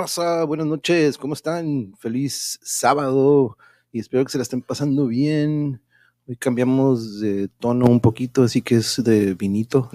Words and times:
¡Hey! 0.00 0.06
¿Qué 0.06 0.14
hubo, 0.14 0.32
raza? 0.32 0.44
Buenas 0.44 0.66
noches, 0.66 1.18
¿cómo 1.18 1.34
están? 1.34 1.92
Feliz 1.98 2.58
sábado 2.62 3.58
y 3.92 4.00
espero 4.00 4.24
que 4.24 4.32
se 4.32 4.38
la 4.38 4.42
estén 4.42 4.62
pasando 4.62 5.06
bien. 5.06 5.82
Hoy 6.26 6.36
cambiamos 6.36 7.20
de 7.20 7.48
tono 7.48 7.84
un 7.86 8.00
poquito, 8.00 8.44
así 8.44 8.62
que 8.62 8.76
es 8.76 9.02
de 9.04 9.34
vinito 9.34 9.90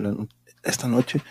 esta 0.63 0.87
noche, 0.87 1.21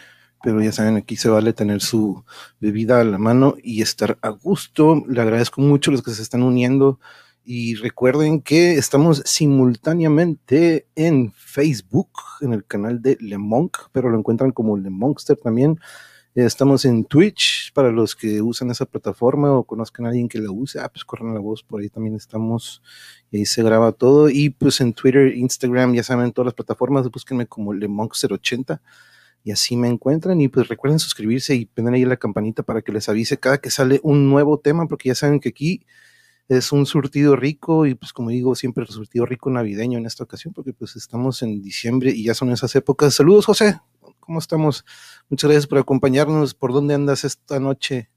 pero 0.43 0.61
ya 0.61 0.73
saben, 0.73 0.97
aquí 0.97 1.15
se 1.15 1.29
vale 1.29 1.53
tener 1.53 1.83
su 1.83 2.25
bebida 2.61 3.01
a 3.01 3.05
la 3.05 3.19
mano 3.19 3.55
y 3.63 3.81
estar 3.81 4.19
a 4.23 4.31
gusto. 4.31 5.05
Le 5.09 5.21
agradezco 5.21 5.61
mucho 5.61 5.91
a 5.91 5.93
los 5.93 6.03
que 6.03 6.11
se 6.11 6.23
están 6.23 6.43
uniendo 6.43 6.99
y 7.45 7.77
recuerden 7.77 8.41
que 8.41 8.75
estamos 8.75 9.23
simultáneamente 9.25 10.89
en 10.97 11.33
Facebook, 11.33 12.11
en 12.41 12.53
el 12.53 12.65
canal 12.65 13.03
de 13.03 13.19
Le 13.21 13.39
Monk, 13.39 13.77
pero 13.93 14.11
lo 14.11 14.19
encuentran 14.19 14.51
como 14.51 14.77
Le 14.77 14.91
Monkster 14.91 15.37
también. 15.37 15.79
Estamos 16.35 16.85
en 16.85 17.05
Twitch 17.05 17.73
para 17.75 17.93
los 17.93 18.17
que 18.17 18.43
usan 18.43 18.69
esa 18.73 18.87
plataforma 18.87 19.53
o 19.53 19.63
conozcan 19.63 20.07
a 20.07 20.09
alguien 20.09 20.29
que 20.29 20.41
la 20.41 20.51
use. 20.51 20.81
Ah, 20.81 20.89
pues 20.89 21.05
corran 21.05 21.33
la 21.33 21.39
voz, 21.39 21.63
por 21.63 21.81
ahí 21.81 21.89
también 21.89 22.17
estamos. 22.17 22.83
Y 23.31 23.39
ahí 23.39 23.47
se 23.47 23.63
graba 23.63 23.93
todo. 23.93 24.29
Y 24.29 24.51
pues 24.51 24.81
en 24.81 24.95
Twitter, 24.95 25.33
Instagram, 25.37 25.95
ya 25.95 26.03
saben, 26.03 26.33
todas 26.33 26.47
las 26.47 26.55
plataformas, 26.55 27.09
búsquenme 27.09 27.47
como 27.47 27.73
LeMonk080 27.73 28.81
y 29.45 29.53
así 29.53 29.77
me 29.77 29.87
encuentran. 29.87 30.41
Y 30.41 30.49
pues 30.49 30.67
recuerden 30.67 30.99
suscribirse 30.99 31.55
y 31.55 31.67
poner 31.67 31.95
ahí 31.95 32.05
la 32.05 32.17
campanita 32.17 32.65
para 32.65 32.83
que 32.83 32.91
les 32.91 33.09
avise 33.09 33.39
cada 33.39 33.59
que 33.59 33.71
sale 33.71 34.01
un 34.03 34.29
nuevo 34.29 34.59
tema, 34.59 34.89
porque 34.89 35.11
ya 35.11 35.15
saben 35.15 35.39
que 35.39 35.51
aquí 35.51 35.87
es 36.49 36.73
un 36.73 36.87
surtido 36.87 37.37
rico 37.37 37.87
y 37.87 37.95
pues 37.95 38.13
como 38.13 38.31
digo, 38.31 38.55
siempre 38.55 38.85
el 38.85 38.91
surtido 38.91 39.27
rico 39.27 39.51
navideño 39.51 39.99
en 39.99 40.07
esta 40.07 40.25
ocasión, 40.25 40.53
porque 40.53 40.73
pues 40.73 40.97
estamos 40.97 41.43
en 41.43 41.63
diciembre 41.63 42.11
y 42.11 42.25
ya 42.25 42.35
son 42.35 42.51
esas 42.51 42.75
épocas. 42.77 43.15
Saludos, 43.15 43.47
José. 43.47 43.81
¿Cómo 44.21 44.39
estamos? 44.39 44.85
Muchas 45.29 45.49
gracias 45.49 45.67
por 45.67 45.79
acompañarnos. 45.79 46.55
¿Por 46.55 46.73
dónde 46.73 46.95
andas 46.95 47.25
esta 47.25 47.61
noche? 47.61 48.11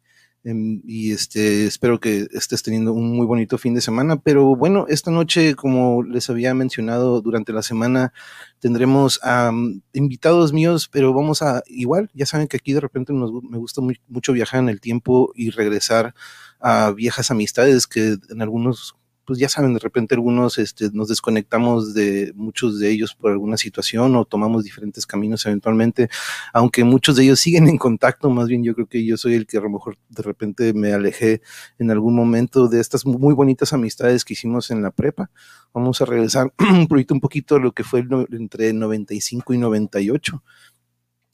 Em, 0.43 0.81
y 0.85 1.11
este, 1.11 1.65
espero 1.65 1.99
que 1.99 2.27
estés 2.31 2.63
teniendo 2.63 2.93
un 2.93 3.11
muy 3.11 3.25
bonito 3.25 3.57
fin 3.57 3.73
de 3.73 3.81
semana. 3.81 4.17
Pero 4.17 4.55
bueno, 4.55 4.85
esta 4.87 5.11
noche, 5.11 5.55
como 5.55 6.03
les 6.03 6.29
había 6.29 6.53
mencionado 6.53 7.21
durante 7.21 7.51
la 7.51 7.61
semana, 7.61 8.13
tendremos 8.59 9.19
a 9.23 9.51
invitados 9.93 10.53
míos, 10.53 10.87
pero 10.89 11.13
vamos 11.13 11.41
a 11.41 11.63
igual, 11.67 12.09
ya 12.13 12.25
saben 12.25 12.47
que 12.47 12.57
aquí 12.57 12.71
de 12.71 12.79
repente 12.79 13.11
me 13.11 13.57
gusta 13.57 13.81
mucho 14.07 14.31
viajar 14.31 14.61
en 14.61 14.69
el 14.69 14.79
tiempo 14.79 15.33
y 15.35 15.49
regresar 15.49 16.15
a 16.59 16.91
viejas 16.91 17.31
amistades 17.31 17.87
que 17.87 18.17
en 18.29 18.41
algunos 18.41 18.95
pues 19.27 19.39
ya 19.39 19.49
saben, 19.49 19.73
de 19.73 19.79
repente 19.79 20.15
algunos 20.15 20.57
este, 20.57 20.89
nos 20.93 21.09
desconectamos 21.09 21.93
de 21.93 22.31
muchos 22.33 22.79
de 22.79 22.89
ellos 22.89 23.13
por 23.13 23.31
alguna 23.31 23.57
situación 23.57 24.15
o 24.15 24.23
tomamos 24.23 24.63
diferentes 24.63 25.05
caminos 25.05 25.45
eventualmente, 25.45 26.07
aunque 26.53 26.85
muchos 26.85 27.17
de 27.17 27.25
ellos 27.25 27.41
siguen 27.41 27.67
en 27.67 27.77
contacto, 27.77 28.29
más 28.29 28.47
bien 28.47 28.63
yo 28.63 28.73
creo 28.73 28.87
que 28.87 29.05
yo 29.05 29.17
soy 29.17 29.33
el 29.33 29.45
que 29.45 29.57
a 29.57 29.61
lo 29.61 29.69
mejor 29.69 29.97
de 30.07 30.23
repente 30.23 30.73
me 30.73 30.93
alejé 30.93 31.41
en 31.77 31.91
algún 31.91 32.15
momento 32.15 32.69
de 32.69 32.79
estas 32.79 33.05
muy 33.05 33.33
bonitas 33.33 33.73
amistades 33.73 34.23
que 34.23 34.31
hicimos 34.31 34.71
en 34.71 34.81
la 34.81 34.91
prepa. 34.91 35.29
Vamos 35.73 35.99
a 36.01 36.05
regresar 36.05 36.53
un 36.57 37.19
poquito, 37.19 37.55
a 37.55 37.59
lo 37.59 37.73
que 37.73 37.83
fue 37.83 38.05
entre 38.31 38.71
95 38.71 39.53
y 39.53 39.57
98. 39.57 40.41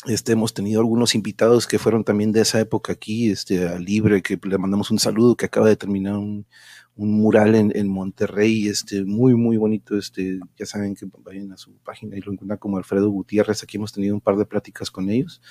Este, 0.06 0.34
hemos 0.34 0.54
tenido 0.54 0.82
algunos 0.82 1.16
invitados 1.16 1.66
que 1.66 1.80
fueron 1.80 2.04
también 2.04 2.32
de 2.34 2.42
esa 2.42 2.60
época 2.60 2.94
aquí, 2.94 3.30
este, 3.30 3.68
a 3.68 3.80
Libre, 3.80 4.22
que 4.22 4.38
le 4.44 4.58
mandamos 4.58 4.92
un 4.92 5.00
saludo, 5.00 5.38
que 5.38 5.46
acaba 5.46 5.70
de 5.70 5.78
terminar 5.78 6.18
un, 6.18 6.46
un 6.96 7.12
mural 7.14 7.56
en, 7.56 7.72
en, 7.76 7.88
Monterrey, 7.88 8.68
este, 8.68 9.04
muy, 9.06 9.36
muy 9.36 9.58
bonito, 9.58 9.98
este, 9.98 10.40
ya 10.58 10.66
saben 10.66 10.96
que 10.96 11.08
vayan 11.24 11.52
a 11.54 11.58
su 11.58 11.72
página 11.78 12.18
y 12.18 12.22
lo 12.22 12.34
encuentran 12.34 12.60
como 12.60 12.78
Alfredo 12.78 13.10
Gutiérrez, 13.10 13.64
aquí 13.64 13.78
hemos 13.78 13.94
tenido 13.94 14.14
un 14.14 14.22
par 14.22 14.36
de 14.36 14.46
pláticas 14.46 14.92
con 14.92 15.10
ellos, 15.10 15.42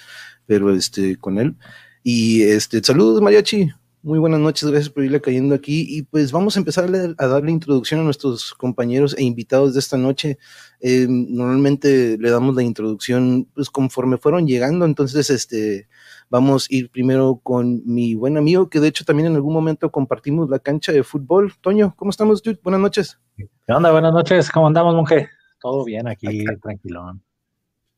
pero 0.46 0.74
este, 0.74 1.16
con 1.16 1.38
él. 1.38 1.56
Y 2.02 2.42
este, 2.42 2.82
saludos 2.82 3.22
Mariachi, 3.22 3.70
muy 4.02 4.18
buenas 4.18 4.40
noches, 4.40 4.68
gracias 4.68 4.90
por 4.90 5.04
irle 5.04 5.20
cayendo 5.20 5.54
aquí. 5.54 5.86
Y 5.88 6.02
pues 6.02 6.32
vamos 6.32 6.56
a 6.56 6.60
empezar 6.60 6.84
a, 6.84 7.26
darle 7.26 7.50
introducción 7.50 8.00
a 8.00 8.04
nuestros 8.04 8.54
compañeros 8.54 9.14
e 9.18 9.22
invitados 9.24 9.74
de 9.74 9.80
esta 9.80 9.96
noche. 9.96 10.38
Eh, 10.80 11.06
normalmente 11.08 12.18
le 12.18 12.30
damos 12.30 12.54
la 12.54 12.62
introducción 12.62 13.48
pues 13.54 13.70
conforme 13.70 14.18
fueron 14.18 14.46
llegando, 14.46 14.84
entonces 14.84 15.30
este 15.30 15.88
Vamos 16.32 16.66
a 16.70 16.74
ir 16.74 16.90
primero 16.90 17.40
con 17.42 17.82
mi 17.84 18.14
buen 18.14 18.38
amigo, 18.38 18.70
que 18.70 18.80
de 18.80 18.88
hecho 18.88 19.04
también 19.04 19.26
en 19.26 19.34
algún 19.34 19.52
momento 19.52 19.92
compartimos 19.92 20.48
la 20.48 20.58
cancha 20.60 20.90
de 20.90 21.02
fútbol. 21.02 21.52
Toño, 21.60 21.92
¿cómo 21.94 22.10
estamos, 22.10 22.42
dude? 22.42 22.58
Buenas 22.62 22.80
noches. 22.80 23.18
¿Qué 23.36 23.46
onda? 23.68 23.92
Buenas 23.92 24.14
noches. 24.14 24.50
¿Cómo 24.50 24.66
andamos, 24.66 24.94
monje? 24.94 25.28
Todo 25.60 25.84
bien 25.84 26.08
aquí, 26.08 26.42
tranquilón. 26.62 27.22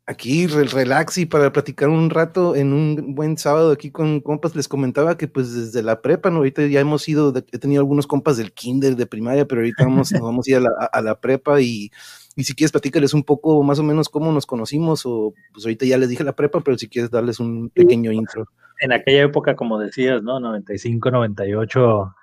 Aquí, 0.07 0.47
relax 0.47 1.17
y 1.17 1.25
para 1.25 1.51
platicar 1.51 1.89
un 1.89 2.11
rato 2.11 2.55
en 2.57 2.75
un 2.75 3.15
buen 3.15 3.39
sábado 3.39 3.73
aquí 3.73 3.91
con 3.91 4.21
compas, 4.21 4.55
les 4.55 4.69
comentaba 4.69 5.17
que 5.17 5.29
pues 5.29 5.55
desde 5.55 5.83
la 5.83 6.03
prepa, 6.03 6.29
¿no? 6.31 6.39
ahorita 6.39 6.67
ya 6.67 6.81
hemos 6.81 7.09
ido, 7.09 7.33
he 7.35 7.59
tenido 7.59 7.81
algunos 7.81 8.07
compas 8.07 8.37
del 8.37 8.53
kinder, 8.53 8.97
de 8.97 9.07
primaria, 9.07 9.47
pero 9.47 9.63
ahorita 9.63 9.85
vamos, 9.85 10.13
nos 10.13 10.21
vamos 10.21 10.47
a 10.47 10.51
ir 10.51 10.57
a 10.59 10.61
la, 10.61 10.71
a 10.93 11.01
la 11.01 11.19
prepa 11.19 11.61
y 11.63 11.91
y 12.37 12.45
si 12.45 12.55
quieres, 12.55 12.73
platícales 12.73 13.15
un 13.15 13.23
poco 13.23 13.63
más 13.63 13.79
o 13.79 13.85
menos 13.85 14.09
cómo 14.09 14.33
nos 14.33 14.47
conocimos, 14.47 15.07
o 15.07 15.33
pues 15.53 15.65
ahorita 15.65 15.87
ya 15.87 15.99
les 15.99 16.09
dije 16.09 16.25
la 16.25 16.35
prepa, 16.35 16.61
pero 16.61 16.77
si 16.77 16.89
quieres 16.89 17.11
darles 17.11 17.39
un 17.39 17.71
pequeño 17.71 18.11
intro. 18.11 18.47
En 18.81 18.93
aquella 18.93 19.23
época, 19.23 19.55
como 19.55 19.79
decías, 19.79 20.23
¿no? 20.23 20.41
95, 20.41 21.11
98, 21.13 22.15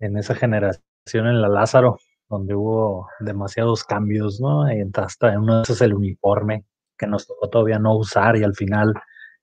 en 0.00 0.16
esa 0.16 0.34
generación 0.34 0.82
en 1.28 1.40
la 1.40 1.48
Lázaro, 1.48 1.98
donde 2.28 2.54
hubo 2.56 3.08
demasiados 3.20 3.84
cambios, 3.84 4.40
¿no? 4.40 4.64
Hasta 4.94 5.32
en 5.32 5.38
uno 5.38 5.58
de 5.58 5.62
esos 5.62 5.80
el 5.82 5.94
uniforme, 5.94 6.64
que 7.04 7.10
nos 7.10 7.26
tocó 7.26 7.48
todavía 7.48 7.78
no 7.78 7.96
usar 7.96 8.36
y 8.36 8.42
al 8.42 8.54
final 8.54 8.94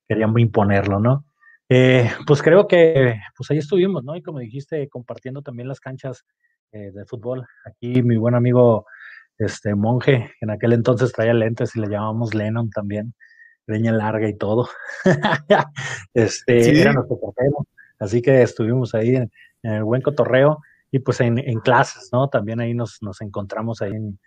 querían 0.08 0.38
imponerlo, 0.38 1.00
¿no? 1.00 1.26
Eh, 1.70 2.10
pues 2.28 2.42
creo 2.42 2.68
que 2.68 3.20
pues 3.38 3.50
ahí 3.52 3.60
estuvimos, 3.60 4.04
¿no? 4.04 4.16
Y 4.16 4.22
como 4.22 4.40
dijiste, 4.40 4.90
compartiendo 4.90 5.42
también 5.42 5.68
las 5.68 5.80
canchas 5.80 6.26
eh, 6.72 6.92
de 6.92 7.06
fútbol. 7.06 7.46
Aquí 7.66 8.02
mi 8.04 8.18
buen 8.18 8.36
amigo 8.36 8.86
este 9.38 9.74
monje, 9.74 10.32
en 10.42 10.50
aquel 10.52 10.74
entonces 10.74 11.14
traía 11.14 11.34
lentes 11.34 11.76
y 11.76 11.80
le 11.80 11.88
llamábamos 11.88 12.34
Lennon 12.34 12.70
también, 12.70 13.14
greña 13.66 13.92
larga 13.92 14.28
y 14.28 14.38
todo. 14.38 14.70
este, 16.14 16.82
era 16.82 16.94
nuestro 16.94 17.20
portero. 17.20 17.68
Así 18.00 18.22
que 18.22 18.42
estuvimos 18.42 18.94
ahí 18.94 19.16
en, 19.16 19.32
el 19.64 19.84
buen 19.84 20.02
cotorreo 20.02 20.60
y 20.92 21.00
pues 21.00 21.22
en, 21.22 21.38
clases, 21.62 22.10
¿no? 22.12 22.28
También 22.28 22.60
ahí 22.60 22.74
nos, 22.74 22.98
nos 23.02 23.22
encontramos 23.22 23.82
ahí 23.82 23.94
en, 23.94 24.20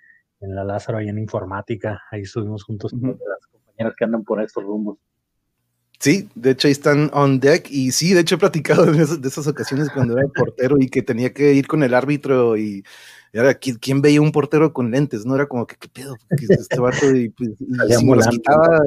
la 0.48 0.64
Lázaro, 0.64 0.98
ahí 0.98 1.08
en 1.08 1.18
informática, 1.18 2.02
ahí 2.10 2.22
estuvimos 2.22 2.64
juntos 2.64 2.90
con 2.90 3.10
las 3.10 3.46
compañeras 3.46 3.94
que 3.96 4.04
andan 4.04 4.24
por 4.24 4.42
estos 4.42 4.64
rumbos. 4.64 4.98
Sí, 6.00 6.28
de 6.34 6.50
hecho 6.50 6.66
ahí 6.68 6.72
están 6.72 7.10
on 7.12 7.38
deck 7.38 7.68
y 7.70 7.92
sí, 7.92 8.12
de 8.12 8.20
hecho 8.20 8.34
he 8.34 8.38
platicado 8.38 8.84
de 8.86 9.02
esas, 9.02 9.22
de 9.22 9.28
esas 9.28 9.46
ocasiones 9.46 9.88
cuando 9.90 10.18
era 10.18 10.26
portero 10.28 10.76
y 10.78 10.88
que 10.88 11.02
tenía 11.02 11.32
que 11.32 11.54
ir 11.54 11.66
con 11.66 11.82
el 11.82 11.94
árbitro 11.94 12.56
y 12.56 12.84
y 13.34 13.38
ahora, 13.38 13.54
¿quién, 13.54 14.00
veía 14.00 14.20
un 14.20 14.30
portero 14.30 14.72
con 14.72 14.92
lentes? 14.92 15.26
No 15.26 15.34
era 15.34 15.46
como 15.46 15.66
que, 15.66 15.74
¿qué 15.74 15.88
pedo? 15.88 16.16
este 16.38 16.78
vato 16.78 17.10
y, 17.16 17.30
pues, 17.30 17.50
y, 17.58 18.30
quitaba, 18.30 18.80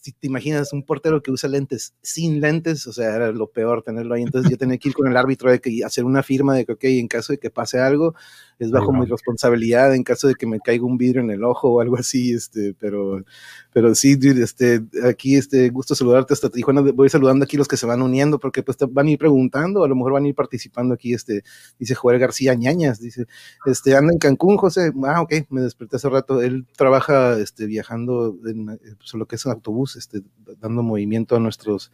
si 0.00 0.12
te 0.12 0.26
imaginas 0.28 0.72
un 0.72 0.84
portero 0.84 1.22
que 1.22 1.30
usa 1.30 1.48
lentes 1.48 1.94
sin 2.02 2.40
lentes, 2.40 2.86
o 2.86 2.92
sea, 2.92 3.14
era 3.14 3.32
lo 3.32 3.50
peor 3.50 3.82
tenerlo 3.82 4.14
ahí. 4.14 4.22
Entonces 4.22 4.50
yo 4.50 4.56
tenía 4.56 4.78
que 4.78 4.90
ir 4.90 4.94
con 4.94 5.08
el 5.08 5.16
árbitro 5.16 5.50
de 5.50 5.60
que 5.60 5.84
hacer 5.84 6.04
una 6.04 6.22
firma 6.22 6.54
de 6.54 6.64
que, 6.64 6.72
ok, 6.72 6.84
en 6.84 7.08
caso 7.08 7.32
de 7.32 7.38
que 7.38 7.50
pase 7.50 7.80
algo, 7.80 8.14
es 8.58 8.70
bajo 8.70 8.92
mi 8.92 9.06
responsabilidad 9.06 9.94
en 9.94 10.02
caso 10.02 10.26
de 10.26 10.34
que 10.34 10.46
me 10.46 10.60
caiga 10.60 10.84
un 10.84 10.98
vidrio 10.98 11.22
en 11.22 11.30
el 11.30 11.44
ojo 11.44 11.70
o 11.70 11.80
algo 11.80 11.96
así, 11.96 12.32
este, 12.32 12.74
pero, 12.78 13.24
pero 13.72 13.94
sí, 13.94 14.18
este, 14.22 14.82
aquí, 15.04 15.36
este, 15.36 15.68
gusto 15.70 15.94
saludarte 15.94 16.34
hasta 16.34 16.50
Tijuana, 16.50 16.80
voy 16.80 17.08
saludando 17.08 17.44
aquí 17.44 17.56
los 17.56 17.68
que 17.68 17.76
se 17.76 17.86
van 17.86 18.02
uniendo, 18.02 18.38
porque 18.38 18.62
pues 18.62 18.76
te 18.76 18.86
van 18.86 19.06
a 19.06 19.10
ir 19.10 19.18
preguntando, 19.18 19.84
a 19.84 19.88
lo 19.88 19.94
mejor 19.94 20.12
van 20.12 20.24
a 20.24 20.28
ir 20.28 20.34
participando 20.34 20.94
aquí, 20.94 21.14
este, 21.14 21.42
dice 21.78 21.94
Joel 21.94 22.18
García 22.18 22.54
Ñañas, 22.54 23.00
dice, 23.00 23.26
este, 23.66 23.94
anda 23.96 24.12
en 24.12 24.18
Cancún, 24.18 24.56
José, 24.56 24.92
ah, 25.04 25.22
ok, 25.22 25.34
me 25.50 25.60
desperté 25.60 25.96
hace 25.96 26.08
rato, 26.08 26.42
él 26.42 26.66
trabaja, 26.76 27.38
este, 27.38 27.66
viajando 27.66 28.36
en 28.46 28.78
pues, 28.96 29.14
lo 29.14 29.26
que 29.26 29.36
es 29.36 29.46
un 29.46 29.52
autobús, 29.52 29.87
este, 29.96 30.22
dando 30.60 30.82
movimiento 30.82 31.36
a 31.36 31.40
nuestros, 31.40 31.92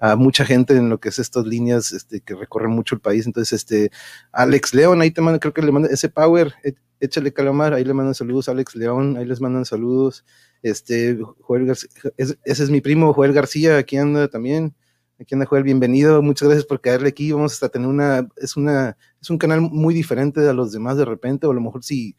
a 0.00 0.16
mucha 0.16 0.44
gente 0.44 0.76
en 0.76 0.88
lo 0.88 0.98
que 0.98 1.08
es 1.08 1.18
estas 1.18 1.46
líneas 1.46 1.92
este, 1.92 2.20
que 2.20 2.34
recorren 2.34 2.70
mucho 2.70 2.94
el 2.94 3.00
país. 3.00 3.26
Entonces, 3.26 3.52
este, 3.52 3.90
Alex 4.32 4.74
León, 4.74 5.00
ahí 5.00 5.10
te 5.10 5.20
mando, 5.20 5.40
creo 5.40 5.54
que 5.54 5.62
le 5.62 5.72
manda 5.72 5.88
ese 5.88 6.08
power, 6.08 6.54
e, 6.64 6.74
échale 7.00 7.32
calamar, 7.32 7.74
ahí 7.74 7.84
le 7.84 7.94
mandan 7.94 8.14
saludos, 8.14 8.48
Alex 8.48 8.76
León, 8.76 9.16
ahí 9.16 9.26
les 9.26 9.40
mandan 9.40 9.64
saludos. 9.64 10.24
Este, 10.62 11.18
Joel 11.40 11.66
García, 11.66 11.90
ese 12.16 12.36
es 12.44 12.70
mi 12.70 12.80
primo 12.80 13.12
Joel 13.12 13.32
García, 13.32 13.78
aquí 13.78 13.96
anda 13.96 14.28
también. 14.28 14.74
Aquí 15.18 15.34
anda 15.34 15.46
Joel, 15.46 15.62
bienvenido. 15.62 16.20
Muchas 16.20 16.48
gracias 16.48 16.66
por 16.66 16.82
caerle 16.82 17.08
aquí. 17.08 17.32
Vamos 17.32 17.62
a 17.62 17.68
tener 17.70 17.88
una, 17.88 18.28
es 18.36 18.54
una, 18.54 18.98
es 19.20 19.30
un 19.30 19.38
canal 19.38 19.62
muy 19.62 19.94
diferente 19.94 20.46
a 20.46 20.52
los 20.52 20.72
demás 20.72 20.98
de 20.98 21.06
repente, 21.06 21.46
o 21.46 21.52
a 21.52 21.54
lo 21.54 21.60
mejor 21.62 21.82
si 21.82 22.16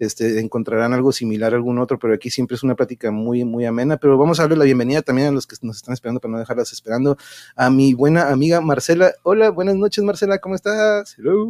este, 0.00 0.40
encontrarán 0.40 0.94
algo 0.94 1.12
similar 1.12 1.52
a 1.52 1.56
algún 1.56 1.78
otro, 1.78 1.98
pero 1.98 2.14
aquí 2.14 2.30
siempre 2.30 2.56
es 2.56 2.62
una 2.62 2.74
plática 2.74 3.10
muy, 3.10 3.44
muy 3.44 3.66
amena. 3.66 3.98
Pero 3.98 4.16
vamos 4.16 4.40
a 4.40 4.44
darle 4.44 4.56
la 4.56 4.64
bienvenida 4.64 5.02
también 5.02 5.28
a 5.28 5.30
los 5.30 5.46
que 5.46 5.56
nos 5.62 5.76
están 5.76 5.92
esperando 5.92 6.20
para 6.20 6.32
no 6.32 6.38
dejarlas 6.38 6.72
esperando. 6.72 7.16
A 7.54 7.68
mi 7.70 7.92
buena 7.92 8.30
amiga 8.30 8.60
Marcela. 8.62 9.12
Hola, 9.22 9.50
buenas 9.50 9.76
noches, 9.76 10.02
Marcela, 10.02 10.38
¿cómo 10.38 10.54
estás? 10.54 11.16
Hello. 11.18 11.46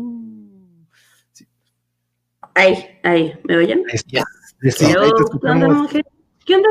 Ay, 2.54 2.84
ay, 3.04 3.32
¿me 3.44 3.56
oyen? 3.56 3.84
Sí, 3.94 4.18
¿Qué 4.76 4.96
onda, 4.96 5.08
¿Qué 6.44 6.54
onda, 6.56 6.68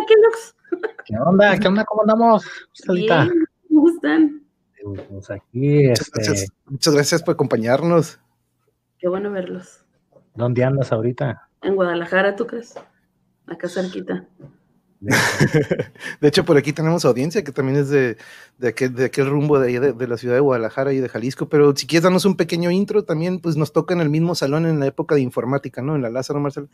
¿Qué 1.06 1.16
onda? 1.18 1.58
¿Qué 1.58 1.68
onda? 1.68 1.86
¿Cómo 1.86 2.02
andamos? 2.02 2.44
Bien, 2.90 3.48
¿Cómo 3.70 3.90
están? 3.90 4.44
Pues 5.10 5.32
aquí, 5.32 5.88
muchas, 5.88 6.08
este, 6.08 6.22
gracias, 6.22 6.50
muchas 6.66 6.94
gracias 6.94 7.24
por 7.24 7.34
acompañarnos. 7.34 8.20
Qué 8.98 9.08
bueno 9.08 9.32
verlos. 9.32 9.86
¿Dónde 10.36 10.64
andas 10.64 10.92
ahorita? 10.92 11.49
En 11.62 11.76
Guadalajara, 11.76 12.36
¿tú 12.36 12.48
crees? 12.48 12.76
Acá 13.48 13.68
cerquita. 13.68 14.26
De 15.02 16.28
hecho, 16.28 16.44
por 16.44 16.58
aquí 16.58 16.74
tenemos 16.74 17.06
audiencia 17.06 17.44
que 17.44 17.52
también 17.52 17.80
es 17.80 17.90
de, 17.90 18.18
de, 18.58 18.68
aquel, 18.68 18.94
de 18.94 19.06
aquel 19.06 19.30
rumbo 19.30 19.58
de, 19.60 19.68
ahí 19.68 19.80
de, 19.80 19.94
de, 19.94 20.08
la 20.08 20.18
ciudad 20.18 20.36
de 20.36 20.42
Guadalajara 20.42 20.92
y 20.94 21.00
de 21.00 21.10
Jalisco. 21.10 21.48
Pero 21.48 21.76
si 21.76 21.88
quieres 21.88 22.04
darnos 22.04 22.26
un 22.26 22.36
pequeño 22.36 22.70
intro, 22.70 23.04
también 23.04 23.40
pues 23.40 23.56
nos 23.56 23.72
toca 23.72 23.94
en 23.94 24.02
el 24.02 24.10
mismo 24.10 24.36
salón 24.36 24.66
en 24.66 24.80
la 24.80 24.88
época 24.88 25.16
de 25.16 25.22
informática, 25.22 25.82
¿no? 25.82 25.96
En 25.96 26.02
la 26.02 26.10
Lázaro, 26.10 26.40
Marcelo. 26.40 26.68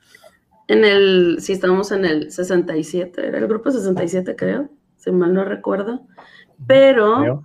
En 0.67 0.83
el, 0.83 1.37
sí, 1.39 1.53
estamos 1.53 1.91
en 1.91 2.05
el 2.05 2.31
67, 2.31 3.27
era 3.27 3.37
el 3.37 3.47
grupo 3.47 3.69
67, 3.71 4.35
creo, 4.35 4.69
si 4.97 5.11
mal 5.11 5.33
no 5.33 5.45
recuerdo. 5.45 6.07
Pero 6.65 7.43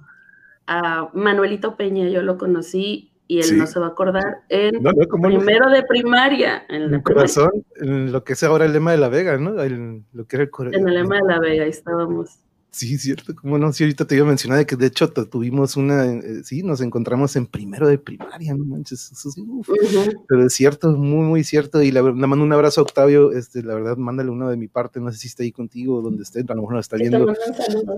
a 0.66 1.10
Manuelito 1.12 1.76
Peña 1.76 2.08
yo 2.08 2.22
lo 2.22 2.38
conocí 2.38 3.10
y 3.31 3.38
él 3.38 3.44
Sí. 3.44 3.56
no 3.56 3.67
se 3.69 3.79
va 3.79 3.87
a 3.87 3.88
acordar 3.91 4.38
en 4.49 4.82
No, 4.82 4.91
no, 4.91 5.06
¿cómo 5.09 5.29
no? 5.29 5.37
primero 5.38 5.71
de 5.71 5.85
primaria. 5.85 6.65
En, 6.69 6.82
el 6.82 6.88
primaria. 6.88 7.03
corazón, 7.05 7.50
en 7.81 8.11
lo 8.11 8.25
que 8.25 8.32
es 8.32 8.43
ahora 8.43 8.65
el 8.65 8.73
lema 8.73 8.91
de 8.91 8.97
la 8.99 9.09
Vega, 9.09 9.37
¿no? 9.38 9.62
El- 9.62 10.03
lo 10.12 10.25
que 10.27 10.35
era 10.37 10.43
el. 10.44 10.50
En 10.75 10.88
el 10.88 10.94
lema 10.94 11.17
de 11.17 11.23
la 11.29 11.38
Vega, 11.38 11.62
ahí 11.65 11.71
estábamos. 11.71 12.41
Sí, 12.72 12.96
cierto, 12.99 13.34
cómo 13.34 13.58
no, 13.58 13.72
sí, 13.72 13.82
ahorita 13.82 14.05
te 14.06 14.14
iba 14.14 14.25
a 14.25 14.28
mencionar 14.28 14.58
de 14.58 14.64
que 14.67 14.76
de 14.76 14.87
hecho 14.87 15.11
tu- 15.11 15.26
tuvimos 15.26 15.76
una, 15.76 16.06
eh, 16.06 16.43
sí, 16.44 16.62
nos 16.62 16.81
encontramos 16.81 17.34
en 17.34 17.46
primero 17.46 17.88
de 17.88 17.99
primaria, 17.99 18.55
no 18.55 18.64
manches, 18.64 19.11
eso 19.11 19.28
sí, 19.32 19.43
uf. 19.44 19.69
Ujú. 19.69 20.25
pero 20.28 20.46
es 20.46 20.52
cierto, 20.55 20.93
muy, 20.93 21.25
muy 21.26 21.43
cierto, 21.43 21.82
y 21.82 21.90
la, 21.90 22.00
mando 22.02 22.44
un 22.44 22.52
abrazo 22.52 22.81
a 22.81 22.84
Octavio, 22.84 23.32
este, 23.32 23.64
la 23.64 23.75
verdad, 23.75 23.96
mándale 23.96 24.31
uno 24.31 24.49
de 24.49 24.56
mi 24.56 24.69
parte, 24.69 25.00
no 25.00 25.11
sé 25.11 25.19
si 25.19 25.26
está 25.26 25.43
ahí 25.43 25.50
contigo 25.50 25.96
o 25.96 26.00
donde 26.02 26.22
esté, 26.22 26.40
a 26.40 26.55
lo 26.55 26.61
mejor 26.62 26.75
lo 26.75 26.81
está 26.81 26.96
viendo, 26.96 27.26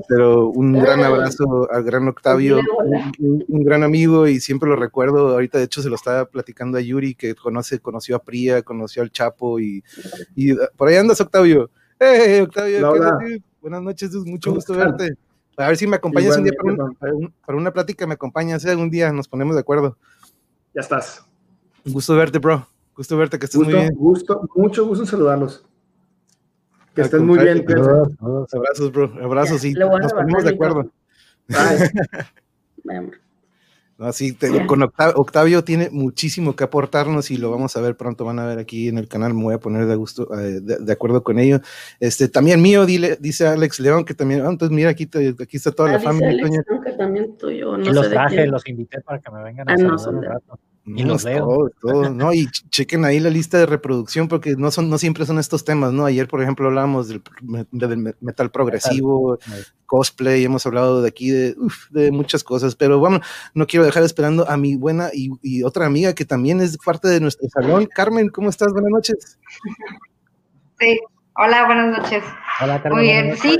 pero 0.09 0.49
un 0.49 0.73
gran 0.73 1.01
Ah. 1.01 1.09
abrazo 1.09 1.69
al 1.71 1.85
gran 1.85 2.09
Octavio, 2.09 2.59
un, 3.19 3.45
un 3.47 3.65
gran 3.65 3.83
amigo 3.83 4.27
y 4.27 4.41
siempre 4.41 4.71
lo 4.71 4.77
recuerdo, 4.77 5.29
ahorita 5.33 5.59
de 5.59 5.65
hecho 5.65 5.83
se 5.83 5.91
lo 5.91 5.97
estaba 5.97 6.25
platicando 6.25 6.79
a 6.79 6.81
Yuri, 6.81 7.15
que 7.15 7.35
conoce, 7.35 7.79
conoció 7.81 8.17
a 8.17 8.23
Priya, 8.23 8.63
conoció 8.63 9.03
al 9.03 9.11
Chapo, 9.13 9.61
y, 9.61 9.85
y 10.35 10.53
uh, 10.53 10.59
por 10.79 10.89
ahí 10.89 10.97
andas, 10.97 11.21
Octavio. 11.21 11.71
¡Hey, 12.01 12.41
Octavio! 12.41 12.81
Buenas 13.63 13.81
noches, 13.83 14.11
es 14.11 14.25
mucho 14.27 14.51
¿Cómo 14.51 14.57
gusto 14.57 14.73
están? 14.75 14.97
verte. 14.97 15.17
A 15.57 15.69
ver 15.69 15.77
si 15.77 15.87
me 15.87 15.97
acompañas 15.97 16.37
un 16.37 16.45
día 16.45 16.53
para, 16.59 16.73
un- 16.73 16.95
para 16.97 17.13
un- 17.15 17.35
para 17.47 17.59
una 17.59 17.73
plática, 17.73 18.07
me 18.07 18.15
acompañas, 18.15 18.65
¿eh? 18.65 18.71
algún 18.71 18.91
día 18.91 19.13
nos 19.13 19.29
ponemos 19.29 19.55
de 19.55 19.61
acuerdo. 19.61 19.97
Ya 20.75 20.81
estás. 20.81 21.25
Un 21.85 21.93
gusto 21.93 22.15
verte, 22.17 22.39
bro. 22.39 22.67
Gusto 22.97 23.17
verte, 23.17 23.39
que 23.39 23.47
estés 23.47 23.59
Gusto, 23.59 23.73
muy 23.73 23.81
bien. 23.81 23.95
gusto, 23.95 24.49
mucho 24.57 24.85
gusto 24.87 25.05
en 25.05 25.09
saludarlos. 25.09 25.65
Que 26.95 27.03
Al 27.03 27.05
estén 27.07 27.27
muy 27.27 27.39
bien. 27.39 27.65
saludos. 27.67 28.53
Abrazos, 28.53 28.93
bro. 28.93 29.13
Abrazos, 29.23 29.61
sí. 29.63 29.73
Le 29.75 29.85
voy 29.85 29.97
a 29.97 29.99
Nos 30.01 30.13
ponemos 30.13 30.45
de 30.45 30.51
acuerdo. 30.51 30.91
Bye. 31.49 31.91
Vamos. 32.85 33.22
No, 33.99 34.13
sí, 34.13 34.33
te- 34.33 34.67
con 34.67 34.83
Octavio, 34.83 35.15
Octavio 35.17 35.65
tiene 35.65 35.89
muchísimo 35.91 36.57
que 36.57 36.65
aportarnos 36.65 37.31
y 37.31 37.37
lo 37.37 37.51
vamos 37.51 37.77
a 37.77 37.81
ver 37.81 37.97
pronto. 37.97 38.25
Van 38.25 38.39
a 38.41 38.47
ver 38.47 38.59
aquí 38.59 38.89
en 38.89 38.99
el 38.99 39.07
canal. 39.07 39.33
Me 39.35 39.43
voy 39.45 39.55
a 39.55 39.61
poner 39.61 39.87
de 39.87 39.95
gusto, 39.95 40.27
eh, 40.39 40.61
de, 40.61 40.79
de 40.79 40.93
acuerdo 40.93 41.23
con 41.23 41.39
ello. 41.39 41.61
Este, 42.01 42.29
también 42.29 42.61
mío, 42.61 42.85
dile, 42.87 43.17
dice 43.21 43.47
Alex 43.47 43.79
León, 43.81 44.05
que 44.05 44.15
también. 44.15 44.41
ah, 44.45 44.49
entonces, 44.51 44.75
mira, 44.75 44.91
aquí, 44.91 45.07
te- 45.07 45.37
aquí 45.41 45.57
está 45.57 45.71
toda 45.71 45.91
Ah, 45.91 45.93
la 45.93 45.99
dice 45.99 46.09
familia. 46.11 46.45
Alex, 46.47 46.65
que 46.85 46.93
también 46.93 47.37
tuyo. 47.39 47.77
No 47.77 47.85
y 47.85 47.93
los 47.93 48.05
sé 48.05 48.09
de 48.09 48.15
traje, 48.17 48.37
quién. 48.37 48.51
los 48.51 48.67
invité 48.67 49.01
para 49.03 49.21
que 49.21 49.31
me 49.31 49.43
vengan 49.45 49.69
a 49.71 49.73
Ah, 49.75 49.77
no, 49.77 49.99
saludar 49.99 50.01
son 50.01 50.15
un 50.17 50.21
de- 50.23 50.29
rato. 50.29 50.59
No, 50.85 50.99
Y 51.01 51.05
los 51.05 51.23
leo. 51.23 51.45
todo, 51.47 51.71
todo, 51.81 52.11
¿no? 52.11 52.33
Y 52.33 52.47
ch- 52.47 52.69
chequen 52.69 53.05
ahí 53.05 53.21
la 53.21 53.31
lista 53.31 53.57
de 53.57 53.67
reproducción 53.67 54.27
porque 54.27 54.57
no 54.57 54.73
son, 54.73 54.91
no 54.91 54.99
siempre 54.99 55.25
son 55.27 55.39
estos 55.39 55.65
temas, 55.65 55.93
¿no? 55.93 56.07
Ayer, 56.07 56.27
por 56.27 56.43
ejemplo, 56.43 56.67
hablábamos 56.67 57.07
del, 57.07 57.23
me- 57.41 57.67
del 57.71 57.97
me- 57.99 58.15
metal 58.21 58.51
progresivo, 58.51 59.39
cosplay, 59.87 60.45
hemos 60.45 60.67
hablado 60.67 61.01
de 61.01 61.09
aquí 61.09 61.31
de, 61.31 61.55
uf, 61.57 61.89
de 61.91 62.11
muchas 62.11 62.43
cosas, 62.43 62.75
pero 62.75 62.99
bueno, 62.99 63.21
no 63.55 63.67
quiero 63.69 63.85
dejar 63.87 64.03
esperando 64.03 64.49
a 64.51 64.57
mi 64.57 64.75
buena 64.75 65.11
y, 65.15 65.31
y 65.41 65.63
otra 65.63 65.87
amiga 65.87 66.15
que 66.17 66.25
también 66.25 66.61
es 66.61 66.77
parte 66.79 67.07
de 67.07 67.21
nuestro 67.21 67.49
salón. 67.51 67.87
Carmen, 67.95 68.29
¿cómo 68.29 68.51
estás? 68.51 68.73
Buenas 68.73 68.91
noches. 68.91 69.39
Sí, 70.81 70.99
hola, 71.37 71.67
buenas 71.67 71.97
noches. 71.99 72.25
Hola, 72.61 72.83
Carmen, 72.83 72.99
Muy 72.99 73.03
bien, 73.05 73.37
sí. 73.37 73.57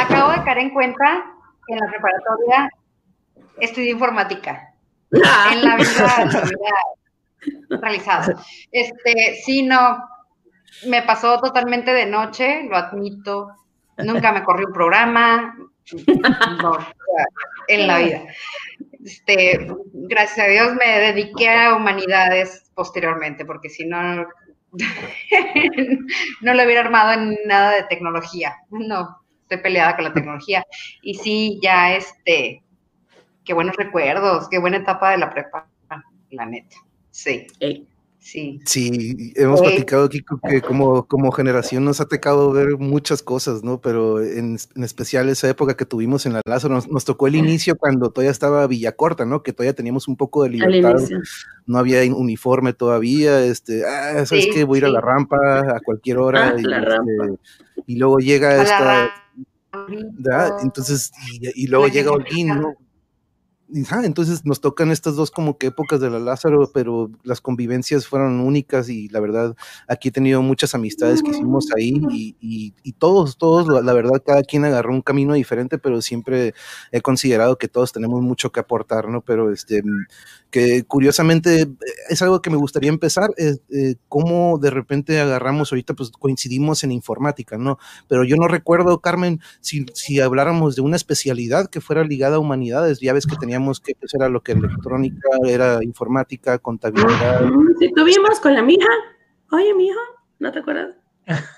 Acabo 0.00 0.32
de 0.32 0.42
caer 0.44 0.58
en 0.58 0.70
cuenta 0.74 1.24
que 1.66 1.72
en 1.74 1.80
la 1.80 1.86
preparatoria 1.90 2.70
estudié 3.58 3.90
informática. 3.92 4.71
En 5.12 5.64
la 5.64 5.76
vida, 5.76 6.26
realizada. 7.68 8.42
Este, 8.70 9.40
sí, 9.44 9.62
no, 9.62 9.98
me 10.86 11.02
pasó 11.02 11.38
totalmente 11.40 11.92
de 11.92 12.06
noche, 12.06 12.64
lo 12.68 12.76
admito. 12.76 13.50
Nunca 13.98 14.32
me 14.32 14.42
corrí 14.42 14.64
un 14.64 14.72
programa. 14.72 15.54
No, 16.62 16.78
en 17.68 17.86
la 17.86 17.98
vida. 17.98 18.22
Este, 19.04 19.68
gracias 19.92 20.46
a 20.46 20.50
Dios 20.50 20.74
me 20.74 20.98
dediqué 21.00 21.50
a 21.50 21.74
humanidades 21.74 22.70
posteriormente, 22.74 23.44
porque 23.44 23.68
si 23.68 23.84
no, 23.84 24.24
no 26.40 26.54
lo 26.54 26.62
hubiera 26.62 26.82
armado 26.82 27.12
en 27.12 27.36
nada 27.46 27.72
de 27.72 27.84
tecnología. 27.84 28.54
No, 28.70 29.18
estoy 29.42 29.58
peleada 29.58 29.96
con 29.96 30.04
la 30.04 30.12
tecnología. 30.12 30.64
Y 31.02 31.14
sí, 31.14 31.58
ya 31.62 31.94
este, 31.94 32.62
qué 33.44 33.54
buenos 33.54 33.76
recuerdos, 33.76 34.48
qué 34.50 34.58
buena 34.58 34.78
etapa 34.78 35.10
de 35.12 35.18
la 35.18 35.30
prepa, 35.30 35.66
la 36.30 36.46
neta. 36.46 36.76
Sí, 37.10 37.46
Ey. 37.60 37.86
sí. 38.18 38.60
Sí, 38.64 39.32
hemos 39.36 39.60
platicado 39.60 40.04
aquí 40.04 40.24
que 40.48 40.62
como, 40.62 41.06
como 41.06 41.30
generación 41.32 41.84
nos 41.84 42.00
ha 42.00 42.06
tocado 42.06 42.52
ver 42.52 42.78
muchas 42.78 43.22
cosas, 43.22 43.62
¿no? 43.62 43.80
Pero 43.82 44.22
en, 44.22 44.56
en 44.76 44.84
especial 44.84 45.28
esa 45.28 45.48
época 45.50 45.76
que 45.76 45.84
tuvimos 45.84 46.24
en 46.24 46.32
la 46.34 46.40
Lázaro, 46.46 46.74
nos, 46.74 46.88
nos 46.88 47.04
tocó 47.04 47.26
el 47.26 47.34
inicio 47.34 47.76
cuando 47.76 48.10
todavía 48.10 48.30
estaba 48.30 48.66
Villacorta, 48.66 49.26
¿no? 49.26 49.42
Que 49.42 49.52
todavía 49.52 49.74
teníamos 49.74 50.08
un 50.08 50.16
poco 50.16 50.44
de 50.44 50.50
libertad, 50.50 50.94
no 51.66 51.78
había 51.78 52.02
in- 52.04 52.14
uniforme 52.14 52.72
todavía, 52.72 53.44
este, 53.44 53.84
ah, 53.84 54.24
¿sabes 54.24 54.44
Sí, 54.44 54.50
qué? 54.54 54.64
Voy 54.64 54.76
a 54.76 54.78
ir 54.78 54.84
a 54.86 54.90
la 54.90 55.00
rampa 55.02 55.36
a 55.76 55.80
cualquier 55.84 56.18
hora. 56.18 56.54
Ah, 56.56 56.60
y, 56.60 56.62
la 56.62 56.78
este, 56.78 56.88
rampa. 56.90 57.40
y 57.86 57.96
luego 57.96 58.18
llega 58.20 58.62
esta, 58.62 59.10
¿verdad? 59.88 60.56
Entonces, 60.62 61.12
y, 61.40 61.64
y 61.64 61.66
luego 61.66 61.86
La 61.88 61.92
llega 61.92 62.16
mexicana. 62.16 62.54
¿no? 62.60 62.74
Ajá, 63.84 64.04
entonces 64.04 64.44
nos 64.44 64.60
tocan 64.60 64.90
estas 64.90 65.16
dos 65.16 65.30
como 65.30 65.56
que 65.56 65.68
épocas 65.68 65.98
de 66.00 66.10
la 66.10 66.18
Lázaro, 66.18 66.70
pero 66.74 67.10
las 67.22 67.40
convivencias 67.40 68.06
fueron 68.06 68.40
únicas 68.40 68.90
y 68.90 69.08
la 69.08 69.18
verdad, 69.20 69.56
aquí 69.88 70.08
he 70.08 70.12
tenido 70.12 70.42
muchas 70.42 70.74
amistades 70.74 71.22
que 71.22 71.30
hicimos 71.30 71.68
ahí 71.74 71.94
y, 72.10 72.36
y- 72.40 72.74
y 72.82 72.92
todos, 72.92 73.38
todos, 73.38 73.66
la, 73.68 73.80
la 73.80 73.94
verdad, 73.94 74.22
cada 74.26 74.42
quien 74.42 74.66
agarró 74.66 74.92
un 74.92 75.00
camino 75.00 75.32
diferente, 75.32 75.78
pero 75.78 76.02
siempre 76.02 76.52
he 76.90 77.00
considerado 77.00 77.56
que 77.56 77.68
todos 77.68 77.92
tenemos 77.92 78.20
mucho 78.20 78.52
que 78.52 78.60
aportar, 78.60 79.08
¿no? 79.08 79.22
Pero 79.22 79.50
este, 79.50 79.82
que 80.50 80.84
curiosamente 80.84 81.66
es 82.10 82.20
algo 82.20 82.42
que 82.42 82.50
me 82.50 82.56
gustaría 82.58 82.90
empezar, 82.90 83.30
es 83.38 83.60
eh, 83.70 83.94
cómo 84.08 84.58
de 84.58 84.70
repente 84.70 85.18
agarramos, 85.18 85.72
ahorita 85.72 85.94
pues 85.94 86.10
coincidimos 86.10 86.84
en 86.84 86.92
informática, 86.92 87.56
¿no? 87.56 87.78
Pero 88.08 88.24
yo 88.24 88.36
no 88.36 88.48
recuerdo, 88.48 89.00
Carmen, 89.00 89.40
si, 89.60 89.86
si 89.94 90.20
habláramos 90.20 90.76
de 90.76 90.82
una 90.82 90.96
especialidad 90.96 91.70
que 91.70 91.80
fuera 91.80 92.04
ligada 92.04 92.36
a 92.36 92.38
humanidades, 92.40 93.00
ya 93.00 93.14
ves 93.14 93.26
que 93.26 93.36
teníamos 93.36 93.61
que, 93.80 93.94
pues 93.98 94.12
era 94.14 94.28
lo 94.28 94.42
que 94.42 94.52
electrónica, 94.52 95.28
era 95.46 95.78
informática, 95.82 96.58
contabilidad, 96.58 97.40
Mm, 97.42 97.74
Sí, 97.78 97.92
tuvimos 97.94 98.40
con 98.40 98.54
la 98.54 98.62
mija. 98.62 98.88
Oye, 99.50 99.74
mija, 99.74 99.98
¿no 100.38 100.50
te 100.52 100.58
acuerdas? 100.60 100.96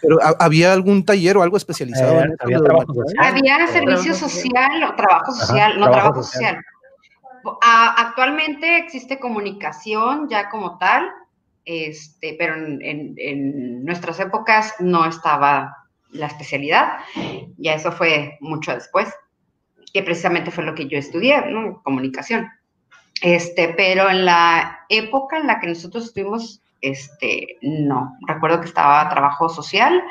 pero 0.02 0.18
¿ha- 0.22 0.36
¿había 0.44 0.72
algún 0.74 1.04
taller 1.04 1.36
o 1.38 1.42
algo 1.42 1.56
especializado 1.56 2.12
Eh, 2.20 2.24
en 2.24 2.32
eso 2.32 2.36
había 2.44 2.58
trabajo 2.62 2.94
social. 2.94 3.26
Había 3.34 3.66
servicio 3.66 4.14
social 4.14 4.84
o 4.84 4.94
trabajo 4.94 5.32
Ajá, 5.32 5.46
social, 5.46 5.72
no 5.80 5.86
trabajo 5.86 5.92
trabajo 6.12 6.22
social. 6.22 6.54
social. 6.56 6.64
A- 7.62 7.94
actualmente 8.08 8.76
existe 8.78 9.18
comunicación 9.18 10.28
ya 10.28 10.48
como 10.50 10.78
tal, 10.78 11.10
este, 11.64 12.36
pero 12.38 12.54
en, 12.56 12.80
en- 12.82 13.14
en 13.16 13.84
nuestras 13.84 14.20
épocas 14.20 14.74
no 14.80 15.06
estaba 15.06 15.74
la 16.10 16.26
especialidad, 16.26 16.98
ya 17.56 17.74
eso 17.74 17.90
fue 17.90 18.36
mucho 18.40 18.72
después, 18.74 19.08
que 19.94 20.02
precisamente 20.02 20.50
fue 20.50 20.64
lo 20.64 20.74
que 20.74 20.88
yo 20.88 20.98
estudié, 20.98 21.46
¿no? 21.46 21.80
Comunicación. 21.84 22.50
Este, 23.22 23.68
pero 23.68 24.10
en 24.10 24.24
la 24.24 24.80
época 24.88 25.38
en 25.38 25.46
la 25.46 25.60
que 25.60 25.68
nosotros 25.68 26.06
estuvimos, 26.06 26.60
este, 26.80 27.58
no. 27.62 28.18
Recuerdo 28.26 28.60
que 28.60 28.66
estaba 28.66 29.08
trabajo 29.08 29.48
social, 29.48 30.02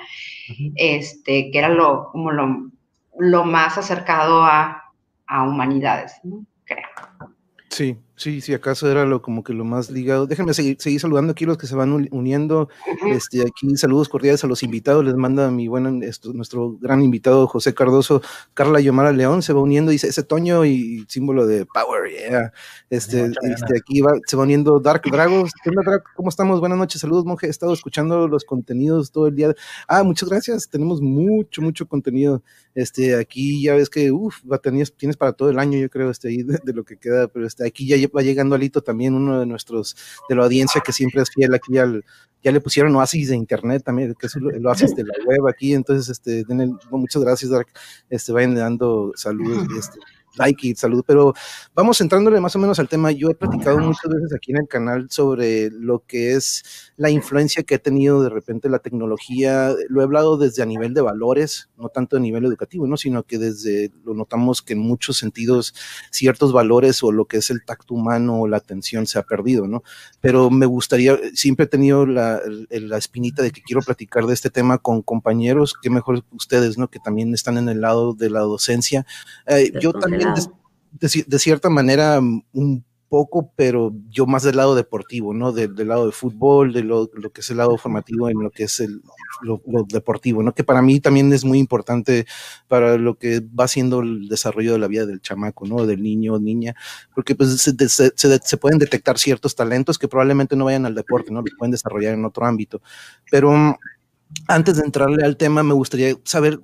este, 0.75 1.51
que 1.51 1.59
era 1.59 1.67
lo, 1.67 2.09
como 2.11 2.31
lo, 2.31 2.71
lo 3.19 3.43
más 3.43 3.77
acercado 3.77 4.43
a, 4.43 4.85
a 5.27 5.43
humanidades, 5.43 6.13
¿no? 6.23 6.45
creo. 6.63 6.87
Sí, 7.69 7.97
Sí, 8.15 8.41
sí, 8.41 8.53
acaso 8.53 8.89
era 8.91 9.05
lo 9.05 9.23
como 9.23 9.43
que 9.43 9.53
lo 9.53 9.65
más 9.65 9.89
ligado. 9.89 10.27
Déjenme 10.27 10.53
seguir, 10.53 10.77
seguir 10.79 10.99
saludando 10.99 11.31
aquí 11.31 11.45
los 11.45 11.57
que 11.57 11.65
se 11.65 11.75
van 11.75 11.91
uniendo. 12.11 12.69
Este, 13.07 13.41
aquí 13.41 13.75
saludos 13.75 14.07
cordiales 14.07 14.43
a 14.43 14.47
los 14.47 14.61
invitados. 14.61 15.03
Les 15.03 15.15
manda 15.15 15.49
mi 15.49 15.67
buen, 15.67 16.03
esto, 16.03 16.31
nuestro 16.31 16.77
gran 16.79 17.01
invitado 17.01 17.47
José 17.47 17.73
Cardoso, 17.73 18.21
Carla 18.53 18.79
Yomara 18.81 19.11
León 19.11 19.41
se 19.41 19.51
va 19.51 19.61
uniendo, 19.61 19.89
dice 19.91 20.07
ese 20.07 20.21
Toño 20.21 20.63
y 20.63 21.05
símbolo 21.07 21.47
de 21.47 21.65
power, 21.65 22.11
yeah. 22.11 22.53
Este, 22.91 23.25
este 23.25 23.77
aquí 23.77 24.01
va, 24.01 24.13
se 24.27 24.37
va 24.37 24.43
uniendo 24.43 24.79
Dark 24.79 25.01
Dragos. 25.11 25.51
¿Cómo 26.15 26.29
estamos? 26.29 26.59
Buenas 26.59 26.77
noches, 26.77 27.01
saludos, 27.01 27.25
monje. 27.25 27.47
He 27.47 27.49
estado 27.49 27.73
escuchando 27.73 28.27
los 28.27 28.43
contenidos 28.43 29.11
todo 29.11 29.25
el 29.27 29.35
día. 29.35 29.55
Ah, 29.87 30.03
muchas 30.03 30.29
gracias. 30.29 30.69
Tenemos 30.69 31.01
mucho, 31.01 31.63
mucho 31.63 31.87
contenido. 31.87 32.43
Este, 32.75 33.15
aquí 33.15 33.63
ya 33.63 33.73
ves 33.73 33.89
que, 33.89 34.11
uff, 34.11 34.41
tienes, 34.61 34.95
tienes 34.95 35.17
para 35.17 35.33
todo 35.33 35.49
el 35.49 35.57
año, 35.57 35.79
yo 35.79 35.89
creo, 35.89 36.11
este, 36.11 36.27
ahí 36.29 36.43
de, 36.43 36.59
de 36.63 36.73
lo 36.73 36.83
que 36.83 36.97
queda, 36.97 37.27
pero 37.27 37.47
este, 37.47 37.65
aquí 37.65 37.87
ya 37.87 38.02
va 38.07 38.21
llegando 38.21 38.55
Alito 38.55 38.81
también, 38.81 39.13
uno 39.13 39.39
de 39.39 39.45
nuestros, 39.45 39.95
de 40.29 40.35
la 40.35 40.43
audiencia 40.43 40.81
que 40.81 40.91
siempre 40.91 41.21
es 41.21 41.29
fiel 41.29 41.53
aquí 41.53 41.77
al, 41.77 42.03
ya 42.43 42.51
le 42.51 42.59
pusieron 42.61 42.95
oasis 42.95 43.29
de 43.29 43.35
internet 43.35 43.83
también, 43.83 44.13
que 44.15 44.27
es 44.27 44.35
el 44.35 44.65
oasis 44.65 44.95
de 44.95 45.03
la 45.03 45.13
web 45.25 45.47
aquí, 45.47 45.73
entonces, 45.73 46.09
este, 46.09 46.43
muchas 46.91 47.21
gracias, 47.21 47.51
Dark, 47.51 47.67
este, 48.09 48.31
vayan 48.31 48.55
dando 48.55 49.13
saludos, 49.15 49.67
este, 49.79 49.99
like 50.35 50.67
y 50.67 50.75
salud, 50.75 51.03
pero 51.05 51.33
vamos 51.73 51.99
entrándole 52.01 52.39
más 52.39 52.55
o 52.55 52.59
menos 52.59 52.79
al 52.79 52.89
tema. 52.89 53.11
Yo 53.11 53.29
he 53.29 53.35
platicado 53.35 53.79
muchas 53.79 54.11
veces 54.11 54.33
aquí 54.33 54.51
en 54.51 54.57
el 54.57 54.67
canal 54.67 55.07
sobre 55.09 55.69
lo 55.71 55.99
que 56.05 56.33
es 56.33 56.91
la 56.97 57.09
influencia 57.09 57.63
que 57.63 57.75
ha 57.75 57.79
tenido 57.79 58.23
de 58.23 58.29
repente 58.29 58.69
la 58.69 58.79
tecnología. 58.79 59.73
Lo 59.89 60.01
he 60.01 60.03
hablado 60.03 60.37
desde 60.37 60.63
a 60.63 60.65
nivel 60.65 60.93
de 60.93 61.01
valores, 61.01 61.69
no 61.77 61.89
tanto 61.89 62.17
a 62.17 62.19
nivel 62.19 62.45
educativo, 62.45 62.87
¿no? 62.87 62.97
sino 62.97 63.23
que 63.23 63.37
desde 63.37 63.91
lo 64.03 64.13
notamos 64.13 64.61
que 64.61 64.73
en 64.73 64.79
muchos 64.79 65.17
sentidos 65.17 65.73
ciertos 66.11 66.53
valores 66.53 67.03
o 67.03 67.11
lo 67.11 67.25
que 67.25 67.37
es 67.37 67.49
el 67.49 67.63
tacto 67.65 67.93
humano 67.93 68.41
o 68.41 68.47
la 68.47 68.57
atención 68.57 69.05
se 69.05 69.19
ha 69.19 69.23
perdido, 69.23 69.67
¿no? 69.67 69.83
Pero 70.21 70.49
me 70.49 70.65
gustaría, 70.65 71.17
siempre 71.33 71.65
he 71.65 71.67
tenido 71.67 72.05
la, 72.05 72.41
la 72.69 72.97
espinita 72.97 73.43
de 73.43 73.51
que 73.51 73.61
quiero 73.61 73.81
platicar 73.81 74.25
de 74.25 74.33
este 74.33 74.49
tema 74.49 74.77
con 74.77 75.01
compañeros, 75.01 75.75
que 75.81 75.89
mejor 75.89 76.23
ustedes, 76.31 76.77
¿no? 76.77 76.89
Que 76.89 76.99
también 76.99 77.33
están 77.33 77.57
en 77.57 77.69
el 77.69 77.81
lado 77.81 78.13
de 78.13 78.29
la 78.29 78.41
docencia. 78.41 79.05
Eh, 79.47 79.71
yo 79.79 79.93
también 79.93 80.22
de, 80.91 81.39
cierta 81.39 81.69
manera 81.69 82.19
un 82.19 82.85
poco, 83.13 83.53
pero 83.55 83.93
yo 84.09 84.25
más 84.25 84.41
del 84.41 84.57
lado 84.57 84.73
deportivo, 84.73 85.35
¿no? 85.35 85.51
del 85.51 85.87
lado 85.87 86.07
de 86.07 86.11
fútbol, 86.11 86.73
de 86.73 86.81
lo, 86.81 87.07
que 87.31 87.41
es 87.41 87.49
el 87.51 87.57
lado 87.57 87.77
formativo 87.77 88.27
en 88.27 88.41
lo 88.41 88.49
que 88.49 88.63
es 88.63 88.79
el, 88.79 89.03
lo, 89.43 89.61
deportivo, 89.87 90.41
¿no? 90.41 90.55
Que 90.55 90.63
para 90.63 90.81
mí 90.81 90.99
también 90.99 91.31
es 91.31 91.45
muy 91.45 91.59
importante 91.59 92.25
para 92.67 92.97
lo 92.97 93.19
que 93.19 93.39
va 93.41 93.67
siendo 93.67 93.99
el 93.99 94.27
desarrollo 94.27 94.73
de 94.73 94.79
la 94.79 94.87
vida 94.87 95.05
del 95.05 95.21
chamaco, 95.21 95.67
¿no? 95.67 95.85
Del 95.85 96.01
niño 96.01 96.33
o 96.33 96.39
niña, 96.39 96.73
porque 97.13 97.35
pues 97.35 97.55
se, 97.61 97.73
se, 97.87 98.57
pueden 98.57 98.79
detectar 98.79 99.19
ciertos 99.19 99.53
talentos 99.53 99.99
que 99.99 100.07
probablemente 100.07 100.55
no 100.55 100.65
vayan 100.65 100.87
al 100.87 100.95
deporte, 100.95 101.31
¿no? 101.31 101.41
Los 101.41 101.53
pueden 101.55 101.71
desarrollar 101.71 102.15
en 102.15 102.25
otro 102.25 102.47
ámbito. 102.47 102.81
Pero 103.29 103.51
mm, 103.51 103.75
antes 104.47 104.77
de 104.77 104.85
entrarle 104.85 105.23
al 105.23 105.37
tema, 105.37 105.61
me 105.61 105.75
gustaría 105.75 106.15
saber 106.23 106.59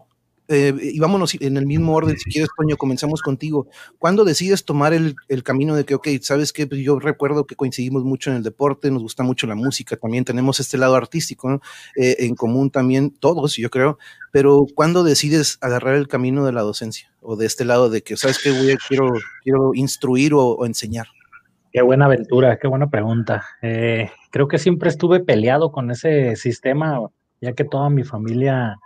eh, 0.51 0.74
y 0.82 1.00
vámonos 1.00 1.36
en 1.39 1.58
el 1.58 1.68
mismo 1.68 1.94
orden, 1.94 2.18
si 2.18 2.32
quieres, 2.32 2.50
Toño, 2.58 2.75
comenzamos 2.75 3.22
contigo. 3.22 3.68
¿Cuándo 4.00 4.25
decides 4.25 4.65
tomar 4.65 4.94
el, 4.94 5.15
camino 5.44 5.75
de 5.75 5.86
que, 5.86 5.94
ok, 5.94 6.08
sabes 6.22 6.51
que 6.51 6.65
pues, 6.65 6.82
yo 6.82 7.00
recuerdo 7.00 7.46
que 7.46 7.56
coincidimos 7.56 8.03
mucho 8.03 8.32
en 8.32 8.38
el 8.38 8.44
deporte, 8.44 8.89
nos 8.89 9.03
gusta 9.03 9.22
mucho 9.22 9.46
la 9.46 9.53
música, 9.53 9.96
también 9.96 10.25
tenemos 10.25 10.60
este 10.60 10.79
lado 10.79 10.96
artístico 10.96 11.62
eh, 11.96 12.15
en 12.20 12.34
común 12.34 12.72
también, 12.72 13.12
todos, 13.12 13.58
yo 13.58 13.70
creo, 13.70 14.00
pero 14.32 14.65
¿cuándo 14.74 15.03
decides 15.03 15.60
agarrar 15.62 15.94
el 15.96 16.08
camino 16.08 16.44
de 16.44 16.51
la 16.51 16.62
docencia 16.62 17.12
o 17.22 17.36
de 17.36 17.46
este 17.46 17.63
lado 17.63 17.91
de 17.91 18.01
que, 18.01 18.18
sabes 18.18 18.39
que 18.39 18.77
quiero, 18.88 19.13
quiero 19.44 19.72
instruir 19.75 20.34
o, 20.34 20.65
enseñar? 20.65 21.08
Qué 21.72 21.84
buena 21.84 22.06
aventura, 22.06 22.58
qué 22.58 22.68
buena 22.68 22.89
pregunta. 22.89 23.46
Eh, 23.62 24.10
creo 24.32 24.48
que 24.48 24.58
siempre 24.58 24.89
estuve 24.89 25.20
peleado 25.20 25.72
con 25.72 25.91
ese 25.91 26.36
sistema, 26.36 27.00
ya 27.39 27.53
que 27.53 27.65
toda 27.65 27.91
mi 27.91 28.03
familia 28.03 28.79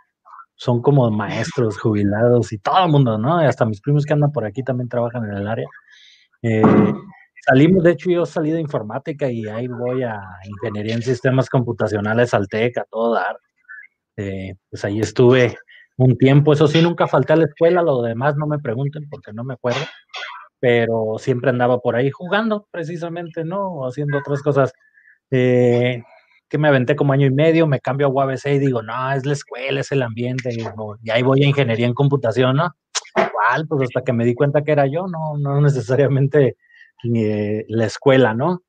son 0.55 0.81
como 0.81 1.09
maestros 1.11 1.79
jubilados 1.79 2.53
y 2.53 2.57
todo 2.59 2.85
el 2.85 2.91
mundo, 2.91 3.17
¿no? 3.17 3.41
Y 3.41 3.45
hasta 3.45 3.65
mis 3.65 3.81
primos 3.81 4.05
que 4.05 4.13
andan 4.13 4.31
por 4.31 4.45
aquí 4.45 4.63
también 4.63 4.89
trabajan 4.89 5.25
en 5.25 5.37
el 5.37 5.47
área. 5.47 5.67
Eh, 6.41 6.61
salimos, 7.45 7.83
de 7.83 7.91
hecho, 7.91 8.09
yo 8.09 8.25
salí 8.25 8.51
de 8.51 8.61
informática 8.61 9.29
y 9.29 9.47
ahí 9.47 9.67
voy 9.67 10.03
a 10.03 10.21
ingeniería 10.45 10.95
en 10.95 11.01
sistemas 11.01 11.49
computacionales 11.49 12.33
al 12.33 12.47
TEC, 12.47 12.77
a 12.77 12.85
todo 12.85 13.15
dar. 13.15 13.37
Eh, 14.17 14.55
pues 14.69 14.85
ahí 14.85 14.99
estuve 14.99 15.57
un 15.97 16.17
tiempo, 16.17 16.53
eso 16.53 16.67
sí, 16.67 16.81
nunca 16.81 17.07
falté 17.07 17.33
a 17.33 17.35
la 17.37 17.45
escuela, 17.45 17.81
lo 17.81 18.01
demás 18.01 18.35
no 18.35 18.47
me 18.47 18.59
pregunten 18.59 19.07
porque 19.09 19.31
no 19.33 19.43
me 19.43 19.53
acuerdo, 19.55 19.81
pero 20.59 21.15
siempre 21.17 21.49
andaba 21.49 21.79
por 21.79 21.95
ahí 21.95 22.09
jugando 22.11 22.67
precisamente, 22.71 23.43
¿no? 23.43 23.67
O 23.67 23.87
haciendo 23.87 24.17
otras 24.19 24.41
cosas. 24.41 24.73
Eh, 25.31 26.03
que 26.53 26.59
me 26.59 26.67
aventé 26.67 26.95
como 26.95 27.13
año 27.13 27.25
y 27.25 27.31
medio, 27.31 27.65
me 27.65 27.79
cambio 27.79 28.05
a 28.05 28.09
UABC 28.11 28.45
y 28.45 28.59
digo, 28.59 28.83
no, 28.83 29.11
es 29.11 29.25
la 29.25 29.33
escuela, 29.33 29.79
es 29.79 29.91
el 29.91 30.03
ambiente, 30.03 30.51
y, 30.53 31.09
ahí 31.09 31.23
voy 31.23 31.43
a 31.43 31.47
ingeniería 31.47 31.87
en 31.87 31.95
computación, 31.95 32.57
¿no? 32.57 32.75
Igual, 33.17 33.67
pues 33.67 33.89
hasta 33.89 34.03
que 34.03 34.13
me 34.13 34.23
di 34.23 34.35
cuenta 34.35 34.63
que 34.63 34.71
era 34.71 34.85
yo, 34.85 35.07
no, 35.07 35.35
no 35.39 35.59
necesariamente 35.61 36.57
eh, 37.11 37.65
la 37.69 37.85
escuela, 37.87 38.35
¿no? 38.35 38.61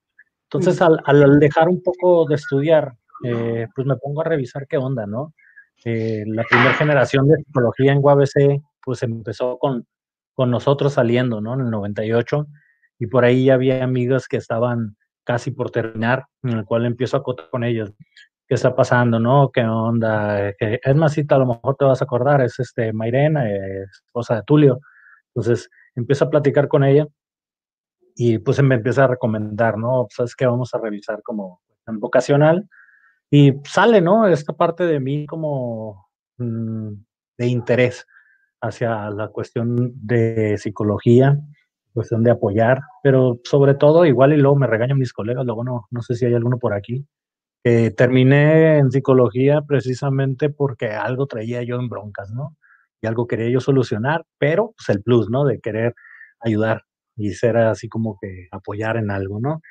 Entonces, 0.44 0.80
al, 0.80 1.38
dejar 1.38 1.68
un 1.68 1.82
poco 1.82 2.24
de 2.26 2.36
estudiar, 2.36 2.94
eh, 3.22 3.66
pues 3.74 3.86
me 3.86 3.96
pongo 3.96 4.22
a 4.22 4.24
revisar 4.24 4.66
qué 4.66 4.78
onda, 4.78 5.06
¿no? 5.06 5.34
Eh, 5.84 6.24
la 6.26 6.44
primera 6.44 6.72
generación 6.72 7.28
de 7.28 7.36
psicología 7.36 7.92
en 7.92 7.98
UABC, 8.02 8.62
pues 8.82 9.02
empezó 9.02 9.58
con, 9.58 9.86
con 10.32 10.50
nosotros 10.50 10.94
saliendo, 10.94 11.42
¿no? 11.42 11.52
En 11.52 11.60
el 11.60 11.70
98, 11.70 12.46
y 12.98 13.08
por 13.08 13.26
ahí 13.26 13.44
ya 13.44 13.54
había 13.54 13.84
amigos 13.84 14.26
que 14.26 14.38
estaban 14.38 14.96
casi 15.24 15.50
por 15.50 15.70
terminar, 15.70 16.26
en 16.42 16.50
el 16.50 16.64
cual 16.64 16.86
empiezo 16.86 17.16
a 17.16 17.20
acotar 17.20 17.48
con 17.50 17.64
ellos. 17.64 17.92
¿Qué 18.46 18.54
está 18.54 18.76
pasando, 18.76 19.18
no? 19.18 19.50
¿Qué 19.50 19.62
onda? 19.62 20.50
es 20.50 20.96
más, 20.96 21.16
a 21.16 21.38
lo 21.38 21.46
mejor 21.46 21.76
te 21.76 21.84
vas 21.86 22.02
a 22.02 22.04
acordar, 22.04 22.42
es 22.42 22.60
este 22.60 22.92
Mairena, 22.92 23.48
esposa 23.50 24.36
de 24.36 24.42
Tulio. 24.42 24.80
Entonces, 25.34 25.70
empiezo 25.94 26.26
a 26.26 26.30
platicar 26.30 26.68
con 26.68 26.84
ella 26.84 27.06
y 28.14 28.38
pues 28.38 28.62
me 28.62 28.76
empieza 28.76 29.04
a 29.04 29.08
recomendar, 29.08 29.78
¿no? 29.78 30.06
Sabes 30.10 30.36
que 30.36 30.46
vamos 30.46 30.74
a 30.74 30.78
revisar 30.78 31.22
como 31.22 31.62
en 31.86 31.98
vocacional 32.00 32.68
y 33.30 33.54
sale, 33.64 34.00
¿no? 34.00 34.28
Esta 34.28 34.52
parte 34.52 34.86
de 34.86 35.00
mí 35.00 35.26
como 35.26 36.08
mm, 36.38 36.92
de 37.38 37.46
interés 37.46 38.06
hacia 38.60 39.10
la 39.10 39.28
cuestión 39.28 39.92
de 39.94 40.56
psicología 40.58 41.38
cuestión 41.94 42.22
de 42.24 42.32
apoyar, 42.32 42.80
pero 43.02 43.40
sobre 43.44 43.74
todo, 43.74 44.04
igual 44.04 44.32
y 44.34 44.36
luego 44.36 44.56
me 44.56 44.66
regañan 44.66 44.98
mis 44.98 45.12
colegas, 45.12 45.46
luego 45.46 45.64
no, 45.64 45.86
no 45.90 46.02
sé 46.02 46.16
si 46.16 46.26
hay 46.26 46.34
alguno 46.34 46.58
por 46.58 46.74
aquí, 46.74 47.06
que 47.62 47.90
terminé 47.92 48.78
en 48.78 48.90
psicología 48.90 49.62
precisamente 49.62 50.50
porque 50.50 50.88
algo 50.88 51.26
traía 51.26 51.62
yo 51.62 51.76
en 51.76 51.88
broncas, 51.88 52.30
¿no? 52.32 52.56
Y 53.00 53.06
algo 53.06 53.26
quería 53.26 53.48
yo 53.50 53.60
solucionar, 53.60 54.24
pero 54.38 54.74
pues 54.76 54.88
el 54.90 55.02
plus, 55.02 55.30
¿no? 55.30 55.44
De 55.44 55.60
querer 55.60 55.94
ayudar 56.40 56.82
y 57.16 57.30
ser 57.32 57.56
así 57.56 57.88
como 57.88 58.18
que 58.20 58.48
apoyar 58.50 58.96
en 58.96 59.10
algo, 59.10 59.40
¿no? 59.40 59.62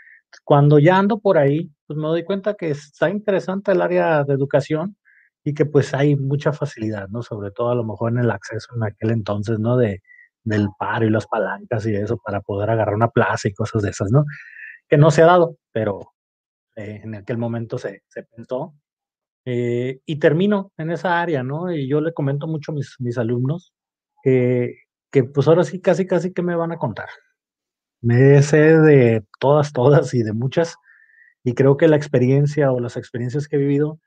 Cuando 0.43 0.79
ya 0.79 0.97
ando 0.97 1.19
por 1.19 1.37
ahí, 1.37 1.71
pues 1.85 1.97
me 1.97 2.07
doy 2.07 2.23
cuenta 2.23 2.55
que 2.55 2.71
está 2.71 3.09
interesante 3.09 3.71
el 3.71 3.81
área 3.81 4.23
de 4.23 4.33
educación 4.33 4.97
y 5.43 5.53
que 5.53 5.65
pues 5.65 5.93
hay 5.93 6.15
mucha 6.15 6.53
facilidad, 6.53 7.09
¿no? 7.09 7.21
Sobre 7.21 7.51
todo 7.51 7.69
a 7.71 7.75
lo 7.75 7.83
mejor 7.83 8.11
en 8.13 8.19
el 8.19 8.31
acceso 8.31 8.69
en 8.75 8.83
aquel 8.83 9.11
entonces, 9.11 9.59
¿no? 9.59 9.77
De, 9.77 10.01
del 10.43 10.69
paro 10.77 11.05
y 11.05 11.09
las 11.09 11.27
palancas 11.27 11.85
y 11.85 11.95
eso 11.95 12.17
para 12.17 12.41
poder 12.41 12.69
agarrar 12.69 12.95
una 12.95 13.09
plaza 13.09 13.47
y 13.47 13.53
cosas 13.53 13.81
de 13.81 13.89
esas, 13.89 14.11
¿no? 14.11 14.25
Que 14.87 14.97
no 14.97 15.11
se 15.11 15.21
ha 15.21 15.27
dado, 15.27 15.57
pero 15.71 16.13
eh, 16.75 17.01
en 17.03 17.15
aquel 17.15 17.37
momento 17.37 17.77
se, 17.77 18.03
se 18.07 18.23
pensó. 18.23 18.73
Eh, 19.45 19.99
y 20.05 20.19
termino 20.19 20.71
en 20.77 20.91
esa 20.91 21.21
área, 21.21 21.43
¿no? 21.43 21.71
Y 21.71 21.87
yo 21.87 22.01
le 22.01 22.13
comento 22.13 22.47
mucho 22.47 22.71
a 22.71 22.75
mis, 22.75 22.95
mis 22.99 23.17
alumnos 23.17 23.73
que, 24.23 24.77
que 25.11 25.23
pues 25.25 25.47
ahora 25.47 25.63
sí 25.63 25.81
casi 25.81 26.07
casi 26.07 26.33
que 26.33 26.41
me 26.41 26.55
van 26.55 26.71
a 26.71 26.77
contar. 26.77 27.09
Me 28.01 28.41
sé 28.41 28.77
de 28.79 29.23
todas, 29.39 29.73
todas 29.73 30.13
y 30.13 30.23
de 30.23 30.33
muchas. 30.33 30.75
Y 31.43 31.53
creo 31.55 31.77
que 31.77 31.87
la 31.87 31.97
experiencia 31.97 32.71
o 32.71 32.79
las 32.79 32.97
experiencias 32.97 33.47
que 33.47 33.57
he 33.57 33.59
vivido 33.59 33.99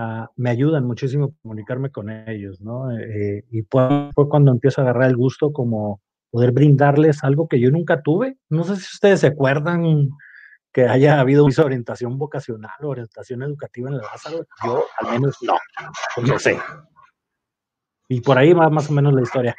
Ah, 0.00 0.30
me 0.36 0.50
ayudan 0.50 0.86
muchísimo 0.86 1.24
a 1.24 1.42
comunicarme 1.42 1.90
con 1.90 2.08
ellos, 2.08 2.60
¿no? 2.60 2.96
Eh, 2.96 3.44
y 3.50 3.62
fue, 3.62 4.10
cuando 4.28 4.52
empiezo 4.52 4.80
a 4.80 4.84
agarrar 4.84 5.08
el 5.08 5.16
gusto 5.16 5.52
como 5.52 6.00
poder 6.30 6.52
brindarles 6.52 7.24
algo 7.24 7.48
que 7.48 7.58
yo 7.58 7.72
nunca 7.72 8.00
tuve. 8.00 8.38
No 8.48 8.62
sé 8.62 8.76
si 8.76 8.94
ustedes 8.94 9.20
se 9.20 9.26
acuerdan 9.26 10.10
que 10.72 10.86
haya 10.86 11.18
habido 11.18 11.44
una 11.44 11.64
orientación 11.64 12.16
vocacional 12.16 12.70
o 12.80 12.88
orientación 12.88 13.42
educativa 13.42 13.88
en 13.88 13.96
el 13.96 14.02
Lázaro. 14.02 14.46
Yo 14.64 14.84
al 14.98 15.12
menos 15.14 15.36
no, 15.42 15.56
no 16.24 16.38
sé. 16.38 16.56
Y 18.08 18.20
por 18.20 18.38
ahí 18.38 18.52
va 18.52 18.70
más 18.70 18.88
o 18.88 18.92
menos 18.92 19.12
la 19.12 19.22
historia. 19.22 19.56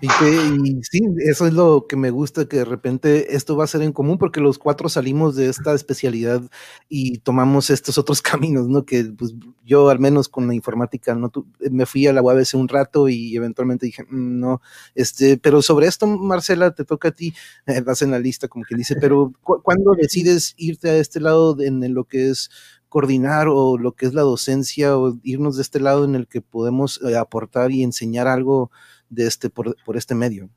Y, 0.00 0.08
que, 0.08 0.30
y 0.64 0.82
sí, 0.84 1.00
eso 1.18 1.46
es 1.46 1.52
lo 1.52 1.86
que 1.88 1.96
me 1.96 2.10
gusta, 2.10 2.46
que 2.46 2.58
de 2.58 2.64
repente 2.64 3.36
esto 3.36 3.56
va 3.56 3.64
a 3.64 3.66
ser 3.66 3.82
en 3.82 3.92
común, 3.92 4.18
porque 4.18 4.40
los 4.40 4.58
cuatro 4.58 4.88
salimos 4.88 5.34
de 5.36 5.48
esta 5.48 5.74
especialidad 5.74 6.42
y 6.88 7.18
tomamos 7.18 7.70
estos 7.70 7.98
otros 7.98 8.22
caminos, 8.22 8.68
¿no? 8.68 8.84
Que 8.84 9.04
pues, 9.04 9.34
yo 9.64 9.88
al 9.90 9.98
menos 9.98 10.28
con 10.28 10.46
la 10.46 10.54
informática 10.54 11.14
no 11.14 11.30
me 11.70 11.86
fui 11.86 12.06
a 12.06 12.12
la 12.12 12.22
UABC 12.22 12.54
un 12.54 12.68
rato 12.68 13.08
y 13.08 13.36
eventualmente 13.36 13.86
dije, 13.86 14.04
mm, 14.04 14.40
no, 14.40 14.60
este, 14.94 15.36
pero 15.38 15.62
sobre 15.62 15.86
esto, 15.86 16.06
Marcela, 16.06 16.74
te 16.74 16.84
toca 16.84 17.08
a 17.08 17.12
ti, 17.12 17.34
vas 17.86 18.02
en 18.02 18.10
la 18.10 18.18
lista, 18.18 18.48
como 18.48 18.64
que 18.64 18.76
dice, 18.76 18.96
pero 19.00 19.32
cu 19.42 19.60
¿cuándo 19.62 19.92
decides 19.94 20.54
irte 20.56 20.90
a 20.90 20.96
este 20.96 21.20
lado 21.20 21.56
en 21.60 21.94
lo 21.94 22.04
que 22.04 22.30
es 22.30 22.50
coordinar 22.88 23.48
o 23.48 23.78
lo 23.78 23.92
que 23.92 24.06
es 24.06 24.14
la 24.14 24.22
docencia 24.22 24.96
o 24.96 25.18
irnos 25.22 25.56
de 25.56 25.62
este 25.62 25.80
lado 25.80 26.04
en 26.04 26.14
el 26.14 26.26
que 26.26 26.40
podemos 26.40 27.00
eh, 27.02 27.16
aportar 27.16 27.70
y 27.70 27.82
enseñar 27.82 28.26
algo 28.28 28.70
de 29.08 29.26
este, 29.26 29.50
por, 29.50 29.74
este 29.94 30.14
medio? 30.14 30.50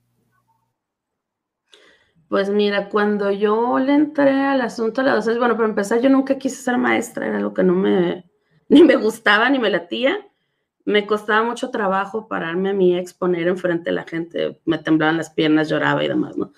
Pues 2.27 2.49
mira, 2.49 2.89
cuando 2.89 3.31
yo 3.31 3.77
le 3.79 3.93
entré 3.93 4.31
al 4.31 4.61
asunto 4.61 5.01
de 5.01 5.07
la 5.07 5.15
docencia, 5.15 5.39
bueno, 5.39 5.57
para 5.57 5.69
empezar, 5.69 5.99
yo 5.99 6.09
nunca 6.09 6.37
quise 6.37 6.55
ser 6.55 6.77
maestra, 6.77 7.27
era 7.27 7.37
algo 7.37 7.53
que 7.53 7.63
no 7.63 7.73
me, 7.73 8.29
ni 8.69 8.83
me 8.83 8.95
gustaba, 8.95 9.49
ni 9.49 9.59
me 9.59 9.69
latía. 9.69 10.17
Me 10.83 11.05
costaba 11.05 11.43
mucho 11.43 11.69
trabajo 11.69 12.27
pararme 12.27 12.71
a 12.71 12.73
mí 12.73 12.95
a 12.95 12.99
exponer 12.99 13.47
enfrente 13.47 13.91
de 13.91 13.95
la 13.95 14.03
gente, 14.03 14.59
me 14.65 14.79
temblaban 14.79 15.17
las 15.17 15.29
piernas, 15.29 15.69
lloraba 15.69 16.03
y 16.03 16.07
demás, 16.07 16.37
¿no? 16.37 16.53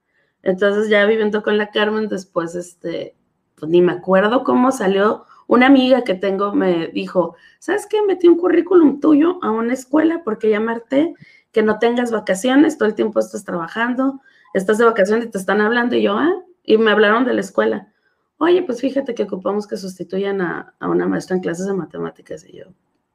Entonces 0.42 0.88
ya 0.88 1.04
viviendo 1.04 1.42
con 1.42 1.58
la 1.58 1.70
Carmen, 1.70 2.08
después, 2.08 2.54
este, 2.54 3.14
pues 3.56 3.70
ni 3.70 3.82
me 3.82 3.92
acuerdo 3.92 4.42
cómo 4.42 4.72
salió. 4.72 5.26
Una 5.48 5.66
amiga 5.66 6.02
que 6.02 6.14
tengo 6.14 6.54
me 6.54 6.86
dijo, 6.86 7.36
¿sabes 7.58 7.86
qué? 7.86 8.00
Metí 8.00 8.26
un 8.26 8.38
currículum 8.38 9.00
tuyo 9.00 9.38
a 9.42 9.50
una 9.50 9.74
escuela 9.74 10.22
porque 10.24 10.48
llamarte 10.48 11.12
que 11.52 11.60
no 11.60 11.78
tengas 11.78 12.10
vacaciones, 12.10 12.78
todo 12.78 12.88
el 12.88 12.94
tiempo 12.94 13.20
estás 13.20 13.44
trabajando, 13.44 14.22
estás 14.54 14.78
de 14.78 14.86
vacaciones 14.86 15.26
y 15.26 15.30
te 15.30 15.36
están 15.36 15.60
hablando. 15.60 15.94
Y 15.94 16.04
yo, 16.04 16.16
ah, 16.16 16.32
y 16.62 16.78
me 16.78 16.90
hablaron 16.90 17.26
de 17.26 17.34
la 17.34 17.42
escuela 17.42 17.90
oye, 18.38 18.62
pues 18.62 18.80
fíjate 18.80 19.14
que 19.14 19.24
ocupamos 19.24 19.66
que 19.66 19.76
sustituyan 19.76 20.40
a, 20.40 20.74
una 20.80 21.06
maestra 21.06 21.36
en 21.36 21.42
clases 21.42 21.66
de 21.66 21.74
matemáticas. 21.74 22.44
Y 22.44 22.58
yo, 22.58 22.64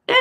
¿eh? 0.07 0.13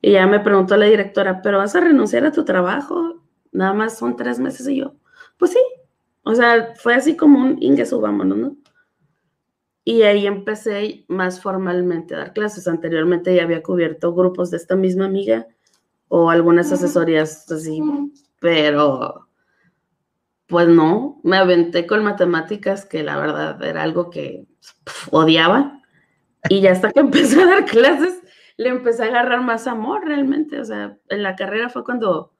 Y 0.00 0.12
ya 0.12 0.26
me 0.26 0.40
preguntó 0.40 0.76
la 0.76 0.86
directora, 0.86 1.42
¿pero 1.42 1.58
vas 1.58 1.74
a 1.74 1.80
renunciar 1.80 2.24
a 2.24 2.32
tu 2.32 2.44
trabajo? 2.44 3.22
Nada 3.52 3.72
más 3.72 3.98
son 3.98 4.16
tres 4.16 4.38
meses. 4.38 4.68
Y 4.68 4.76
yo, 4.76 4.94
pues 5.38 5.52
sí. 5.52 5.60
O 6.22 6.34
sea, 6.34 6.74
fue 6.76 6.94
así 6.94 7.16
como 7.16 7.38
un 7.38 7.62
ingue 7.62 7.84
subámonos, 7.84 8.38
¿no? 8.38 8.56
Y 9.84 10.02
ahí 10.02 10.26
empecé 10.26 11.04
más 11.08 11.42
formalmente 11.42 12.14
a 12.14 12.18
dar 12.18 12.32
clases. 12.32 12.66
Anteriormente 12.66 13.34
ya 13.34 13.42
había 13.42 13.62
cubierto 13.62 14.14
grupos 14.14 14.50
de 14.50 14.56
esta 14.56 14.76
misma 14.76 15.04
amiga 15.04 15.46
o 16.08 16.30
algunas 16.30 16.72
asesorías 16.72 17.50
así, 17.50 17.82
pero 18.40 19.23
pues 20.46 20.68
no, 20.68 21.20
me 21.22 21.36
aventé 21.36 21.86
con 21.86 22.04
matemáticas, 22.04 22.84
que 22.84 23.02
la 23.02 23.16
verdad 23.16 23.62
era 23.62 23.82
algo 23.82 24.10
que 24.10 24.46
odiaba. 25.10 25.80
Y 26.48 26.60
ya 26.60 26.72
hasta 26.72 26.90
que 26.90 27.00
empecé 27.00 27.42
a 27.42 27.46
dar 27.46 27.64
clases, 27.64 28.22
le 28.56 28.68
empecé 28.68 29.04
a 29.04 29.06
agarrar 29.06 29.42
más 29.42 29.66
amor 29.66 30.04
realmente. 30.04 30.60
O 30.60 30.64
sea, 30.64 30.98
en 31.08 31.22
la 31.22 31.36
carrera 31.36 31.70
fue 31.70 31.84
cuando 31.84 32.32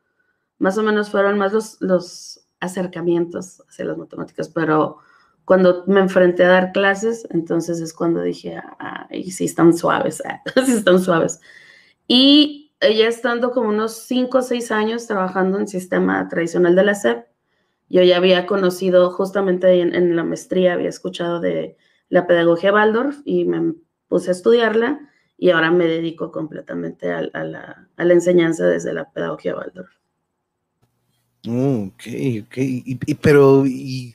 más 0.58 0.78
o 0.78 0.82
menos 0.82 1.10
fueron 1.10 1.38
más 1.38 1.52
los, 1.52 1.78
los 1.80 2.46
acercamientos 2.60 3.62
hacia 3.68 3.84
las 3.84 3.98
matemáticas, 3.98 4.48
pero 4.48 4.98
cuando 5.44 5.84
me 5.86 6.00
enfrenté 6.00 6.44
a 6.44 6.48
dar 6.48 6.72
clases, 6.72 7.26
entonces 7.30 7.80
es 7.80 7.92
cuando 7.92 8.22
dije, 8.22 8.60
ay, 8.78 9.30
sí 9.30 9.44
están 9.44 9.76
suaves, 9.76 10.22
sí 10.64 10.72
están 10.72 11.00
suaves. 11.00 11.40
Y 12.06 12.72
ya 12.80 13.08
estando 13.08 13.50
como 13.50 13.68
unos 13.68 13.94
cinco 13.94 14.38
o 14.38 14.42
seis 14.42 14.70
años 14.70 15.06
trabajando 15.06 15.58
en 15.58 15.68
sistema 15.68 16.28
tradicional 16.28 16.74
de 16.74 16.84
la 16.84 16.94
SEP, 16.94 17.26
yo 17.94 18.02
ya 18.02 18.16
había 18.16 18.44
conocido 18.46 19.09
justamente 19.12 19.80
en, 19.80 20.16
la 20.16 20.24
maestría, 20.24 20.72
había 20.72 20.88
escuchado 20.88 21.38
de 21.38 21.76
la 22.09 22.26
pedagogía 22.26 22.72
Waldorf 22.72 23.20
y 23.24 23.44
me 23.44 23.74
puse 24.09 24.30
a 24.30 24.33
estudiarla 24.33 25.09
y 25.38 25.50
ahora 25.50 25.70
me 25.70 25.87
dedico 25.87 26.33
completamente 26.33 27.12
a, 27.12 27.22
la, 27.22 27.88
a 27.96 28.04
la, 28.04 28.12
enseñanza 28.12 28.66
desde 28.66 28.92
la 28.92 29.12
pedagogía 29.12 29.54
Waldorf. 29.54 29.92
Mm, 31.46 31.88
ok, 31.88 32.02
ok. 32.46 32.57
Y, 32.57 33.14
pero 33.16 33.64
y, 33.66 34.14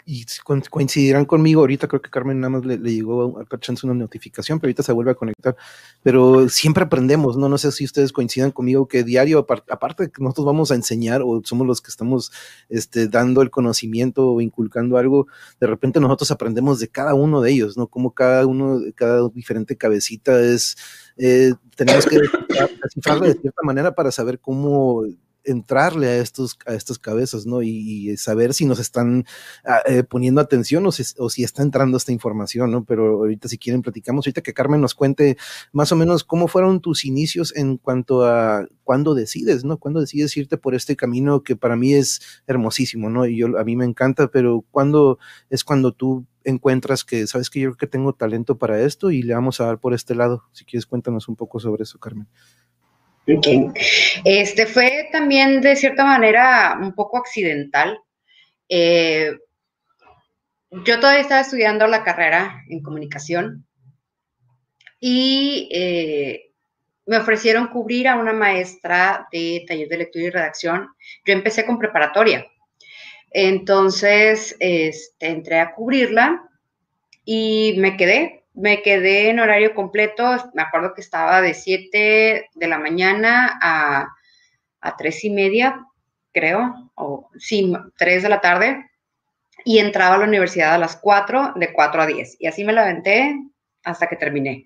coincidirán 0.69 1.25
conmigo, 1.25 1.61
ahorita 1.61 1.87
creo 1.87 2.01
que 2.01 2.09
Carmen 2.09 2.39
nada 2.39 2.49
más 2.49 2.65
le, 2.65 2.77
llegó 2.77 3.39
a 3.39 3.59
chance 3.59 3.85
una 3.85 3.93
notificación, 3.93 4.59
pero 4.59 4.69
ahorita 4.69 4.81
se 4.81 4.93
vuelve 4.93 5.11
a 5.11 5.15
conectar. 5.15 5.55
Pero 6.01 6.49
siempre 6.49 6.83
aprendemos, 6.83 7.37
¿no? 7.37 7.47
No 7.47 7.59
sé 7.59 7.71
si 7.71 7.85
ustedes 7.85 8.11
coincidan 8.13 8.49
conmigo 8.51 8.87
que 8.87 9.03
diario, 9.03 9.39
aparte 9.39 10.03
de 10.03 10.11
que 10.11 10.23
nosotros 10.23 10.47
vamos 10.47 10.71
a 10.71 10.75
enseñar 10.75 11.21
o 11.23 11.41
somos 11.43 11.67
los 11.67 11.81
que 11.81 11.91
estamos 11.91 12.31
este, 12.67 13.07
dando 13.07 13.43
el 13.43 13.51
conocimiento 13.51 14.31
o 14.31 14.41
inculcando 14.41 14.97
algo, 14.97 15.27
de 15.59 15.67
repente 15.67 15.99
nosotros 15.99 16.31
aprendemos 16.31 16.79
de 16.79 16.87
cada 16.87 17.13
uno 17.13 17.41
de 17.41 17.51
ellos, 17.51 17.77
¿no? 17.77 17.87
Como 17.87 18.11
cada 18.15 18.47
uno, 18.47 18.81
cada 18.95 19.29
diferente 19.29 19.75
cabecita 19.77 20.39
es, 20.41 20.77
eh, 21.17 21.53
tenemos 21.75 22.07
que 22.07 22.17
descifrarla 22.81 23.27
de 23.27 23.35
cierta 23.35 23.61
manera 23.63 23.93
para 23.93 24.11
saber 24.11 24.39
cómo 24.39 25.05
entrarle 25.43 26.07
a, 26.07 26.17
estos, 26.17 26.57
a 26.65 26.73
estas 26.73 26.99
cabezas, 26.99 27.45
¿no? 27.45 27.61
Y, 27.61 28.17
saber 28.17 28.53
si 28.53 28.65
nos 28.65 28.79
están 28.79 29.25
ah, 29.65 29.81
eh, 29.85 30.03
poniendo 30.03 30.41
atención 30.41 30.85
o 30.85 30.91
si, 30.91 31.43
está 31.43 31.63
entrando 31.63 31.97
esta 31.97 32.11
información, 32.11 32.71
¿no? 32.71 32.83
Pero 32.83 33.17
ahorita 33.17 33.47
si 33.47 33.57
quieren 33.57 33.81
platicamos, 33.81 34.25
ahorita 34.25 34.41
que 34.41 34.53
Carmen 34.53 34.81
nos 34.81 34.95
cuente 34.95 35.37
más 35.71 35.91
o 35.91 35.95
menos 35.95 36.23
cómo 36.23 36.47
fueron 36.47 36.81
tus 36.81 37.05
inicios 37.05 37.55
en 37.55 37.77
cuanto 37.77 38.25
a 38.25 38.67
cuándo 38.83 39.13
decides, 39.13 39.63
¿no? 39.63 39.77
Cuándo 39.77 39.99
decides 39.99 40.35
irte 40.37 40.57
por 40.57 40.75
este 40.75 40.95
camino 40.95 41.43
que 41.43 41.55
para 41.55 41.75
mí 41.75 41.93
es 41.93 42.21
hermosísimo, 42.47 43.09
¿no? 43.09 43.25
Y 43.25 43.37
yo, 43.37 43.57
a 43.57 43.63
mí 43.63 43.75
me 43.75 43.85
encanta, 43.85 44.29
pero 44.29 44.65
¿cuándo 44.71 45.19
es 45.49 45.63
cuando 45.63 45.93
tú 45.93 46.25
encuentras 46.43 47.03
que, 47.03 47.27
sabes 47.27 47.49
que 47.49 47.59
yo 47.59 47.69
creo 47.69 47.77
que 47.77 47.87
tengo 47.87 48.13
talento 48.13 48.57
para 48.57 48.81
esto 48.81 49.11
y 49.11 49.21
le 49.23 49.33
vamos 49.33 49.61
a 49.61 49.65
dar 49.65 49.79
por 49.79 49.93
este 49.93 50.15
lado? 50.15 50.43
Si 50.51 50.65
quieres, 50.65 50.85
cuéntanos 50.85 51.27
un 51.27 51.35
poco 51.35 51.59
sobre 51.59 51.83
eso, 51.83 51.99
Carmen. 51.99 52.27
Este 54.25 54.65
fue 54.65 55.09
también 55.11 55.61
de 55.61 55.75
cierta 55.75 56.03
manera 56.03 56.77
un 56.81 56.93
poco 56.93 57.17
accidental. 57.17 57.99
Eh, 58.67 59.31
yo 60.71 60.99
todavía 60.99 61.21
estaba 61.21 61.41
estudiando 61.41 61.87
la 61.87 62.03
carrera 62.03 62.63
en 62.69 62.81
comunicación 62.81 63.65
y 64.99 65.69
eh, 65.71 66.51
me 67.05 67.17
ofrecieron 67.17 67.67
cubrir 67.67 68.07
a 68.07 68.15
una 68.15 68.33
maestra 68.33 69.27
de 69.31 69.65
taller 69.67 69.87
de 69.87 69.97
lectura 69.97 70.25
y 70.25 70.29
redacción. 70.29 70.89
Yo 71.25 71.33
empecé 71.33 71.65
con 71.65 71.79
preparatoria. 71.79 72.45
Entonces, 73.31 74.55
este, 74.59 75.27
entré 75.27 75.59
a 75.59 75.73
cubrirla 75.73 76.49
y 77.25 77.75
me 77.77 77.97
quedé 77.97 78.38
me 78.59 78.81
quedé 78.81 79.29
en 79.29 79.39
horario 79.39 79.73
completo, 79.73 80.35
me 80.53 80.61
acuerdo 80.61 80.93
que 80.93 81.01
estaba 81.01 81.41
de 81.41 81.53
7 81.53 82.49
de 82.53 82.67
la 82.67 82.77
mañana 82.77 83.57
a, 83.61 84.07
a 84.81 84.97
3 84.97 85.23
y 85.25 85.29
media, 85.29 85.85
creo, 86.33 86.91
o 86.95 87.29
sí, 87.37 87.73
3 87.97 88.23
de 88.23 88.29
la 88.29 88.41
tarde, 88.41 88.85
y 89.63 89.79
entraba 89.79 90.15
a 90.15 90.17
la 90.19 90.25
universidad 90.25 90.73
a 90.73 90.77
las 90.77 90.97
4, 90.97 91.53
de 91.55 91.71
4 91.71 92.01
a 92.01 92.05
10, 92.05 92.37
y 92.39 92.47
así 92.47 92.65
me 92.65 92.73
la 92.73 93.01
hasta 93.83 94.07
que 94.07 94.17
terminé. 94.17 94.65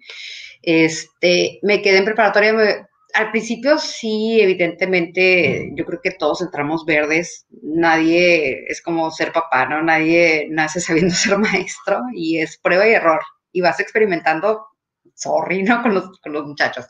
Este, 0.63 1.59
me 1.61 1.81
quedé 1.81 1.97
en 1.99 2.05
preparatoria, 2.05 2.87
al 3.13 3.29
principio 3.29 3.77
sí, 3.77 4.41
evidentemente, 4.41 5.69
yo 5.75 5.85
creo 5.85 5.99
que 6.01 6.11
todos 6.11 6.41
entramos 6.41 6.83
verdes, 6.83 7.45
nadie 7.61 8.65
es 8.67 8.81
como 8.81 9.11
ser 9.11 9.31
papá, 9.31 9.67
¿no? 9.67 9.83
Nadie 9.83 10.47
nace 10.49 10.79
sabiendo 10.79 11.13
ser 11.13 11.37
maestro 11.37 12.01
y 12.15 12.39
es 12.39 12.57
prueba 12.57 12.87
y 12.87 12.93
error 12.93 13.21
y 13.53 13.61
vas 13.61 13.79
experimentando 13.79 14.67
sorry, 15.15 15.63
¿no? 15.63 15.81
Con 15.83 15.93
los, 15.93 16.19
con 16.19 16.33
los 16.33 16.45
muchachos. 16.45 16.85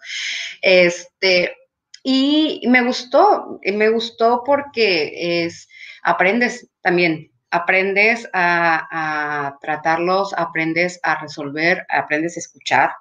Este, 0.62 1.56
y 2.04 2.62
me 2.68 2.84
gustó, 2.84 3.60
me 3.64 3.90
gustó 3.90 4.44
porque 4.46 5.46
es, 5.46 5.68
aprendes 6.04 6.70
también, 6.82 7.32
aprendes 7.50 8.28
a, 8.34 9.58
tratarlos, 9.62 10.34
aprendes 10.36 11.00
a 11.04 11.22
resolver, 11.22 11.86
aprendes 11.90 12.36
a 12.36 12.40
escuchar, 12.40 12.92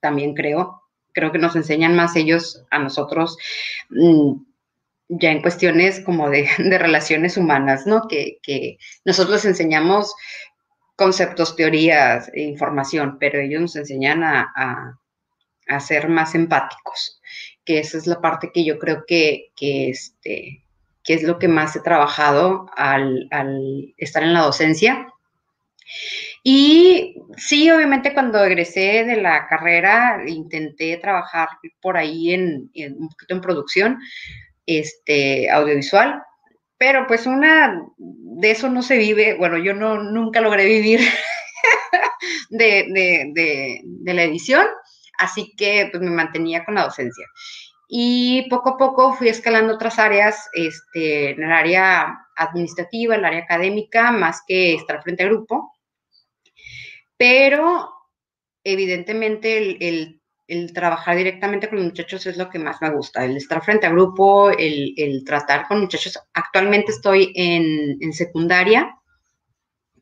también 0.00 0.34
creo. 0.34 0.82
Creo 1.14 1.30
que 1.30 1.38
nos 1.38 1.56
enseñan 1.56 1.94
más 1.94 2.16
ellos 2.16 2.64
a 2.70 2.78
nosotros. 2.78 3.36
Mm, 3.90 4.34
ya 5.08 5.30
en 5.30 5.42
cuestiones 5.42 6.00
como 6.00 6.30
de, 6.30 6.48
de 6.58 6.78
relaciones 6.78 7.36
humanas, 7.36 7.86
¿no? 7.86 8.06
Que, 8.08 8.38
que, 8.42 8.78
nosotros 9.04 9.36
les 9.36 9.44
enseñamos 9.46 10.14
conceptos, 11.02 11.56
teorías, 11.56 12.30
e 12.32 12.42
información, 12.42 13.18
pero 13.18 13.40
ellos 13.40 13.60
nos 13.60 13.76
enseñan 13.76 14.22
a, 14.22 14.52
a, 15.68 15.80
ser 15.80 16.08
más 16.08 16.34
empáticos, 16.34 17.20
que 17.64 17.78
esa 17.78 17.98
es 17.98 18.06
la 18.06 18.20
parte 18.20 18.50
que 18.52 18.64
yo 18.64 18.78
creo 18.78 19.04
que, 19.06 19.50
que, 19.56 19.88
este, 19.88 20.64
que 21.02 21.14
es 21.14 21.22
lo 21.22 21.38
que 21.38 21.48
más 21.48 21.74
he 21.74 21.80
trabajado 21.80 22.66
al, 22.76 23.26
al 23.30 23.94
estar 23.96 24.22
en 24.22 24.34
la 24.34 24.42
docencia. 24.42 25.08
Y 26.44 27.16
sí, 27.36 27.70
obviamente 27.70 28.14
cuando 28.14 28.44
egresé 28.44 29.04
de 29.04 29.20
la 29.20 29.46
carrera 29.48 30.22
intenté 30.26 30.96
trabajar 30.98 31.48
por 31.80 31.96
ahí 31.96 32.32
en, 32.32 32.70
en 32.74 32.94
un 32.94 33.08
poquito 33.08 33.34
en 33.34 33.40
producción, 33.40 33.98
este, 34.66 35.50
audiovisual, 35.50 36.22
pero 36.82 37.06
pues 37.06 37.26
una 37.28 37.80
de 37.96 38.50
eso 38.50 38.68
no 38.68 38.82
se 38.82 38.98
vive, 38.98 39.36
bueno, 39.38 39.56
yo 39.56 39.72
no, 39.72 40.02
nunca 40.02 40.40
logré 40.40 40.66
vivir 40.66 40.98
de, 42.50 42.86
de, 42.92 43.80
de, 43.84 44.14
la 44.14 44.24
edición, 44.24 44.66
así 45.16 45.54
que 45.56 45.90
pues 45.92 46.02
me 46.02 46.10
mantenía 46.10 46.64
con 46.64 46.74
la 46.74 46.82
docencia. 46.82 47.24
Y 47.86 48.48
poco 48.50 48.70
a 48.70 48.76
poco 48.76 49.14
fui 49.14 49.28
escalando 49.28 49.74
otras 49.74 50.00
áreas, 50.00 50.48
este, 50.54 51.30
en 51.30 51.44
el 51.44 51.52
área 51.52 52.18
administrativa, 52.34 53.14
en 53.14 53.20
el 53.20 53.26
área 53.26 53.44
académica, 53.44 54.10
más 54.10 54.40
que 54.44 54.74
estar 54.74 55.04
frente 55.04 55.22
a 55.22 55.26
grupo. 55.26 55.72
Pero 57.16 57.92
evidentemente 58.64 59.56
el, 59.56 59.76
el 59.80 60.21
el 60.52 60.72
trabajar 60.72 61.16
directamente 61.16 61.68
con 61.68 61.78
los 61.78 61.86
muchachos 61.86 62.26
es 62.26 62.36
lo 62.36 62.50
que 62.50 62.58
más 62.58 62.80
me 62.82 62.90
gusta, 62.90 63.24
el 63.24 63.36
estar 63.36 63.64
frente 63.64 63.86
a 63.86 63.90
grupo, 63.90 64.50
el, 64.50 64.92
el 64.96 65.24
tratar 65.24 65.66
con 65.66 65.80
muchachos. 65.80 66.18
Actualmente 66.34 66.92
estoy 66.92 67.32
en, 67.34 67.96
en, 68.00 68.12
secundaria, 68.12 68.94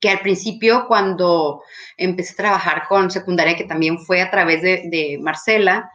que 0.01 0.11
al 0.11 0.21
principio 0.21 0.87
cuando 0.89 1.63
empecé 1.97 2.33
a 2.33 2.37
trabajar 2.37 2.89
con 2.89 3.11
secundaria, 3.11 3.57
que 3.57 3.65
también 3.65 3.99
fue 4.01 4.23
a 4.23 4.31
través 4.31 4.63
de, 4.63 4.89
de 4.91 5.19
Marcela, 5.21 5.89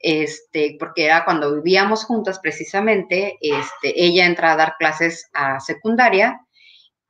este, 0.00 0.76
porque 0.78 1.04
era 1.04 1.24
cuando 1.24 1.54
vivíamos 1.54 2.04
juntas 2.04 2.40
precisamente, 2.40 3.38
este, 3.40 3.92
ella 3.94 4.26
entra 4.26 4.52
a 4.52 4.56
dar 4.56 4.74
clases 4.78 5.30
a 5.34 5.60
secundaria 5.60 6.40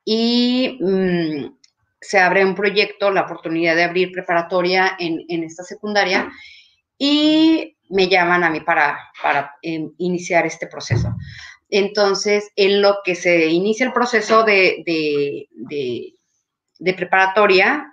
y 0.05 0.77
mmm, 0.81 1.45
se 1.99 2.19
abre 2.19 2.45
un 2.45 2.53
proyecto, 2.53 3.09
la 3.09 3.21
oportunidad 3.21 3.75
de 3.75 3.85
abrir 3.85 4.11
preparatoria 4.11 4.95
en, 4.99 5.23
en 5.29 5.43
esta 5.43 5.63
secundaria 5.63 6.29
y 7.03 7.79
me 7.89 8.07
llaman 8.07 8.43
a 8.43 8.51
mí 8.51 8.59
para, 8.59 9.09
para 9.23 9.55
eh, 9.63 9.89
iniciar 9.97 10.45
este 10.45 10.67
proceso. 10.67 11.15
Entonces, 11.67 12.51
en 12.55 12.79
lo 12.79 12.99
que 13.03 13.15
se 13.15 13.47
inicia 13.47 13.87
el 13.87 13.91
proceso 13.91 14.43
de, 14.43 14.83
de 14.85 16.93
preparatoria, 16.93 17.91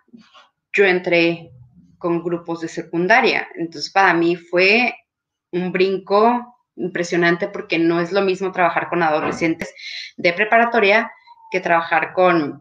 yo 0.74 0.84
entré 0.84 1.50
con 1.96 2.22
grupos 2.22 2.60
de 2.60 2.68
secundaria. 2.68 3.48
Entonces, 3.54 3.90
para 3.90 4.12
mí 4.12 4.36
fue 4.36 4.94
un 5.52 5.72
brinco 5.72 6.58
impresionante 6.76 7.48
porque 7.48 7.78
no 7.78 8.02
es 8.02 8.12
lo 8.12 8.20
mismo 8.20 8.52
trabajar 8.52 8.90
con 8.90 9.02
adolescentes 9.02 9.74
de 10.18 10.34
preparatoria 10.34 11.10
que 11.50 11.60
trabajar 11.60 12.12
con, 12.12 12.60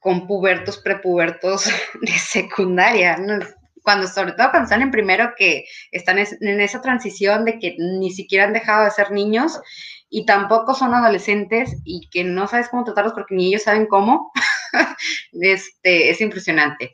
con 0.00 0.26
pubertos, 0.26 0.78
prepubertos 0.78 1.66
de 2.00 2.18
secundaria. 2.18 3.16
¿no? 3.16 3.38
Cuando, 3.82 4.06
sobre 4.06 4.32
todo 4.32 4.50
cuando 4.50 4.64
están 4.64 4.82
en 4.82 4.90
primero, 4.90 5.32
que 5.36 5.64
están 5.90 6.18
en 6.18 6.60
esa 6.60 6.80
transición 6.80 7.44
de 7.44 7.58
que 7.58 7.76
ni 7.78 8.10
siquiera 8.10 8.44
han 8.44 8.52
dejado 8.52 8.84
de 8.84 8.90
ser 8.90 9.10
niños 9.10 9.60
y 10.08 10.26
tampoco 10.26 10.74
son 10.74 10.94
adolescentes 10.94 11.76
y 11.84 12.08
que 12.10 12.22
no 12.24 12.46
sabes 12.46 12.68
cómo 12.68 12.84
tratarlos 12.84 13.14
porque 13.14 13.34
ni 13.34 13.48
ellos 13.48 13.62
saben 13.62 13.86
cómo, 13.86 14.32
este, 15.32 16.10
es 16.10 16.20
impresionante. 16.20 16.92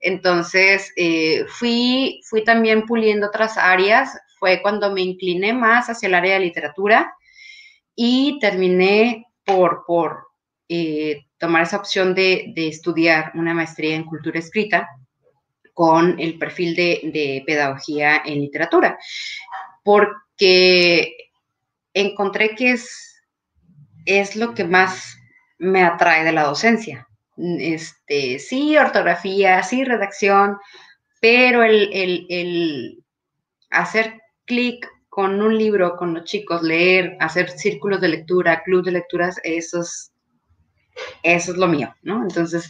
Entonces, 0.00 0.92
eh, 0.96 1.44
fui, 1.48 2.20
fui 2.28 2.44
también 2.44 2.86
puliendo 2.86 3.26
otras 3.26 3.58
áreas, 3.58 4.16
fue 4.38 4.62
cuando 4.62 4.92
me 4.92 5.00
incliné 5.00 5.52
más 5.52 5.88
hacia 5.88 6.06
el 6.06 6.14
área 6.14 6.34
de 6.34 6.40
literatura 6.40 7.12
y 7.96 8.38
terminé 8.38 9.26
por, 9.44 9.84
por 9.86 10.28
eh, 10.68 11.22
tomar 11.38 11.62
esa 11.62 11.78
opción 11.78 12.14
de, 12.14 12.52
de 12.54 12.68
estudiar 12.68 13.32
una 13.34 13.54
maestría 13.54 13.96
en 13.96 14.04
cultura 14.04 14.38
escrita 14.38 14.88
con 15.78 16.18
el 16.18 16.36
perfil 16.40 16.74
de, 16.74 17.44
pedagogía 17.46 18.20
en 18.24 18.40
literatura, 18.40 18.98
porque 19.84 21.14
encontré 21.94 22.56
que 22.56 22.72
es, 22.72 23.22
es 24.04 24.34
lo 24.34 24.54
que 24.54 24.64
más 24.64 25.16
me 25.56 25.84
atrae 25.84 26.24
de 26.24 26.32
la 26.32 26.42
docencia. 26.42 27.06
Este, 27.36 28.40
sí, 28.40 28.76
ortografía, 28.76 29.62
sí, 29.62 29.84
redacción, 29.84 30.58
pero 31.20 31.62
el, 31.62 31.88
el, 31.92 32.26
el 32.28 33.04
hacer 33.70 34.20
clic 34.46 34.84
con 35.08 35.40
un 35.40 35.56
libro, 35.56 35.96
con 35.96 36.12
los 36.12 36.24
chicos, 36.24 36.60
leer, 36.60 37.16
hacer 37.20 37.50
círculos 37.50 38.00
de 38.00 38.08
lectura, 38.08 38.64
club 38.64 38.84
de 38.84 38.90
lecturas, 38.90 39.38
eso 39.44 39.82
es, 39.82 40.12
eso 41.22 41.52
es 41.52 41.56
lo 41.56 41.68
mío, 41.68 41.94
¿no? 42.02 42.24
Entonces, 42.24 42.68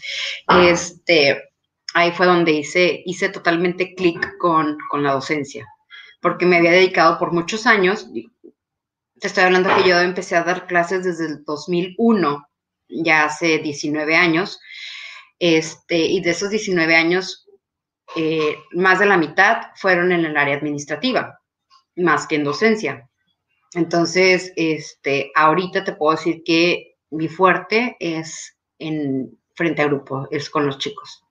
este, 0.62 1.47
ahí 1.94 2.12
fue 2.12 2.26
donde 2.26 2.52
hice, 2.52 3.02
hice 3.06 3.28
totalmente 3.28 3.94
clic 3.94 4.36
con, 4.38 4.76
con, 4.90 5.02
la 5.02 5.12
docencia, 5.12 5.66
porque 6.20 6.46
me 6.46 6.56
había 6.56 6.72
dedicado 6.72 7.18
por 7.18 7.32
muchos 7.32 7.66
años, 7.66 8.08
te 9.20 9.26
estoy 9.26 9.44
hablando 9.44 9.74
que 9.74 9.88
yo 9.88 9.98
empecé 10.00 10.36
a 10.36 10.44
dar 10.44 10.66
clases 10.66 11.04
desde 11.04 11.26
el 11.26 11.44
2001, 11.44 12.48
ya 12.88 13.24
hace 13.24 13.58
19 13.58 14.16
años, 14.16 14.60
este, 15.38 15.98
y 15.98 16.20
de 16.20 16.30
esos 16.30 16.50
19 16.50 16.94
años, 16.94 17.46
eh, 18.16 18.56
más 18.72 18.98
de 18.98 19.06
la 19.06 19.16
mitad 19.16 19.68
fueron 19.76 20.12
en 20.12 20.24
el 20.24 20.36
área 20.36 20.56
administrativa, 20.56 21.40
más 21.96 22.26
que 22.26 22.36
en 22.36 22.44
docencia. 22.44 23.08
Entonces, 23.74 24.52
este, 24.56 25.30
ahorita 25.34 25.84
te 25.84 25.92
puedo 25.92 26.16
decir 26.16 26.42
que 26.44 26.96
mi 27.10 27.28
fuerte 27.28 27.96
es 28.00 28.56
en 28.78 29.38
frente 29.54 29.82
a 29.82 29.86
grupo, 29.86 30.26
es 30.30 30.48
con 30.48 30.66
los 30.66 30.78
chicos. 30.78 31.24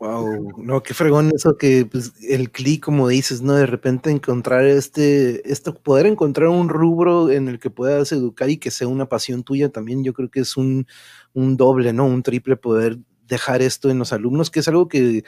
Wow, 0.00 0.52
no, 0.62 0.80
qué 0.84 0.94
fregón 0.94 1.32
eso 1.34 1.56
que 1.56 1.84
pues, 1.84 2.12
el 2.22 2.52
clic, 2.52 2.84
como 2.84 3.08
dices, 3.08 3.42
¿no? 3.42 3.54
De 3.54 3.66
repente 3.66 4.10
encontrar 4.12 4.64
este, 4.64 5.50
esto, 5.50 5.74
poder 5.74 6.06
encontrar 6.06 6.50
un 6.50 6.68
rubro 6.68 7.32
en 7.32 7.48
el 7.48 7.58
que 7.58 7.68
puedas 7.68 8.12
educar 8.12 8.48
y 8.48 8.58
que 8.58 8.70
sea 8.70 8.86
una 8.86 9.08
pasión 9.08 9.42
tuya 9.42 9.70
también, 9.70 10.04
yo 10.04 10.12
creo 10.12 10.30
que 10.30 10.38
es 10.40 10.56
un, 10.56 10.86
un 11.34 11.56
doble, 11.56 11.92
¿no? 11.92 12.06
Un 12.06 12.22
triple 12.22 12.54
poder 12.56 12.98
dejar 13.28 13.62
esto 13.62 13.90
en 13.90 13.98
los 13.98 14.12
alumnos, 14.12 14.50
que 14.50 14.60
es 14.60 14.68
algo 14.68 14.88
que 14.88 15.24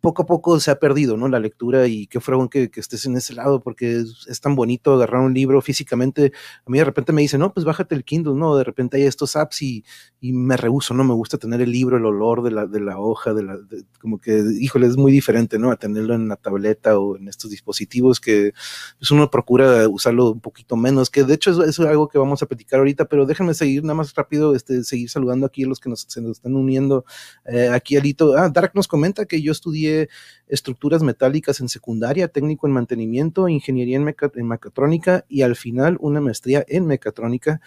poco 0.00 0.22
a 0.22 0.26
poco 0.26 0.58
se 0.60 0.70
ha 0.70 0.78
perdido, 0.78 1.16
¿no? 1.16 1.28
La 1.28 1.38
lectura 1.38 1.86
y 1.86 2.06
qué 2.06 2.20
fregón 2.20 2.48
que, 2.48 2.70
que 2.70 2.80
estés 2.80 3.06
en 3.06 3.16
ese 3.16 3.34
lado, 3.34 3.60
porque 3.60 4.00
es, 4.00 4.26
es, 4.28 4.40
tan 4.40 4.56
bonito 4.56 4.94
agarrar 4.94 5.20
un 5.22 5.34
libro 5.34 5.60
físicamente. 5.60 6.32
A 6.66 6.70
mí 6.70 6.78
de 6.78 6.84
repente 6.84 7.12
me 7.12 7.22
dicen, 7.22 7.40
no, 7.40 7.52
pues 7.52 7.64
bájate 7.64 7.94
el 7.94 8.04
Kindle, 8.04 8.34
¿no? 8.34 8.56
De 8.56 8.64
repente 8.64 8.96
hay 8.96 9.04
estos 9.04 9.36
apps 9.36 9.62
y, 9.62 9.84
y 10.20 10.32
me 10.32 10.56
rehuso, 10.56 10.94
¿no? 10.94 11.04
Me 11.04 11.14
gusta 11.14 11.38
tener 11.38 11.60
el 11.60 11.70
libro, 11.70 11.96
el 11.96 12.06
olor 12.06 12.42
de 12.42 12.50
la, 12.50 12.66
de 12.66 12.80
la 12.80 12.98
hoja, 12.98 13.34
de 13.34 13.42
la, 13.42 13.58
como 14.00 14.18
que, 14.18 14.42
híjole, 14.58 14.86
es 14.86 14.96
muy 14.96 15.12
diferente, 15.12 15.58
¿no? 15.58 15.70
A 15.70 15.76
tenerlo 15.76 16.14
en 16.14 16.28
la 16.28 16.36
tableta 16.36 16.98
o 16.98 17.16
en 17.16 17.28
estos 17.28 17.50
dispositivos 17.50 18.20
que 18.20 18.52
pues 18.98 19.10
uno 19.10 19.30
procura 19.30 19.88
usarlo 19.88 20.30
un 20.30 20.40
poquito 20.40 20.76
menos, 20.76 21.10
que 21.10 21.24
de 21.24 21.34
hecho 21.34 21.50
es, 21.50 21.68
es 21.68 21.80
algo 21.80 22.08
que 22.08 22.18
vamos 22.18 22.42
a 22.42 22.46
platicar 22.46 22.78
ahorita, 22.78 23.04
pero 23.06 23.26
déjenme 23.26 23.54
seguir 23.54 23.82
nada 23.82 23.94
más 23.94 24.14
rápido, 24.14 24.54
este, 24.54 24.82
seguir 24.84 25.10
saludando 25.10 25.46
aquí 25.46 25.64
a 25.64 25.66
los 25.66 25.80
que 25.80 25.90
nos, 25.90 26.06
se 26.08 26.20
nos 26.20 26.32
están 26.32 26.54
uniendo 26.56 27.04
eh, 27.44 27.68
aquí 27.72 27.96
Alito, 27.96 28.36
ah, 28.36 28.48
Dark 28.48 28.72
nos 28.74 28.88
comenta 28.88 29.26
que 29.26 29.42
yo 29.42 29.52
estudié 29.52 30.08
estructuras 30.48 31.02
metálicas 31.02 31.60
en 31.60 31.68
secundaria, 31.68 32.28
técnico 32.28 32.66
en 32.66 32.72
mantenimiento, 32.72 33.48
ingeniería 33.48 33.96
en, 33.96 34.04
meca 34.04 34.30
en 34.34 34.48
mecatrónica 34.48 35.24
y 35.28 35.42
al 35.42 35.56
final 35.56 35.96
una 36.00 36.20
maestría 36.20 36.64
en 36.68 36.86
mecatrónica 36.86 37.60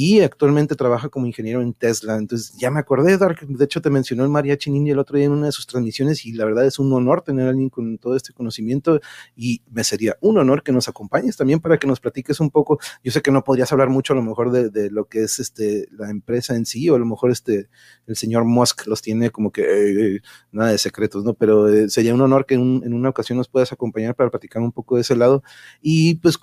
y 0.00 0.20
actualmente 0.20 0.76
trabaja 0.76 1.08
como 1.08 1.26
ingeniero 1.26 1.60
en 1.60 1.74
Tesla. 1.74 2.18
Entonces, 2.18 2.56
ya 2.56 2.70
me 2.70 2.78
acordé, 2.78 3.18
Dark, 3.18 3.44
de 3.44 3.64
hecho 3.64 3.82
te 3.82 3.90
mencionó 3.90 4.22
el 4.22 4.28
Mariachi 4.28 4.70
Ninja 4.70 4.92
el 4.92 5.00
otro 5.00 5.16
día 5.16 5.26
en 5.26 5.32
una 5.32 5.46
de 5.46 5.52
sus 5.52 5.66
transmisiones 5.66 6.24
y 6.24 6.34
la 6.34 6.44
verdad 6.44 6.64
es 6.66 6.78
un 6.78 6.92
honor 6.92 7.22
tener 7.22 7.48
a 7.48 7.50
alguien 7.50 7.68
con 7.68 7.98
todo 7.98 8.14
este 8.14 8.32
conocimiento 8.32 9.00
y 9.34 9.60
me 9.72 9.82
sería 9.82 10.16
un 10.20 10.38
honor 10.38 10.62
que 10.62 10.70
nos 10.70 10.86
acompañes 10.86 11.36
también 11.36 11.58
para 11.58 11.78
que 11.78 11.88
nos 11.88 11.98
platiques 11.98 12.38
un 12.38 12.50
poco. 12.50 12.78
Yo 13.02 13.10
sé 13.10 13.22
que 13.22 13.32
no 13.32 13.42
podrías 13.42 13.72
hablar 13.72 13.88
mucho 13.88 14.12
a 14.12 14.16
lo 14.16 14.22
mejor 14.22 14.52
de, 14.52 14.70
de 14.70 14.88
lo 14.88 15.06
que 15.06 15.24
es 15.24 15.40
este 15.40 15.88
la 15.90 16.10
empresa 16.10 16.54
en 16.54 16.64
sí 16.64 16.88
o 16.88 16.94
a 16.94 17.00
lo 17.00 17.04
mejor 17.04 17.32
este 17.32 17.68
el 18.06 18.14
señor 18.14 18.44
Musk 18.44 18.86
los 18.86 19.02
tiene 19.02 19.30
como 19.30 19.50
que 19.50 19.62
eh, 20.16 20.20
nada 20.52 20.70
de 20.70 20.78
secretos, 20.78 21.24
¿no? 21.24 21.34
Pero 21.34 21.68
eh, 21.68 21.90
sería 21.90 22.14
un 22.14 22.20
honor 22.20 22.46
que 22.46 22.54
en 22.54 22.94
una 22.94 23.08
ocasión 23.08 23.36
nos 23.36 23.48
puedas 23.48 23.72
acompañar 23.72 24.14
para 24.14 24.30
platicar 24.30 24.62
un 24.62 24.70
poco 24.70 24.94
de 24.94 25.00
ese 25.00 25.16
lado. 25.16 25.42
Y 25.82 26.14
pues, 26.16 26.38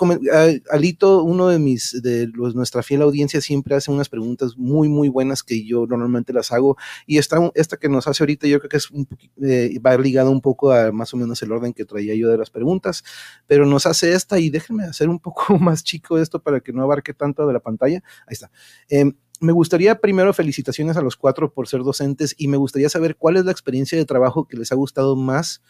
Alito, 0.70 1.24
uno 1.24 1.48
de 1.48 1.58
mis, 1.58 2.02
de 2.04 2.28
los, 2.28 2.54
nuestra 2.54 2.84
fiel 2.84 3.02
audiencia 3.02 3.42
siempre 3.46 3.76
hace 3.76 3.92
unas 3.92 4.10
preguntas 4.10 4.58
muy, 4.58 4.90
muy 4.90 5.10
buenas 5.10 5.44
que 5.44 5.66
yo 5.66 5.86
normalmente 5.88 6.34
las 6.34 6.52
hago. 6.52 6.78
Y 7.06 7.18
esta, 7.18 7.52
esta 7.56 7.78
que 7.78 7.90
nos 7.90 8.08
hace 8.08 8.24
ahorita, 8.24 8.48
yo 8.48 8.60
creo 8.60 8.70
que 8.70 8.78
es 8.78 8.92
un 8.92 9.08
eh, 9.42 9.80
va 9.80 9.98
ligado 9.98 10.32
un 10.32 10.42
poco 10.42 10.72
a 10.72 10.92
más 10.92 11.14
o 11.14 11.18
menos 11.18 11.42
el 11.42 11.52
orden 11.52 11.74
que 11.74 11.86
traía 11.86 12.16
yo 12.16 12.30
de 12.30 12.38
las 12.38 12.50
preguntas, 12.50 13.04
pero 13.48 13.66
nos 13.66 13.86
hace 13.86 14.14
esta 14.14 14.40
y 14.40 14.50
déjenme 14.50 14.84
hacer 14.84 15.10
un 15.10 15.20
poco 15.20 15.58
más 15.60 15.84
chico 15.84 16.18
esto 16.18 16.42
para 16.42 16.60
que 16.60 16.74
no 16.74 16.84
abarque 16.84 17.14
tanto 17.14 17.46
de 17.48 17.54
la 17.54 17.60
pantalla. 17.60 18.04
Ahí 18.28 18.34
está. 18.34 18.52
Eh, 18.90 19.12
me 19.42 19.52
gustaría 19.52 20.00
primero 20.00 20.34
felicitaciones 20.34 20.96
a 20.98 21.02
los 21.02 21.18
cuatro 21.18 21.54
por 21.54 21.68
ser 21.68 21.84
docentes 21.84 22.34
y 22.38 22.48
me 22.48 22.58
gustaría 22.58 22.90
saber 22.90 23.18
cuál 23.18 23.38
es 23.38 23.46
la 23.46 23.52
experiencia 23.52 23.98
de 23.98 24.06
trabajo 24.06 24.48
que 24.48 24.58
les 24.58 24.72
ha 24.72 24.76
gustado 24.76 25.16
más 25.16 25.62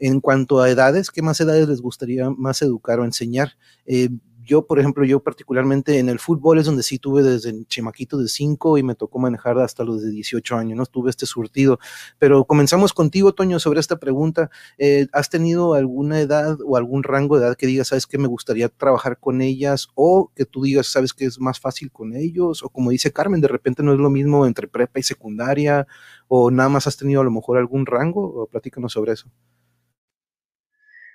en 0.00 0.20
cuanto 0.20 0.60
a 0.60 0.70
edades, 0.70 1.10
¿qué 1.10 1.20
más 1.20 1.40
edades 1.40 1.68
les 1.68 1.82
gustaría 1.82 2.30
más 2.30 2.62
educar 2.62 2.98
o 3.00 3.04
enseñar? 3.04 3.52
Eh, 3.84 4.08
yo, 4.50 4.66
por 4.66 4.80
ejemplo, 4.80 5.04
yo 5.04 5.20
particularmente 5.22 6.00
en 6.00 6.08
el 6.08 6.18
fútbol 6.18 6.58
es 6.58 6.66
donde 6.66 6.82
sí 6.82 6.98
tuve 6.98 7.22
desde 7.22 7.64
chemaquito 7.66 8.18
de 8.18 8.26
5 8.26 8.78
y 8.78 8.82
me 8.82 8.96
tocó 8.96 9.20
manejar 9.20 9.56
hasta 9.60 9.84
los 9.84 10.02
de 10.02 10.10
18 10.10 10.56
años, 10.56 10.76
¿no? 10.76 10.86
Tuve 10.86 11.08
este 11.08 11.24
surtido. 11.24 11.78
Pero 12.18 12.44
comenzamos 12.44 12.92
contigo, 12.92 13.32
Toño, 13.32 13.60
sobre 13.60 13.78
esta 13.78 14.00
pregunta. 14.00 14.50
Eh, 14.76 15.06
¿Has 15.12 15.30
tenido 15.30 15.74
alguna 15.74 16.18
edad 16.18 16.58
o 16.66 16.76
algún 16.76 17.04
rango 17.04 17.38
de 17.38 17.46
edad 17.46 17.56
que 17.56 17.68
digas, 17.68 17.88
sabes 17.88 18.08
que 18.08 18.18
me 18.18 18.26
gustaría 18.26 18.68
trabajar 18.68 19.20
con 19.20 19.40
ellas 19.40 19.86
o 19.94 20.32
que 20.34 20.44
tú 20.44 20.64
digas, 20.64 20.88
sabes 20.88 21.14
que 21.14 21.26
es 21.26 21.38
más 21.38 21.60
fácil 21.60 21.92
con 21.92 22.16
ellos? 22.16 22.64
O 22.64 22.70
como 22.70 22.90
dice 22.90 23.12
Carmen, 23.12 23.40
de 23.40 23.46
repente 23.46 23.84
no 23.84 23.92
es 23.92 24.00
lo 24.00 24.10
mismo 24.10 24.46
entre 24.46 24.66
prepa 24.66 24.98
y 24.98 25.04
secundaria 25.04 25.86
o 26.26 26.50
nada 26.50 26.68
más 26.68 26.88
has 26.88 26.96
tenido 26.96 27.20
a 27.20 27.24
lo 27.24 27.30
mejor 27.30 27.56
algún 27.56 27.86
rango 27.86 28.24
o 28.24 28.46
platícanos 28.48 28.94
sobre 28.94 29.12
eso. 29.12 29.30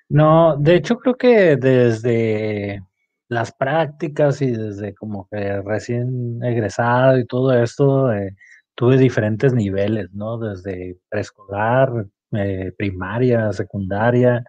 No, 0.08 0.56
de 0.58 0.76
hecho 0.76 0.98
creo 1.00 1.18
que 1.18 1.58
desde 1.58 2.82
las 3.28 3.52
prácticas 3.54 4.42
y 4.42 4.52
desde 4.52 4.94
como 4.94 5.28
que 5.32 5.62
recién 5.62 6.44
egresado 6.44 7.18
y 7.18 7.26
todo 7.26 7.54
esto, 7.54 8.12
eh, 8.14 8.36
tuve 8.76 8.98
diferentes 8.98 9.54
niveles, 9.54 10.12
¿no? 10.14 10.38
Desde 10.38 10.98
preescolar, 11.10 12.06
eh, 12.34 12.72
primaria, 12.78 13.52
secundaria, 13.54 14.44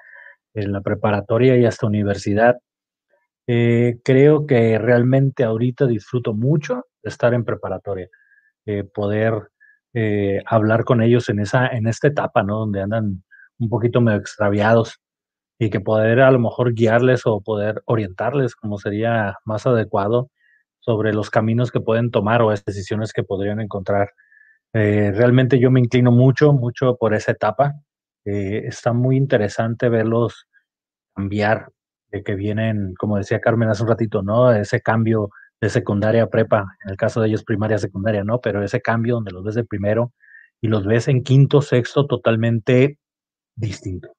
en 0.54 0.72
la 0.72 0.80
preparatoria 0.80 1.56
y 1.56 1.66
hasta 1.66 1.86
universidad. 1.86 2.56
Eh, 3.46 3.98
creo 4.04 4.46
que 4.46 4.78
realmente 4.78 5.44
ahorita 5.44 5.86
disfruto 5.86 6.34
mucho 6.34 6.86
de 7.02 7.10
estar 7.10 7.34
en 7.34 7.44
preparatoria, 7.44 8.08
poder 8.94 9.48
hablar 10.46 10.84
con 10.84 11.02
ellos 11.02 11.28
en, 11.28 11.40
esa, 11.40 11.68
en 11.68 11.86
esta 11.86 12.08
etapa, 12.08 12.42
¿no? 12.42 12.58
Donde 12.60 12.82
andan 12.82 13.22
un 13.58 13.68
poquito 13.68 14.00
medio 14.00 14.18
extraviados 14.18 15.00
y 15.58 15.70
que 15.70 15.80
poder 15.80 16.20
a 16.20 16.30
lo 16.30 16.38
mejor 16.38 16.74
guiarles 16.74 17.22
o 17.26 17.40
poder 17.40 17.82
orientarles 17.86 18.54
como 18.54 18.78
sería 18.78 19.36
más 19.44 19.66
adecuado 19.66 20.30
sobre 20.80 21.12
los 21.12 21.30
caminos 21.30 21.72
que 21.72 21.80
pueden 21.80 22.10
tomar 22.10 22.42
o 22.42 22.50
las 22.50 22.64
decisiones 22.64 23.12
que 23.12 23.24
podrían 23.24 23.60
encontrar. 23.60 24.10
Eh, 24.74 25.12
realmente 25.14 25.58
yo 25.58 25.70
me 25.70 25.80
inclino 25.80 26.12
mucho, 26.12 26.52
mucho 26.52 26.96
por 26.96 27.14
esa 27.14 27.32
etapa. 27.32 27.74
Eh, 28.24 28.62
está 28.66 28.92
muy 28.92 29.16
interesante 29.16 29.88
verlos 29.88 30.46
cambiar, 31.14 31.68
de 32.12 32.22
que 32.22 32.34
vienen, 32.34 32.94
como 32.98 33.16
decía 33.18 33.40
Carmen 33.40 33.68
hace 33.68 33.82
un 33.82 33.88
ratito, 33.88 34.22
¿no? 34.22 34.52
Ese 34.52 34.80
cambio 34.80 35.30
de 35.60 35.70
secundaria 35.70 36.24
a 36.24 36.28
prepa, 36.30 36.66
en 36.84 36.90
el 36.90 36.96
caso 36.96 37.20
de 37.20 37.28
ellos 37.28 37.44
primaria, 37.44 37.78
secundaria, 37.78 38.24
¿no? 38.24 38.40
Pero 38.40 38.62
ese 38.62 38.80
cambio 38.80 39.14
donde 39.16 39.32
los 39.32 39.44
ves 39.44 39.54
de 39.54 39.64
primero 39.64 40.12
y 40.60 40.68
los 40.68 40.86
ves 40.86 41.08
en 41.08 41.22
quinto, 41.22 41.62
sexto, 41.62 42.06
totalmente 42.06 42.98
distinto. 43.56 44.10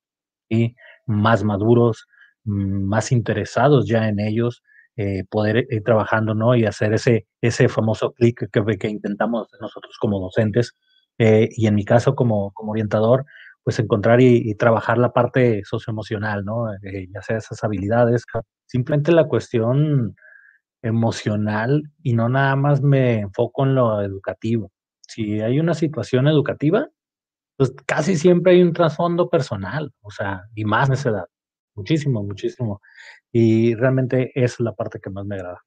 Y 0.49 0.75
más 1.07 1.43
maduros, 1.43 2.07
mm, 2.45 2.83
más 2.85 3.11
interesados 3.11 3.87
ya 3.87 4.07
en 4.09 4.19
ellos, 4.19 4.63
eh, 4.97 5.23
poder 5.29 5.67
ir 5.69 5.83
trabajando, 5.83 6.33
¿no? 6.35 6.55
Y 6.55 6.65
hacer 6.65 6.93
ese, 6.93 7.27
ese 7.41 7.69
famoso 7.69 8.13
clic 8.13 8.49
que, 8.51 8.77
que 8.77 8.89
intentamos 8.89 9.47
nosotros 9.61 9.97
como 9.99 10.19
docentes, 10.19 10.73
eh, 11.19 11.49
y 11.51 11.67
en 11.67 11.75
mi 11.75 11.85
caso 11.85 12.15
como, 12.15 12.51
como 12.53 12.71
orientador, 12.73 13.25
pues 13.63 13.79
encontrar 13.79 14.21
y, 14.21 14.55
trabajar 14.55 14.97
la 14.97 15.11
parte 15.13 15.61
socioemocional, 15.65 16.45
¿no? 16.45 16.73
Eh, 16.83 17.07
ya 17.13 17.21
sea 17.21 17.37
esas 17.37 17.63
habilidades, 17.63 18.23
simplemente 18.65 19.11
la 19.11 19.25
cuestión 19.27 20.15
emocional 20.81 21.83
y 22.03 22.13
no 22.13 22.29
nada 22.29 22.55
más 22.55 22.81
me 22.81 23.19
enfoco 23.19 23.65
en 23.65 23.75
lo 23.75 24.01
educativo. 24.01 24.71
Si 25.01 25.41
hay 25.41 25.59
una 25.59 25.73
situación 25.73 26.27
educativa, 26.27 26.89
pues 27.57 27.73
casi 27.85 28.15
siempre 28.17 28.53
hay 28.53 28.61
un 28.61 28.73
trasfondo 28.73 29.29
personal, 29.29 29.93
o 30.01 30.11
sea, 30.11 30.43
y 30.55 30.65
más 30.65 30.89
en 30.89 30.93
esa 30.93 31.09
edad. 31.09 31.25
Muchísimo, 31.75 32.23
muchísimo. 32.23 32.81
Y 33.31 33.75
realmente 33.75 34.31
es 34.35 34.59
la 34.59 34.73
parte 34.73 34.99
que 35.01 35.09
más 35.09 35.25
me 35.25 35.35
agrada. 35.35 35.63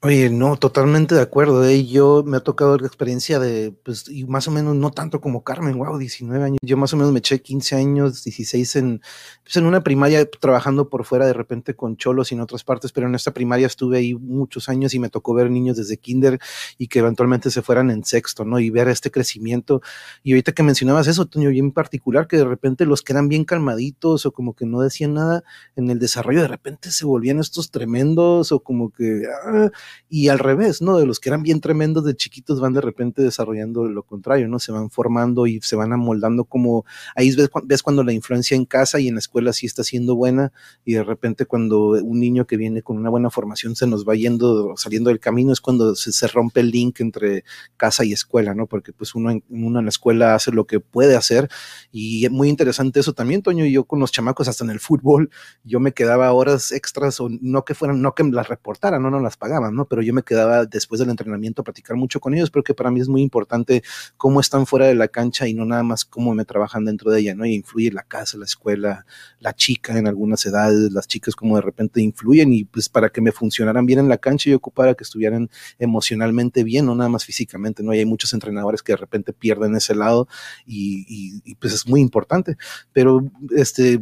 Oye, 0.00 0.30
no, 0.30 0.56
totalmente 0.56 1.16
de 1.16 1.20
acuerdo. 1.20 1.64
¿eh? 1.64 1.84
Yo 1.84 2.22
me 2.24 2.36
ha 2.36 2.40
tocado 2.40 2.78
la 2.78 2.86
experiencia 2.86 3.40
de, 3.40 3.72
pues, 3.82 4.08
y 4.08 4.26
más 4.26 4.46
o 4.46 4.52
menos 4.52 4.76
no 4.76 4.92
tanto 4.92 5.20
como 5.20 5.42
Carmen, 5.42 5.76
wow, 5.76 5.98
19 5.98 6.44
años. 6.44 6.58
Yo 6.62 6.76
más 6.76 6.92
o 6.92 6.96
menos 6.96 7.10
me 7.10 7.18
eché 7.18 7.42
15 7.42 7.74
años, 7.74 8.22
16 8.22 8.76
en, 8.76 9.00
pues, 9.42 9.56
en 9.56 9.66
una 9.66 9.82
primaria 9.82 10.24
trabajando 10.30 10.88
por 10.88 11.04
fuera 11.04 11.26
de 11.26 11.32
repente 11.32 11.74
con 11.74 11.96
cholos 11.96 12.30
y 12.30 12.36
en 12.36 12.42
otras 12.42 12.62
partes, 12.62 12.92
pero 12.92 13.08
en 13.08 13.16
esta 13.16 13.32
primaria 13.32 13.66
estuve 13.66 13.98
ahí 13.98 14.14
muchos 14.14 14.68
años 14.68 14.94
y 14.94 15.00
me 15.00 15.08
tocó 15.08 15.34
ver 15.34 15.50
niños 15.50 15.76
desde 15.76 15.96
kinder 15.96 16.38
y 16.78 16.86
que 16.86 17.00
eventualmente 17.00 17.50
se 17.50 17.62
fueran 17.62 17.90
en 17.90 18.04
sexto, 18.04 18.44
¿no? 18.44 18.60
Y 18.60 18.70
ver 18.70 18.86
este 18.86 19.10
crecimiento. 19.10 19.82
Y 20.22 20.30
ahorita 20.30 20.52
que 20.52 20.62
mencionabas 20.62 21.08
eso, 21.08 21.26
Toño, 21.26 21.50
y 21.50 21.58
en 21.58 21.72
particular 21.72 22.28
que 22.28 22.36
de 22.36 22.44
repente 22.44 22.86
los 22.86 23.02
que 23.02 23.14
eran 23.14 23.28
bien 23.28 23.44
calmaditos 23.44 24.26
o 24.26 24.30
como 24.30 24.54
que 24.54 24.64
no 24.64 24.80
decían 24.80 25.14
nada 25.14 25.42
en 25.74 25.90
el 25.90 25.98
desarrollo, 25.98 26.40
de 26.42 26.48
repente 26.48 26.92
se 26.92 27.04
volvían 27.04 27.40
estos 27.40 27.72
tremendos 27.72 28.52
o 28.52 28.60
como 28.60 28.92
que... 28.92 29.24
Ah, 29.44 29.70
y 30.08 30.28
al 30.28 30.38
revés, 30.38 30.82
¿no? 30.82 30.98
De 30.98 31.06
los 31.06 31.20
que 31.20 31.28
eran 31.28 31.42
bien 31.42 31.60
tremendos 31.60 32.04
de 32.04 32.16
chiquitos 32.16 32.60
van 32.60 32.72
de 32.72 32.80
repente 32.80 33.22
desarrollando 33.22 33.84
lo 33.84 34.02
contrario, 34.02 34.48
¿no? 34.48 34.58
Se 34.58 34.72
van 34.72 34.90
formando 34.90 35.46
y 35.46 35.60
se 35.60 35.76
van 35.76 35.92
amoldando 35.92 36.44
como, 36.44 36.84
ahí 37.14 37.34
ves, 37.34 37.50
ves 37.64 37.82
cuando 37.82 38.04
la 38.04 38.12
influencia 38.12 38.56
en 38.56 38.64
casa 38.64 39.00
y 39.00 39.08
en 39.08 39.14
la 39.14 39.20
escuela 39.20 39.52
sí 39.52 39.66
está 39.66 39.84
siendo 39.84 40.16
buena 40.16 40.52
y 40.84 40.94
de 40.94 41.04
repente 41.04 41.46
cuando 41.46 41.90
un 41.90 42.20
niño 42.20 42.46
que 42.46 42.56
viene 42.56 42.82
con 42.82 42.96
una 42.96 43.10
buena 43.10 43.30
formación 43.30 43.76
se 43.76 43.86
nos 43.86 44.06
va 44.06 44.14
yendo, 44.14 44.74
saliendo 44.76 45.10
del 45.10 45.20
camino, 45.20 45.52
es 45.52 45.60
cuando 45.60 45.94
se, 45.94 46.28
rompe 46.28 46.60
el 46.60 46.70
link 46.70 47.00
entre 47.00 47.44
casa 47.76 48.04
y 48.04 48.12
escuela, 48.12 48.54
¿no? 48.54 48.66
Porque 48.66 48.92
pues 48.92 49.14
uno 49.14 49.30
en, 49.30 49.42
uno 49.48 49.78
en 49.78 49.86
la 49.86 49.90
escuela 49.90 50.34
hace 50.34 50.52
lo 50.52 50.66
que 50.66 50.80
puede 50.80 51.16
hacer 51.16 51.48
y 51.92 52.24
es 52.24 52.30
muy 52.30 52.48
interesante 52.48 53.00
eso 53.00 53.12
también, 53.12 53.42
Toño, 53.42 53.64
y 53.64 53.72
yo 53.72 53.84
con 53.84 54.00
los 54.00 54.12
chamacos 54.12 54.48
hasta 54.48 54.64
en 54.64 54.70
el 54.70 54.80
fútbol, 54.80 55.30
yo 55.64 55.80
me 55.80 55.92
quedaba 55.92 56.32
horas 56.32 56.72
extras 56.72 57.20
o 57.20 57.28
no 57.28 57.64
que 57.64 57.74
fueran, 57.74 58.02
no 58.02 58.14
que 58.14 58.24
las 58.24 58.48
reportaran, 58.48 59.02
no, 59.02 59.10
no 59.10 59.20
las 59.20 59.36
pagaban, 59.36 59.74
¿no? 59.74 59.77
Pero 59.86 60.02
yo 60.02 60.14
me 60.14 60.22
quedaba 60.22 60.64
después 60.64 60.98
del 60.98 61.10
entrenamiento 61.10 61.62
a 61.62 61.64
platicar 61.64 61.96
mucho 61.96 62.20
con 62.20 62.34
ellos, 62.34 62.50
porque 62.50 62.74
para 62.74 62.90
mí 62.90 63.00
es 63.00 63.08
muy 63.08 63.22
importante 63.22 63.82
cómo 64.16 64.40
están 64.40 64.66
fuera 64.66 64.86
de 64.86 64.94
la 64.94 65.08
cancha 65.08 65.46
y 65.46 65.54
no 65.54 65.64
nada 65.64 65.82
más 65.82 66.04
cómo 66.04 66.34
me 66.34 66.44
trabajan 66.44 66.84
dentro 66.84 67.10
de 67.10 67.20
ella, 67.20 67.34
¿no? 67.34 67.44
Y 67.46 67.54
influye 67.54 67.90
la 67.92 68.02
casa, 68.02 68.38
la 68.38 68.44
escuela, 68.44 69.06
la 69.40 69.52
chica 69.54 69.98
en 69.98 70.06
algunas 70.06 70.44
edades, 70.46 70.92
las 70.92 71.06
chicas 71.06 71.34
como 71.34 71.56
de 71.56 71.62
repente 71.62 72.00
influyen 72.00 72.52
y 72.52 72.64
pues 72.64 72.88
para 72.88 73.10
que 73.10 73.20
me 73.20 73.32
funcionaran 73.32 73.86
bien 73.86 73.98
en 73.98 74.08
la 74.08 74.18
cancha 74.18 74.50
y 74.50 74.54
ocupara 74.54 74.94
que 74.94 75.04
estuvieran 75.04 75.50
emocionalmente 75.78 76.64
bien, 76.64 76.86
no 76.86 76.94
nada 76.94 77.10
más 77.10 77.24
físicamente, 77.24 77.82
¿no? 77.82 77.94
Y 77.94 77.98
hay 77.98 78.06
muchos 78.06 78.32
entrenadores 78.32 78.82
que 78.82 78.92
de 78.92 78.96
repente 78.96 79.32
pierden 79.32 79.76
ese 79.76 79.94
lado 79.94 80.28
y, 80.66 81.40
y 81.44 81.54
pues 81.56 81.72
es 81.72 81.86
muy 81.86 82.00
importante. 82.00 82.56
Pero 82.92 83.22
este, 83.56 84.00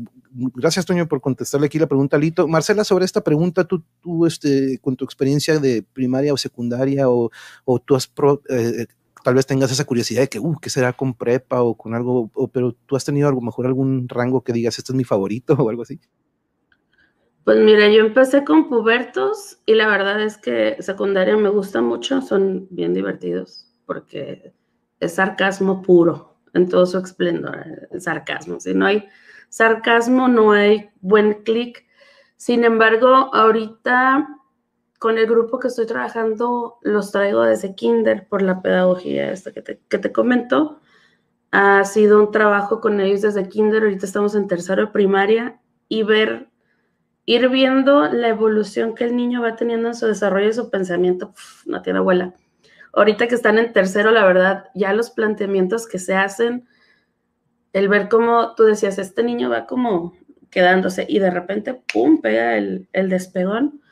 gracias, 0.54 0.86
Toño, 0.86 1.06
por 1.08 1.20
contestarle 1.20 1.66
aquí 1.66 1.78
la 1.78 1.86
pregunta, 1.86 2.18
Lito. 2.18 2.46
Marcela, 2.48 2.84
sobre 2.84 3.04
esta 3.04 3.22
pregunta, 3.22 3.64
tú, 3.64 3.82
tú 4.00 4.26
este, 4.26 4.78
con 4.80 4.96
tu 4.96 5.04
experiencia 5.04 5.58
de 5.58 5.82
primaria 5.82 6.32
o 6.32 6.36
secundaria, 6.36 7.08
o, 7.08 7.30
o 7.64 7.78
tú 7.78 7.96
has 7.96 8.10
eh, 8.48 8.86
tal 9.26 9.34
vez 9.34 9.44
tengas 9.44 9.72
esa 9.72 9.84
curiosidad 9.84 10.20
de 10.20 10.28
que, 10.28 10.38
uh, 10.38 10.56
¿qué 10.62 10.70
será 10.70 10.92
con 10.92 11.14
prepa 11.14 11.60
o 11.60 11.76
con 11.76 11.94
algo? 11.94 12.30
pero 12.52 12.76
tú 12.86 12.94
has 12.94 13.04
tenido 13.04 13.28
a 13.28 13.32
lo 13.32 13.40
mejor 13.40 13.66
algún 13.66 14.08
rango 14.08 14.44
que 14.44 14.52
digas, 14.52 14.78
este 14.78 14.92
es 14.92 14.96
mi 14.96 15.02
favorito 15.02 15.54
o 15.58 15.68
algo 15.68 15.82
así. 15.82 15.98
Pues 17.42 17.58
mira, 17.58 17.88
yo 17.88 18.04
empecé 18.04 18.44
con 18.44 18.68
pubertos 18.68 19.58
y 19.66 19.74
la 19.74 19.88
verdad 19.88 20.22
es 20.22 20.36
que 20.36 20.76
secundaria 20.80 21.36
me 21.36 21.48
gusta 21.48 21.80
mucho, 21.80 22.20
son 22.20 22.68
bien 22.70 22.94
divertidos 22.94 23.66
porque 23.84 24.52
es 25.00 25.14
sarcasmo 25.14 25.82
puro 25.82 26.38
en 26.54 26.68
todo 26.68 26.86
su 26.86 26.98
esplendor, 26.98 27.66
sarcasmo. 27.98 28.60
Si 28.60 28.74
no 28.74 28.86
hay 28.86 29.08
sarcasmo, 29.48 30.28
no 30.28 30.52
hay 30.52 30.90
buen 31.00 31.42
clic. 31.44 31.86
Sin 32.36 32.64
embargo, 32.64 33.34
ahorita 33.34 34.28
con 34.98 35.18
el 35.18 35.26
grupo 35.26 35.58
que 35.58 35.68
estoy 35.68 35.86
trabajando 35.86 36.78
los 36.82 37.12
traigo 37.12 37.42
desde 37.42 37.74
kinder 37.74 38.26
por 38.28 38.42
la 38.42 38.62
pedagogía 38.62 39.30
esta 39.30 39.52
que 39.52 39.62
te, 39.62 39.80
que 39.88 39.98
te 39.98 40.12
comento. 40.12 40.80
Ha 41.50 41.84
sido 41.84 42.20
un 42.20 42.30
trabajo 42.30 42.80
con 42.80 43.00
ellos 43.00 43.22
desde 43.22 43.48
kinder, 43.48 43.82
ahorita 43.82 44.06
estamos 44.06 44.34
en 44.34 44.48
tercero 44.48 44.86
de 44.86 44.92
primaria 44.92 45.60
y 45.88 46.02
ver, 46.02 46.48
ir 47.24 47.48
viendo 47.48 48.10
la 48.12 48.28
evolución 48.28 48.94
que 48.94 49.04
el 49.04 49.16
niño 49.16 49.42
va 49.42 49.56
teniendo 49.56 49.88
en 49.88 49.94
su 49.94 50.06
desarrollo 50.06 50.48
y 50.48 50.54
su 50.54 50.70
pensamiento, 50.70 51.34
no 51.66 51.82
tiene 51.82 51.98
abuela. 52.00 52.34
Ahorita 52.92 53.28
que 53.28 53.34
están 53.34 53.58
en 53.58 53.72
tercero, 53.72 54.10
la 54.10 54.24
verdad, 54.24 54.64
ya 54.74 54.92
los 54.92 55.10
planteamientos 55.10 55.86
que 55.86 55.98
se 55.98 56.14
hacen, 56.14 56.66
el 57.76 57.88
ver 57.88 58.08
cómo 58.08 58.54
tú 58.54 58.62
decías, 58.62 58.98
este 58.98 59.22
niño 59.22 59.50
va 59.50 59.66
como 59.66 60.14
quedándose 60.48 61.04
y 61.06 61.18
de 61.18 61.30
repente, 61.30 61.74
¡pum!, 61.92 62.22
pega 62.22 62.56
el, 62.56 62.88
el 62.94 63.10
despegón. 63.10 63.82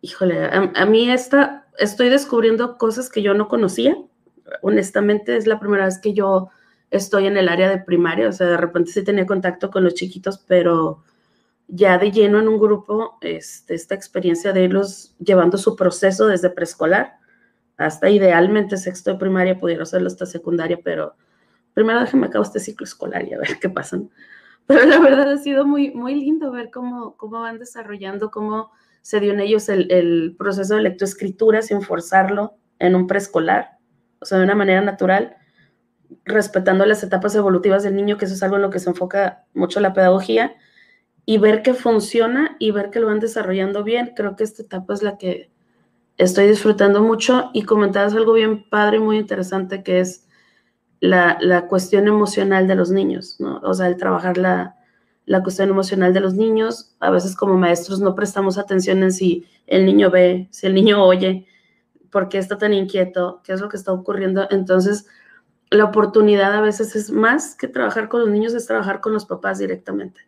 Híjole, 0.00 0.44
a, 0.44 0.70
a, 0.76 0.86
mí 0.86 1.10
esta, 1.10 1.66
estoy 1.76 2.08
descubriendo 2.08 2.78
cosas 2.78 3.10
que 3.10 3.20
yo 3.20 3.34
no 3.34 3.48
conocía. 3.48 3.96
Honestamente, 4.62 5.36
es 5.36 5.48
la 5.48 5.58
primera 5.58 5.86
vez 5.86 5.98
que 5.98 6.14
yo 6.14 6.50
estoy 6.92 7.26
en 7.26 7.36
el 7.36 7.48
área 7.48 7.68
de 7.68 7.78
primaria, 7.78 8.28
o 8.28 8.32
sea, 8.32 8.46
de 8.46 8.58
repente 8.58 8.92
sí 8.92 9.02
tenía 9.02 9.26
contacto 9.26 9.72
con 9.72 9.82
los 9.82 9.94
chiquitos, 9.94 10.38
pero 10.46 11.02
ya 11.66 11.98
de 11.98 12.12
lleno 12.12 12.38
en 12.38 12.46
un 12.46 12.60
grupo, 12.60 13.18
este, 13.22 13.74
esta 13.74 13.96
experiencia 13.96 14.52
de 14.52 14.62
irlos 14.62 15.16
llevando 15.18 15.58
su 15.58 15.74
proceso 15.74 16.28
desde 16.28 16.48
preescolar 16.50 17.14
hasta 17.76 18.08
idealmente 18.08 18.76
sexto 18.76 19.10
de 19.10 19.18
primaria, 19.18 19.58
pudiera 19.58 19.82
hacerlo 19.82 20.06
hasta 20.06 20.26
secundaria, 20.26 20.78
pero 20.84 21.16
primero 21.74 22.00
déjenme 22.00 22.26
acabar 22.28 22.46
este 22.46 22.60
ciclo 22.60 22.84
escolar 22.84 23.26
y 23.28 23.34
a 23.34 23.38
ver 23.38 23.58
qué 23.60 23.68
pasa. 23.68 24.00
Pero 24.66 24.86
la 24.86 24.98
verdad 24.98 25.30
ha 25.30 25.38
sido 25.38 25.66
muy, 25.66 25.90
muy 25.90 26.14
lindo 26.14 26.50
ver 26.50 26.70
cómo, 26.70 27.16
cómo 27.16 27.40
van 27.40 27.58
desarrollando, 27.58 28.30
cómo 28.30 28.70
se 29.02 29.20
dio 29.20 29.32
en 29.32 29.40
ellos 29.40 29.68
el, 29.68 29.90
el 29.92 30.34
proceso 30.38 30.76
de 30.76 30.82
lectoescritura 30.82 31.60
sin 31.60 31.82
forzarlo 31.82 32.54
en 32.78 32.94
un 32.94 33.06
preescolar, 33.06 33.78
o 34.20 34.24
sea, 34.24 34.38
de 34.38 34.44
una 34.44 34.54
manera 34.54 34.80
natural, 34.80 35.36
respetando 36.24 36.86
las 36.86 37.02
etapas 37.02 37.34
evolutivas 37.34 37.82
del 37.82 37.96
niño, 37.96 38.16
que 38.16 38.24
eso 38.24 38.34
es 38.34 38.42
algo 38.42 38.56
en 38.56 38.62
lo 38.62 38.70
que 38.70 38.78
se 38.78 38.88
enfoca 38.88 39.44
mucho 39.52 39.80
la 39.80 39.92
pedagogía, 39.92 40.54
y 41.26 41.38
ver 41.38 41.62
que 41.62 41.74
funciona 41.74 42.56
y 42.58 42.70
ver 42.70 42.90
que 42.90 43.00
lo 43.00 43.06
van 43.06 43.20
desarrollando 43.20 43.82
bien. 43.82 44.12
Creo 44.14 44.36
que 44.36 44.44
esta 44.44 44.62
etapa 44.62 44.94
es 44.94 45.02
la 45.02 45.16
que 45.16 45.50
estoy 46.18 46.46
disfrutando 46.46 47.02
mucho 47.02 47.50
y 47.52 47.62
comentabas 47.62 48.14
algo 48.14 48.34
bien 48.34 48.68
padre 48.68 48.98
y 48.98 49.00
muy 49.00 49.16
interesante 49.16 49.82
que 49.82 50.00
es 50.00 50.23
la, 51.04 51.36
la, 51.40 51.68
cuestión 51.68 52.08
emocional 52.08 52.66
de 52.66 52.74
los 52.74 52.90
niños, 52.90 53.36
¿no? 53.38 53.60
O 53.62 53.74
sea, 53.74 53.88
el 53.88 53.96
trabajar 53.96 54.38
la, 54.38 54.76
la 55.26 55.42
cuestión 55.42 55.68
emocional 55.68 56.14
de 56.14 56.20
los 56.20 56.34
niños. 56.34 56.96
A 56.98 57.10
veces 57.10 57.36
como 57.36 57.58
maestros 57.58 58.00
no 58.00 58.14
prestamos 58.14 58.56
atención 58.56 59.02
en 59.02 59.12
si 59.12 59.46
el 59.66 59.84
niño 59.84 60.10
ve, 60.10 60.48
si 60.50 60.66
el 60.66 60.74
niño 60.74 61.04
oye, 61.04 61.46
por 62.10 62.30
qué 62.30 62.38
está 62.38 62.56
tan 62.56 62.72
inquieto, 62.72 63.42
qué 63.44 63.52
es 63.52 63.60
lo 63.60 63.68
que 63.68 63.76
está 63.76 63.92
ocurriendo. 63.92 64.48
Entonces, 64.50 65.06
la 65.70 65.84
oportunidad 65.84 66.54
a 66.54 66.62
veces 66.62 66.96
es 66.96 67.10
más 67.10 67.54
que 67.54 67.68
trabajar 67.68 68.08
con 68.08 68.20
los 68.20 68.30
niños, 68.30 68.54
es 68.54 68.66
trabajar 68.66 69.00
con 69.02 69.12
los 69.12 69.26
papás 69.26 69.58
directamente. 69.58 70.22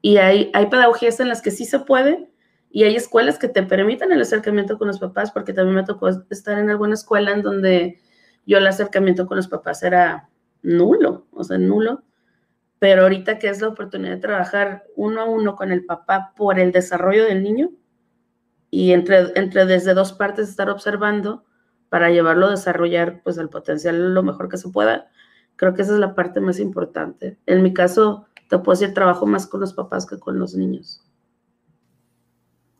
Y 0.00 0.16
hay, 0.16 0.50
hay 0.54 0.66
pedagogías 0.66 1.20
en 1.20 1.28
las 1.28 1.42
que 1.42 1.50
sí 1.50 1.66
se 1.66 1.80
puede, 1.80 2.30
y 2.70 2.84
hay 2.84 2.96
escuelas 2.96 3.38
que 3.38 3.48
te 3.48 3.62
permiten 3.62 4.12
el 4.12 4.22
acercamiento 4.22 4.78
con 4.78 4.88
los 4.88 4.98
papás, 4.98 5.32
porque 5.32 5.52
también 5.52 5.76
me 5.76 5.84
tocó 5.84 6.08
estar 6.30 6.58
en 6.58 6.70
alguna 6.70 6.94
escuela 6.94 7.32
en 7.32 7.42
donde 7.42 7.98
yo 8.48 8.56
el 8.56 8.66
acercamiento 8.66 9.26
con 9.26 9.36
los 9.36 9.46
papás 9.46 9.82
era 9.82 10.30
nulo, 10.62 11.26
o 11.32 11.44
sea, 11.44 11.58
nulo. 11.58 12.02
Pero 12.78 13.02
ahorita 13.02 13.38
que 13.38 13.50
es 13.50 13.60
la 13.60 13.68
oportunidad 13.68 14.14
de 14.14 14.20
trabajar 14.22 14.84
uno 14.96 15.20
a 15.20 15.24
uno 15.26 15.54
con 15.54 15.70
el 15.70 15.84
papá 15.84 16.32
por 16.34 16.58
el 16.58 16.72
desarrollo 16.72 17.24
del 17.24 17.42
niño 17.42 17.70
y 18.70 18.92
entre, 18.92 19.32
entre 19.34 19.66
desde 19.66 19.92
dos 19.92 20.14
partes 20.14 20.48
estar 20.48 20.70
observando 20.70 21.44
para 21.90 22.10
llevarlo 22.10 22.46
a 22.46 22.50
desarrollar 22.52 23.22
pues 23.22 23.36
el 23.36 23.50
potencial 23.50 24.14
lo 24.14 24.22
mejor 24.22 24.48
que 24.48 24.56
se 24.56 24.70
pueda, 24.70 25.10
creo 25.56 25.74
que 25.74 25.82
esa 25.82 25.92
es 25.92 25.98
la 25.98 26.14
parte 26.14 26.40
más 26.40 26.58
importante. 26.58 27.38
En 27.44 27.62
mi 27.62 27.74
caso, 27.74 28.28
te 28.48 28.58
puedo 28.58 28.78
decir, 28.78 28.94
trabajo 28.94 29.26
más 29.26 29.46
con 29.46 29.60
los 29.60 29.74
papás 29.74 30.06
que 30.06 30.18
con 30.18 30.38
los 30.38 30.54
niños. 30.54 31.04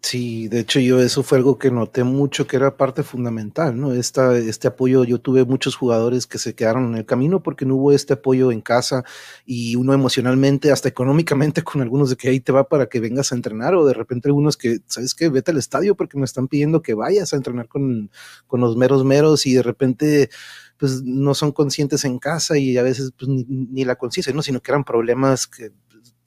Sí, 0.09 0.49
de 0.49 0.61
hecho 0.61 0.81
yo 0.81 1.03
eso 1.03 1.23
fue 1.23 1.37
algo 1.37 1.59
que 1.59 1.71
noté 1.71 2.03
mucho 2.03 2.47
que 2.47 2.57
era 2.57 2.79
parte 2.79 3.03
fundamental, 3.03 3.79
¿no? 3.79 3.92
Esta, 3.92 4.38
este 4.38 4.66
apoyo, 4.66 5.05
yo 5.05 5.21
tuve 5.21 5.44
muchos 5.44 5.77
jugadores 5.77 6.27
que 6.27 6.38
se 6.38 6.55
quedaron 6.55 6.87
en 6.87 6.94
el 6.97 7.05
camino 7.05 7.42
porque 7.42 7.66
no 7.66 7.75
hubo 7.75 7.92
este 7.92 8.14
apoyo 8.14 8.51
en 8.51 8.62
casa 8.62 9.05
y 9.44 9.77
uno 9.77 9.92
emocionalmente, 9.92 10.73
hasta 10.73 10.88
económicamente 10.88 11.62
con 11.62 11.83
algunos 11.83 12.09
de 12.09 12.16
que 12.16 12.31
ahí 12.31 12.40
te 12.40 12.53
va 12.53 12.71
para 12.71 12.87
que 12.87 13.01
vengas 13.01 13.33
a 13.33 13.35
entrenar 13.35 13.75
o 13.75 13.85
de 13.85 13.92
repente 13.92 14.29
algunos 14.29 14.57
que, 14.57 14.79
¿sabes 14.87 15.14
qué? 15.14 15.29
Vete 15.29 15.51
al 15.51 15.59
estadio 15.59 15.94
porque 15.94 16.16
me 16.16 16.25
están 16.25 16.49
pidiendo 16.49 16.81
que 16.81 16.94
vayas 16.94 17.35
a 17.35 17.37
entrenar 17.37 17.68
con, 17.68 18.11
con 18.47 18.62
los 18.62 18.79
meros 18.79 19.05
meros 19.05 19.44
y 19.44 19.53
de 19.53 19.62
repente 19.62 20.31
pues 20.79 21.03
no 21.03 21.35
son 21.35 21.53
conscientes 21.53 22.07
en 22.07 22.18
casa 22.18 22.57
y 22.57 22.79
a 22.79 22.83
veces 22.83 23.12
pues, 23.18 23.29
ni, 23.29 23.85
la 23.85 23.97
conciencia, 23.97 24.33
¿no? 24.33 24.40
Sino 24.40 24.61
que 24.61 24.71
eran 24.71 24.85
problemas 24.85 25.47
que 25.47 25.71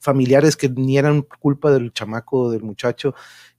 familiares 0.02 0.56
que 0.56 0.68
ni 0.68 0.98
eran 0.98 1.22
culpa 1.22 1.70
del 1.70 1.92
chamaco 1.92 2.40
o 2.40 2.50
del 2.50 2.62
muchacho 2.62 3.14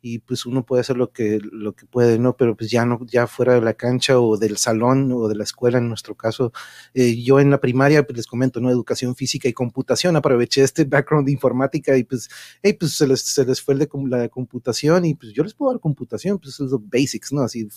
y 0.05 0.19
pues 0.19 0.45
uno 0.45 0.65
puede 0.65 0.81
hacer 0.81 0.97
lo 0.97 1.13
que, 1.13 1.39
lo 1.41 1.71
que 1.77 1.85
puede, 1.85 2.19
¿no? 2.19 2.35
Pero 2.35 2.57
pues 2.57 2.69
ya 2.69 2.85
no, 2.85 2.99
ya 3.07 3.25
fuera 3.25 3.53
de 3.53 3.61
la 3.61 3.73
cancha 3.73 4.19
o 4.19 4.35
del 4.35 4.57
salón 4.57 5.09
o 5.13 5.29
de 5.29 5.35
la 5.35 5.45
escuela 5.45 5.77
en 5.77 5.87
nuestro 5.87 6.13
caso. 6.15 6.51
Eh, 6.93 7.23
yo 7.23 7.39
en 7.39 7.49
la 7.49 7.61
primaria, 7.61 8.05
pues 8.05 8.17
les 8.17 8.27
comento, 8.27 8.59
¿no? 8.59 8.69
Educación 8.69 9.15
física 9.15 9.47
y 9.47 9.53
computación, 9.53 10.17
aproveché 10.17 10.61
este 10.61 10.83
background 10.83 11.25
de 11.27 11.31
informática 11.31 11.95
y 11.95 12.03
pues, 12.03 12.29
hey, 12.61 12.73
pues 12.77 12.97
se 12.97 13.07
les, 13.07 13.21
se 13.21 13.45
les 13.45 13.61
fue 13.61 13.75
el 13.75 13.79
de 13.79 13.87
la 14.09 14.27
computación 14.27 15.05
y 15.05 15.15
pues 15.15 15.31
yo 15.31 15.41
les 15.41 15.53
puedo 15.53 15.71
dar 15.71 15.79
computación, 15.79 16.37
pues 16.37 16.55
es 16.55 16.69
los 16.69 16.81
basics, 16.89 17.31
¿no? 17.31 17.41
Así, 17.41 17.69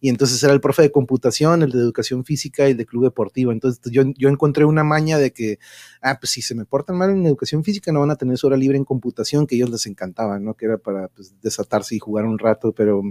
y 0.00 0.08
entonces 0.08 0.42
era 0.42 0.54
el 0.54 0.62
profe 0.62 0.80
de 0.80 0.90
computación, 0.90 1.62
el 1.62 1.70
de 1.70 1.80
educación 1.80 2.24
física 2.24 2.66
y 2.66 2.70
el 2.70 2.78
de 2.78 2.86
club 2.86 3.04
deportivo. 3.04 3.52
Entonces 3.52 3.82
yo, 3.92 4.04
yo 4.16 4.30
encontré 4.30 4.64
una 4.64 4.84
maña 4.84 5.18
de 5.18 5.34
que, 5.34 5.58
ah, 6.00 6.16
pues 6.18 6.30
si 6.30 6.40
se 6.40 6.54
me 6.54 6.64
portan 6.64 6.96
mal 6.96 7.10
en 7.10 7.26
educación 7.26 7.62
física, 7.62 7.92
no 7.92 8.00
van 8.00 8.10
a 8.10 8.16
tener 8.16 8.38
su 8.38 8.46
hora 8.46 8.56
libre 8.56 8.78
en 8.78 8.86
computación, 8.86 9.46
que 9.46 9.56
ellos 9.56 9.68
les 9.68 9.84
encantaba, 9.84 10.38
¿no? 10.38 10.54
Que 10.54 10.64
era 10.64 10.78
para 10.78 11.08
pues, 11.08 11.34
desatar 11.42 11.73
y 11.90 11.98
jugar 11.98 12.24
un 12.24 12.38
rato, 12.38 12.72
pero 12.72 13.02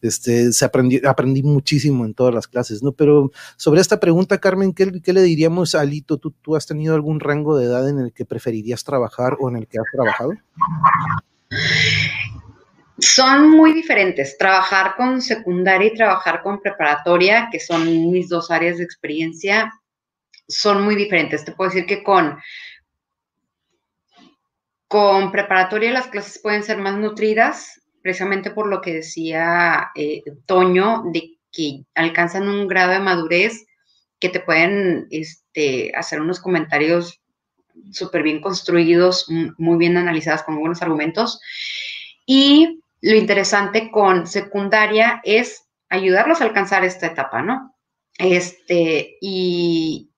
este, 0.00 0.52
se 0.52 0.64
aprendió, 0.64 1.08
aprendí 1.08 1.42
muchísimo 1.42 2.04
en 2.04 2.14
todas 2.14 2.34
las 2.34 2.48
clases, 2.48 2.82
¿no? 2.82 2.92
Pero 2.92 3.30
sobre 3.56 3.80
esta 3.80 4.00
pregunta, 4.00 4.38
Carmen, 4.38 4.72
¿qué, 4.72 5.00
qué 5.02 5.12
le 5.12 5.22
diríamos 5.22 5.74
a 5.74 5.80
Alito? 5.80 6.18
¿Tú, 6.18 6.30
¿Tú 6.30 6.56
has 6.56 6.66
tenido 6.66 6.94
algún 6.94 7.20
rango 7.20 7.56
de 7.56 7.66
edad 7.66 7.88
en 7.88 7.98
el 7.98 8.12
que 8.12 8.24
preferirías 8.24 8.84
trabajar 8.84 9.36
o 9.40 9.48
en 9.48 9.56
el 9.56 9.66
que 9.66 9.78
has 9.78 9.86
trabajado? 9.92 10.32
Son 12.98 13.50
muy 13.50 13.72
diferentes. 13.72 14.36
Trabajar 14.38 14.94
con 14.96 15.22
secundaria 15.22 15.88
y 15.88 15.94
trabajar 15.94 16.42
con 16.42 16.60
preparatoria, 16.60 17.48
que 17.50 17.58
son 17.58 18.10
mis 18.10 18.28
dos 18.28 18.50
áreas 18.50 18.78
de 18.78 18.84
experiencia, 18.84 19.72
son 20.46 20.82
muy 20.82 20.94
diferentes. 20.94 21.44
Te 21.44 21.52
puedo 21.52 21.70
decir 21.70 21.86
que 21.86 22.02
con 22.02 22.38
con 24.92 25.32
preparatoria 25.32 25.90
las 25.90 26.08
clases 26.08 26.38
pueden 26.38 26.62
ser 26.62 26.76
más 26.76 26.98
nutridas, 26.98 27.80
precisamente 28.02 28.50
por 28.50 28.66
lo 28.66 28.80
que 28.80 28.94
decía 28.94 29.90
eh, 29.94 30.22
Toño, 30.46 31.04
de 31.12 31.38
que 31.52 31.84
alcanzan 31.94 32.48
un 32.48 32.66
grado 32.66 32.92
de 32.92 33.00
madurez 33.00 33.66
que 34.18 34.28
te 34.28 34.40
pueden 34.40 35.06
este, 35.10 35.92
hacer 35.94 36.20
unos 36.20 36.40
comentarios 36.40 37.20
súper 37.90 38.22
bien 38.22 38.40
construidos, 38.40 39.26
muy 39.58 39.78
bien 39.78 39.96
analizados, 39.96 40.42
con 40.42 40.58
buenos 40.58 40.82
argumentos. 40.82 41.40
Y 42.26 42.80
lo 43.00 43.16
interesante 43.16 43.90
con 43.90 44.26
secundaria 44.26 45.20
es 45.24 45.64
ayudarlos 45.88 46.40
a 46.40 46.44
alcanzar 46.44 46.84
esta 46.84 47.06
etapa, 47.06 47.42
¿no? 47.42 47.76
Este, 48.18 49.16
y, 49.20 50.10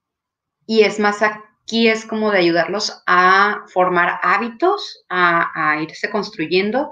y 0.66 0.82
es 0.82 0.98
más 0.98 1.22
aquí 1.22 1.88
es 1.88 2.04
como 2.04 2.30
de 2.30 2.38
ayudarlos 2.38 3.02
a 3.06 3.64
formar 3.72 4.20
hábitos, 4.22 5.04
a 5.08 5.78
irse 5.80 6.10
construyendo 6.10 6.90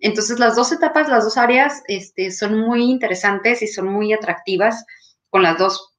entonces, 0.00 0.38
las 0.38 0.54
dos 0.54 0.70
etapas, 0.70 1.08
las 1.08 1.24
dos 1.24 1.36
áreas 1.36 1.82
este, 1.88 2.30
son 2.30 2.58
muy 2.60 2.84
interesantes 2.84 3.62
y 3.62 3.66
son 3.66 3.88
muy 3.88 4.12
atractivas. 4.12 4.84
Con 5.28 5.42
las 5.42 5.58
dos 5.58 5.94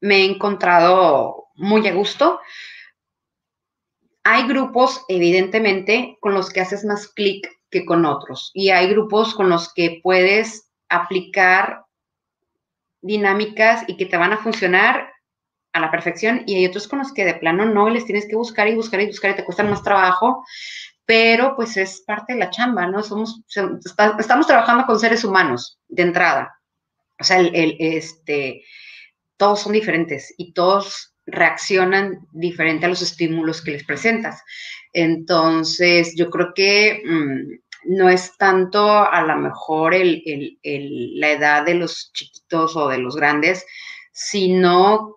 me 0.00 0.18
he 0.18 0.24
encontrado 0.24 1.48
muy 1.54 1.86
a 1.88 1.94
gusto. 1.94 2.40
Hay 4.22 4.46
grupos, 4.46 5.04
evidentemente, 5.08 6.16
con 6.20 6.34
los 6.34 6.50
que 6.50 6.60
haces 6.60 6.84
más 6.84 7.08
clic 7.08 7.48
que 7.70 7.84
con 7.84 8.04
otros. 8.04 8.50
Y 8.54 8.70
hay 8.70 8.88
grupos 8.88 9.34
con 9.34 9.48
los 9.48 9.72
que 9.74 10.00
puedes 10.02 10.70
aplicar 10.88 11.84
dinámicas 13.00 13.84
y 13.88 13.96
que 13.96 14.06
te 14.06 14.16
van 14.16 14.32
a 14.32 14.38
funcionar 14.38 15.10
a 15.72 15.80
la 15.80 15.90
perfección. 15.90 16.44
Y 16.46 16.56
hay 16.56 16.66
otros 16.66 16.86
con 16.86 17.00
los 17.00 17.12
que 17.12 17.24
de 17.24 17.34
plano 17.34 17.64
no 17.64 17.90
les 17.90 18.04
tienes 18.04 18.28
que 18.28 18.36
buscar 18.36 18.68
y 18.68 18.76
buscar 18.76 19.00
y 19.00 19.06
buscar 19.06 19.32
y 19.32 19.36
te 19.36 19.44
cuestan 19.44 19.70
más 19.70 19.82
trabajo 19.82 20.44
pero 21.10 21.56
pues 21.56 21.76
es 21.76 22.04
parte 22.06 22.34
de 22.34 22.38
la 22.38 22.50
chamba, 22.50 22.86
¿no? 22.86 23.02
Somos, 23.02 23.42
estamos 23.48 24.46
trabajando 24.46 24.86
con 24.86 25.00
seres 25.00 25.24
humanos 25.24 25.80
de 25.88 26.04
entrada. 26.04 26.56
O 27.18 27.24
sea, 27.24 27.40
el, 27.40 27.76
este, 27.80 28.62
todos 29.36 29.62
son 29.62 29.72
diferentes 29.72 30.32
y 30.38 30.52
todos 30.52 31.16
reaccionan 31.26 32.20
diferente 32.30 32.86
a 32.86 32.88
los 32.90 33.02
estímulos 33.02 33.60
que 33.60 33.72
les 33.72 33.84
presentas. 33.84 34.40
Entonces, 34.92 36.14
yo 36.16 36.30
creo 36.30 36.52
que 36.54 37.02
mm, 37.04 37.96
no 37.96 38.08
es 38.08 38.36
tanto 38.36 38.88
a 38.88 39.20
lo 39.22 39.34
mejor 39.34 39.94
el, 39.94 40.22
la 40.62 41.32
edad 41.32 41.64
de 41.64 41.74
los 41.74 42.12
chiquitos 42.12 42.76
o 42.76 42.86
de 42.86 42.98
los 42.98 43.16
grandes, 43.16 43.66
sino 44.12 45.16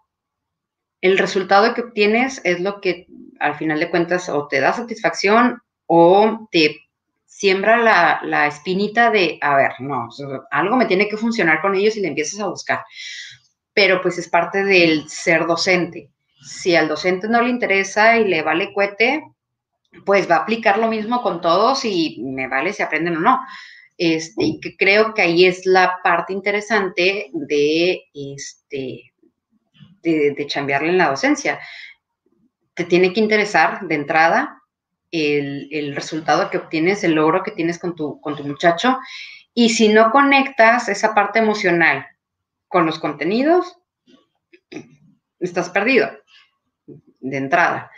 el 1.02 1.20
resultado 1.20 1.76
que 1.76 1.82
obtienes 1.82 2.42
es 2.44 2.62
lo 2.62 2.82
que 2.82 3.06
al 3.40 3.54
final 3.60 3.80
de 3.80 3.92
cuentas 3.92 4.28
o 4.30 4.48
te 4.48 4.60
da 4.60 4.74
satisfacción 4.74 5.62
o 5.96 6.48
te 6.52 6.88
siembra 7.24 7.78
la, 7.78 8.20
la 8.24 8.48
espinita 8.48 9.12
de, 9.12 9.38
a 9.40 9.56
ver, 9.56 9.74
no, 9.78 10.10
algo 10.50 10.76
me 10.76 10.88
tiene 10.88 11.08
que 11.08 11.18
funcionar 11.18 11.62
con 11.62 11.76
ellos 11.76 11.96
y 11.96 12.02
le 12.02 12.08
empiezas 12.08 12.40
a 12.40 12.48
buscar. 12.48 12.84
Pero 13.76 14.02
pues 14.02 14.18
es 14.18 14.28
parte 14.28 14.64
del 14.64 15.08
ser 15.08 15.46
docente. 15.46 16.10
Si 16.42 16.76
al 16.76 16.88
docente 16.88 17.28
no 17.30 17.44
le 17.44 17.52
interesa 17.52 18.18
y 18.18 18.28
le 18.28 18.42
vale 18.42 18.74
cuete, 18.74 19.22
pues 20.04 20.28
va 20.30 20.38
a 20.38 20.40
aplicar 20.40 20.80
lo 20.80 20.88
mismo 20.88 21.22
con 21.22 21.42
todos 21.42 21.86
y 21.86 22.20
me 22.24 22.48
vale 22.48 22.74
si 22.74 22.82
aprenden 22.82 23.18
o 23.18 23.20
no. 23.20 23.40
Este, 23.96 24.46
y 24.46 24.60
que 24.60 24.76
creo 24.76 25.14
que 25.14 25.22
ahí 25.22 25.46
es 25.46 25.64
la 25.68 26.00
parte 26.04 26.34
interesante 26.34 27.30
de, 27.34 28.02
este, 28.16 29.14
de, 30.02 30.34
de 30.36 30.48
chambearle 30.48 30.90
en 30.90 30.98
la 30.98 31.12
docencia. 31.12 31.60
Te 32.74 32.84
tiene 32.84 33.14
que 33.14 33.20
interesar 33.20 33.82
de 33.88 33.94
entrada 33.94 34.63
el, 35.14 35.70
el, 35.72 35.96
resultado 35.96 36.50
que 36.50 36.58
obtienes, 36.58 37.04
el 37.04 37.14
logro 37.14 37.44
que 37.44 37.52
tienes 37.52 37.78
con 37.78 37.96
tu, 37.96 38.20
con 38.20 38.36
tu 38.36 38.44
muchacho. 38.44 38.98
Y 39.54 39.70
si 39.70 39.90
no 39.90 40.12
conectas 40.12 40.90
esa 40.90 41.14
parte 41.14 41.40
emocional 41.40 42.06
con 42.68 42.88
los 42.88 42.98
contenidos, 42.98 43.78
estás 45.40 45.70
perdido 45.70 46.10
de 47.20 47.38
entrada. 47.38 47.92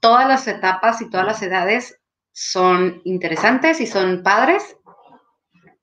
Todas 0.00 0.28
las 0.28 0.46
etapas 0.46 1.02
y 1.02 1.10
todas 1.10 1.26
las 1.26 1.42
edades 1.42 1.98
son 2.32 3.02
interesantes 3.04 3.80
y 3.80 3.86
son 3.88 4.22
padres, 4.22 4.76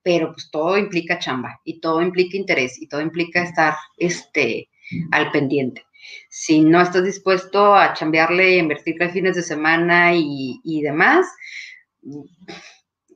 pero 0.01 0.31
pues 0.31 0.49
todo 0.51 0.77
implica 0.77 1.19
chamba 1.19 1.59
y 1.65 1.81
todo 1.81 2.01
implica 2.01 2.37
interés 2.37 2.81
y 2.81 2.87
todo 2.87 3.01
implica 3.01 3.43
estar 3.43 3.75
este, 3.97 4.69
al 5.11 5.31
pendiente. 5.31 5.84
Si 6.29 6.61
no 6.61 6.81
estás 6.81 7.03
dispuesto 7.03 7.75
a 7.75 7.93
chambearle, 7.93 8.57
invertir 8.57 8.95
tres 8.97 9.13
fines 9.13 9.35
de 9.35 9.43
semana 9.43 10.13
y, 10.13 10.59
y 10.63 10.81
demás, 10.81 11.27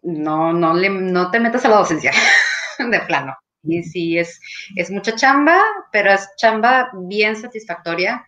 no, 0.03 0.53
no, 0.53 0.73
le, 0.73 0.89
no 0.89 1.31
te 1.31 1.39
metas 1.39 1.65
a 1.65 1.69
la 1.69 1.77
docencia 1.77 2.11
de 2.79 2.99
plano. 3.01 3.35
Y 3.63 3.83
sí, 3.83 4.17
es, 4.17 4.39
es 4.75 4.89
mucha 4.89 5.15
chamba, 5.15 5.61
pero 5.91 6.11
es 6.11 6.29
chamba 6.37 6.89
bien 6.93 7.35
satisfactoria 7.35 8.25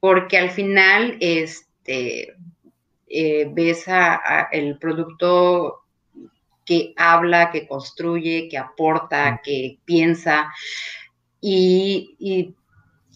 porque 0.00 0.36
al 0.36 0.50
final 0.50 1.16
este, 1.20 2.34
eh, 3.08 3.48
ves 3.52 3.86
a, 3.88 4.14
a 4.14 4.48
el 4.50 4.76
producto 4.78 5.82
que 6.64 6.92
habla, 6.96 7.50
que 7.50 7.66
construye, 7.66 8.48
que 8.48 8.58
aporta, 8.58 9.40
que 9.42 9.78
piensa. 9.84 10.52
Y, 11.40 12.16
y, 12.18 12.54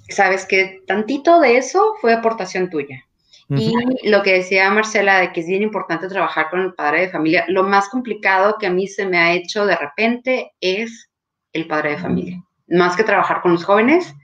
sabes 0.08 0.46
que 0.46 0.82
tantito 0.86 1.40
de 1.40 1.56
eso 1.56 1.94
fue 2.00 2.12
aportación 2.12 2.70
tuya. 2.70 3.04
Uh 3.48 3.54
-huh. 3.54 3.98
Y 4.02 4.08
lo 4.08 4.22
que 4.22 4.34
decía 4.34 4.70
Marcela 4.70 5.20
de 5.20 5.32
que 5.32 5.40
es 5.40 5.46
bien 5.46 5.62
importante 5.62 6.08
trabajar 6.08 6.50
con 6.50 6.60
el 6.60 6.74
padre 6.74 7.02
de 7.02 7.10
familia, 7.10 7.44
lo 7.48 7.62
más 7.62 7.88
complicado 7.88 8.56
que 8.58 8.66
a 8.66 8.70
mí 8.70 8.88
se 8.88 9.06
me 9.06 9.18
ha 9.18 9.32
hecho 9.34 9.66
de 9.66 9.76
repente 9.76 10.52
es 10.60 11.10
el 11.52 11.66
padre 11.66 11.92
de 11.92 11.98
familia. 11.98 12.42
Más 12.68 12.96
que 12.96 13.04
trabajar 13.04 13.40
con 13.42 13.52
los 13.52 13.64
jóvenes, 13.64 14.14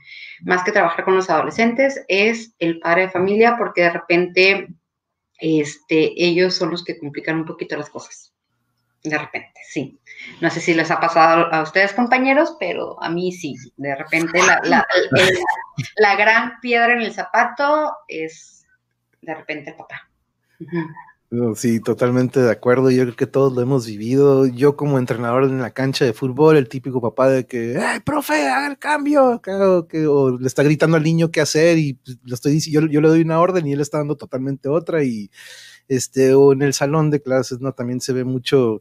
más 0.42 0.64
que 0.64 0.72
trabajar 0.72 1.04
con 1.04 1.14
los 1.14 1.30
adolescentes, 1.30 2.04
es 2.08 2.54
el 2.58 2.80
padre 2.80 3.02
de 3.02 3.10
familia 3.10 3.56
porque 3.56 3.82
de 3.82 3.90
repente 3.90 4.68
este, 5.38 6.12
ellos 6.16 6.54
son 6.54 6.70
los 6.70 6.84
que 6.84 6.98
complican 6.98 7.38
un 7.38 7.44
poquito 7.44 7.76
las 7.76 7.90
cosas. 7.90 8.31
De 9.04 9.18
repente, 9.18 9.60
sí. 9.68 10.00
No 10.40 10.48
sé 10.48 10.60
si 10.60 10.74
les 10.74 10.90
ha 10.90 11.00
pasado 11.00 11.52
a 11.52 11.62
ustedes, 11.62 11.92
compañeros, 11.92 12.56
pero 12.60 13.02
a 13.02 13.10
mí 13.10 13.32
sí. 13.32 13.56
De 13.76 13.96
repente 13.96 14.38
la, 14.38 14.60
la, 14.64 14.86
la, 15.96 16.16
gran 16.16 16.60
piedra 16.60 16.92
en 16.94 17.02
el 17.02 17.12
zapato 17.12 17.92
es 18.06 18.64
de 19.20 19.34
repente 19.34 19.70
el 19.70 19.76
papá. 19.76 20.08
Sí, 21.56 21.80
totalmente 21.80 22.40
de 22.40 22.50
acuerdo. 22.50 22.90
Yo 22.90 23.04
creo 23.04 23.16
que 23.16 23.26
todos 23.26 23.54
lo 23.54 23.62
hemos 23.62 23.86
vivido. 23.86 24.46
Yo 24.46 24.76
como 24.76 24.98
entrenador 24.98 25.44
en 25.44 25.62
la 25.62 25.70
cancha 25.70 26.04
de 26.04 26.12
fútbol, 26.12 26.58
el 26.58 26.68
típico 26.68 27.00
papá 27.00 27.30
de 27.30 27.46
que, 27.46 27.78
¡ay, 27.78 28.00
profe, 28.00 28.48
haga 28.48 28.66
el 28.66 28.78
cambio! 28.78 29.40
Que, 29.40 30.06
o 30.06 30.38
le 30.38 30.46
está 30.46 30.62
gritando 30.62 30.98
al 30.98 31.02
niño 31.02 31.30
qué 31.30 31.40
hacer 31.40 31.78
y 31.78 31.94
pues, 31.94 32.18
lo 32.22 32.34
estoy 32.34 32.60
yo, 32.60 32.82
yo, 32.82 33.00
le 33.00 33.08
doy 33.08 33.22
una 33.22 33.40
orden 33.40 33.66
y 33.66 33.72
él 33.72 33.80
está 33.80 33.98
dando 33.98 34.16
totalmente 34.16 34.68
otra. 34.68 35.04
Y 35.04 35.30
este, 35.88 36.34
o 36.34 36.52
en 36.52 36.62
el 36.62 36.72
salón 36.74 37.10
de 37.10 37.22
clases, 37.22 37.60
¿no? 37.60 37.72
También 37.72 38.00
se 38.00 38.12
ve 38.12 38.24
mucho 38.24 38.80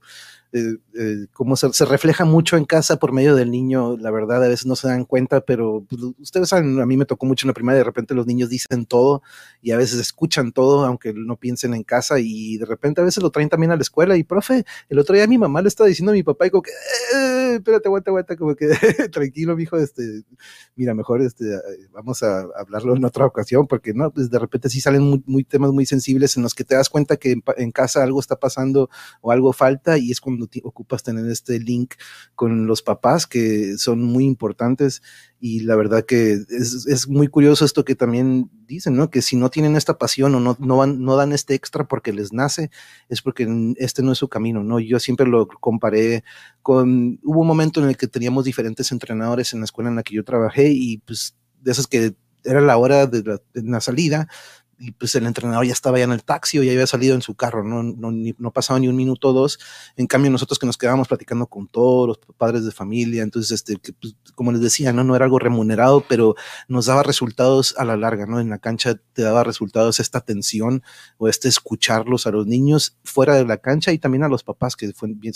eh, 0.53 0.75
eh, 0.95 1.27
como 1.31 1.55
se, 1.55 1.85
refleja 1.85 2.25
mucho 2.25 2.57
en 2.57 2.65
casa 2.65 2.97
por 2.97 3.13
medio 3.13 3.35
del 3.35 3.49
niño, 3.51 3.95
la 3.95 4.11
verdad, 4.11 4.43
a 4.43 4.49
veces 4.49 4.65
no 4.65 4.75
se 4.75 4.89
dan 4.89 5.05
cuenta, 5.05 5.39
pero 5.39 5.85
pues, 5.87 6.01
ustedes 6.19 6.49
saben, 6.49 6.81
a 6.81 6.85
mí 6.85 6.97
me 6.97 7.05
tocó 7.05 7.25
mucho 7.25 7.45
en 7.45 7.49
la 7.49 7.53
primaria, 7.53 7.77
de 7.77 7.85
repente 7.85 8.13
los 8.13 8.27
niños 8.27 8.49
dicen 8.49 8.85
todo 8.85 9.21
y 9.61 9.71
a 9.71 9.77
veces 9.77 10.01
escuchan 10.01 10.51
todo, 10.51 10.83
aunque 10.85 11.13
no 11.13 11.37
piensen 11.37 11.73
en 11.73 11.83
casa, 11.83 12.19
y 12.19 12.57
de 12.57 12.65
repente 12.65 12.99
a 12.99 13.05
veces 13.05 13.23
lo 13.23 13.31
traen 13.31 13.47
también 13.47 13.71
a 13.71 13.77
la 13.77 13.81
escuela, 13.81 14.17
y 14.17 14.23
profe, 14.25 14.65
el 14.89 14.99
otro 14.99 15.15
día 15.15 15.25
mi 15.25 15.37
mamá 15.37 15.61
le 15.61 15.69
estaba 15.69 15.87
diciendo 15.87 16.11
a 16.11 16.15
mi 16.15 16.23
papá, 16.23 16.47
y 16.47 16.49
como 16.49 16.63
que, 16.63 16.71
eh, 17.15 17.55
espérate, 17.55 17.87
aguanta, 17.87 18.11
aguanta, 18.11 18.35
como 18.35 18.53
que, 18.53 18.67
tranquilo, 19.11 19.55
mijo, 19.55 19.77
este, 19.77 20.23
mira, 20.75 20.93
mejor, 20.93 21.21
este, 21.21 21.45
vamos 21.93 22.23
a 22.23 22.41
hablarlo 22.57 22.97
en 22.97 23.05
otra 23.05 23.25
ocasión, 23.25 23.67
porque 23.67 23.93
no, 23.93 24.11
pues 24.11 24.29
de 24.29 24.37
repente 24.37 24.69
sí 24.69 24.81
salen 24.81 25.03
muy, 25.03 25.23
muy 25.25 25.43
temas 25.45 25.71
muy 25.71 25.85
sensibles 25.85 26.35
en 26.35 26.43
los 26.43 26.53
que 26.53 26.65
te 26.65 26.75
das 26.75 26.89
cuenta 26.89 27.15
que 27.15 27.31
en, 27.31 27.43
en 27.55 27.71
casa 27.71 28.03
algo 28.03 28.19
está 28.19 28.37
pasando 28.37 28.89
o 29.21 29.31
algo 29.31 29.53
falta, 29.53 29.97
y 29.97 30.11
es 30.11 30.19
cuando 30.19 30.40
ocupas 30.63 31.03
tener 31.03 31.25
este 31.29 31.59
link 31.59 31.95
con 32.35 32.67
los 32.67 32.81
papás 32.81 33.27
que 33.27 33.77
son 33.77 34.03
muy 34.03 34.25
importantes 34.25 35.01
y 35.39 35.61
la 35.61 35.75
verdad 35.75 36.05
que 36.05 36.33
es, 36.33 36.85
es, 36.87 37.07
muy 37.07 37.27
curioso 37.27 37.65
esto 37.65 37.83
que 37.83 37.95
también 37.95 38.51
dicen, 38.67 38.95
¿no? 38.95 39.09
Que 39.09 39.23
si 39.23 39.35
no 39.35 39.49
tienen 39.49 39.75
esta 39.75 39.97
pasión 39.97 40.35
o 40.35 40.39
no, 40.39 40.55
no, 40.59 40.77
van, 40.77 41.01
no 41.01 41.15
dan 41.15 41.31
este 41.31 41.55
extra 41.55 41.87
porque 41.87 42.13
les 42.13 42.31
nace, 42.31 42.69
es 43.09 43.21
porque 43.23 43.47
este 43.77 44.03
no 44.03 44.11
es 44.11 44.19
su 44.19 44.29
camino, 44.29 44.63
¿no? 44.63 44.79
Yo 44.79 44.99
siempre 44.99 45.27
lo 45.27 45.47
comparé 45.47 46.23
con, 46.61 47.19
hubo 47.23 47.41
un 47.41 47.47
momento 47.47 47.81
en 47.81 47.89
el 47.89 47.97
que 47.97 48.07
teníamos 48.07 48.45
diferentes 48.45 48.91
entrenadores 48.91 49.53
en 49.53 49.59
la 49.59 49.65
escuela 49.65 49.89
en 49.89 49.95
la 49.95 50.03
que 50.03 50.15
yo 50.15 50.23
trabajé 50.23 50.69
y 50.71 50.99
pues 50.99 51.35
de 51.59 51.71
esas 51.71 51.87
que 51.87 52.13
era 52.43 52.61
la 52.61 52.77
hora 52.77 53.07
de 53.07 53.23
la, 53.23 53.41
de 53.53 53.63
la 53.63 53.81
salida, 53.81 54.27
y 54.81 54.91
pues 54.93 55.13
el 55.13 55.27
entrenador 55.27 55.63
ya 55.63 55.73
estaba 55.73 55.99
ya 55.99 56.05
en 56.05 56.11
el 56.11 56.23
taxi 56.23 56.57
o 56.57 56.63
ya 56.63 56.71
había 56.71 56.87
salido 56.87 57.13
en 57.13 57.21
su 57.21 57.35
carro, 57.35 57.63
no, 57.63 57.83
no, 57.83 58.11
ni, 58.11 58.33
no 58.39 58.49
pasaba 58.49 58.79
ni 58.79 58.87
un 58.87 58.95
minuto 58.95 59.29
o 59.29 59.33
dos. 59.33 59.59
En 59.95 60.07
cambio, 60.07 60.31
nosotros 60.31 60.57
que 60.57 60.65
nos 60.65 60.75
quedábamos 60.75 61.07
platicando 61.07 61.45
con 61.45 61.67
todos 61.67 62.07
los 62.07 62.19
padres 62.35 62.65
de 62.65 62.71
familia, 62.71 63.21
entonces, 63.21 63.51
este, 63.51 63.75
que, 63.77 63.93
pues, 63.93 64.15
como 64.33 64.51
les 64.51 64.59
decía, 64.59 64.91
¿no? 64.91 65.03
no 65.03 65.15
era 65.15 65.25
algo 65.25 65.37
remunerado, 65.37 66.03
pero 66.09 66.35
nos 66.67 66.87
daba 66.87 67.03
resultados 67.03 67.75
a 67.77 67.85
la 67.85 67.95
larga, 67.95 68.25
¿no? 68.25 68.39
En 68.39 68.49
la 68.49 68.57
cancha 68.57 68.95
te 69.13 69.21
daba 69.21 69.43
resultados 69.43 69.99
esta 69.99 70.17
atención 70.17 70.81
o 71.19 71.27
este 71.27 71.47
escucharlos 71.47 72.25
a 72.25 72.31
los 72.31 72.47
niños 72.47 72.97
fuera 73.03 73.35
de 73.35 73.45
la 73.45 73.57
cancha 73.57 73.91
y 73.91 73.99
también 73.99 74.23
a 74.23 74.29
los 74.29 74.43
papás, 74.43 74.75
que 74.75 74.91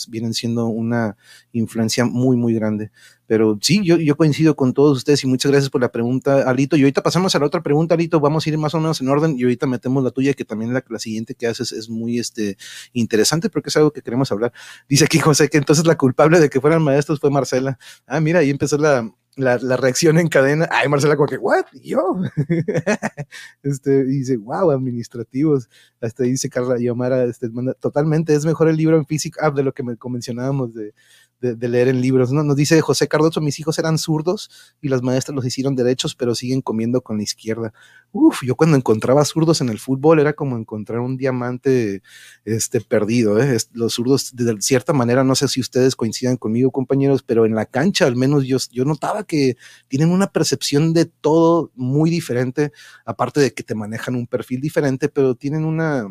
vienen 0.07 0.33
siendo 0.33 0.65
una 0.65 1.17
influencia 1.51 2.05
muy, 2.05 2.35
muy 2.35 2.55
grande. 2.55 2.89
Pero 3.27 3.57
sí, 3.61 3.81
yo, 3.83 3.97
yo 3.97 4.15
coincido 4.15 4.55
con 4.55 4.73
todos 4.73 4.97
ustedes 4.97 5.23
y 5.23 5.27
muchas 5.27 5.51
gracias 5.51 5.69
por 5.69 5.81
la 5.81 5.91
pregunta, 5.91 6.49
Alito. 6.49 6.75
Y 6.75 6.81
ahorita 6.81 7.01
pasamos 7.01 7.35
a 7.35 7.39
la 7.39 7.45
otra 7.45 7.63
pregunta, 7.63 7.95
Alito. 7.95 8.19
Vamos 8.19 8.45
a 8.45 8.49
ir 8.49 8.57
más 8.57 8.73
o 8.73 8.79
menos 8.79 9.01
en 9.01 9.09
orden 9.09 9.35
y 9.37 9.43
ahorita 9.43 9.67
metemos 9.67 10.03
la 10.03 10.11
tuya, 10.11 10.33
que 10.33 10.45
también 10.45 10.73
la, 10.73 10.83
la 10.87 10.99
siguiente 10.99 11.35
que 11.35 11.47
haces 11.47 11.71
es 11.71 11.89
muy 11.89 12.19
este, 12.19 12.57
interesante 12.93 13.49
porque 13.49 13.69
es 13.69 13.77
algo 13.77 13.91
que 13.91 14.01
queremos 14.01 14.31
hablar. 14.31 14.53
Dice 14.87 15.05
aquí 15.05 15.19
José 15.19 15.49
que 15.49 15.57
entonces 15.57 15.85
la 15.85 15.97
culpable 15.97 16.39
de 16.39 16.49
que 16.49 16.61
fueran 16.61 16.83
maestros 16.83 17.19
fue 17.19 17.31
Marcela. 17.31 17.77
Ah, 18.05 18.19
mira, 18.19 18.39
ahí 18.39 18.49
empezó 18.49 18.77
la, 18.77 19.11
la, 19.35 19.57
la, 19.57 19.77
reacción 19.77 20.17
en 20.17 20.27
cadena. 20.27 20.67
Ay, 20.71 20.87
Marcela, 20.87 21.15
como 21.15 21.27
que, 21.27 21.37
¿what? 21.37 21.65
¿Yo? 21.83 22.17
este, 23.63 24.03
dice, 24.05 24.37
wow, 24.37 24.71
administrativos. 24.71 25.69
Hasta 26.01 26.23
dice 26.23 26.49
Carla 26.49 26.79
Yomara, 26.79 27.23
este, 27.25 27.49
totalmente 27.79 28.33
es 28.33 28.45
mejor 28.45 28.69
el 28.69 28.77
libro 28.77 28.97
en 28.97 29.05
Physics 29.05 29.39
App 29.41 29.55
de 29.55 29.63
lo 29.63 29.73
que 29.73 29.83
me 29.83 29.97
mencionábamos 30.09 30.73
de, 30.73 30.93
de, 31.39 31.67
leer 31.67 31.87
en 31.87 32.01
libros. 32.01 32.31
¿no? 32.31 32.43
Nos 32.43 32.55
dice 32.55 32.79
José 32.81 33.07
Cardoso, 33.07 33.41
mis 33.41 33.59
hijos 33.59 33.77
eran 33.79 33.97
zurdos 33.97 34.49
y 34.81 34.89
las 34.89 35.01
maestras 35.01 35.35
los 35.35 35.45
hicieron 35.45 35.75
derechos, 35.75 36.15
pero 36.15 36.35
siguen 36.35 36.61
comiendo 36.61 37.01
con 37.01 37.17
la 37.17 37.23
izquierda. 37.23 37.73
Uf, 38.11 38.43
yo 38.43 38.55
cuando 38.55 38.77
encontraba 38.77 39.25
zurdos 39.25 39.61
en 39.61 39.69
el 39.69 39.79
fútbol 39.79 40.19
era 40.19 40.33
como 40.33 40.57
encontrar 40.57 40.99
un 40.99 41.17
diamante 41.17 42.01
este, 42.45 42.81
perdido. 42.81 43.41
¿eh? 43.41 43.57
Los 43.73 43.95
zurdos, 43.95 44.35
de 44.35 44.55
cierta 44.61 44.93
manera, 44.93 45.23
no 45.23 45.35
sé 45.35 45.47
si 45.47 45.59
ustedes 45.59 45.95
coincidan 45.95 46.37
conmigo, 46.37 46.71
compañeros, 46.71 47.23
pero 47.23 47.45
en 47.45 47.55
la 47.55 47.65
cancha 47.65 48.05
al 48.05 48.15
menos 48.15 48.45
yo, 48.45 48.57
yo 48.71 48.85
notaba 48.85 49.23
que 49.23 49.57
tienen 49.87 50.11
una 50.11 50.27
percepción 50.27 50.93
de 50.93 51.05
todo 51.05 51.71
muy 51.75 52.09
diferente, 52.09 52.71
aparte 53.05 53.39
de 53.39 53.53
que 53.53 53.63
te 53.63 53.75
manejan 53.75 54.15
un 54.15 54.27
perfil 54.27 54.61
diferente, 54.61 55.09
pero 55.09 55.35
tienen 55.35 55.65
una, 55.65 56.07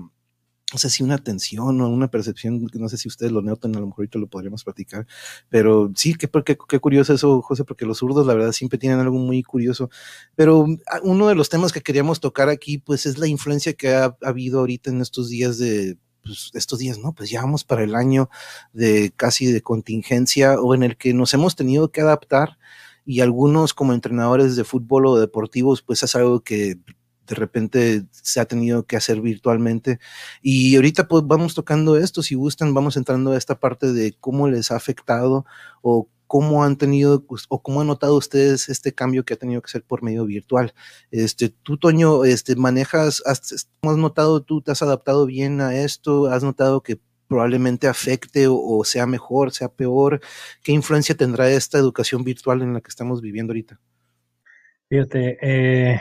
no 0.75 0.79
sé 0.79 0.91
si 0.91 1.05
una 1.05 1.15
atención 1.15 1.81
o 1.81 1.89
una 1.89 2.11
percepción, 2.11 2.69
no 2.75 2.89
sé 2.89 2.97
si 2.97 3.07
ustedes 3.07 3.31
lo 3.31 3.43
notan, 3.43 3.77
a 3.77 3.79
lo 3.79 3.87
mejor 3.87 4.03
ahorita 4.03 4.19
lo 4.19 4.27
podríamos 4.27 4.65
platicar, 4.65 5.07
pero 5.49 5.93
sí, 5.95 6.15
qué, 6.15 6.29
qué, 6.45 6.59
qué 6.69 6.79
curioso 6.81 7.15
eso, 7.15 7.41
José, 7.43 7.63
porque 7.63 7.87
los 7.87 7.99
zurdos, 7.99 8.27
la 8.27 8.35
verdad, 8.35 8.51
siempre 8.51 8.77
tienen 8.77 8.99
algo 8.99 9.17
muy 9.17 9.45
curioso. 9.45 9.89
Pero 10.35 10.67
uno 11.05 11.29
de 11.29 11.37
los 11.37 11.49
temas 11.49 11.73
que 11.73 11.81
queríamos 11.81 12.19
tocar 12.19 12.49
aquí, 12.49 12.79
pues 12.79 13.07
es 13.07 13.19
la 13.19 13.29
influencia 13.29 13.73
que 13.75 13.95
ha, 13.95 14.07
ha 14.07 14.17
habido 14.29 14.59
ahorita 14.59 14.91
en 14.91 15.01
estos 15.01 15.29
días 15.29 15.59
de 15.59 15.97
pues, 16.25 16.51
estos 16.55 16.81
días, 16.81 16.99
no, 16.99 17.13
pues 17.13 17.31
ya 17.31 17.43
vamos 17.43 17.63
para 17.63 17.85
el 17.85 17.95
año 17.95 18.29
de 18.73 19.13
casi 19.15 19.47
de 19.47 19.63
contingencia 19.63 20.61
o 20.61 20.75
en 20.75 20.83
el 20.83 20.97
que 20.97 21.15
nos 21.15 21.35
hemos 21.35 21.55
tenido 21.55 21.93
que 21.93 22.01
adaptar 22.01 22.59
y 23.07 23.21
algunos 23.21 23.75
como 23.75 23.93
entrenadores 23.93 24.57
de 24.57 24.65
fútbol 24.65 25.07
o 25.07 25.21
deportivos, 25.21 25.83
pues 25.83 26.03
es 26.03 26.17
algo 26.17 26.41
que 26.41 26.79
de 27.27 27.35
repente 27.35 28.05
se 28.11 28.41
ha 28.41 28.45
tenido 28.45 28.85
que 28.87 28.97
hacer 28.97 29.21
virtualmente. 29.21 29.99
Y 30.43 30.77
ahorita 30.77 31.09
pues 31.09 31.25
vamos 31.27 31.55
tocando 31.55 31.97
esto, 31.97 32.23
si 32.23 32.35
gustan, 32.35 32.75
vamos 32.75 32.97
entrando 32.97 33.33
a 33.33 33.39
esta 33.39 33.59
parte 33.59 33.93
de 33.93 34.15
cómo 34.21 34.49
les 34.49 34.71
ha 34.71 34.77
afectado 34.77 35.47
o 35.83 36.09
cómo 36.27 36.65
han 36.65 36.77
tenido 36.77 37.25
pues, 37.25 37.45
o 37.49 37.63
cómo 37.63 37.81
han 37.81 37.87
notado 37.87 38.17
ustedes 38.17 38.69
este 38.69 38.95
cambio 38.95 39.25
que 39.25 39.35
ha 39.35 39.37
tenido 39.37 39.63
que 39.63 39.71
ser 39.71 39.85
por 39.85 40.03
medio 40.03 40.25
virtual. 40.27 40.75
Este, 41.11 41.49
tú, 41.49 41.77
Toño, 41.79 42.25
este, 42.25 42.57
manejas, 42.57 43.23
has, 43.27 43.69
¿cómo 43.81 43.93
has 43.93 43.99
notado 43.99 44.43
tú, 44.43 44.61
te 44.63 44.73
has 44.73 44.83
adaptado 44.83 45.27
bien 45.27 45.61
a 45.61 45.77
esto? 45.77 46.27
¿Has 46.27 46.43
notado 46.43 46.83
que 46.83 46.99
probablemente 47.29 47.89
afecte 47.89 48.49
o, 48.49 48.57
o, 48.57 48.85
sea 48.85 49.07
mejor, 49.07 49.53
sea 49.53 49.69
peor? 49.69 50.21
¿Qué 50.63 50.73
influencia 50.73 51.15
tendrá 51.15 51.51
esta 51.51 51.79
educación 51.79 52.25
virtual 52.25 52.63
en 52.63 52.75
la 52.75 52.81
que 52.81 52.89
estamos 52.89 53.21
viviendo 53.21 53.53
ahorita? 53.53 53.81
Fíjate, 54.89 55.39
eh, 55.41 56.01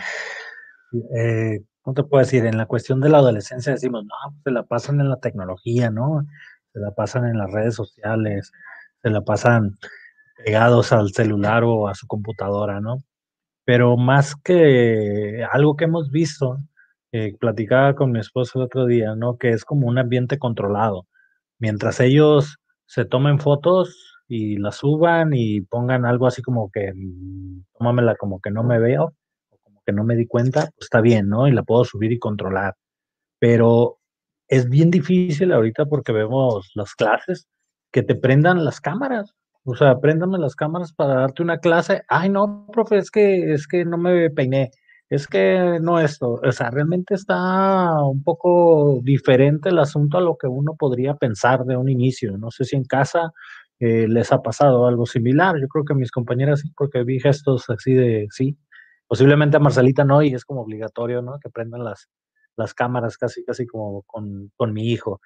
eh, 1.16 1.62
¿cómo 1.82 1.96
te 1.96 2.04
puedo 2.04 2.24
decir? 2.24 2.46
En 2.46 2.58
la 2.58 2.66
cuestión 2.66 3.02
de 3.02 3.10
la 3.10 3.20
adolescencia 3.20 3.74
decimos, 3.74 4.04
no, 4.06 4.12
pues 4.32 4.44
se 4.46 4.52
la 4.52 4.64
pasan 4.64 5.00
en 5.02 5.10
la 5.10 5.20
tecnología, 5.20 5.90
¿no? 5.92 6.26
Se 6.74 6.80
la 6.80 6.92
pasan 6.92 7.26
en 7.26 7.38
las 7.38 7.52
redes 7.52 7.76
sociales, 7.76 8.52
se 9.02 9.10
la 9.10 9.22
pasan 9.22 9.78
pegados 10.46 10.92
al 10.94 11.12
celular 11.14 11.64
o 11.64 11.88
a 11.88 11.96
su 11.96 12.08
computadora, 12.08 12.82
¿no? 12.82 12.98
Pero 13.66 13.98
más 13.98 14.36
que 14.36 15.46
algo 15.52 15.76
que 15.78 15.86
hemos 15.86 16.12
visto, 16.12 16.60
eh, 17.14 17.36
platicaba 17.40 17.96
con 17.96 18.12
mi 18.12 18.20
esposo 18.20 18.60
el 18.60 18.66
otro 18.66 18.86
día, 18.88 19.16
¿no? 19.16 19.38
Que 19.38 19.52
es 19.52 19.66
como 19.66 19.88
un 19.88 19.98
ambiente 20.00 20.40
controlado. 20.40 21.08
Mientras 21.60 22.00
ellos 22.00 22.58
se 22.88 23.06
tomen 23.06 23.40
fotos 23.40 24.22
y 24.28 24.58
las 24.58 24.78
suban 24.78 25.32
y 25.34 25.62
pongan 25.62 26.06
algo 26.06 26.28
así 26.28 26.42
como 26.42 26.72
que, 26.72 26.94
mm, 26.94 27.66
tómamela 27.78 28.16
como 28.16 28.42
que 28.42 28.52
no 28.52 28.64
me 28.64 28.80
veo, 28.80 29.14
que 29.86 29.94
no 29.94 30.04
me 30.04 30.16
di 30.16 30.28
cuenta, 30.28 30.62
pues 30.76 30.86
está 30.86 31.02
bien, 31.02 31.30
¿no? 31.30 31.48
Y 31.48 31.52
la 31.52 31.64
puedo 31.64 31.86
subir 31.86 32.12
y 32.12 32.20
controlar. 32.20 32.76
Pero 33.40 34.00
es 34.48 34.70
bien 34.70 34.92
difícil 34.92 35.52
ahorita 35.52 35.86
porque 35.86 36.12
vemos 36.12 36.72
las 36.76 36.94
clases 36.96 37.48
que 37.92 38.04
te 38.04 38.16
prendan 38.16 38.66
las 38.66 38.82
cámaras. 38.82 39.34
O 39.66 39.76
sea, 39.76 40.00
préndame 40.00 40.38
las 40.40 40.56
cámaras 40.56 40.94
para 40.94 41.16
darte 41.16 41.44
una 41.44 41.60
clase. 41.60 42.04
Ay, 42.10 42.30
no, 42.30 42.68
profe, 42.72 42.98
es 42.98 43.12
que, 43.12 43.54
es 43.54 43.68
que 43.68 43.86
no 43.86 43.98
me 43.98 44.30
peiné. 44.30 44.72
Es 45.10 45.28
que 45.28 45.80
no 45.82 46.00
esto. 46.00 46.42
O 46.44 46.52
sea, 46.52 46.72
realmente 46.72 47.14
está 47.16 48.04
un 48.04 48.24
poco 48.24 49.00
diferente 49.04 49.70
el 49.70 49.80
asunto 49.80 50.18
a 50.18 50.22
lo 50.22 50.38
que 50.38 50.48
uno 50.48 50.76
podría 50.76 51.16
pensar 51.16 51.66
de 51.66 51.78
un 51.78 51.90
inicio. 51.90 52.38
No 52.38 52.52
sé 52.52 52.66
si 52.66 52.76
en 52.76 52.84
casa 52.86 53.32
eh, 53.80 54.08
les 54.08 54.32
ha 54.32 54.42
pasado 54.42 54.88
algo 54.88 55.06
similar. 55.06 55.60
Yo 55.60 55.68
creo 55.68 55.86
que 55.86 55.94
mis 55.94 56.12
compañeras 56.12 56.62
sí, 56.62 56.72
porque 56.76 57.04
vi 57.04 57.20
gestos 57.20 57.70
así 57.70 57.94
de 57.94 58.28
sí. 58.32 58.58
Posiblemente 59.14 59.58
a 59.58 59.60
Marcelita 59.60 60.04
no, 60.04 60.24
y 60.24 60.34
es 60.34 60.44
como 60.44 60.62
obligatorio, 60.62 61.22
¿no? 61.22 61.38
Que 61.40 61.52
prendan 61.52 61.84
las, 61.84 62.10
las 62.56 62.74
cámaras 62.74 63.16
casi, 63.16 63.44
casi 63.46 63.68
como 63.68 64.02
con, 64.08 64.52
con 64.56 64.74
mi 64.74 64.90
hijo 64.92 65.22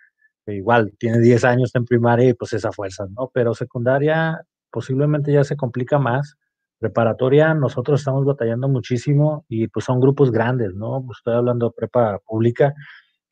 igual 0.53 0.93
tiene 0.99 1.19
10 1.19 1.45
años 1.45 1.71
en 1.73 1.85
primaria 1.85 2.27
y 2.27 2.33
pues 2.33 2.51
esa 2.51 2.73
fuerza, 2.73 3.05
¿no? 3.17 3.31
Pero 3.33 3.53
secundaria 3.53 4.41
posiblemente 4.71 5.31
ya 5.31 5.45
se 5.45 5.55
complica 5.55 5.99
más. 5.99 6.35
Preparatoria, 6.79 7.53
nosotros 7.53 8.01
estamos 8.01 8.25
batallando 8.25 8.67
muchísimo 8.67 9.45
y 9.47 9.69
pues 9.69 9.85
son 9.85 10.01
grupos 10.01 10.31
grandes, 10.31 10.75
¿no? 10.75 11.01
Pues, 11.05 11.19
estoy 11.19 11.35
hablando 11.35 11.67
de 11.69 11.73
prepa 11.77 12.19
pública, 12.25 12.73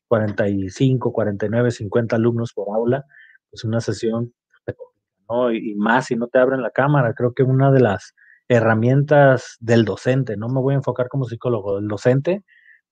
45, 0.08 1.12
49, 1.12 1.70
50 1.70 2.16
alumnos 2.16 2.54
por 2.54 2.74
aula, 2.74 3.04
pues 3.50 3.62
una 3.64 3.80
sesión, 3.80 4.32
¿no? 5.28 5.52
Y, 5.52 5.72
y 5.72 5.74
más 5.74 6.06
si 6.06 6.16
no 6.16 6.28
te 6.28 6.38
abren 6.38 6.62
la 6.62 6.70
cámara, 6.70 7.12
creo 7.14 7.34
que 7.34 7.42
una 7.42 7.70
de 7.70 7.80
las 7.80 8.14
herramientas 8.48 9.56
del 9.60 9.84
docente, 9.84 10.36
no 10.36 10.48
me 10.48 10.60
voy 10.60 10.74
a 10.74 10.78
enfocar 10.78 11.08
como 11.08 11.24
psicólogo, 11.26 11.76
del 11.76 11.88
docente, 11.88 12.42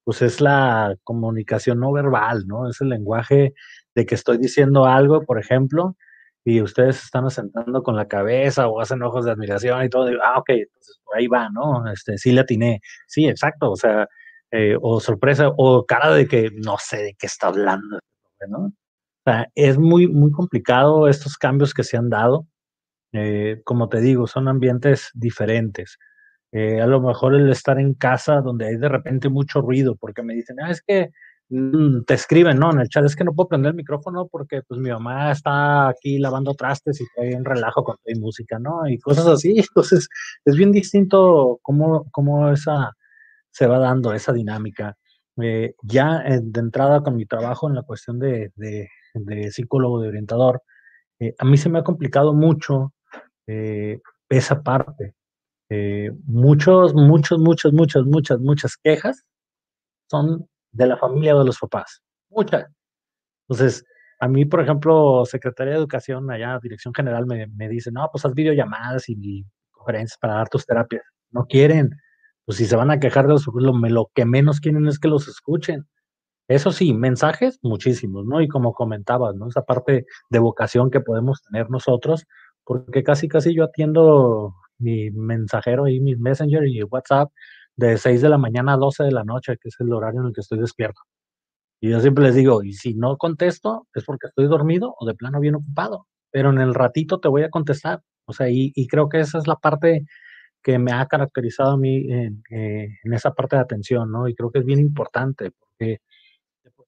pues 0.05 0.22
es 0.22 0.40
la 0.40 0.96
comunicación 1.05 1.80
no 1.80 1.92
verbal, 1.92 2.46
¿no? 2.46 2.68
Es 2.68 2.80
el 2.80 2.90
lenguaje 2.90 3.55
de 3.94 4.07
que 4.07 4.14
estoy 4.14 4.38
diciendo 4.38 4.86
algo, 4.86 5.22
por 5.22 5.38
ejemplo, 5.38 5.96
y 6.44 6.61
ustedes 6.61 7.02
están 7.05 7.24
asentando 7.26 7.82
con 7.82 7.96
la 7.96 8.07
cabeza 8.09 8.68
o 8.68 8.80
hacen 8.80 9.02
ojos 9.02 9.24
de 9.24 9.32
admiración 9.32 9.82
y 9.84 9.88
todo, 9.88 10.11
y, 10.12 10.16
ah, 10.22 10.38
ok, 10.38 10.50
entonces 10.50 11.00
por 11.05 11.16
ahí 11.16 11.26
va, 11.26 11.48
¿no? 11.50 11.90
Este, 11.90 12.18
sí 12.18 12.32
le 12.32 12.42
atiné, 12.42 12.80
sí, 13.07 13.26
exacto, 13.28 13.70
o 13.70 13.76
sea, 13.76 14.09
eh, 14.50 14.76
o 14.80 15.00
sorpresa, 15.00 15.50
o 15.57 15.86
cara 15.86 16.11
de 16.12 16.28
que 16.28 16.50
no 16.55 16.76
sé 16.78 16.98
de 16.98 17.14
qué 17.18 17.26
está 17.26 17.48
hablando, 17.48 17.98
¿no? 18.48 18.66
O 19.26 19.30
sea, 19.30 19.48
es 19.55 19.78
muy, 19.78 20.07
muy 20.07 20.30
complicado 20.32 21.09
estos 21.09 21.38
cambios 21.38 21.72
que 21.74 21.82
se 21.82 21.96
han 21.96 22.11
dado. 22.11 22.46
Eh, 23.14 23.62
como 23.64 23.88
te 23.88 24.00
digo, 24.00 24.26
son 24.26 24.48
ambientes 24.48 25.10
diferentes. 25.14 25.98
Eh, 26.52 26.80
a 26.80 26.86
lo 26.86 27.00
mejor 27.00 27.34
el 27.34 27.50
estar 27.50 27.78
en 27.80 27.94
casa 27.94 28.40
donde 28.42 28.66
hay 28.66 28.76
de 28.76 28.88
repente 28.88 29.28
mucho 29.30 29.60
ruido, 29.62 29.96
porque 29.96 30.22
me 30.22 30.34
dicen, 30.34 30.56
ah, 30.60 30.70
es 30.70 30.82
que 30.82 31.10
Mm, 31.50 32.04
te 32.04 32.14
escriben, 32.14 32.58
¿no? 32.58 32.72
En 32.72 32.80
el 32.80 32.88
chat 32.88 33.04
es 33.04 33.14
que 33.14 33.22
no 33.24 33.34
puedo 33.34 33.48
prender 33.48 33.70
el 33.70 33.76
micrófono 33.76 34.26
porque 34.28 34.62
pues 34.62 34.80
mi 34.80 34.90
mamá 34.90 35.30
está 35.30 35.88
aquí 35.88 36.18
lavando 36.18 36.54
trastes 36.54 37.00
y 37.00 37.04
hay 37.20 37.34
un 37.34 37.44
relajo 37.44 37.84
con 37.84 37.96
mi 38.06 38.18
música, 38.18 38.58
¿no? 38.58 38.86
Y 38.88 38.98
cosas 38.98 39.26
así. 39.26 39.54
Entonces, 39.68 40.08
es 40.44 40.56
bien 40.56 40.72
distinto 40.72 41.58
cómo, 41.62 42.06
cómo 42.12 42.50
esa 42.50 42.92
se 43.50 43.66
va 43.66 43.78
dando 43.78 44.14
esa 44.14 44.32
dinámica. 44.32 44.96
Eh, 45.42 45.74
ya 45.82 46.22
de 46.22 46.60
entrada 46.60 47.02
con 47.02 47.16
mi 47.16 47.26
trabajo 47.26 47.68
en 47.68 47.74
la 47.76 47.82
cuestión 47.82 48.18
de, 48.18 48.52
de, 48.56 48.88
psicólogo, 49.52 50.00
de 50.00 50.08
orientador, 50.08 50.62
eh, 51.20 51.34
a 51.38 51.44
mí 51.44 51.56
se 51.56 51.68
me 51.68 51.78
ha 51.80 51.84
complicado 51.84 52.34
mucho 52.34 52.92
eh, 53.47 54.01
esa 54.28 54.62
parte. 54.62 55.14
muchos, 56.26 56.95
muchos, 56.95 57.38
muchos, 57.38 57.72
muchas, 57.72 58.05
muchas, 58.05 58.38
muchas 58.40 58.76
quejas 58.76 59.24
son 60.11 60.49
de 60.72 60.86
la 60.86 60.97
familia 60.97 61.36
o 61.36 61.40
de 61.40 61.47
los 61.47 61.59
papás. 61.59 62.03
Muchas. 62.30 62.66
Entonces, 63.49 63.84
a 64.20 64.28
mí, 64.28 64.45
por 64.45 64.61
ejemplo, 64.61 65.24
Secretaría 65.26 65.74
de 65.74 65.78
Educación, 65.78 66.30
allá, 66.30 66.59
Dirección 66.62 66.95
General, 66.95 67.26
me, 67.26 67.47
me 67.49 67.68
dice, 67.68 67.90
no, 67.92 68.09
pues 68.11 68.24
haz 68.24 68.34
videollamadas 68.34 69.09
y 69.09 69.45
conferencias 69.70 70.18
para 70.18 70.34
dar 70.34 70.49
tus 70.49 70.66
terapias. 70.66 71.03
No 71.30 71.47
quieren. 71.47 71.90
Pues 72.45 72.59
si 72.59 72.66
se 72.66 72.76
van 72.76 72.90
a 72.90 73.01
quejar 73.01 73.26
de 73.26 73.34
los 73.34 73.47
lo, 73.47 73.72
lo 73.72 74.11
que 74.14 74.24
menos 74.24 74.61
quieren 74.61 74.86
es 74.86 74.99
que 74.99 75.09
los 75.09 75.28
escuchen. 75.28 75.86
Eso 76.49 76.72
sí, 76.72 76.92
mensajes, 76.92 77.59
muchísimos, 77.62 78.26
¿no? 78.26 78.42
Y 78.42 78.49
como 78.49 78.74
comentabas, 78.74 79.34
¿no? 79.34 79.49
Esa 79.49 79.62
parte 79.62 80.07
de 80.28 80.38
vocación 80.38 80.90
que 80.90 81.01
podemos 81.01 81.42
tener 81.42 81.70
nosotros, 81.70 82.26
porque 82.64 83.02
casi, 83.02 83.28
casi 83.28 83.54
yo 83.54 83.64
atiendo 83.64 84.54
mi 84.78 85.10
mensajero 85.10 85.88
y 85.88 86.00
mi 86.00 86.16
messenger 86.16 86.66
y 86.66 86.82
WhatsApp 86.82 87.30
de 87.76 87.98
6 87.98 88.22
de 88.22 88.28
la 88.28 88.38
mañana 88.38 88.74
a 88.74 88.76
12 88.76 89.04
de 89.04 89.12
la 89.12 89.24
noche, 89.24 89.56
que 89.60 89.68
es 89.68 89.76
el 89.80 89.92
horario 89.92 90.20
en 90.20 90.28
el 90.28 90.32
que 90.32 90.40
estoy 90.40 90.58
despierto. 90.58 91.00
Y 91.80 91.90
yo 91.90 92.00
siempre 92.00 92.24
les 92.24 92.34
digo, 92.34 92.62
y 92.62 92.72
si 92.72 92.94
no 92.94 93.16
contesto, 93.16 93.86
es 93.94 94.04
porque 94.04 94.28
estoy 94.28 94.46
dormido 94.46 94.94
o 94.98 95.06
de 95.06 95.14
plano 95.14 95.40
bien 95.40 95.56
ocupado, 95.56 96.06
pero 96.30 96.50
en 96.50 96.58
el 96.58 96.74
ratito 96.74 97.20
te 97.20 97.28
voy 97.28 97.42
a 97.42 97.50
contestar. 97.50 98.02
O 98.26 98.32
sea, 98.32 98.48
y, 98.48 98.72
y 98.74 98.86
creo 98.86 99.08
que 99.08 99.20
esa 99.20 99.38
es 99.38 99.46
la 99.46 99.56
parte 99.56 100.06
que 100.62 100.78
me 100.78 100.92
ha 100.92 101.06
caracterizado 101.06 101.72
a 101.72 101.76
mí 101.76 102.10
en, 102.10 102.42
eh, 102.50 102.88
en, 103.04 103.12
esa 103.12 103.32
parte 103.34 103.56
de 103.56 103.62
atención, 103.62 104.10
¿no? 104.10 104.28
Y 104.28 104.34
creo 104.34 104.50
que 104.50 104.60
es 104.60 104.64
bien 104.64 104.80
importante, 104.80 105.50
porque 105.50 106.00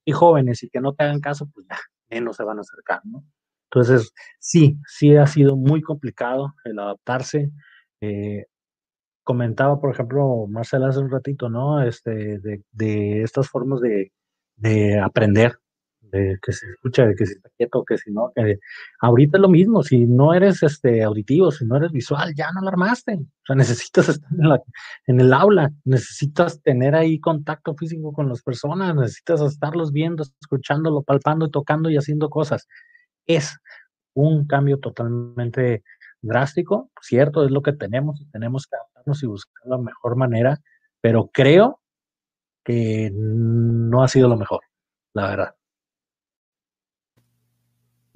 y 0.03 0.13
jóvenes 0.13 0.63
y 0.63 0.69
que 0.69 0.81
no 0.81 0.93
te 0.93 1.03
hagan 1.03 1.19
caso, 1.21 1.47
pues 1.53 1.67
ya 1.69 1.77
menos 2.09 2.37
se 2.37 2.43
van 2.43 2.57
a 2.57 2.61
acercar, 2.61 3.01
¿no? 3.03 3.23
Entonces, 3.71 4.13
sí, 4.39 4.77
sí 4.87 5.15
ha 5.15 5.27
sido 5.27 5.55
muy 5.55 5.81
complicado 5.81 6.53
el 6.65 6.79
adaptarse. 6.79 7.51
Eh, 8.01 8.45
comentaba, 9.23 9.79
por 9.81 9.91
ejemplo, 9.93 10.47
Marcela 10.47 10.87
hace 10.87 10.99
un 10.99 11.11
ratito, 11.11 11.49
¿no? 11.49 11.83
Este, 11.83 12.39
de, 12.39 12.63
de 12.71 13.23
estas 13.23 13.49
formas 13.49 13.81
de, 13.81 14.13
de, 14.55 14.99
aprender, 14.99 15.59
de 15.99 16.37
que 16.41 16.53
se 16.53 16.65
escucha, 16.71 17.05
de 17.05 17.13
que 17.15 17.25
se 17.25 17.33
está 17.33 17.49
quieto, 17.57 17.83
que 17.85 17.97
si 17.97 18.11
no, 18.11 18.31
que 18.33 18.59
ahorita 19.01 19.37
es 19.37 19.41
lo 19.41 19.49
mismo, 19.49 19.83
si 19.83 20.05
no 20.05 20.33
eres 20.33 20.63
este, 20.63 21.03
auditivo, 21.03 21.51
si 21.51 21.65
no 21.65 21.75
eres 21.75 21.91
visual, 21.91 22.33
ya 22.35 22.51
no 22.53 22.61
la 22.61 22.69
armaste. 22.69 23.15
O 23.15 23.45
sea, 23.45 23.55
necesitas 23.57 24.07
estar 24.07 24.31
en, 24.31 24.47
la, 24.47 24.61
en 25.07 25.19
el 25.19 25.33
aula, 25.33 25.71
necesitas 25.83 26.61
tener 26.61 26.95
ahí 26.95 27.19
contacto 27.19 27.75
físico 27.75 28.13
con 28.13 28.29
las 28.29 28.41
personas, 28.41 28.95
necesitas 28.95 29.41
estarlos 29.41 29.91
viendo, 29.91 30.23
escuchándolo, 30.41 31.03
palpando 31.03 31.49
tocando 31.49 31.89
y 31.89 31.97
haciendo 31.97 32.29
cosas. 32.29 32.65
Es 33.27 33.57
un 34.13 34.47
cambio 34.47 34.79
totalmente 34.79 35.83
drástico, 36.21 36.91
cierto, 37.01 37.45
es 37.45 37.51
lo 37.51 37.61
que 37.61 37.73
tenemos, 37.73 38.25
tenemos 38.31 38.67
que 38.67 38.75
adaptarnos 38.75 39.23
y 39.23 39.27
buscar 39.27 39.67
la 39.67 39.77
mejor 39.77 40.15
manera, 40.15 40.59
pero 41.01 41.29
creo 41.31 41.79
que 42.63 43.11
no 43.13 44.03
ha 44.03 44.07
sido 44.07 44.27
lo 44.27 44.37
mejor, 44.37 44.61
la 45.13 45.27
verdad. 45.27 45.55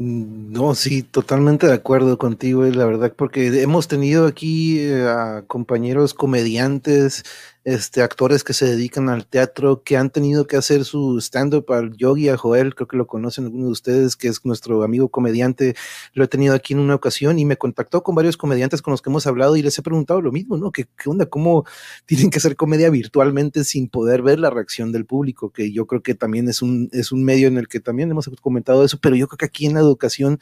Mm, 0.02 0.52
no, 0.52 0.74
sí, 0.74 1.04
totalmente 1.04 1.68
de 1.68 1.74
acuerdo 1.74 2.18
contigo, 2.18 2.64
la 2.66 2.86
verdad, 2.86 3.14
porque 3.16 3.62
hemos 3.62 3.88
tenido 3.88 4.26
aquí 4.26 4.80
eh, 4.80 5.08
a 5.08 5.44
compañeros 5.46 6.16
comediantes, 6.16 7.24
este, 7.64 8.02
actores 8.02 8.44
que 8.44 8.54
se 8.54 8.66
dedican 8.66 9.10
al 9.10 9.28
teatro, 9.28 9.84
que 9.84 9.98
han 9.98 10.10
tenido 10.10 10.48
que 10.48 10.58
hacer 10.58 10.84
su 10.84 11.20
stand-up 11.20 11.72
al 11.72 11.96
Yogi, 11.96 12.30
a 12.30 12.38
Joel, 12.38 12.74
creo 12.74 12.88
que 12.88 12.98
lo 12.98 13.06
conocen 13.08 13.46
algunos 13.46 13.68
de 13.68 13.72
ustedes, 13.72 14.16
que 14.16 14.28
es 14.28 14.44
nuestro 14.46 14.84
amigo 14.84 15.10
comediante, 15.10 15.76
lo 16.14 16.24
he 16.24 16.28
tenido 16.28 16.56
aquí 16.56 16.74
en 16.74 16.80
una 16.80 16.96
ocasión 16.96 17.38
y 17.38 17.46
me 17.46 17.58
contactó 17.58 18.02
con 18.02 18.16
varios 18.16 18.36
comediantes 18.36 18.82
con 18.82 18.92
los 18.92 19.02
que 19.02 19.10
hemos 19.10 19.28
hablado 19.28 19.56
y 19.56 19.62
les 19.62 19.78
he 19.78 19.84
preguntado 19.84 20.22
lo 20.22 20.32
mismo, 20.32 20.58
¿no? 20.58 20.72
¿Qué, 20.72 20.86
qué 20.98 21.10
onda? 21.10 21.28
¿Cómo 21.28 21.66
tienen 22.06 22.30
que 22.30 22.40
hacer 22.40 22.56
comedia 22.56 22.90
virtualmente 22.90 23.64
sin 23.64 23.90
poder 23.90 24.22
ver 24.22 24.40
la 24.40 24.50
reacción 24.50 24.92
del 24.92 25.06
público? 25.06 25.52
Que 25.52 25.72
yo 25.72 25.86
creo 25.86 26.02
que 26.02 26.16
también 26.16 26.50
es 26.50 26.62
un, 26.62 26.90
es 26.92 27.12
un 27.12 27.24
medio 27.24 27.48
en 27.48 27.58
el 27.58 27.68
que 27.68 27.80
también 27.80 28.10
hemos 28.10 28.30
comentado 28.42 28.84
eso, 28.84 29.00
pero 29.00 29.16
yo 29.16 29.28
creo 29.28 29.38
que 29.38 29.46
aquí 29.46 29.68
en 29.68 29.76
la 29.76 29.82
educación 29.82 30.40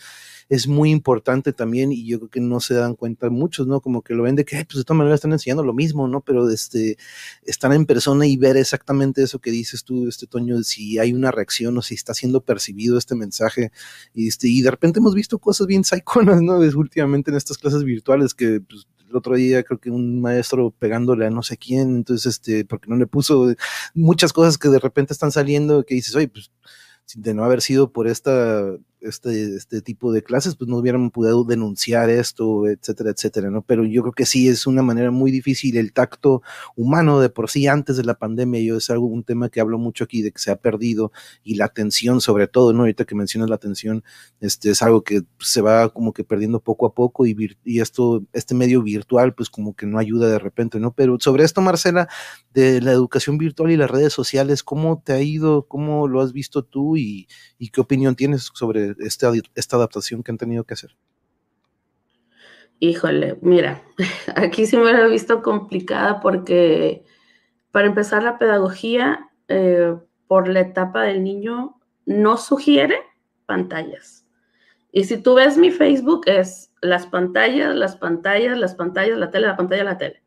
es 0.50 0.68
muy 0.68 0.90
importante 0.90 1.54
también 1.54 1.92
y 1.92 2.06
yo 2.06 2.18
creo 2.18 2.30
que 2.30 2.42
no 2.42 2.60
se 2.60 2.74
dan 2.74 2.96
cuenta 2.96 3.30
muchos, 3.30 3.68
¿no? 3.68 3.82
Como 3.82 4.02
que 4.02 4.16
lo 4.16 4.24
ven 4.24 4.36
de 4.36 4.46
que, 4.46 4.56
pues 4.66 4.80
de 4.80 4.84
todas 4.84 4.98
maneras 4.98 5.20
están 5.20 5.32
enseñando 5.32 5.64
lo 5.64 5.74
mismo, 5.74 6.08
¿no? 6.08 6.22
Pero 6.22 6.50
este, 6.50 6.98
estar 7.44 7.72
en 7.72 7.86
persona 7.86 8.26
y 8.26 8.36
ver 8.36 8.58
exactamente 8.58 9.22
eso 9.22 9.40
que 9.40 9.52
dices 9.52 9.84
tú, 9.84 10.08
este 10.08 10.26
Toño, 10.26 10.62
si 10.64 10.98
hay 10.98 11.14
una 11.14 11.30
reacción 11.32 11.78
o 11.78 11.84
si 11.84 11.94
está 11.94 12.16
siendo 12.16 12.42
percibido 12.42 12.98
este 12.98 13.14
mensaje 13.14 13.72
y, 14.14 14.28
este, 14.28 14.48
y 14.48 14.64
de 14.64 14.72
repente 14.72 15.00
hemos 15.00 15.14
visto 15.14 15.38
cosas 15.38 15.68
bien 15.68 15.84
psiconas, 15.84 16.42
¿no? 16.42 16.58
Últimamente 16.58 17.30
en 17.30 17.38
estas 17.38 17.58
clases 17.60 17.84
virtuales 17.84 18.34
que 18.34 18.60
pues, 18.62 18.88
el 19.08 19.16
otro 19.16 19.36
día 19.36 19.64
creo 19.64 19.80
que 19.80 19.92
un 19.92 20.20
maestro 20.22 20.72
pegándole 20.72 21.28
a 21.28 21.30
no 21.30 21.44
sé 21.44 21.58
quién, 21.58 21.96
entonces, 21.96 22.34
este, 22.34 22.66
porque 22.66 22.90
no 22.90 22.96
le 22.96 23.08
puso 23.08 23.54
muchas 23.94 24.34
cosas 24.34 24.58
que 24.58 24.70
de 24.70 24.80
repente 24.80 25.14
están 25.14 25.32
saliendo 25.32 25.84
que 25.86 25.96
dices, 25.96 26.16
oye, 26.16 26.28
pues 26.28 26.52
de 27.16 27.34
no 27.34 27.44
haber 27.44 27.62
sido 27.62 27.92
por 27.92 28.08
esta 28.08 28.64
este, 29.02 29.56
este 29.56 29.82
tipo 29.82 30.12
de 30.12 30.24
clases, 30.24 30.56
pues 30.56 30.70
no 30.70 30.78
hubieran 30.78 31.10
podido 31.12 31.44
denunciar 31.44 32.10
esto, 32.10 32.68
etcétera, 32.68 33.12
etcétera, 33.12 33.50
¿no? 33.50 33.62
Pero 33.62 33.86
yo 33.86 34.02
creo 34.02 34.14
que 34.14 34.26
sí 34.26 34.48
es 34.48 34.68
una 34.68 34.82
manera 34.82 35.12
muy 35.12 35.32
difícil 35.32 35.78
el 35.78 35.94
tacto 35.94 36.42
humano 36.76 37.20
de 37.20 37.30
por 37.30 37.50
sí 37.50 37.68
antes 37.68 37.98
de 37.98 38.04
la 38.04 38.16
pandemia, 38.16 38.62
yo 38.62 38.78
es 38.78 38.90
algo, 38.90 39.06
un 39.06 39.24
tema 39.24 39.50
que 39.50 39.62
hablo 39.62 39.78
mucho 39.78 40.04
aquí 40.04 40.22
de 40.22 40.32
que 40.32 40.40
se 40.40 40.52
ha 40.52 40.58
perdido 40.58 41.12
y 41.44 41.56
la 41.56 41.66
atención 41.66 42.22
sobre 42.22 42.48
todo, 42.48 42.74
¿no? 42.74 42.82
Ahorita 42.82 43.06
que 43.06 43.16
mencionas 43.16 43.50
la 43.50 43.56
atención, 43.56 44.04
este 44.42 44.72
es 44.72 44.82
algo 44.82 45.04
que 45.04 45.22
se 45.40 45.62
va 45.62 45.90
como 45.90 46.14
que 46.14 46.24
perdiendo 46.24 46.60
poco 46.60 46.86
a 46.86 46.94
poco 46.94 47.26
y, 47.26 47.36
y 47.64 47.80
esto, 47.80 48.24
este 48.34 48.56
medio 48.56 48.82
virtual, 48.84 49.34
pues 49.34 49.50
como 49.50 49.76
que 49.76 49.86
no 49.86 49.98
ayuda 49.98 50.28
de 50.28 50.40
repente, 50.40 50.80
¿no? 50.80 50.94
Pero 50.94 51.18
sobre 51.20 51.44
esto, 51.44 51.62
Marcela, 51.62 52.10
de 52.54 52.82
la 52.82 52.92
educación 52.92 53.38
virtual 53.38 53.72
y 53.72 53.78
las 53.78 53.90
redes 53.90 54.14
sociales, 54.14 54.64
¿cómo 54.64 55.02
te 55.04 55.14
ha 55.14 55.22
ido? 55.22 55.68
¿Cómo 55.68 56.08
lo 56.08 56.22
has 56.22 56.34
visto 56.34 56.64
tú 56.64 56.98
y, 56.98 57.28
y 57.58 57.70
qué 57.70 57.82
opinión 57.82 58.16
tienes 58.16 58.50
sobre 58.54 58.89
esta, 59.00 59.32
esta 59.56 59.76
adaptación 59.78 60.24
que 60.24 60.32
han 60.32 60.38
tenido 60.38 60.64
que 60.64 60.74
hacer? 60.74 60.96
Híjole, 62.80 63.38
mira, 63.42 63.84
aquí 64.36 64.66
sí 64.66 64.78
me 64.78 64.94
lo 64.94 65.06
he 65.06 65.10
visto 65.10 65.42
complicada 65.42 66.22
porque 66.22 67.04
para 67.72 67.88
empezar 67.88 68.24
la 68.24 68.38
pedagogía 68.38 69.30
eh, 69.48 69.96
por 70.28 70.48
la 70.48 70.62
etapa 70.62 71.04
del 71.04 71.24
niño 71.24 71.80
no 72.06 72.38
sugiere 72.38 73.00
pantallas. 73.46 74.26
Y 74.92 75.04
si 75.04 75.22
tú 75.22 75.36
ves 75.36 75.58
mi 75.58 75.72
Facebook 75.72 76.22
es 76.26 76.72
las 76.82 77.06
pantallas, 77.06 77.76
las 77.76 77.96
pantallas, 77.96 78.58
las 78.58 78.76
pantallas, 78.76 79.18
la 79.18 79.30
tele, 79.30 79.48
la 79.48 79.58
pantalla, 79.58 79.84
la 79.84 79.98
tele. 79.98 80.24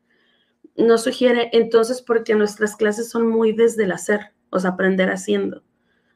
No 0.75 0.97
sugiere 0.97 1.49
entonces 1.53 2.01
porque 2.01 2.35
nuestras 2.35 2.75
clases 2.75 3.09
son 3.09 3.27
muy 3.27 3.51
desde 3.51 3.83
el 3.83 3.91
hacer, 3.91 4.33
o 4.49 4.59
sea, 4.59 4.71
aprender 4.71 5.09
haciendo, 5.09 5.63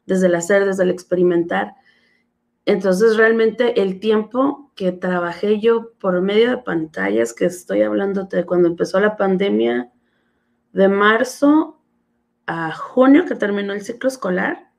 desde 0.06 0.26
el 0.26 0.34
hacer, 0.34 0.64
desde 0.64 0.84
el 0.84 0.90
experimentar. 0.90 1.74
Entonces, 2.68 3.16
realmente 3.16 3.80
el 3.80 3.98
tiempo 3.98 4.70
que 4.74 4.92
trabajé 4.92 5.58
yo 5.58 5.92
por 5.98 6.20
medio 6.20 6.50
de 6.50 6.58
pantallas, 6.58 7.32
que 7.32 7.46
estoy 7.46 7.80
hablando 7.80 8.24
de 8.24 8.44
cuando 8.44 8.68
empezó 8.68 9.00
la 9.00 9.16
pandemia, 9.16 9.90
de 10.74 10.88
marzo 10.88 11.80
a 12.46 12.70
junio, 12.72 13.24
que 13.24 13.36
terminó 13.36 13.72
el 13.72 13.80
ciclo 13.80 14.10
escolar, 14.10 14.70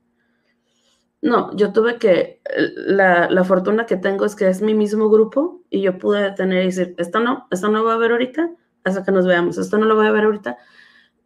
no, 1.23 1.55
yo 1.57 1.73
tuve 1.73 1.97
que, 1.97 2.43
la, 2.75 3.27
la, 3.27 3.43
fortuna 3.43 3.87
que 3.87 3.97
tengo 3.97 4.23
es 4.23 4.35
que 4.35 4.47
es 4.47 4.61
mi 4.61 4.75
mismo 4.75 5.09
grupo 5.09 5.63
y 5.71 5.81
yo 5.81 5.97
pude 5.97 6.21
detener 6.21 6.61
y 6.61 6.67
decir, 6.67 6.93
esto 6.99 7.19
no, 7.19 7.47
esto 7.49 7.69
no 7.69 7.83
va 7.83 7.93
a 7.93 7.95
haber 7.95 8.11
ahorita, 8.11 8.51
hasta 8.83 9.03
que 9.03 9.11
nos 9.11 9.25
veamos, 9.25 9.57
esto 9.57 9.79
no 9.79 9.87
lo 9.87 9.95
voy 9.95 10.05
a 10.05 10.11
ver 10.11 10.25
ahorita. 10.25 10.59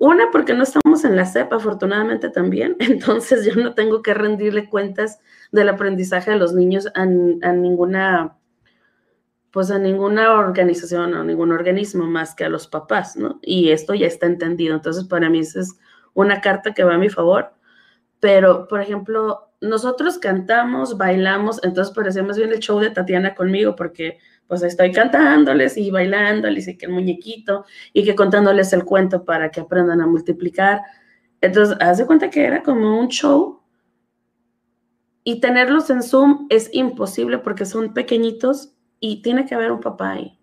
Una, 0.04 0.32
porque 0.32 0.54
no 0.54 0.64
estamos 0.64 1.06
en 1.06 1.16
la 1.16 1.26
CEP, 1.26 1.54
afortunadamente 1.54 2.30
también, 2.30 2.76
entonces 2.80 3.46
yo 3.46 3.56
no 3.56 3.74
tengo 3.74 4.02
que 4.02 4.14
rendirle 4.14 4.70
cuentas 4.70 5.22
del 5.54 5.70
aprendizaje 5.70 6.32
de 6.32 6.38
los 6.38 6.54
niños 6.54 6.90
a, 6.94 7.06
ninguna, 7.06 8.36
pues 9.50 9.72
a 9.72 9.80
ninguna 9.80 10.34
organización 10.34 11.14
o 11.14 11.24
ningún 11.24 11.54
organismo 11.54 12.06
más 12.06 12.36
que 12.36 12.44
a 12.44 12.50
los 12.50 12.68
papás, 12.68 13.16
¿no? 13.16 13.40
Y 13.42 13.70
esto 13.70 13.94
ya 13.94 14.08
está 14.08 14.26
entendido. 14.26 14.76
Entonces, 14.76 15.06
para 15.06 15.30
mí 15.30 15.40
esa 15.40 15.62
es 15.62 15.80
una 16.14 16.42
carta 16.42 16.74
que 16.74 16.84
va 16.84 16.96
a 16.96 16.98
mi 16.98 17.08
favor. 17.08 17.54
Pero, 18.20 18.68
por 18.68 18.82
ejemplo, 18.82 19.54
nosotros 19.62 20.18
cantamos, 20.18 20.98
bailamos, 20.98 21.64
entonces 21.64 21.96
parecía 21.96 22.24
más 22.24 22.38
bien 22.38 22.52
el 22.52 22.60
show 22.60 22.78
de 22.78 22.90
Tatiana 22.90 23.36
conmigo, 23.36 23.78
porque 23.78 24.20
pues 24.48 24.64
estoy 24.64 24.92
cantándoles 24.92 25.78
y 25.78 25.90
bailándoles 25.92 26.68
y 26.68 26.78
que 26.78 26.86
el 26.86 26.92
muñequito 26.92 27.66
y 27.94 28.04
que 28.04 28.16
contándoles 28.16 28.74
el 28.74 28.84
cuento 28.84 29.24
para 29.26 29.50
que 29.50 29.62
aprendan 29.62 30.02
a 30.02 30.08
multiplicar. 30.08 30.82
Entonces, 31.42 31.78
haz 31.80 31.98
de 31.98 32.06
cuenta 32.06 32.30
que 32.30 32.46
era 32.46 32.64
como 32.64 33.00
un 33.00 33.08
show 33.08 33.62
y 35.24 35.40
tenerlos 35.40 35.90
en 35.90 36.04
Zoom 36.04 36.48
es 36.50 36.70
imposible 36.74 37.40
porque 37.40 37.66
son 37.66 37.94
pequeñitos 37.94 38.76
y 39.00 39.22
tiene 39.22 39.46
que 39.46 39.56
haber 39.56 39.72
un 39.72 39.80
papá 39.80 40.12
ahí. 40.12 40.40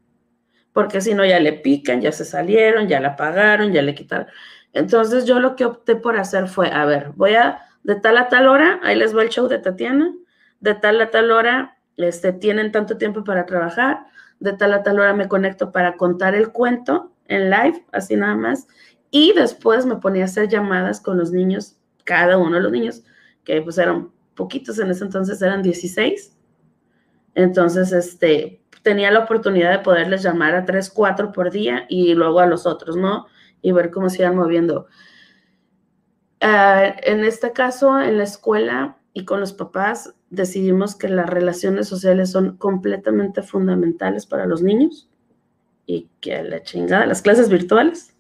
Porque 0.73 1.01
si 1.01 1.15
no, 1.15 1.25
ya 1.25 1.41
le 1.41 1.53
pican, 1.53 2.01
ya 2.01 2.13
se 2.13 2.25
salieron, 2.25 2.89
ya 2.89 3.01
la 3.01 3.09
apagaron, 3.09 3.73
ya 3.73 3.83
le 3.83 3.95
quitaron. 3.95 4.27
Entonces 4.73 5.27
yo 5.27 5.41
lo 5.41 5.57
que 5.57 5.65
opté 5.65 5.97
por 5.97 6.17
hacer 6.17 6.49
fue, 6.49 6.71
a 6.71 6.85
ver, 6.85 7.13
voy 7.17 7.35
a, 7.35 7.61
de 7.83 7.97
tal 7.97 8.17
a 8.19 8.29
tal 8.29 8.47
hora, 8.49 8.81
ahí 8.83 8.97
les 8.97 9.17
va 9.17 9.23
el 9.23 9.31
show 9.31 9.49
de 9.49 9.59
Tatiana, 9.59 10.15
de 10.61 10.75
tal 10.75 11.01
a 11.01 11.11
tal 11.11 11.31
hora, 11.31 11.80
este, 12.05 12.33
tienen 12.33 12.73
tanto 12.73 12.97
tiempo 12.97 13.25
para 13.25 13.47
trabajar, 13.47 14.07
de 14.39 14.53
tal 14.55 14.73
a 14.73 14.83
tal 14.83 14.99
hora 14.99 15.13
me 15.15 15.29
conecto 15.29 15.71
para 15.73 15.97
contar 15.97 16.35
el 16.35 16.51
cuento 16.51 17.13
en 17.27 17.51
live, 17.51 17.85
así 17.93 18.17
nada 18.17 18.35
más, 18.35 18.67
y 19.11 19.33
después 19.33 19.87
me 19.87 19.97
ponía 19.97 20.23
a 20.23 20.27
hacer 20.27 20.49
llamadas 20.49 21.01
con 21.01 21.19
los 21.19 21.33
niños, 21.33 21.77
cada 22.05 22.39
uno 22.39 22.57
de 22.57 22.63
los 22.63 22.73
niños, 22.73 23.05
que 23.45 23.61
pues 23.63 23.79
eran 23.79 24.11
poquitos 24.35 24.79
en 24.79 24.91
ese 24.91 25.05
entonces, 25.05 25.43
eran 25.43 25.63
16. 25.63 26.37
Entonces, 27.35 27.93
este, 27.93 28.63
tenía 28.83 29.11
la 29.11 29.21
oportunidad 29.21 29.71
de 29.71 29.81
poderles 29.81 30.23
llamar 30.23 30.55
a 30.55 30.65
3, 30.65 30.91
4 30.91 31.33
por 31.33 31.51
día 31.51 31.87
y 31.89 32.15
luego 32.15 32.41
a 32.41 32.47
los 32.47 32.67
otros, 32.67 32.97
¿no? 32.97 33.27
Y 33.63 33.73
ver 33.73 33.91
cómo 33.91 34.09
se 34.09 34.23
iban 34.23 34.37
moviendo. 34.37 34.87
Uh, 36.43 36.97
en 37.03 37.23
este 37.25 37.53
caso, 37.53 38.01
en 38.01 38.17
la 38.17 38.25
escuela 38.25 38.97
y 39.13 39.25
con 39.25 39.41
los 39.41 39.53
papás, 39.53 40.15
decidimos 40.31 40.97
que 40.97 41.09
las 41.09 41.29
relaciones 41.29 41.89
sociales 41.89 42.31
son 42.31 42.57
completamente 42.57 43.43
fundamentales 43.43 44.27
para 44.27 44.47
los 44.47 44.63
niños 44.63 45.09
y 45.87 46.09
que 46.21 46.43
la 46.43 46.63
chingada, 46.63 47.07
las 47.07 47.21
clases 47.21 47.49
virtuales. 47.49 48.15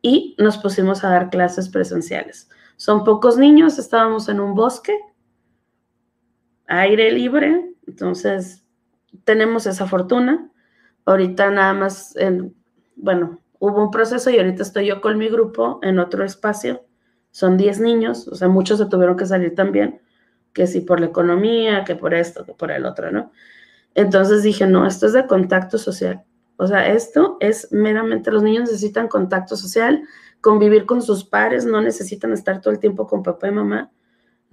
Y 0.00 0.36
nos 0.38 0.58
pusimos 0.58 1.02
a 1.02 1.10
dar 1.10 1.30
clases 1.30 1.68
presenciales. 1.68 2.48
Son 2.76 3.04
pocos 3.04 3.36
niños, 3.36 3.78
estábamos 3.78 4.28
en 4.28 4.40
un 4.40 4.54
bosque 4.54 4.96
aire 6.66 7.10
libre, 7.12 7.74
entonces 7.86 8.64
tenemos 9.24 9.66
esa 9.66 9.86
fortuna. 9.86 10.50
Ahorita 11.04 11.50
nada 11.50 11.74
más, 11.74 12.16
en, 12.16 12.54
bueno, 12.96 13.40
hubo 13.58 13.82
un 13.82 13.90
proceso 13.90 14.30
y 14.30 14.38
ahorita 14.38 14.62
estoy 14.62 14.86
yo 14.86 15.00
con 15.00 15.18
mi 15.18 15.28
grupo 15.28 15.78
en 15.82 15.98
otro 15.98 16.24
espacio. 16.24 16.84
Son 17.30 17.56
10 17.56 17.80
niños, 17.80 18.28
o 18.28 18.34
sea, 18.34 18.48
muchos 18.48 18.78
se 18.78 18.86
tuvieron 18.86 19.16
que 19.16 19.26
salir 19.26 19.54
también, 19.54 20.00
que 20.54 20.66
si 20.66 20.80
por 20.80 21.00
la 21.00 21.06
economía, 21.06 21.84
que 21.84 21.94
por 21.94 22.14
esto, 22.14 22.46
que 22.46 22.54
por 22.54 22.70
el 22.70 22.86
otro, 22.86 23.12
¿no? 23.12 23.32
Entonces 23.94 24.42
dije, 24.42 24.66
no, 24.66 24.86
esto 24.86 25.06
es 25.06 25.12
de 25.12 25.26
contacto 25.26 25.76
social. 25.76 26.24
O 26.56 26.66
sea, 26.66 26.90
esto 26.90 27.36
es 27.40 27.70
meramente, 27.70 28.30
los 28.30 28.42
niños 28.42 28.70
necesitan 28.70 29.08
contacto 29.08 29.56
social, 29.56 30.02
convivir 30.40 30.86
con 30.86 31.02
sus 31.02 31.24
pares, 31.24 31.66
no 31.66 31.82
necesitan 31.82 32.32
estar 32.32 32.62
todo 32.62 32.72
el 32.72 32.78
tiempo 32.78 33.06
con 33.06 33.22
papá 33.22 33.48
y 33.48 33.50
mamá 33.50 33.90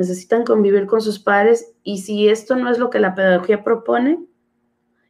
necesitan 0.01 0.43
convivir 0.43 0.87
con 0.87 1.01
sus 1.01 1.19
padres 1.19 1.73
y 1.83 1.99
si 1.99 2.27
esto 2.27 2.55
no 2.55 2.69
es 2.69 2.79
lo 2.79 2.89
que 2.89 2.99
la 2.99 3.13
pedagogía 3.13 3.63
propone, 3.63 4.19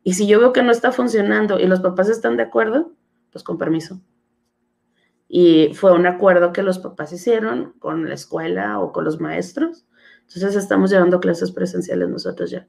y 0.03 0.13
si 0.13 0.27
yo 0.27 0.39
veo 0.39 0.51
que 0.51 0.63
no 0.63 0.71
está 0.71 0.91
funcionando 0.91 1.59
y 1.59 1.67
los 1.67 1.79
papás 1.79 2.09
están 2.09 2.35
de 2.35 2.43
acuerdo, 2.43 2.91
pues 3.31 3.43
con 3.43 3.57
permiso. 3.57 4.01
Y 5.27 5.73
fue 5.75 5.93
un 5.93 6.07
acuerdo 6.07 6.51
que 6.51 6.63
los 6.63 6.79
papás 6.79 7.13
hicieron 7.13 7.73
con 7.79 8.09
la 8.09 8.15
escuela 8.15 8.79
o 8.79 8.91
con 8.91 9.05
los 9.05 9.21
maestros. 9.21 9.85
Entonces 10.33 10.63
estamos 10.63 10.89
llevando 10.89 11.19
clases 11.19 11.51
presenciales 11.51 12.07
nosotros 12.09 12.49
ya. 12.49 12.67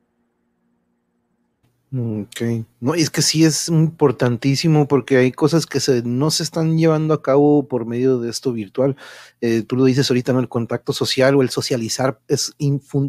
Ok, 1.94 2.64
no, 2.80 2.94
es 2.94 3.10
que 3.10 3.20
sí 3.20 3.44
es 3.44 3.68
importantísimo 3.68 4.88
porque 4.88 5.18
hay 5.18 5.30
cosas 5.30 5.66
que 5.66 5.78
se, 5.78 6.02
no 6.02 6.30
se 6.30 6.42
están 6.42 6.78
llevando 6.78 7.12
a 7.12 7.20
cabo 7.20 7.68
por 7.68 7.84
medio 7.84 8.18
de 8.18 8.30
esto 8.30 8.50
virtual. 8.54 8.96
Eh, 9.42 9.62
tú 9.62 9.76
lo 9.76 9.84
dices 9.84 10.08
ahorita, 10.10 10.32
¿no? 10.32 10.40
El 10.40 10.48
contacto 10.48 10.94
social 10.94 11.34
o 11.34 11.42
el 11.42 11.50
socializar 11.50 12.18
es 12.28 12.54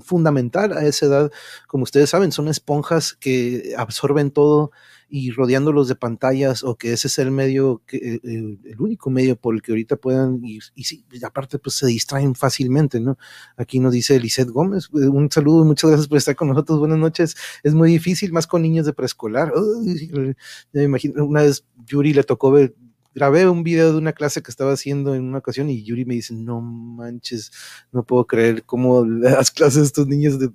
fundamental 0.03 0.73
a 0.73 0.85
esa 0.85 1.05
edad. 1.05 1.31
Como 1.65 1.83
ustedes 1.83 2.09
saben, 2.09 2.33
son 2.33 2.49
esponjas 2.49 3.13
que 3.13 3.73
absorben 3.77 4.31
todo 4.31 4.71
y 5.15 5.29
rodeándolos 5.29 5.87
de 5.87 5.93
pantallas 5.93 6.63
o 6.63 6.75
que 6.75 6.91
ese 6.91 7.07
es 7.07 7.19
el 7.19 7.29
medio, 7.29 7.83
que, 7.85 7.97
eh, 7.97 8.19
el, 8.23 8.81
único 8.81 9.11
medio 9.11 9.35
por 9.35 9.53
el 9.53 9.61
que 9.61 9.71
ahorita 9.71 9.95
puedan 9.95 10.43
ir. 10.43 10.63
Y 10.73 10.85
sí, 10.85 11.05
aparte 11.21 11.59
pues 11.59 11.75
se 11.75 11.85
distraen 11.85 12.33
fácilmente, 12.33 12.99
¿no? 12.99 13.19
Aquí 13.55 13.79
nos 13.79 13.93
dice 13.93 14.19
Lisette 14.19 14.49
Gómez, 14.49 14.89
eh, 14.95 15.07
un 15.07 15.29
saludo, 15.29 15.65
muchas 15.65 15.91
gracias 15.91 16.07
por 16.07 16.17
estar 16.17 16.35
con 16.35 16.47
nosotros, 16.47 16.79
buenas 16.79 16.97
noches. 16.97 17.35
Es 17.61 17.75
muy 17.75 17.91
difícil, 17.91 18.33
más 18.33 18.47
con 18.47 18.63
niños 18.63 18.87
de 18.87 18.93
preescolar. 18.93 19.53
Ya 19.85 20.33
me 20.73 20.83
imagino, 20.83 21.23
una 21.23 21.43
vez 21.43 21.63
Yuri 21.85 22.11
le 22.15 22.23
tocó 22.23 22.49
ver 22.49 22.73
grabé 23.13 23.47
un 23.47 23.61
video 23.61 23.91
de 23.91 23.99
una 23.99 24.13
clase 24.13 24.41
que 24.41 24.49
estaba 24.49 24.73
haciendo 24.73 25.13
en 25.13 25.25
una 25.25 25.37
ocasión 25.37 25.69
y 25.69 25.83
Yuri 25.83 26.05
me 26.05 26.15
dice, 26.15 26.33
no 26.33 26.59
manches, 26.59 27.51
no 27.91 28.03
puedo 28.03 28.25
creer 28.25 28.63
cómo 28.63 29.05
las 29.05 29.51
clases 29.51 29.81
de 29.81 29.85
estos 29.85 30.07
niños 30.07 30.39
de, 30.39 30.49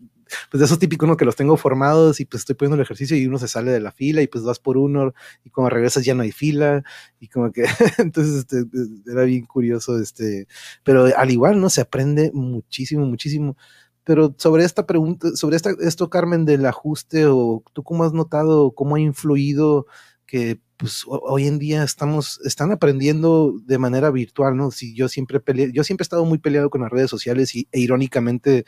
pues 0.50 0.58
de 0.60 0.66
esos 0.66 0.78
típicos, 0.78 1.08
¿no? 1.08 1.16
Que 1.16 1.24
los 1.24 1.36
tengo 1.36 1.56
formados 1.56 2.20
y 2.20 2.24
pues 2.24 2.42
estoy 2.42 2.56
poniendo 2.56 2.76
el 2.76 2.82
ejercicio 2.82 3.16
y 3.16 3.26
uno 3.26 3.38
se 3.38 3.48
sale 3.48 3.70
de 3.70 3.80
la 3.80 3.92
fila 3.92 4.22
y 4.22 4.26
pues 4.26 4.44
vas 4.44 4.58
por 4.58 4.76
uno 4.76 5.14
y 5.44 5.50
cuando 5.50 5.70
regresas 5.70 6.04
ya 6.04 6.14
no 6.14 6.22
hay 6.22 6.32
fila 6.32 6.82
y 7.20 7.28
como 7.28 7.52
que, 7.52 7.64
entonces 7.98 8.36
este, 8.36 8.64
era 9.10 9.24
bien 9.24 9.46
curioso, 9.46 9.98
este, 9.98 10.46
pero 10.84 11.06
al 11.16 11.30
igual, 11.30 11.60
¿no? 11.60 11.70
Se 11.70 11.80
aprende 11.80 12.30
muchísimo, 12.32 13.06
muchísimo. 13.06 13.56
Pero 14.04 14.34
sobre 14.38 14.64
esta 14.64 14.86
pregunta, 14.86 15.36
sobre 15.36 15.56
esta, 15.56 15.70
esto, 15.80 16.08
Carmen, 16.08 16.46
del 16.46 16.64
ajuste, 16.64 17.26
o 17.26 17.62
tú 17.74 17.82
cómo 17.82 18.04
has 18.04 18.14
notado, 18.14 18.72
cómo 18.72 18.96
ha 18.96 19.00
influido 19.00 19.86
que 20.26 20.60
pues 20.78 21.04
hoy 21.08 21.48
en 21.48 21.58
día 21.58 21.82
estamos, 21.82 22.40
están 22.44 22.70
aprendiendo 22.70 23.52
de 23.64 23.78
manera 23.78 24.12
virtual, 24.12 24.56
¿no? 24.56 24.70
Si 24.70 24.94
yo 24.94 25.08
siempre 25.08 25.40
peleé, 25.40 25.72
yo 25.72 25.82
siempre 25.82 26.02
he 26.02 26.06
estado 26.06 26.24
muy 26.24 26.38
peleado 26.38 26.70
con 26.70 26.82
las 26.82 26.90
redes 26.90 27.10
sociales 27.10 27.56
y, 27.56 27.66
e 27.72 27.80
irónicamente 27.80 28.64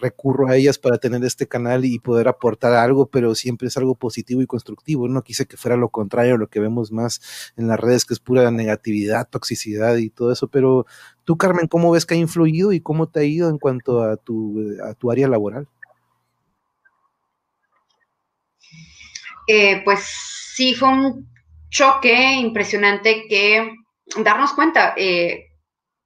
recurro 0.00 0.48
a 0.48 0.56
ellas 0.56 0.78
para 0.78 0.98
tener 0.98 1.22
este 1.24 1.46
canal 1.46 1.84
y 1.84 2.00
poder 2.00 2.26
aportar 2.26 2.72
algo, 2.74 3.06
pero 3.06 3.36
siempre 3.36 3.68
es 3.68 3.76
algo 3.76 3.94
positivo 3.94 4.42
y 4.42 4.48
constructivo. 4.48 5.06
No 5.06 5.22
quise 5.22 5.46
que 5.46 5.56
fuera 5.56 5.76
lo 5.76 5.90
contrario, 5.90 6.36
lo 6.38 6.48
que 6.48 6.58
vemos 6.58 6.90
más 6.90 7.20
en 7.56 7.68
las 7.68 7.78
redes, 7.78 8.04
que 8.04 8.14
es 8.14 8.20
pura 8.20 8.50
negatividad, 8.50 9.28
toxicidad 9.28 9.96
y 9.96 10.10
todo 10.10 10.32
eso. 10.32 10.48
Pero 10.48 10.86
tú, 11.22 11.36
Carmen, 11.36 11.68
¿cómo 11.68 11.92
ves 11.92 12.04
que 12.04 12.14
ha 12.14 12.16
influido 12.16 12.72
y 12.72 12.80
cómo 12.80 13.08
te 13.08 13.20
ha 13.20 13.24
ido 13.24 13.48
en 13.48 13.58
cuanto 13.58 14.02
a 14.02 14.16
tu, 14.16 14.60
a 14.84 14.94
tu 14.94 15.12
área 15.12 15.28
laboral? 15.28 15.68
Eh, 19.46 19.82
pues 19.84 20.00
sí, 20.56 20.74
fue 20.74 20.88
un 20.88 21.33
choque 21.74 22.34
impresionante 22.34 23.26
que 23.28 23.74
darnos 24.22 24.52
cuenta 24.52 24.94
eh, 24.96 25.48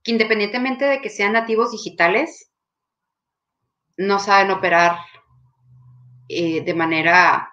que 0.02 0.12
independientemente 0.12 0.86
de 0.86 1.02
que 1.02 1.10
sean 1.10 1.34
nativos 1.34 1.72
digitales, 1.72 2.50
no 3.98 4.18
saben 4.18 4.50
operar 4.50 4.96
eh, 6.28 6.62
de 6.62 6.74
manera 6.74 7.52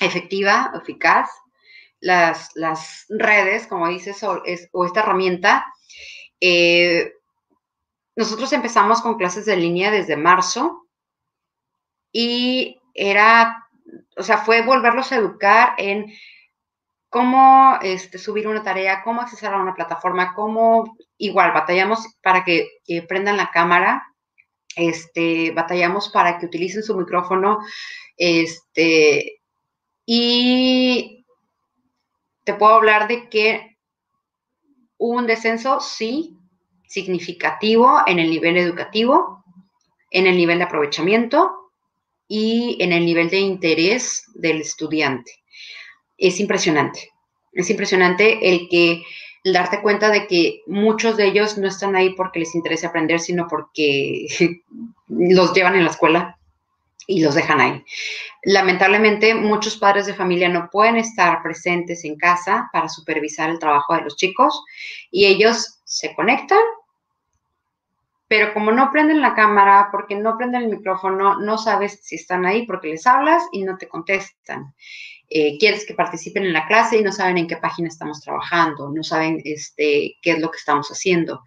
efectiva, 0.00 0.70
eficaz, 0.80 1.28
las, 1.98 2.50
las 2.54 3.06
redes, 3.08 3.66
como 3.66 3.88
dices, 3.88 4.22
o, 4.22 4.44
es, 4.44 4.68
o 4.72 4.84
esta 4.84 5.00
herramienta. 5.00 5.66
Eh, 6.40 7.12
nosotros 8.14 8.52
empezamos 8.52 9.02
con 9.02 9.18
clases 9.18 9.46
de 9.46 9.56
línea 9.56 9.90
desde 9.90 10.16
marzo 10.16 10.86
y 12.12 12.80
era, 12.94 13.68
o 14.16 14.22
sea, 14.22 14.38
fue 14.38 14.62
volverlos 14.62 15.10
a 15.10 15.16
educar 15.16 15.74
en 15.78 16.06
cómo 17.08 17.78
este, 17.82 18.18
subir 18.18 18.46
una 18.46 18.62
tarea, 18.62 19.02
cómo 19.02 19.20
acceder 19.20 19.52
a 19.54 19.62
una 19.62 19.74
plataforma, 19.74 20.34
cómo, 20.34 20.96
igual, 21.16 21.52
batallamos 21.52 22.06
para 22.22 22.44
que 22.44 22.68
prendan 23.08 23.36
la 23.36 23.50
cámara, 23.50 24.02
este, 24.76 25.50
batallamos 25.52 26.08
para 26.10 26.38
que 26.38 26.46
utilicen 26.46 26.82
su 26.82 26.96
micrófono, 26.96 27.58
este, 28.16 29.40
y 30.04 31.24
te 32.44 32.54
puedo 32.54 32.74
hablar 32.74 33.08
de 33.08 33.28
que 33.28 33.78
hubo 34.98 35.18
un 35.18 35.26
descenso, 35.26 35.80
sí, 35.80 36.34
significativo 36.86 38.02
en 38.06 38.18
el 38.18 38.30
nivel 38.30 38.56
educativo, 38.56 39.44
en 40.10 40.26
el 40.26 40.36
nivel 40.36 40.58
de 40.58 40.64
aprovechamiento 40.64 41.72
y 42.26 42.76
en 42.80 42.92
el 42.92 43.04
nivel 43.04 43.28
de 43.28 43.40
interés 43.40 44.24
del 44.34 44.62
estudiante 44.62 45.32
es 46.18 46.40
impresionante. 46.40 47.12
Es 47.52 47.70
impresionante 47.70 48.50
el 48.50 48.68
que 48.68 49.02
darte 49.44 49.80
cuenta 49.80 50.10
de 50.10 50.26
que 50.26 50.62
muchos 50.66 51.16
de 51.16 51.26
ellos 51.26 51.56
no 51.58 51.68
están 51.68 51.96
ahí 51.96 52.10
porque 52.14 52.40
les 52.40 52.54
interesa 52.54 52.88
aprender, 52.88 53.20
sino 53.20 53.46
porque 53.48 54.26
los 55.08 55.54
llevan 55.54 55.76
en 55.76 55.84
la 55.84 55.90
escuela 55.90 56.38
y 57.06 57.22
los 57.22 57.34
dejan 57.34 57.60
ahí. 57.60 57.84
Lamentablemente, 58.44 59.34
muchos 59.34 59.76
padres 59.76 60.06
de 60.06 60.14
familia 60.14 60.48
no 60.48 60.68
pueden 60.70 60.96
estar 60.96 61.42
presentes 61.42 62.04
en 62.04 62.16
casa 62.16 62.68
para 62.72 62.88
supervisar 62.88 63.48
el 63.48 63.58
trabajo 63.58 63.94
de 63.94 64.02
los 64.02 64.16
chicos 64.16 64.62
y 65.10 65.24
ellos 65.24 65.80
se 65.84 66.14
conectan, 66.14 66.58
pero 68.28 68.52
como 68.52 68.72
no 68.72 68.92
prenden 68.92 69.22
la 69.22 69.34
cámara, 69.34 69.88
porque 69.90 70.14
no 70.14 70.36
prenden 70.36 70.64
el 70.64 70.68
micrófono, 70.68 71.40
no 71.40 71.56
sabes 71.56 72.00
si 72.02 72.16
están 72.16 72.44
ahí 72.44 72.66
porque 72.66 72.88
les 72.88 73.06
hablas 73.06 73.42
y 73.52 73.64
no 73.64 73.78
te 73.78 73.88
contestan. 73.88 74.74
Eh, 75.30 75.58
quieres 75.58 75.84
que 75.86 75.92
participen 75.92 76.44
en 76.44 76.54
la 76.54 76.66
clase 76.66 76.98
y 76.98 77.02
no 77.02 77.12
saben 77.12 77.36
en 77.36 77.46
qué 77.46 77.58
página 77.58 77.88
estamos 77.88 78.22
trabajando, 78.22 78.90
no 78.90 79.02
saben 79.02 79.42
este, 79.44 80.16
qué 80.22 80.32
es 80.32 80.38
lo 80.40 80.50
que 80.50 80.56
estamos 80.56 80.88
haciendo. 80.88 81.42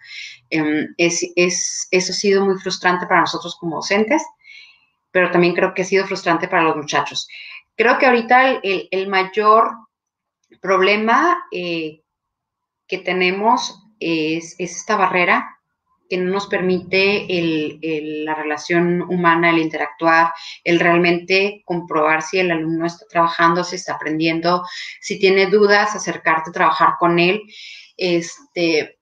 Em, 0.50 0.94
es, 0.98 1.26
eso 1.36 2.12
ha 2.12 2.16
sido 2.16 2.46
muy 2.46 2.60
frustrante 2.60 3.08
para 3.08 3.22
nosotros 3.22 3.56
como 3.60 3.78
docentes, 3.78 4.24
pero 5.10 5.32
también 5.32 5.56
creo 5.56 5.74
que 5.74 5.82
ha 5.82 5.86
sido 5.86 6.06
frustrante 6.06 6.48
para 6.48 6.64
los 6.64 6.76
muchachos. 6.76 7.28
Creo 7.76 7.98
que 7.98 8.06
ahorita 8.06 8.60
el, 8.62 9.08
mayor 9.08 9.72
problema 10.62 11.44
eh, 11.52 12.04
que 12.88 13.00
tenemos 13.00 13.84
es, 14.00 14.56
es 14.60 14.78
esta 14.78 14.96
barrera 14.96 15.61
que 16.12 16.18
no 16.18 16.30
nos 16.30 16.48
permite 16.48 17.26
la 18.26 18.36
relación 18.36 19.02
humana, 19.04 19.50
el 19.50 19.60
interactuar, 19.60 20.34
el 20.66 20.78
realmente 20.78 21.62
comprobar 21.64 22.22
si 22.22 22.38
el 22.38 22.52
alumno 22.52 22.86
está 22.86 23.06
trabajando, 23.08 23.64
si 23.64 23.78
está 23.78 23.94
aprendiendo, 23.94 24.62
si 25.00 25.18
tiene 25.20 25.46
dudas, 25.46 25.96
acercarte 25.96 26.50
a 26.50 26.54
trabajar 26.54 26.96
con 27.00 27.18
él, 27.18 27.44
este, 27.96 29.00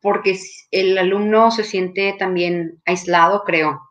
porque 0.00 0.38
el 0.70 0.96
alumno 0.96 1.50
se 1.50 1.62
siente 1.62 2.16
también 2.18 2.80
aislado, 2.86 3.44
creo, 3.44 3.82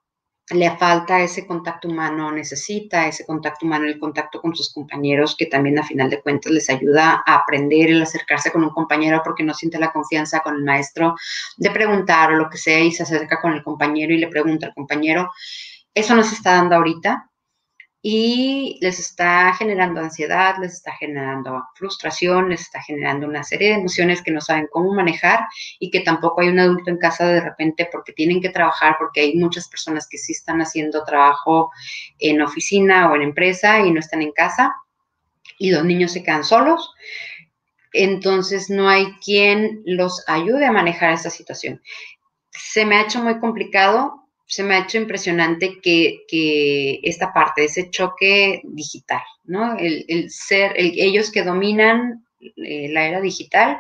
le 0.52 0.78
falta 0.78 1.22
ese 1.22 1.48
contacto 1.48 1.88
humano, 1.88 2.32
necesita 2.32 3.08
ese 3.08 3.26
contacto 3.26 3.66
humano, 3.66 3.86
el 3.86 3.98
contacto 4.00 4.42
con 4.42 4.56
sus 4.56 4.74
compañeros, 4.74 5.36
que 5.38 5.46
también 5.46 5.80
a 5.80 5.84
final 5.84 6.10
de 6.10 6.22
cuentas 6.22 6.52
les 6.52 6.70
ayuda 6.70 7.24
a 7.26 7.36
aprender, 7.36 7.90
el 7.90 8.02
acercarse 8.02 8.52
con 8.52 8.64
un 8.64 8.72
compañero 8.72 9.22
porque 9.24 9.44
no 9.44 9.54
siente 9.54 9.80
la 9.80 9.92
confianza 9.92 10.42
con 10.42 10.56
el 10.56 10.64
maestro 10.64 11.16
de 11.58 11.72
preguntar 11.72 12.32
o 12.32 12.36
lo 12.36 12.50
que 12.50 12.58
sea 12.58 12.80
y 12.80 12.92
se 12.92 13.04
acerca 13.04 13.40
con 13.42 13.54
el 13.54 13.64
compañero 13.64 14.14
y 14.14 14.18
le 14.18 14.28
pregunta 14.28 14.68
al 14.68 14.74
compañero. 14.74 15.32
Eso 15.94 16.16
no 16.16 16.24
se 16.24 16.36
está 16.36 16.54
dando 16.54 16.76
ahorita 16.76 17.30
y 18.06 18.78
les 18.82 19.00
está 19.00 19.54
generando 19.54 20.02
ansiedad, 20.02 20.58
les 20.60 20.74
está 20.74 20.92
generando 20.92 21.64
frustración, 21.74 22.50
les 22.50 22.60
está 22.60 22.82
generando 22.82 23.26
una 23.26 23.46
serie 23.46 23.70
de 23.70 23.76
emociones 23.76 24.22
que 24.22 24.32
no 24.32 24.42
saben 24.42 24.68
cómo 24.70 24.94
manejar 24.94 25.48
y 25.80 25.90
que 25.90 26.02
tampoco 26.02 26.42
hay 26.42 26.50
un 26.50 26.60
adulto 26.60 26.92
en 26.92 26.98
casa 26.98 27.26
de 27.26 27.40
repente 27.40 27.88
porque 27.90 28.12
tienen 28.12 28.42
que 28.42 28.50
trabajar, 28.50 28.98
porque 29.00 29.22
hay 29.22 29.38
muchas 29.38 29.70
personas 29.70 30.06
que 30.10 30.18
sí 30.18 30.34
están 30.34 30.60
haciendo 30.60 31.06
trabajo 31.06 31.72
en 32.20 32.42
oficina 32.42 33.10
o 33.10 33.16
en 33.16 33.22
empresa 33.22 33.80
y 33.80 33.90
no 33.90 34.02
están 34.02 34.22
en 34.22 34.34
casa 34.34 34.76
y 35.58 35.72
los 35.72 35.86
niños 35.86 36.12
se 36.12 36.24
quedan 36.24 36.44
solos. 36.44 36.92
Entonces 37.94 38.70
no 38.70 38.90
hay 38.90 39.14
quien 39.24 39.82
los 39.86 40.26
ayude 40.28 40.66
a 40.66 40.74
manejar 40.74 41.14
esa 41.14 41.30
situación. 41.30 41.82
Se 42.50 42.86
me 42.86 42.98
ha 42.98 43.04
hecho 43.04 43.24
muy 43.24 43.40
complicado 43.40 44.23
se 44.46 44.64
me 44.64 44.76
ha 44.76 44.80
hecho 44.80 44.98
impresionante 44.98 45.80
que, 45.82 47.00
esta 47.04 47.34
parte, 47.34 47.66
ese 47.66 47.90
choque 47.90 48.62
digital, 48.64 49.22
¿no? 49.46 49.78
El, 49.78 50.30
ser, 50.30 50.74
ellos 50.76 51.32
que 51.32 51.44
dominan 51.44 52.26
eh, 52.40 52.90
la 52.90 53.06
era 53.06 53.22
digital 53.22 53.80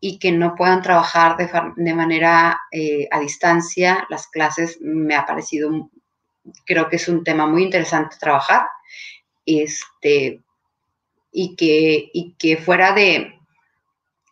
y 0.00 0.18
que 0.18 0.32
no 0.32 0.54
puedan 0.56 0.82
trabajar 0.82 1.36
de, 1.36 1.94
manera 1.94 2.60
eh, 2.72 3.06
a 3.10 3.20
distancia 3.20 4.04
las 4.10 4.26
clases, 4.26 4.78
me 4.80 5.14
ha 5.14 5.24
parecido, 5.24 5.90
creo 6.66 6.88
que 6.88 6.96
es 6.96 7.08
un 7.08 7.22
tema 7.22 7.46
muy 7.46 7.62
interesante 7.62 8.16
trabajar, 8.18 8.66
este, 9.46 10.40
y 11.30 11.54
que, 11.54 12.10
y 12.12 12.34
que 12.36 12.56
fuera 12.56 12.92
de, 12.92 13.32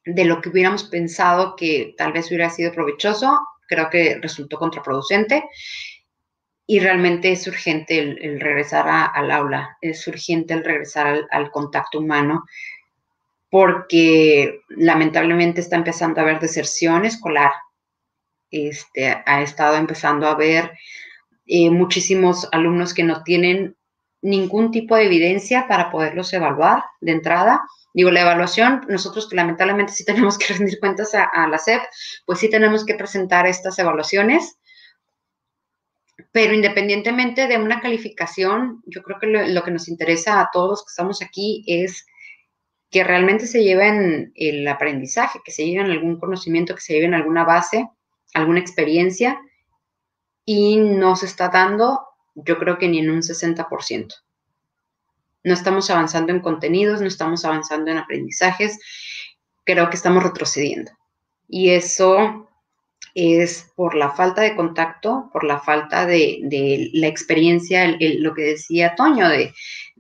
de 0.04 0.24
lo 0.24 0.40
que 0.40 0.48
hubiéramos 0.48 0.84
pensado 0.84 1.54
que 1.54 1.94
tal 1.96 2.12
vez 2.12 2.26
hubiera 2.28 2.50
sido 2.50 2.72
provechoso, 2.72 3.38
creo 3.70 3.88
que 3.88 4.18
resultó 4.20 4.58
contraproducente 4.58 5.44
y 6.66 6.80
realmente 6.80 7.32
es 7.32 7.46
urgente 7.46 7.98
el, 7.98 8.40
regresar 8.40 8.86
al 8.88 9.30
aula, 9.30 9.78
es 9.80 10.06
urgente 10.06 10.54
el 10.54 10.64
regresar 10.64 11.26
al, 11.30 11.50
contacto 11.50 12.00
humano 12.00 12.44
porque 13.48 14.60
lamentablemente 14.68 15.60
está 15.60 15.76
empezando 15.76 16.20
a 16.20 16.24
haber 16.24 16.40
deserción 16.40 17.04
escolar, 17.04 17.52
este, 18.50 19.22
ha 19.24 19.42
estado 19.42 19.76
empezando 19.76 20.26
a 20.26 20.32
haber 20.32 20.72
eh, 21.46 21.70
muchísimos 21.70 22.48
alumnos 22.52 22.94
que 22.94 23.04
no 23.04 23.22
tienen 23.22 23.76
ningún 24.22 24.70
tipo 24.70 24.96
de 24.96 25.06
evidencia 25.06 25.66
para 25.66 25.90
poderlos 25.90 26.32
evaluar 26.32 26.84
de 27.00 27.12
entrada. 27.12 27.62
Digo, 27.92 28.10
la 28.10 28.22
evaluación, 28.22 28.82
nosotros 28.88 29.28
lamentablemente 29.32 29.92
sí 29.92 30.04
tenemos 30.06 30.38
que 30.38 30.54
rendir 30.54 30.78
cuentas 30.78 31.14
a, 31.14 31.46
la 31.48 31.58
SEP, 31.58 31.82
pues 32.24 32.38
sí 32.38 32.48
tenemos 32.48 32.84
que 32.84 32.94
presentar 32.94 33.46
estas 33.46 33.78
evaluaciones, 33.78 34.56
pero 36.32 36.54
independientemente 36.54 37.48
de 37.48 37.58
una 37.58 37.80
calificación, 37.80 38.82
yo 38.86 39.02
creo 39.02 39.18
que 39.18 39.26
lo, 39.26 39.62
que 39.62 39.70
nos 39.70 39.88
interesa 39.88 40.40
a 40.40 40.50
todos 40.52 40.84
que 40.84 40.90
estamos 40.90 41.22
aquí 41.22 41.64
es 41.66 42.06
que 42.90 43.04
realmente 43.04 43.46
se 43.46 43.64
lleven 43.64 44.32
el 44.34 44.66
aprendizaje, 44.68 45.40
que 45.44 45.52
se 45.52 45.64
lleven 45.64 45.90
algún 45.90 46.18
conocimiento, 46.18 46.74
que 46.74 46.80
se 46.80 46.94
lleven 46.94 47.14
alguna 47.14 47.44
base, 47.44 47.88
alguna 48.34 48.60
experiencia, 48.60 49.40
y 50.44 50.76
no 50.76 51.16
se 51.16 51.26
está 51.26 51.48
dando, 51.48 52.00
yo 52.34 52.58
creo 52.58 52.78
que 52.78 52.88
ni 52.88 52.98
en 52.98 53.10
un 53.10 53.22
60%. 53.22 54.14
No 55.42 55.54
estamos 55.54 55.90
avanzando 55.90 56.32
en 56.32 56.40
contenidos, 56.40 57.00
no 57.00 57.06
estamos 57.06 57.44
avanzando 57.44 57.90
en 57.90 57.98
aprendizajes, 57.98 58.78
creo 59.64 59.88
que 59.88 59.96
estamos 59.96 60.22
retrocediendo. 60.22 60.90
Y 61.48 61.70
eso 61.70 62.48
es 63.14 63.72
por 63.74 63.94
la 63.94 64.10
falta 64.10 64.42
de 64.42 64.54
contacto, 64.54 65.30
por 65.32 65.44
la 65.44 65.58
falta 65.58 66.06
de, 66.06 66.90
la 66.92 67.06
experiencia, 67.08 67.96
lo 67.98 68.34
que 68.34 68.42
decía 68.42 68.94
Toño, 68.94 69.28
de, 69.28 69.52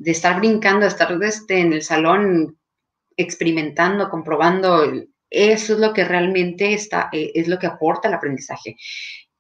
estar 0.04 0.38
brincando, 0.38 0.82
de 0.82 0.88
estar 0.88 1.18
este, 1.22 1.60
en 1.60 1.72
el 1.72 1.82
salón 1.82 2.58
experimentando, 3.16 4.08
comprobando. 4.08 4.84
Eso 5.28 5.74
es 5.74 5.78
lo 5.80 5.92
que 5.92 6.04
realmente 6.04 6.72
está, 6.72 7.08
eh, 7.12 7.32
es 7.34 7.48
lo 7.48 7.58
que 7.58 7.66
aporta 7.66 8.08
el 8.08 8.14
aprendizaje. 8.14 8.76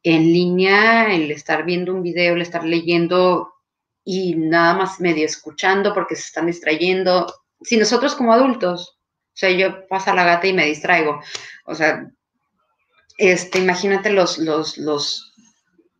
En 0.02 0.32
línea, 0.32 1.14
el 1.14 1.30
estar 1.30 1.64
viendo 1.64 1.94
un 1.94 2.02
video, 2.02 2.34
el 2.34 2.42
estar 2.42 2.64
leyendo 2.64 3.52
y 4.12 4.34
nada 4.34 4.74
más 4.74 4.98
medio 4.98 5.24
escuchando 5.24 5.94
porque 5.94 6.16
se 6.16 6.22
están 6.22 6.46
distrayendo. 6.46 7.32
Si 7.60 7.76
nosotros 7.76 8.16
como 8.16 8.32
adultos, 8.32 8.98
o 8.98 9.36
sea, 9.36 9.50
yo 9.50 9.86
paso 9.86 10.10
a 10.10 10.14
la 10.14 10.24
gata 10.24 10.48
y 10.48 10.52
me 10.52 10.66
distraigo, 10.66 11.20
o 11.64 11.76
sea, 11.76 12.10
este, 13.18 13.60
imagínate 13.60 14.10
los, 14.10 14.38
los, 14.38 14.78
los 14.78 15.32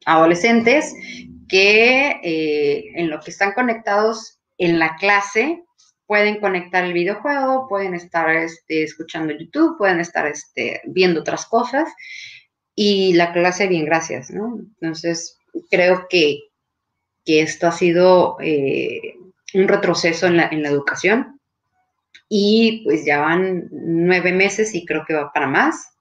adolescentes 0.07 0.93
que 1.49 2.19
eh, 2.25 2.85
en 2.97 3.11
lo 3.11 3.21
que 3.21 3.31
están 3.31 3.53
conectados 3.53 4.41
en 4.59 4.81
la 4.81 4.97
clase 4.97 5.63
pueden 6.07 6.41
conectar 6.41 6.83
el 6.83 6.93
videojuego, 6.93 7.69
pueden 7.69 7.95
estar 7.95 8.29
este, 8.29 8.83
escuchando 8.83 9.33
YouTube, 9.33 9.79
pueden 9.79 10.01
estar 10.01 10.27
este, 10.27 10.81
viendo 10.85 11.21
otras 11.21 11.47
cosas 11.47 11.89
y 12.75 13.13
la 13.13 13.33
clase 13.33 13.69
bien, 13.69 13.85
gracias, 13.85 14.31
¿no? 14.33 14.59
Entonces, 14.81 15.39
creo 15.71 16.09
que 16.11 16.50
que 17.25 17.43
esto 17.43 17.67
ha 17.67 17.73
sido 17.73 18.37
eh, 18.41 19.17
un 19.55 19.69
retroceso 19.69 20.27
en 20.27 20.37
la, 20.37 20.47
educación 20.47 21.41
y 22.29 22.83
pues 22.85 23.05
ya 23.05 23.21
van 23.21 23.69
nueve 23.71 24.33
meses 24.33 24.75
y 24.75 24.85
creo 24.85 25.05
que 25.07 25.15
va 25.15 25.33
para 25.33 25.47
más 25.47 25.95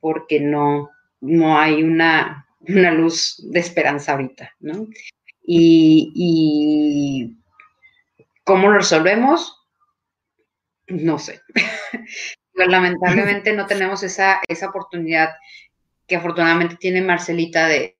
porque 0.00 0.40
no, 0.40 0.90
no 1.20 1.58
hay 1.58 1.82
una, 1.82 2.46
luz 2.60 3.40
de 3.50 3.60
esperanza 3.60 4.12
ahorita, 4.12 4.52
¿no? 4.60 4.86
Y, 5.44 7.36
¿cómo 8.44 8.68
lo 8.68 8.78
resolvemos? 8.78 9.60
No 10.88 11.18
sé. 11.18 11.40
lamentablemente 12.54 13.52
no 13.52 13.66
tenemos 13.66 14.02
esa, 14.02 14.40
esa 14.46 14.68
oportunidad 14.68 15.30
que 16.06 16.16
afortunadamente 16.16 16.76
tiene 16.76 17.00
Marcelita 17.00 17.66
de, 17.66 17.96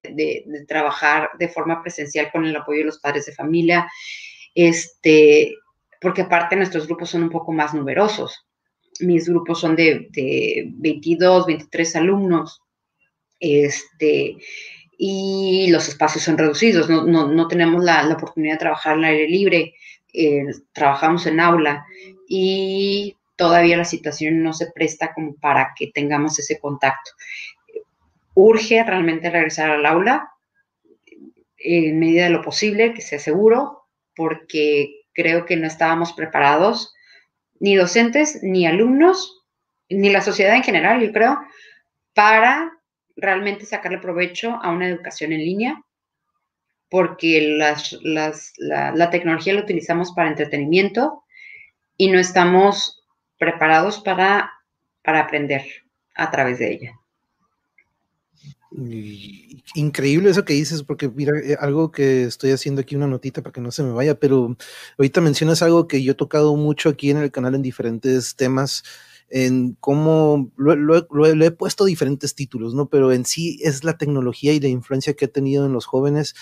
trabajar 0.66 1.30
de 1.38 1.48
forma 1.48 1.82
presencial 1.82 2.30
con 2.32 2.44
el 2.44 2.56
apoyo 2.56 2.80
de 2.80 2.86
los 2.86 2.98
padres 2.98 3.26
de 3.26 3.32
familia, 3.32 3.88
este, 4.54 5.54
porque 6.00 6.22
aparte 6.22 6.56
nuestros 6.56 6.86
grupos 6.86 7.10
son 7.10 7.22
un 7.22 7.30
poco 7.30 7.52
más 7.52 7.74
numerosos. 7.74 8.46
Mis 9.00 9.28
grupos 9.28 9.60
son 9.60 9.76
de, 9.76 10.08
22, 10.66 11.46
23 11.46 11.96
alumnos, 11.96 12.60
este, 13.40 14.36
y 14.98 15.68
los 15.70 15.88
espacios 15.88 16.24
son 16.24 16.38
reducidos, 16.38 16.88
no, 16.88 17.48
tenemos 17.48 17.82
la, 17.82 18.06
oportunidad 18.12 18.54
de 18.54 18.58
trabajar 18.58 18.94
al 18.94 19.04
aire 19.04 19.28
libre, 19.28 19.74
eh, 20.12 20.44
trabajamos 20.72 21.26
en 21.26 21.40
aula 21.40 21.84
y 22.28 23.16
todavía 23.36 23.76
la 23.76 23.84
situación 23.84 24.42
no 24.42 24.52
se 24.52 24.70
presta 24.70 25.12
como 25.14 25.34
para 25.36 25.72
que 25.76 25.90
tengamos 25.92 26.38
ese 26.38 26.60
contacto 26.60 27.10
urge 28.34 28.82
realmente 28.84 29.30
regresar 29.30 29.70
al 29.70 29.86
aula 29.86 30.30
en 31.56 31.98
medida 31.98 32.24
de 32.24 32.30
lo 32.30 32.42
posible, 32.42 32.92
que 32.94 33.02
sea 33.02 33.18
seguro, 33.18 33.84
porque 34.14 35.02
creo 35.12 35.44
que 35.44 35.56
no 35.56 35.66
estábamos 35.66 36.12
preparados, 36.12 36.94
ni 37.60 37.76
docentes, 37.76 38.42
ni 38.42 38.66
alumnos, 38.66 39.44
ni 39.88 40.10
la 40.10 40.20
sociedad 40.20 40.56
en 40.56 40.64
general, 40.64 41.00
yo 41.00 41.12
creo, 41.12 41.38
para 42.14 42.72
realmente 43.16 43.66
sacarle 43.66 43.98
provecho 43.98 44.58
a 44.62 44.70
una 44.70 44.88
educación 44.88 45.32
en 45.32 45.40
línea, 45.40 45.84
porque 46.88 47.56
la, 47.56 49.10
tecnología 49.10 49.54
la 49.54 49.62
utilizamos 49.62 50.12
para 50.12 50.28
entretenimiento 50.28 51.24
y 51.96 52.10
no 52.10 52.18
estamos 52.18 53.04
preparados 53.38 54.00
para, 54.00 54.52
para 55.02 55.20
aprender 55.20 55.64
a 56.14 56.30
través 56.30 56.58
de 56.58 56.72
ella. 56.72 57.01
Increíble 59.74 60.30
eso 60.30 60.44
que 60.44 60.54
dices, 60.54 60.82
porque 60.82 61.08
mira, 61.08 61.32
eh, 61.38 61.56
algo 61.60 61.90
que 61.90 62.24
estoy 62.24 62.52
haciendo 62.52 62.80
aquí 62.80 62.96
una 62.96 63.06
notita 63.06 63.42
para 63.42 63.52
que 63.52 63.60
no 63.60 63.70
se 63.70 63.82
me 63.82 63.92
vaya, 63.92 64.18
pero 64.18 64.56
ahorita 64.98 65.20
mencionas 65.20 65.62
algo 65.62 65.86
que 65.88 66.02
yo 66.02 66.12
he 66.12 66.14
tocado 66.14 66.56
mucho 66.56 66.88
aquí 66.88 67.10
en 67.10 67.18
el 67.18 67.30
canal 67.30 67.54
en 67.54 67.62
diferentes 67.62 68.34
temas, 68.34 68.82
en 69.28 69.76
cómo 69.80 70.50
lo, 70.56 71.44
he 71.44 71.50
puesto 71.50 71.84
diferentes 71.84 72.34
títulos, 72.34 72.74
¿no? 72.74 72.88
Pero 72.88 73.12
en 73.12 73.24
sí 73.26 73.58
es 73.62 73.84
la 73.84 73.98
tecnología 73.98 74.52
y 74.52 74.60
la 74.60 74.68
influencia 74.68 75.14
que 75.14 75.26
ha 75.26 75.28
tenido 75.28 75.66
en 75.66 75.72
los 75.72 75.86
jóvenes 75.86 76.34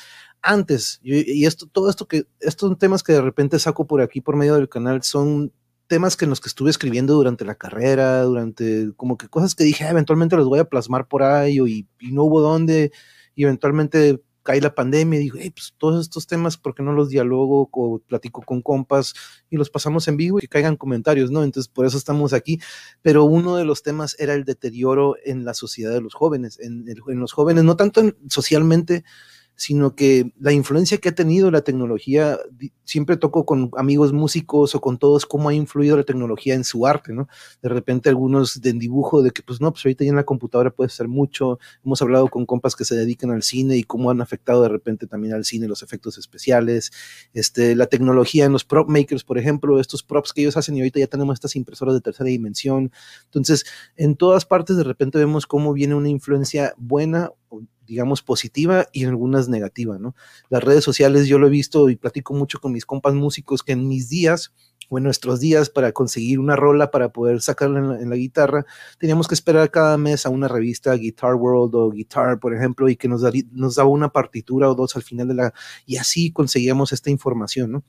antes. 0.43 1.01
y 1.03 1.47
esto, 1.47 1.67
todo 1.67 1.91
esto 1.91 2.07
que, 2.09 2.27
estos 2.41 2.79
temas 2.79 3.03
que 3.03 3.13
de 3.13 3.23
repente 3.23 3.59
saco 3.59 3.87
por 3.87 4.01
aquí 4.03 4.21
por 4.21 4.37
medio 4.37 4.55
del 4.55 4.69
canal 4.69 5.03
son 5.03 5.53
temas 5.91 6.17
que 6.17 6.25
en 6.25 6.31
los 6.31 6.41
que 6.41 6.49
estuve 6.49 6.71
escribiendo 6.71 7.15
durante 7.15 7.45
la 7.45 7.57
carrera, 7.57 8.23
durante 8.23 8.93
como 8.97 9.19
que 9.19 9.29
cosas 9.29 9.57
que 9.57 9.65
dije, 9.65 9.85
ah, 9.85 9.91
eventualmente 9.91 10.37
los 10.37 10.47
voy 10.47 10.61
a 10.61 10.65
plasmar 10.65 11.09
por 11.09 11.25
ahí 11.25 11.59
y, 11.59 12.13
no 12.13 12.23
hubo 12.23 12.41
dónde, 12.41 12.93
y 13.35 13.43
eventualmente 13.43 14.23
cae 14.45 14.61
la 14.61 14.73
pandemia 14.73 15.19
y 15.19 15.25
digo, 15.25 15.39
pues 15.53 15.75
todos 15.79 16.01
estos 16.01 16.29
temas, 16.29 16.57
¿por 16.57 16.77
qué 16.77 16.85
no 16.85 16.93
los 16.93 17.09
dialogo 17.09 17.69
o 17.73 17.99
platico 17.99 18.41
con 18.43 18.63
compas 18.63 19.15
y 19.51 19.57
los 19.57 19.69
pasamos 19.69 20.07
en 20.07 20.17
vivo 20.17 20.39
y 20.39 20.43
que 20.43 20.49
caigan 20.49 20.77
comentarios, 20.77 21.33
¿no? 21.33 21.43
Entonces, 21.43 21.69
por 21.69 21.87
eso 21.87 21.99
estamos 21.99 22.33
aquí. 22.33 22.61
Pero 23.03 23.25
uno 23.25 23.57
de 23.57 23.65
los 23.65 23.83
temas 23.83 24.15
era 24.21 24.35
el 24.35 24.45
deterioro 24.45 25.17
en 25.25 25.45
la 25.45 25.55
sociedad 25.55 25.93
de 25.93 26.01
los 26.01 26.15
jóvenes, 26.15 26.61
en, 26.61 26.85
en 26.89 27.19
los 27.19 27.33
jóvenes, 27.33 27.65
no 27.65 27.75
tanto 27.75 28.03
socialmente, 28.29 29.03
sino 29.61 29.95
que 29.95 30.33
la 30.41 30.55
influencia 30.55 30.97
que 30.97 31.11
ha 31.11 31.15
tenido 31.15 31.51
la 31.51 31.61
tecnología, 31.61 32.39
siempre 32.85 33.19
toco 33.19 33.45
con 33.45 33.71
amigos 33.77 34.11
músicos 34.11 34.75
o 34.75 34.81
con 34.81 34.97
todos 34.97 35.27
cómo 35.27 35.51
ha 35.51 35.55
influido 35.55 35.99
la 35.99 36.03
tecnología 36.03 36.55
en 36.55 36.65
su 36.65 36.87
arte, 36.87 37.13
¿no? 37.13 37.29
De 37.61 37.69
repente 37.69 38.09
algunos 38.09 38.63
de 38.63 38.73
dibujo, 38.73 39.21
de 39.21 39.33
que 39.33 39.43
pues 39.43 39.61
no, 39.61 39.71
pues 39.71 39.85
ahorita 39.85 40.03
ya 40.05 40.09
en 40.09 40.17
la 40.17 40.25
computadora 40.25 40.71
puede 40.71 40.89
ser 40.89 41.09
mucho, 41.09 41.59
hemos 41.85 42.01
hablado 42.01 42.29
con 42.29 42.47
compas 42.47 42.75
que 42.75 42.87
se 42.87 42.95
dedican 42.97 43.33
al 43.33 43.43
cine 43.43 43.77
y 43.77 43.83
cómo 43.83 44.11
han 44.11 44.23
afectado 44.23 44.63
de 44.63 44.71
repente 44.71 45.07
también 45.07 45.35
al 45.35 45.45
cine 45.45 45.69
los 45.69 45.83
efectos 45.83 46.17
especiales, 46.17 46.91
este, 47.35 47.77
la 47.77 47.85
tecnología 47.85 48.47
en 48.47 48.53
los 48.53 48.65
prop 48.65 48.89
makers, 48.89 49.25
por 49.25 49.37
ejemplo, 49.37 49.79
estos 49.79 50.03
props 50.03 50.33
que 50.33 50.41
ellos 50.41 50.57
hacen 50.57 50.75
y 50.75 50.81
ahorita 50.81 51.01
ya 51.01 51.07
tenemos 51.07 51.35
estas 51.35 51.55
impresoras 51.55 51.95
de 51.95 52.01
tercera 52.01 52.29
dimensión, 52.29 52.93
entonces 53.27 53.67
en 53.97 54.17
todas 54.17 54.47
partes 54.47 54.79
de 54.79 54.85
repente 54.85 55.19
vemos 55.19 55.47
cómo 55.47 55.75
viene 55.75 55.97
una 55.97 56.09
influencia 56.09 56.73
buena 56.79 57.31
digamos, 57.87 58.23
positiva 58.23 58.87
y 58.93 59.05
algunas 59.05 59.49
negativa, 59.49 59.99
¿no? 59.99 60.15
Las 60.49 60.63
redes 60.63 60.85
sociales 60.85 61.27
yo 61.27 61.39
lo 61.39 61.49
he 61.49 61.51
visto 61.51 61.91
y 61.91 61.97
platico 61.97 62.35
mucho 62.35 62.61
con 62.61 62.73
mis 62.73 62.87
compas 62.87 63.15
músicos 63.15 63.63
que 63.63 63.73
en 63.73 63.89
mis 63.89 64.09
días 64.09 64.53
o 64.89 64.99
en 64.99 65.05
nuestros 65.05 65.41
días 65.41 65.71
para 65.71 65.93
conseguir 65.93 66.39
una 66.39 66.57
rola 66.57 66.91
para 66.91 67.11
poder 67.11 67.41
sacarla 67.41 68.01
en 68.01 68.11
la, 68.11 68.17
guitarra, 68.17 68.67
teníamos 68.99 69.29
que 69.29 69.35
esperar 69.35 69.71
cada 69.71 69.97
mes 69.97 70.27
a 70.27 70.31
una 70.31 70.49
revista 70.49 70.93
Guitar 70.95 71.35
World 71.35 71.75
o 71.75 71.91
Guitar, 71.91 72.39
por 72.41 72.55
ejemplo, 72.55 72.89
y 72.89 72.97
que 72.97 73.09
nos, 73.09 73.23
nos 73.53 73.75
daba 73.77 73.89
una 73.89 74.11
partitura 74.11 74.69
o 74.69 74.75
dos 74.75 74.97
al 74.97 75.03
final 75.03 75.29
de 75.29 75.35
la... 75.35 75.55
y 75.87 75.97
así 75.97 76.33
conseguíamos 76.33 76.93
esta 76.93 77.11
información, 77.11 77.73
¿no? 77.73 77.85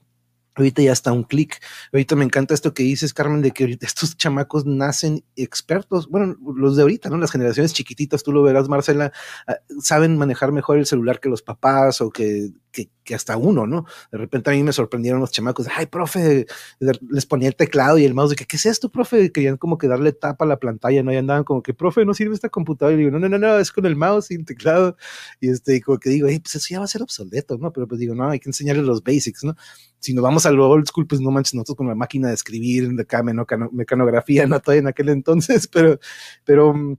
Ahorita 0.56 0.82
ya 0.82 0.92
está 0.92 1.12
un 1.12 1.24
clic. 1.24 1.62
Ahorita 1.94 2.16
me 2.16 2.26
encanta 2.26 2.54
esto 2.54 2.74
que 2.74 2.84
dices, 2.84 3.14
Carmen, 3.14 3.42
de 3.42 3.52
que 3.52 3.64
ahorita 3.64 3.86
estos 3.86 4.18
chamacos 4.18 4.66
nacen 4.66 5.24
expertos. 5.36 6.08
Bueno, 6.10 6.36
los 6.56 6.76
de 6.76 6.84
ahorita, 6.84 7.10
¿no? 7.10 7.18
Las 7.18 7.32
generaciones 7.32 7.74
chiquititas, 7.74 8.24
tú 8.24 8.32
lo 8.32 8.44
verás, 8.44 8.68
Marcela, 8.70 9.12
ah, 9.48 9.56
saben 9.82 10.18
manejar 10.18 10.52
mejor 10.52 10.78
el 10.78 10.86
celular 10.86 11.20
que 11.20 11.30
los 11.30 11.42
papás 11.42 12.02
o 12.02 12.10
que 12.10 12.52
que, 12.72 12.90
que, 13.12 13.16
hasta 13.16 13.36
uno, 13.38 13.68
¿no? 13.68 13.86
De 14.12 14.18
repente 14.18 14.50
a 14.50 14.54
mí 14.54 14.64
me 14.64 14.72
sorprendieron 14.72 15.20
los 15.20 15.32
chamacos, 15.32 15.68
ay, 15.76 15.88
profe, 15.88 16.46
les 16.80 17.26
ponía 17.26 17.50
el 17.50 17.56
teclado 17.56 17.98
y 17.98 18.06
el 18.06 18.14
mouse, 18.14 18.32
de 18.32 18.36
que, 18.38 18.46
¿qué 18.46 18.56
es 18.56 18.66
esto, 18.66 18.90
profe? 18.90 19.32
Querían 19.32 19.58
como 19.58 19.78
que 19.78 19.88
darle 19.88 20.14
tapa 20.14 20.46
a 20.46 20.48
la 20.48 20.58
pantalla, 20.58 21.04
¿no? 21.04 21.12
Y 21.12 21.18
andaban 21.18 21.44
como 21.44 21.62
que, 21.62 21.74
profe, 21.74 22.06
no 22.06 22.14
sirve 22.14 22.34
esta 22.36 22.50
computadora. 22.50 22.96
Y 22.96 23.00
digo, 23.00 23.12
no, 23.12 23.20
no, 23.20 23.28
no, 23.28 23.38
no, 23.38 23.58
es 23.58 23.72
con 23.72 23.86
el 23.86 23.96
mouse 23.96 24.32
y 24.32 24.36
el 24.36 24.46
teclado. 24.46 24.96
Y 25.40 25.50
este, 25.50 25.82
como 25.82 26.00
que 26.00 26.10
digo, 26.10 26.28
pues 26.28 26.56
eso 26.56 26.68
ya 26.70 26.80
va 26.80 26.86
a 26.86 26.88
ser 26.88 27.02
obsoleto, 27.04 27.58
¿no? 27.58 27.72
Pero 27.74 27.88
pues 27.88 28.00
digo, 28.00 28.16
no, 28.16 28.30
hay 28.30 28.40
que 28.40 28.50
enseñarles 28.50 28.86
los 28.86 29.04
basics, 29.04 29.44
¿no? 29.44 29.56
Si 30.00 30.14
nos 30.14 30.24
vamos 30.24 30.46
a 30.46 30.52
old 30.52 30.88
school, 30.88 31.08
pues 31.08 31.22
no 31.22 31.32
manches, 31.32 31.54
nosotros 31.54 31.78
con 31.78 31.88
la 31.88 31.96
máquina 31.96 32.30
de 32.30 32.34
escribir, 32.34 32.90
de 32.90 33.02
acá, 33.04 33.24
mecanografía, 33.24 34.48
no 34.48 34.60
todavía 34.60 34.82
en 34.82 34.88
aquel 34.88 35.10
entonces, 35.10 35.68
pero, 35.72 36.00
pero 36.46 36.74
mm, 36.74 36.98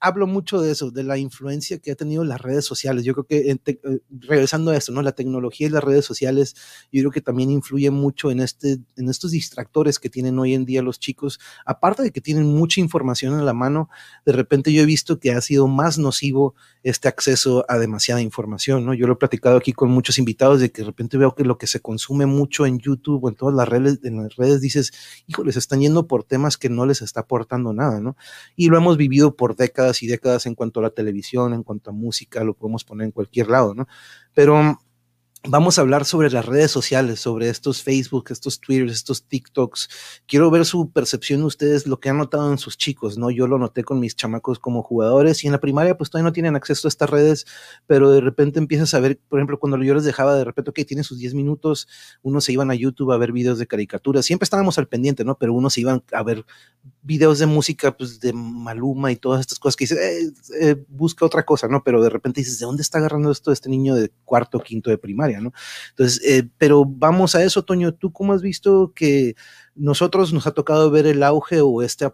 hablo 0.00 0.26
mucho 0.26 0.60
de 0.60 0.72
eso, 0.72 0.90
de 0.90 1.04
la 1.04 1.18
influencia 1.18 1.78
que 1.78 1.92
ha 1.92 1.94
tenido 1.94 2.24
las 2.24 2.40
redes 2.40 2.64
sociales. 2.64 3.04
Yo 3.04 3.14
creo 3.14 3.24
que, 3.24 3.50
eh, 3.50 4.00
regresando 4.10 4.70
a 4.70 4.76
esto, 4.76 4.92
¿no? 4.92 5.02
La 5.02 5.12
tecnología 5.12 5.66
y 5.66 5.70
las 5.70 5.84
redes 5.84 6.04
sociales, 6.04 6.54
yo 6.90 7.02
creo 7.02 7.10
que 7.10 7.20
también 7.20 7.50
influye 7.50 7.90
mucho 7.90 8.30
en, 8.30 8.40
este, 8.40 8.78
en 8.96 9.08
estos 9.08 9.30
distractores 9.30 9.98
que 9.98 10.10
tienen 10.10 10.38
hoy 10.38 10.54
en 10.54 10.64
día 10.64 10.82
los 10.82 10.98
chicos. 10.98 11.40
Aparte 11.66 12.02
de 12.02 12.10
que 12.10 12.20
tienen 12.20 12.46
mucha 12.46 12.80
información 12.80 13.38
en 13.38 13.44
la 13.44 13.52
mano, 13.52 13.88
de 14.24 14.32
repente 14.32 14.72
yo 14.72 14.82
he 14.82 14.86
visto 14.86 15.18
que 15.18 15.32
ha 15.32 15.40
sido 15.40 15.68
más 15.68 15.98
nocivo 15.98 16.54
este 16.82 17.08
acceso 17.08 17.64
a 17.68 17.78
demasiada 17.78 18.20
información, 18.20 18.84
¿no? 18.84 18.94
Yo 18.94 19.06
lo 19.06 19.14
he 19.14 19.16
platicado 19.16 19.56
aquí 19.56 19.72
con 19.72 19.90
muchos 19.90 20.18
invitados 20.18 20.60
de 20.60 20.70
que 20.72 20.82
de 20.82 20.86
repente 20.86 21.16
veo 21.16 21.34
que 21.34 21.44
lo 21.44 21.58
que 21.58 21.66
se 21.66 21.80
consume 21.80 22.26
mucho 22.26 22.66
en 22.66 22.78
YouTube 22.78 23.24
o 23.24 23.28
en 23.28 23.34
todas 23.34 23.54
las 23.54 23.68
redes, 23.68 24.00
en 24.02 24.22
las 24.22 24.36
redes 24.36 24.60
dices, 24.60 24.92
híjole, 25.26 25.52
se 25.52 25.58
están 25.58 25.80
yendo 25.80 26.06
por 26.06 26.24
temas 26.24 26.56
que 26.56 26.68
no 26.68 26.86
les 26.86 27.02
está 27.02 27.20
aportando 27.20 27.72
nada, 27.72 28.00
¿no? 28.00 28.16
Y 28.56 28.68
lo 28.68 28.76
hemos 28.76 28.96
vivido 28.96 29.36
por 29.36 29.56
décadas 29.56 29.81
y 30.02 30.06
décadas 30.06 30.46
en 30.46 30.54
cuanto 30.54 30.80
a 30.80 30.84
la 30.84 30.90
televisión, 30.90 31.54
en 31.54 31.62
cuanto 31.62 31.90
a 31.90 31.92
música, 31.92 32.44
lo 32.44 32.54
podemos 32.54 32.84
poner 32.84 33.06
en 33.06 33.12
cualquier 33.12 33.48
lado, 33.48 33.74
¿no? 33.74 33.86
Pero 34.34 34.78
Vamos 35.48 35.76
a 35.76 35.80
hablar 35.80 36.04
sobre 36.04 36.30
las 36.30 36.46
redes 36.46 36.70
sociales, 36.70 37.18
sobre 37.18 37.48
estos 37.48 37.82
Facebook, 37.82 38.26
estos 38.30 38.60
Twitter, 38.60 38.86
estos 38.88 39.24
TikToks. 39.26 39.88
Quiero 40.28 40.52
ver 40.52 40.64
su 40.64 40.92
percepción 40.92 41.40
de 41.40 41.46
ustedes, 41.46 41.84
lo 41.88 41.98
que 41.98 42.10
han 42.10 42.18
notado 42.18 42.52
en 42.52 42.58
sus 42.58 42.78
chicos, 42.78 43.18
¿no? 43.18 43.28
Yo 43.28 43.48
lo 43.48 43.58
noté 43.58 43.82
con 43.82 43.98
mis 43.98 44.14
chamacos 44.14 44.60
como 44.60 44.84
jugadores 44.84 45.42
y 45.42 45.48
en 45.48 45.52
la 45.52 45.58
primaria 45.58 45.98
pues 45.98 46.10
todavía 46.10 46.28
no 46.28 46.32
tienen 46.32 46.54
acceso 46.54 46.86
a 46.86 46.90
estas 46.90 47.10
redes, 47.10 47.44
pero 47.88 48.12
de 48.12 48.20
repente 48.20 48.60
empiezas 48.60 48.94
a 48.94 49.00
ver, 49.00 49.18
por 49.28 49.40
ejemplo, 49.40 49.58
cuando 49.58 49.82
yo 49.82 49.94
les 49.94 50.04
dejaba 50.04 50.36
de 50.36 50.44
repente, 50.44 50.72
que 50.72 50.84
tienen 50.84 51.02
sus 51.02 51.18
10 51.18 51.34
minutos, 51.34 51.88
unos 52.22 52.44
se 52.44 52.52
iban 52.52 52.70
a 52.70 52.76
YouTube 52.76 53.10
a 53.10 53.18
ver 53.18 53.32
videos 53.32 53.58
de 53.58 53.66
caricaturas, 53.66 54.24
siempre 54.24 54.44
estábamos 54.44 54.78
al 54.78 54.86
pendiente, 54.86 55.24
¿no? 55.24 55.36
Pero 55.38 55.54
unos 55.54 55.72
se 55.72 55.80
iban 55.80 56.04
a 56.12 56.22
ver 56.22 56.44
videos 57.02 57.40
de 57.40 57.46
música, 57.46 57.96
pues 57.96 58.20
de 58.20 58.32
Maluma 58.32 59.10
y 59.10 59.16
todas 59.16 59.40
estas 59.40 59.58
cosas 59.58 59.74
que 59.74 59.84
dices, 59.84 59.98
eh, 59.98 60.32
eh, 60.60 60.84
busca 60.88 61.26
otra 61.26 61.44
cosa, 61.44 61.66
¿no? 61.66 61.82
Pero 61.82 62.00
de 62.00 62.10
repente 62.10 62.42
dices, 62.42 62.60
¿de 62.60 62.66
dónde 62.66 62.82
está 62.82 62.98
agarrando 62.98 63.32
esto 63.32 63.50
este 63.50 63.68
niño 63.68 63.96
de 63.96 64.12
cuarto 64.24 64.60
quinto 64.60 64.88
de 64.88 64.98
primaria, 64.98 65.31
Entonces, 65.38 66.20
eh, 66.24 66.48
pero 66.58 66.84
vamos 66.86 67.34
a 67.34 67.42
eso, 67.42 67.64
Toño, 67.64 67.92
¿tú 67.92 68.12
cómo 68.12 68.32
has 68.32 68.42
visto 68.42 68.92
que 68.94 69.34
nosotros 69.74 70.32
nos 70.32 70.46
ha 70.46 70.52
tocado 70.52 70.90
ver 70.90 71.06
el 71.06 71.22
auge 71.22 71.60
o 71.60 71.82
este, 71.82 72.06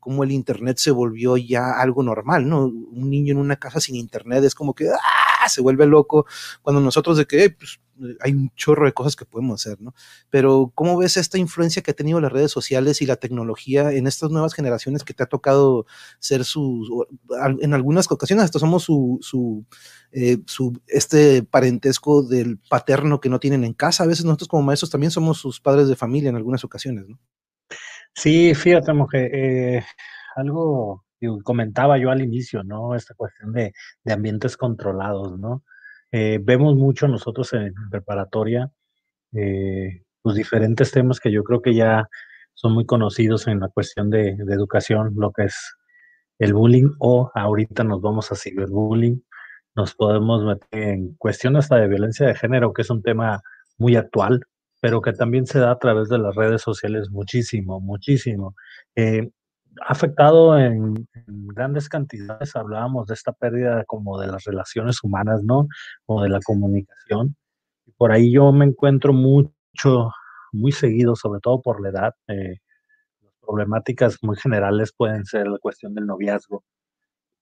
cómo 0.00 0.24
el 0.24 0.32
Internet 0.32 0.78
se 0.78 0.90
volvió 0.90 1.36
ya 1.36 1.80
algo 1.80 2.02
normal, 2.02 2.48
¿no? 2.48 2.66
Un 2.66 3.10
niño 3.10 3.32
en 3.32 3.38
una 3.38 3.56
casa 3.56 3.80
sin 3.80 3.96
Internet 3.96 4.44
es 4.44 4.54
como 4.54 4.74
que, 4.74 4.88
¡ah! 4.88 5.48
se 5.48 5.60
vuelve 5.60 5.86
loco, 5.86 6.26
cuando 6.62 6.80
nosotros 6.80 7.16
de 7.16 7.26
que, 7.26 7.50
pues, 7.50 7.80
hay 8.20 8.32
un 8.32 8.50
chorro 8.56 8.86
de 8.86 8.92
cosas 8.92 9.16
que 9.16 9.24
podemos 9.24 9.60
hacer, 9.60 9.80
¿no? 9.80 9.94
Pero 10.30 10.72
¿cómo 10.74 10.96
ves 10.98 11.16
esta 11.16 11.38
influencia 11.38 11.82
que 11.82 11.90
ha 11.90 11.94
tenido 11.94 12.20
las 12.20 12.32
redes 12.32 12.50
sociales 12.50 13.02
y 13.02 13.06
la 13.06 13.16
tecnología 13.16 13.92
en 13.92 14.06
estas 14.06 14.30
nuevas 14.30 14.54
generaciones 14.54 15.04
que 15.04 15.14
te 15.14 15.22
ha 15.22 15.26
tocado 15.26 15.86
ser 16.18 16.44
su, 16.44 17.06
en 17.60 17.74
algunas 17.74 18.10
ocasiones 18.10 18.44
hasta 18.44 18.58
somos 18.58 18.84
su, 18.84 19.18
su, 19.20 19.64
eh, 20.12 20.38
su, 20.46 20.80
este 20.86 21.42
parentesco 21.42 22.22
del 22.22 22.58
paterno 22.58 23.20
que 23.20 23.28
no 23.28 23.40
tienen 23.40 23.64
en 23.64 23.74
casa? 23.74 24.04
A 24.04 24.06
veces 24.06 24.24
nosotros 24.24 24.48
como 24.48 24.62
maestros 24.62 24.90
también 24.90 25.10
somos 25.10 25.38
sus 25.38 25.60
padres 25.60 25.88
de 25.88 25.96
familia 25.96 26.30
en 26.30 26.36
algunas 26.36 26.64
ocasiones, 26.64 27.06
¿no? 27.08 27.18
Sí, 28.14 28.54
fíjate, 28.54 28.92
mujer, 28.92 29.30
eh, 29.34 29.84
algo 30.36 31.04
comentaba 31.42 31.98
yo 31.98 32.10
al 32.10 32.22
inicio, 32.22 32.62
¿no? 32.62 32.94
Esta 32.94 33.14
cuestión 33.14 33.52
de, 33.52 33.72
de 34.04 34.12
ambientes 34.12 34.56
controlados, 34.56 35.38
¿no? 35.38 35.64
Eh, 36.16 36.38
vemos 36.40 36.76
mucho 36.76 37.08
nosotros 37.08 37.52
en 37.54 37.74
preparatoria 37.90 38.70
eh, 39.32 40.04
los 40.22 40.36
diferentes 40.36 40.92
temas 40.92 41.18
que 41.18 41.32
yo 41.32 41.42
creo 41.42 41.60
que 41.60 41.74
ya 41.74 42.08
son 42.52 42.72
muy 42.72 42.86
conocidos 42.86 43.48
en 43.48 43.58
la 43.58 43.66
cuestión 43.68 44.10
de, 44.10 44.36
educación, 44.48 45.14
lo 45.16 45.32
que 45.32 45.46
es 45.46 45.74
el 46.38 46.54
bullying 46.54 46.92
o 47.00 47.32
ahorita 47.34 47.82
nos 47.82 48.00
vamos 48.00 48.30
a 48.30 48.36
ciberbullying, 48.36 49.24
nos 49.74 49.96
podemos 49.96 50.44
meter 50.44 50.82
en 50.88 51.16
cuestión 51.16 51.56
hasta 51.56 51.78
de 51.78 51.88
violencia 51.88 52.28
de 52.28 52.36
género, 52.36 52.72
que 52.72 52.82
es 52.82 52.90
un 52.90 53.02
tema 53.02 53.42
muy 53.76 53.96
actual, 53.96 54.40
pero 54.80 55.02
que 55.02 55.14
también 55.14 55.46
se 55.46 55.58
da 55.58 55.72
a 55.72 55.78
través 55.80 56.08
de 56.10 56.18
las 56.18 56.36
redes 56.36 56.62
sociales 56.62 57.10
muchísimo, 57.10 57.80
muchísimo. 57.80 58.54
Eh, 58.94 59.30
afectado 59.82 60.58
en, 60.58 61.06
grandes 61.26 61.88
cantidades. 61.88 62.56
Hablábamos 62.56 63.06
de 63.06 63.14
esta 63.14 63.32
pérdida 63.32 63.84
como 63.84 64.20
de 64.20 64.26
las 64.28 64.44
relaciones 64.44 65.02
humanas, 65.02 65.42
¿no? 65.42 65.68
O 66.06 66.22
de 66.22 66.28
la 66.28 66.40
comunicación. 66.40 67.36
Por 67.96 68.12
ahí 68.12 68.32
yo 68.32 68.52
me 68.52 68.64
encuentro 68.64 69.12
mucho, 69.12 70.10
muy 70.52 70.72
seguido, 70.72 71.16
sobre 71.16 71.40
todo 71.40 71.62
por 71.62 71.80
la 71.80 71.90
edad. 71.90 72.14
Eh, 72.28 72.56
las 73.22 73.34
problemáticas 73.40 74.18
muy 74.22 74.36
generales 74.36 74.92
pueden 74.96 75.24
ser 75.24 75.46
la 75.46 75.58
cuestión 75.58 75.94
del 75.94 76.06
noviazgo. 76.06 76.64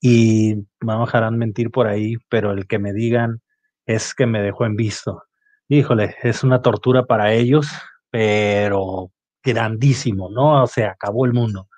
Y 0.01 0.67
me 0.81 0.97
dejarán 0.97 1.39
mentir 1.39 1.71
por 1.71 1.87
ahí, 1.87 2.17
pero 2.29 2.53
el 2.53 2.67
que 2.67 2.79
me 2.79 2.93
digan 2.93 3.41
es 3.87 4.15
que 4.15 4.27
me 4.27 4.43
dejó 4.43 4.67
en 4.67 4.77
visto. 4.77 5.23
Híjole, 5.69 6.17
es 6.23 6.45
una 6.45 6.61
tortura 6.61 7.05
para 7.07 7.33
ellos, 7.33 7.69
pero 8.11 9.11
grandísimo, 9.45 10.29
¿no? 10.31 10.65
O 10.65 10.67
sea, 10.67 10.91
acabó 10.91 11.25
el 11.25 11.33
mundo 11.33 11.69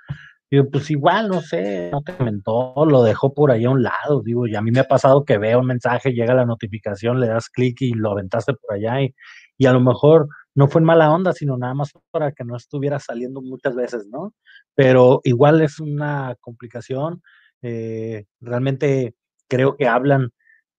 pues 0.62 0.90
igual, 0.90 1.28
no 1.28 1.40
sé, 1.40 1.90
no 1.90 2.02
te 2.02 2.16
comentó, 2.16 2.74
lo 2.86 3.02
dejó 3.02 3.32
por 3.34 3.50
ahí 3.50 3.64
a 3.64 3.70
un 3.70 3.82
lado, 3.82 4.22
digo, 4.22 4.46
y 4.46 4.54
a 4.54 4.62
mí 4.62 4.70
me 4.70 4.80
ha 4.80 4.88
pasado 4.88 5.24
que 5.24 5.38
veo 5.38 5.60
un 5.60 5.66
mensaje, 5.66 6.12
llega 6.12 6.34
la 6.34 6.44
notificación, 6.44 7.20
le 7.20 7.28
das 7.28 7.48
clic 7.48 7.80
y 7.82 7.92
lo 7.92 8.12
aventaste 8.12 8.54
por 8.54 8.74
allá 8.74 9.02
y, 9.02 9.14
y 9.58 9.66
a 9.66 9.72
lo 9.72 9.80
mejor 9.80 10.28
no 10.54 10.68
fue 10.68 10.80
en 10.80 10.86
mala 10.86 11.12
onda, 11.12 11.32
sino 11.32 11.56
nada 11.56 11.74
más 11.74 11.92
para 12.10 12.32
que 12.32 12.44
no 12.44 12.56
estuviera 12.56 12.98
saliendo 13.00 13.42
muchas 13.42 13.74
veces, 13.74 14.06
¿no? 14.10 14.34
Pero 14.74 15.20
igual 15.24 15.60
es 15.62 15.80
una 15.80 16.36
complicación, 16.40 17.22
eh, 17.62 18.26
realmente 18.40 19.14
creo 19.48 19.76
que 19.76 19.88
hablan 19.88 20.30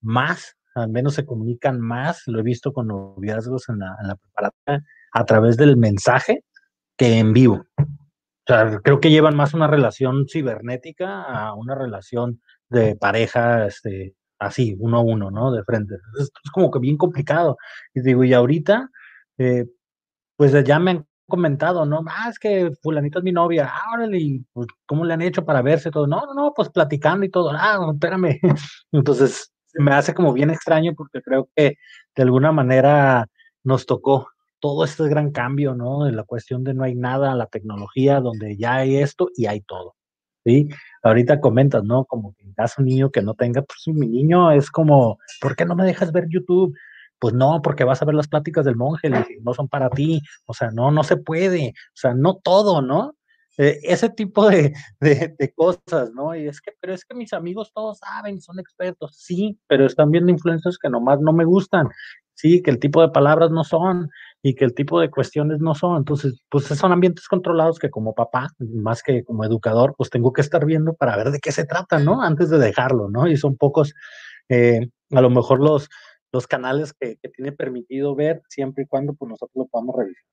más, 0.01 0.55
al 0.75 0.89
menos 0.89 1.15
se 1.15 1.25
comunican 1.25 1.79
más, 1.79 2.23
lo 2.27 2.39
he 2.39 2.43
visto 2.43 2.73
con 2.73 2.87
noviazgos 2.87 3.69
en 3.69 3.79
la, 3.79 3.95
en 4.01 4.07
la 4.07 4.15
preparatoria, 4.15 4.85
a 5.11 5.25
través 5.25 5.57
del 5.57 5.77
mensaje 5.77 6.43
que 6.97 7.19
en 7.19 7.33
vivo. 7.33 7.65
O 8.47 8.53
sea, 8.53 8.79
creo 8.83 8.99
que 8.99 9.09
llevan 9.09 9.35
más 9.35 9.53
una 9.53 9.67
relación 9.67 10.27
cibernética 10.27 11.23
a 11.23 11.55
una 11.55 11.73
relación 11.75 12.41
de 12.69 12.95
pareja, 12.95 13.65
este, 13.65 14.15
así, 14.39 14.75
uno 14.79 14.97
a 14.97 15.01
uno, 15.01 15.31
¿no? 15.31 15.51
De 15.51 15.63
frente. 15.63 15.95
Es, 16.19 16.31
es 16.43 16.51
como 16.51 16.69
que 16.71 16.79
bien 16.79 16.97
complicado. 16.97 17.57
Y 17.93 18.01
digo, 18.01 18.23
y 18.23 18.33
ahorita, 18.33 18.89
eh, 19.39 19.65
pues 20.37 20.53
ya 20.65 20.79
me 20.79 20.91
han 20.91 21.07
comentado, 21.27 21.85
¿no? 21.85 22.03
Ah, 22.07 22.29
es 22.29 22.39
que 22.39 22.71
fulanito 22.81 23.19
es 23.19 23.25
mi 23.25 23.31
novia, 23.31 23.71
ah, 23.73 23.93
órale, 23.93 24.41
pues, 24.53 24.67
¿cómo 24.85 25.05
le 25.05 25.13
han 25.13 25.21
hecho 25.21 25.45
para 25.45 25.61
verse 25.61 25.91
todo? 25.91 26.07
No, 26.07 26.25
no, 26.25 26.33
no, 26.33 26.53
pues 26.55 26.69
platicando 26.69 27.25
y 27.25 27.29
todo, 27.31 27.51
ah, 27.53 27.91
espérame. 27.93 28.39
Entonces, 28.91 29.51
me 29.73 29.93
hace 29.93 30.13
como 30.13 30.33
bien 30.33 30.51
extraño 30.51 30.93
porque 30.95 31.21
creo 31.21 31.49
que 31.55 31.77
de 32.15 32.23
alguna 32.23 32.51
manera 32.51 33.27
nos 33.63 33.85
tocó 33.85 34.29
todo 34.59 34.83
este 34.83 35.07
gran 35.09 35.31
cambio, 35.31 35.75
¿no? 35.75 36.07
En 36.07 36.15
la 36.15 36.23
cuestión 36.23 36.63
de 36.63 36.73
no 36.73 36.83
hay 36.83 36.95
nada, 36.95 37.35
la 37.35 37.47
tecnología, 37.47 38.19
donde 38.19 38.57
ya 38.57 38.75
hay 38.75 38.97
esto 38.97 39.29
y 39.35 39.45
hay 39.47 39.61
todo, 39.61 39.95
¿sí? 40.45 40.69
Ahorita 41.03 41.41
comentas, 41.41 41.83
¿no? 41.83 42.05
Como 42.05 42.33
que 42.35 42.43
en 42.43 42.53
caso 42.53 42.81
un 42.81 42.87
niño 42.87 43.11
que 43.11 43.21
no 43.21 43.33
tenga, 43.35 43.61
pues 43.61 43.95
mi 43.95 44.07
niño 44.07 44.51
es 44.51 44.71
como, 44.71 45.19
¿por 45.41 45.55
qué 45.55 45.65
no 45.65 45.75
me 45.75 45.85
dejas 45.85 46.11
ver 46.11 46.27
YouTube? 46.29 46.75
Pues 47.19 47.33
no, 47.33 47.61
porque 47.61 47.83
vas 47.83 48.01
a 48.01 48.05
ver 48.05 48.15
las 48.15 48.27
pláticas 48.27 48.65
del 48.65 48.75
monje, 48.75 49.09
no 49.09 49.53
son 49.53 49.67
para 49.69 49.89
ti, 49.89 50.21
o 50.45 50.53
sea, 50.53 50.71
no, 50.71 50.91
no 50.91 51.03
se 51.03 51.17
puede, 51.17 51.69
o 51.69 51.97
sea, 51.97 52.13
no 52.13 52.35
todo, 52.35 52.81
¿no? 52.81 53.15
Eh, 53.57 53.79
ese 53.83 54.09
tipo 54.09 54.49
de, 54.49 54.73
de, 54.99 55.33
de, 55.37 55.53
cosas, 55.53 56.11
¿no? 56.13 56.35
Y 56.35 56.47
es 56.47 56.59
que, 56.59 56.71
pero 56.79 56.93
es 56.93 57.05
que 57.05 57.15
mis 57.15 57.31
amigos 57.31 57.71
todos 57.73 57.99
saben, 57.99 58.41
son 58.41 58.59
expertos, 58.59 59.15
sí, 59.15 59.57
pero 59.67 59.85
están 59.85 60.11
viendo 60.11 60.31
influencers 60.31 60.77
que 60.77 60.89
nomás 60.89 61.21
no 61.21 61.31
me 61.31 61.45
gustan, 61.45 61.87
sí, 62.33 62.61
que 62.61 62.71
el 62.71 62.79
tipo 62.79 63.01
de 63.01 63.09
palabras 63.09 63.51
no 63.51 63.63
son, 63.63 64.09
y 64.47 64.53
que 64.53 64.63
el 64.63 64.75
tipo 64.75 64.99
de 64.99 65.09
cuestiones 65.09 65.59
no 65.59 65.73
son. 65.73 65.97
Entonces, 65.97 66.39
pues 66.49 66.65
son 66.65 66.91
ambientes 66.91 67.27
controlados 67.27 67.79
que 67.79 67.89
como 67.89 68.13
papá, 68.13 68.49
más 68.59 69.01
que 69.01 69.23
como 69.23 69.43
educador, 69.43 69.95
pues 69.97 70.11
tengo 70.11 70.33
que 70.33 70.41
estar 70.41 70.67
viendo 70.67 70.93
para 70.93 71.17
ver 71.17 71.31
de 71.31 71.39
qué 71.39 71.51
se 71.51 71.65
trata, 71.65 71.97
¿no? 71.97 72.21
Antes 72.21 72.51
de 72.51 72.59
dejarlo, 72.59 73.09
¿no? 73.09 73.25
Y 73.25 73.37
son 73.37 73.57
pocos, 73.57 73.95
eh, 74.49 74.87
a 75.09 75.21
lo 75.21 75.31
mejor 75.31 75.61
los, 75.61 75.89
los 76.31 76.45
canales 76.45 76.93
que, 76.93 77.17
que, 77.19 77.29
tiene 77.29 77.53
permitido 77.53 78.13
ver, 78.13 78.43
siempre 78.47 78.83
y 78.83 78.87
cuando 78.87 79.15
pues 79.15 79.29
nosotros 79.29 79.55
lo 79.55 79.65
podamos 79.65 79.95
revisar. 79.97 80.23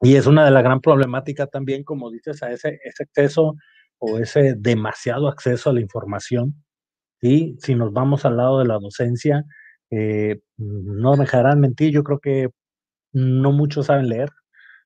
Y 0.00 0.16
es 0.16 0.26
una 0.26 0.46
de 0.46 0.52
las 0.52 0.64
gran 0.64 0.80
problemática 0.80 1.46
también, 1.46 1.84
como 1.84 2.10
dices, 2.10 2.42
a 2.42 2.50
ese, 2.50 2.80
ese 2.84 3.06
o 3.98 4.18
ese 4.18 4.54
demasiado 4.56 5.28
acceso 5.28 5.68
a 5.68 5.74
la 5.74 5.82
información. 5.82 6.54
¿sí? 7.20 7.54
Si 7.58 7.74
nos 7.74 7.92
vamos 7.92 8.24
al 8.24 8.38
lado 8.38 8.60
de 8.60 8.64
la 8.64 8.78
docencia, 8.78 9.44
eh, 9.90 10.40
no 10.56 11.12
me 11.16 11.24
dejarán 11.24 11.60
mentir, 11.60 11.92
yo 11.92 12.02
creo 12.02 12.18
que 12.18 12.48
no 13.12 13.52
muchos 13.52 13.86
saben 13.86 14.08
leer, 14.08 14.30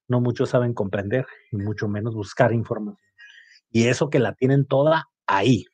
no 0.08 0.20
muchos 0.20 0.50
saben 0.50 0.74
comprender 0.74 1.26
y 1.52 1.56
mucho 1.56 1.88
menos 1.88 2.14
buscar 2.14 2.52
información. 2.52 2.98
Y 3.70 3.88
eso 3.88 4.10
que 4.10 4.18
la 4.18 4.34
tienen 4.34 4.66
toda 4.66 5.08
ahí. 5.26 5.64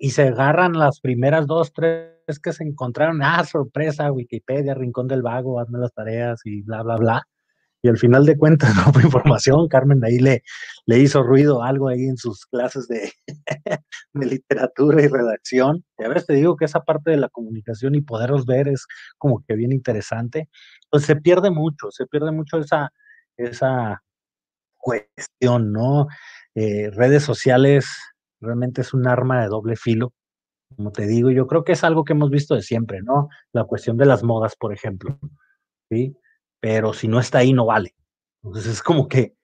y 0.00 0.10
se 0.10 0.28
agarran 0.28 0.72
las 0.72 1.00
primeras 1.00 1.46
dos, 1.46 1.72
tres 1.72 2.40
que 2.42 2.52
se 2.52 2.64
encontraron, 2.64 3.22
ah, 3.22 3.44
sorpresa, 3.44 4.10
Wikipedia, 4.12 4.74
Rincón 4.74 5.06
del 5.08 5.22
Vago, 5.22 5.60
hazme 5.60 5.78
las 5.78 5.92
tareas 5.92 6.40
y 6.44 6.62
bla, 6.62 6.82
bla, 6.82 6.96
bla 6.96 7.26
y 7.82 7.88
al 7.88 7.98
final 7.98 8.26
de 8.26 8.36
cuentas 8.36 8.74
no 8.76 8.92
fue 8.92 9.02
información, 9.02 9.68
Carmen 9.68 10.04
ahí 10.04 10.18
le, 10.18 10.42
le 10.86 10.98
hizo 10.98 11.22
ruido 11.22 11.62
algo 11.62 11.88
ahí 11.88 12.04
en 12.04 12.16
sus 12.16 12.46
clases 12.46 12.88
de, 12.88 13.12
de 14.14 14.26
literatura 14.26 15.02
y 15.02 15.08
redacción. 15.08 15.84
Y 15.98 16.04
a 16.04 16.08
veces 16.08 16.26
te 16.26 16.34
digo 16.34 16.56
que 16.56 16.64
esa 16.64 16.80
parte 16.80 17.10
de 17.10 17.16
la 17.16 17.28
comunicación 17.28 17.94
y 17.94 18.00
poderlos 18.00 18.46
ver 18.46 18.68
es 18.68 18.86
como 19.18 19.44
que 19.46 19.54
bien 19.54 19.72
interesante. 19.72 20.48
Pues 20.90 21.04
se 21.04 21.16
pierde 21.16 21.50
mucho, 21.50 21.90
se 21.90 22.06
pierde 22.06 22.32
mucho 22.32 22.58
esa, 22.58 22.92
esa 23.36 24.02
cuestión, 24.78 25.72
¿no? 25.72 26.06
Eh, 26.54 26.90
redes 26.92 27.22
sociales 27.22 27.86
realmente 28.40 28.82
es 28.82 28.94
un 28.94 29.06
arma 29.08 29.42
de 29.42 29.48
doble 29.48 29.76
filo, 29.76 30.12
como 30.74 30.92
te 30.92 31.06
digo, 31.06 31.30
yo 31.30 31.46
creo 31.46 31.64
que 31.64 31.72
es 31.72 31.84
algo 31.84 32.04
que 32.04 32.12
hemos 32.12 32.30
visto 32.30 32.54
de 32.54 32.62
siempre, 32.62 33.00
¿no? 33.02 33.28
La 33.52 33.64
cuestión 33.64 33.96
de 33.96 34.06
las 34.06 34.22
modas, 34.22 34.56
por 34.56 34.72
ejemplo, 34.72 35.18
¿sí? 35.90 36.16
Pero 36.66 36.92
si 36.92 37.06
no 37.06 37.20
está 37.20 37.38
ahí 37.38 37.52
no 37.52 37.66
vale. 37.66 37.94
Entonces 38.42 38.72
es 38.72 38.82
como 38.82 39.06
que 39.06 39.36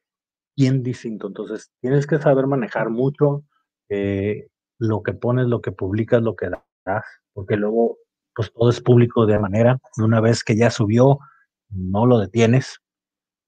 bien 0.57 0.83
distinto. 0.83 1.29
Entonces 1.29 1.71
tienes 1.81 2.05
que 2.05 2.19
saber 2.19 2.49
manejar 2.49 2.91
mucho 2.91 3.45
eh, 3.89 4.49
lo 4.81 5.05
que 5.05 5.13
pones, 5.13 5.47
lo 5.47 5.61
que 5.61 5.71
publicas, 5.71 6.21
lo 6.21 6.35
que 6.35 6.49
das, 6.85 7.05
porque 7.33 7.55
luego 7.57 7.99
pues 8.35 8.53
todo 8.53 8.71
es 8.71 8.81
público 8.81 9.25
de 9.25 9.39
manera, 9.39 9.79
una 9.99 10.21
vez 10.21 10.43
que 10.43 10.57
ya 10.57 10.69
subió, 10.71 11.21
no 11.69 12.07
lo 12.07 12.19
detienes. 12.19 12.81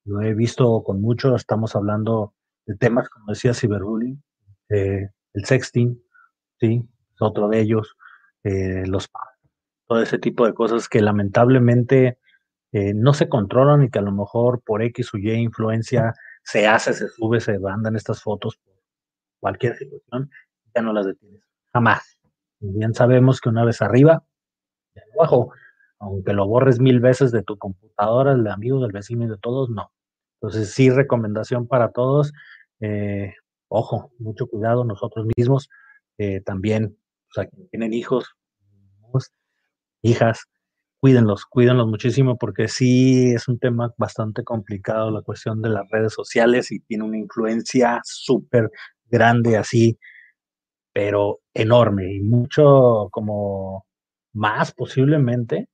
Lo 0.05 0.21
he 0.21 0.33
visto 0.33 0.81
con 0.81 1.01
mucho, 1.01 1.35
estamos 1.35 1.75
hablando 1.75 2.33
de 2.65 2.77
temas, 2.77 3.09
como 3.09 3.25
decía, 3.27 3.53
ciberbullying, 3.53 4.23
eh, 4.69 5.09
el 5.33 5.43
sexting, 5.43 6.01
¿sí? 6.61 6.87
Es 7.13 7.21
otro 7.21 7.49
de 7.49 7.59
ellos, 7.59 7.97
eh, 8.45 8.85
los 8.87 9.09
todo 9.85 10.01
ese 10.01 10.17
tipo 10.17 10.45
de 10.45 10.53
cosas 10.53 10.87
que 10.87 11.01
lamentablemente 11.01 12.19
eh, 12.75 12.93
no 12.93 13.13
se 13.13 13.29
controlan 13.29 13.83
y 13.83 13.89
que 13.89 13.99
a 13.99 14.01
lo 14.01 14.11
mejor 14.11 14.61
por 14.61 14.81
X 14.81 15.13
o 15.13 15.17
Y 15.17 15.31
influencia 15.31 16.13
se 16.43 16.67
hace, 16.67 16.91
se 16.91 17.07
sube, 17.07 17.39
se 17.39 17.57
mandan 17.57 17.95
estas 17.95 18.21
fotos 18.21 18.57
por 18.57 18.73
cualquier 19.39 19.77
situación, 19.77 20.29
ya 20.75 20.81
no 20.81 20.91
las 20.91 21.05
detienes. 21.05 21.41
Jamás. 21.71 22.19
Bien 22.59 22.93
sabemos 22.93 23.39
que 23.39 23.47
una 23.47 23.63
vez 23.63 23.81
arriba, 23.81 24.25
abajo, 25.17 25.53
aunque 25.99 26.33
lo 26.33 26.47
borres 26.47 26.81
mil 26.81 26.99
veces 26.99 27.31
de 27.31 27.43
tu 27.43 27.57
computadora, 27.57 28.33
el 28.33 28.43
de 28.43 28.51
amigos, 28.51 28.81
del 28.81 28.91
vecino 28.91 29.23
y 29.23 29.29
de 29.29 29.37
todos, 29.37 29.69
no. 29.69 29.93
Entonces, 30.41 30.73
sí, 30.73 30.89
recomendación 30.89 31.69
para 31.69 31.93
todos. 31.93 32.33
Eh, 32.81 33.35
ojo, 33.69 34.11
mucho 34.19 34.47
cuidado 34.47 34.83
nosotros 34.83 35.25
mismos. 35.37 35.69
Eh, 36.17 36.41
también, 36.41 36.97
o 37.29 37.33
sea, 37.35 37.47
tienen 37.71 37.93
hijos, 37.93 38.35
hijas, 40.01 40.49
cuídenlos, 41.05 41.45
cuídenlos 41.45 41.87
muchísimo 41.87 42.35
porque 42.35 42.67
sí 42.67 43.31
es 43.35 43.47
un 43.47 43.59
tema 43.59 43.93
bastante 43.95 44.43
complicado 44.43 45.11
la 45.11 45.21
cuestión 45.21 45.61
de 45.61 45.69
las 45.69 45.87
redes 45.91 46.13
sociales 46.13 46.71
y 46.71 46.79
tiene 46.79 47.03
una 47.03 47.19
influencia 47.19 48.01
súper 48.03 48.71
grande 49.05 49.55
así, 49.55 49.99
pero 50.91 51.41
enorme 51.53 52.11
y 52.11 52.21
mucho 52.21 53.09
como 53.11 53.85
más 54.33 54.73
posiblemente 54.73 55.67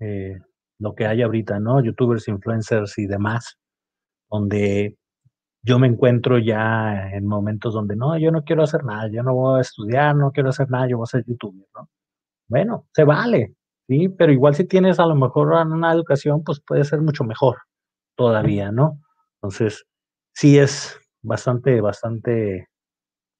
eh, 0.00 0.40
lo 0.80 0.96
que 0.96 1.06
hay 1.06 1.22
ahorita, 1.22 1.60
¿no? 1.60 1.80
Youtubers, 1.80 2.26
influencers 2.26 2.98
y 2.98 3.06
demás, 3.06 3.58
donde 4.28 4.96
yo 5.62 5.78
me 5.78 5.86
encuentro 5.86 6.38
ya 6.38 7.10
en 7.12 7.24
momentos 7.24 7.72
donde 7.72 7.94
no, 7.94 8.18
yo 8.18 8.32
no 8.32 8.42
quiero 8.42 8.64
hacer 8.64 8.82
nada, 8.84 9.08
yo 9.12 9.22
no 9.22 9.32
voy 9.32 9.58
a 9.58 9.62
estudiar, 9.62 10.16
no 10.16 10.32
quiero 10.32 10.50
hacer 10.50 10.68
nada, 10.70 10.88
yo 10.88 10.96
voy 10.96 11.04
a 11.04 11.06
ser 11.06 11.24
youtuber, 11.24 11.68
¿no? 11.72 11.88
Bueno, 12.48 12.86
se 12.92 13.04
vale, 13.04 13.55
¿sí? 13.88 14.08
Pero 14.08 14.32
igual 14.32 14.54
si 14.54 14.64
tienes 14.64 14.98
a 14.98 15.06
lo 15.06 15.14
mejor 15.14 15.48
una 15.48 15.92
educación, 15.92 16.42
pues 16.44 16.60
puede 16.60 16.84
ser 16.84 17.00
mucho 17.00 17.24
mejor 17.24 17.58
todavía, 18.16 18.72
¿no? 18.72 19.00
Entonces, 19.36 19.84
sí 20.32 20.58
es 20.58 20.98
bastante, 21.22 21.80
bastante 21.80 22.68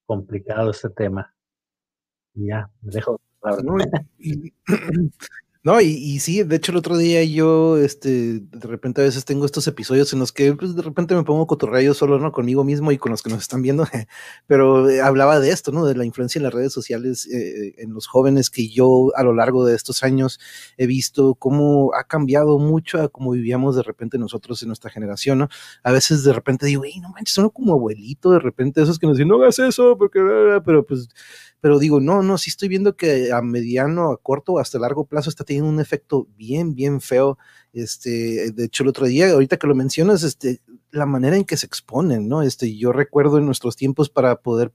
complicado 0.05 0.71
este 0.71 0.89
tema. 0.89 1.33
ya, 2.33 2.69
me 2.81 2.91
dejo. 2.91 3.19
No, 3.63 3.77
y, 4.17 4.53
sí, 6.19 6.43
de 6.43 6.55
hecho 6.55 6.71
el 6.71 6.77
otro 6.77 6.97
día 6.97 7.23
yo, 7.23 7.77
este, 7.77 8.39
de 8.39 8.67
repente 8.67 9.01
a 9.01 9.03
veces 9.03 9.25
tengo 9.25 9.45
estos 9.45 9.67
episodios 9.67 10.13
en 10.13 10.19
los 10.19 10.31
que 10.31 10.53
pues, 10.53 10.75
de 10.75 10.81
repente 10.81 11.15
me 11.15 11.23
pongo 11.23 11.47
cotorreo 11.47 11.93
solo, 11.93 12.19
¿no? 12.19 12.31
Conmigo 12.31 12.63
mismo 12.63 12.91
y 12.91 12.97
con 12.97 13.11
los 13.11 13.21
que 13.21 13.29
nos 13.29 13.41
están 13.41 13.61
viendo, 13.61 13.85
pero 14.47 14.89
eh, 14.89 15.01
hablaba 15.01 15.39
de 15.39 15.49
esto, 15.49 15.71
¿no? 15.71 15.85
De 15.85 15.95
la 15.95 16.05
influencia 16.05 16.39
en 16.39 16.43
las 16.43 16.53
redes 16.53 16.73
sociales 16.73 17.27
eh, 17.27 17.73
en 17.77 17.93
los 17.93 18.07
jóvenes 18.07 18.49
que 18.49 18.69
yo 18.69 19.11
a 19.15 19.23
lo 19.23 19.33
largo 19.33 19.65
de 19.65 19.75
estos 19.75 20.03
años 20.03 20.39
he 20.77 20.87
visto 20.87 21.35
cómo 21.35 21.91
ha 21.95 22.03
cambiado 22.05 22.59
mucho 22.59 23.01
a 23.01 23.09
cómo 23.09 23.31
vivíamos 23.31 23.75
de 23.75 23.83
repente 23.83 24.17
nosotros 24.17 24.61
en 24.61 24.69
nuestra 24.69 24.91
generación, 24.91 25.39
¿no? 25.39 25.49
A 25.83 25.91
veces 25.91 26.23
de 26.23 26.33
repente 26.33 26.65
digo, 26.65 26.83
hey, 26.85 26.99
no 27.01 27.09
manches, 27.09 27.33
son 27.33 27.49
como 27.49 27.73
abuelito, 27.73 28.31
de 28.31 28.39
repente 28.39 28.81
esos 28.81 28.99
que 28.99 29.07
nos 29.07 29.17
dicen, 29.17 29.27
no 29.29 29.35
hagas 29.35 29.59
eso, 29.59 29.97
porque, 29.97 30.19
pero 30.63 30.85
pues 30.85 31.09
pero 31.59 31.79
digo, 31.79 31.99
no, 31.99 32.21
no, 32.21 32.37
sí 32.37 32.49
estoy 32.49 32.67
viendo 32.67 32.95
que 32.95 33.31
a 33.31 33.41
mediano, 33.41 34.11
a 34.11 34.17
corto 34.17 34.59
hasta 34.59 34.77
largo 34.79 35.05
plazo 35.05 35.29
está 35.29 35.43
teniendo 35.47 35.71
un 35.71 35.79
efecto 35.79 36.27
bien, 36.37 36.75
bien 36.75 37.01
feo. 37.01 37.39
Este, 37.73 38.51
de 38.51 38.65
hecho, 38.65 38.83
el 38.83 38.89
otro 38.89 39.07
día, 39.07 39.31
ahorita 39.31 39.57
que 39.57 39.65
lo 39.65 39.73
mencionas, 39.73 40.21
este, 40.21 40.61
la 40.91 41.07
manera 41.07 41.35
en 41.35 41.45
que 41.45 41.57
se 41.57 41.65
exponen, 41.65 42.27
¿no? 42.27 42.43
Este, 42.43 42.77
yo 42.77 42.91
recuerdo 42.91 43.39
en 43.39 43.45
nuestros 43.45 43.75
tiempos 43.75 44.09
para 44.09 44.35
poder 44.41 44.71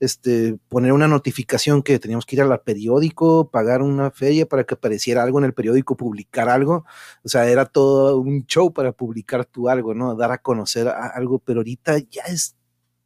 este, 0.00 0.56
poner 0.68 0.92
una 0.92 1.08
notificación 1.08 1.82
que 1.82 1.98
teníamos 1.98 2.26
que 2.26 2.36
ir 2.36 2.42
al 2.42 2.60
periódico, 2.60 3.50
pagar 3.50 3.82
una 3.82 4.10
feria 4.10 4.46
para 4.46 4.64
que 4.64 4.74
apareciera 4.74 5.22
algo 5.22 5.38
en 5.38 5.44
el 5.44 5.54
periódico, 5.54 5.96
publicar 5.96 6.48
algo. 6.48 6.84
O 7.22 7.28
sea, 7.28 7.48
era 7.48 7.66
todo 7.66 8.18
un 8.18 8.46
show 8.46 8.72
para 8.72 8.92
publicar 8.92 9.44
tu 9.44 9.68
algo, 9.68 9.94
¿no? 9.94 10.14
Dar 10.14 10.32
a 10.32 10.38
conocer 10.38 10.88
algo, 10.88 11.38
pero 11.38 11.60
ahorita 11.60 11.98
ya 11.98 12.22
es 12.28 12.56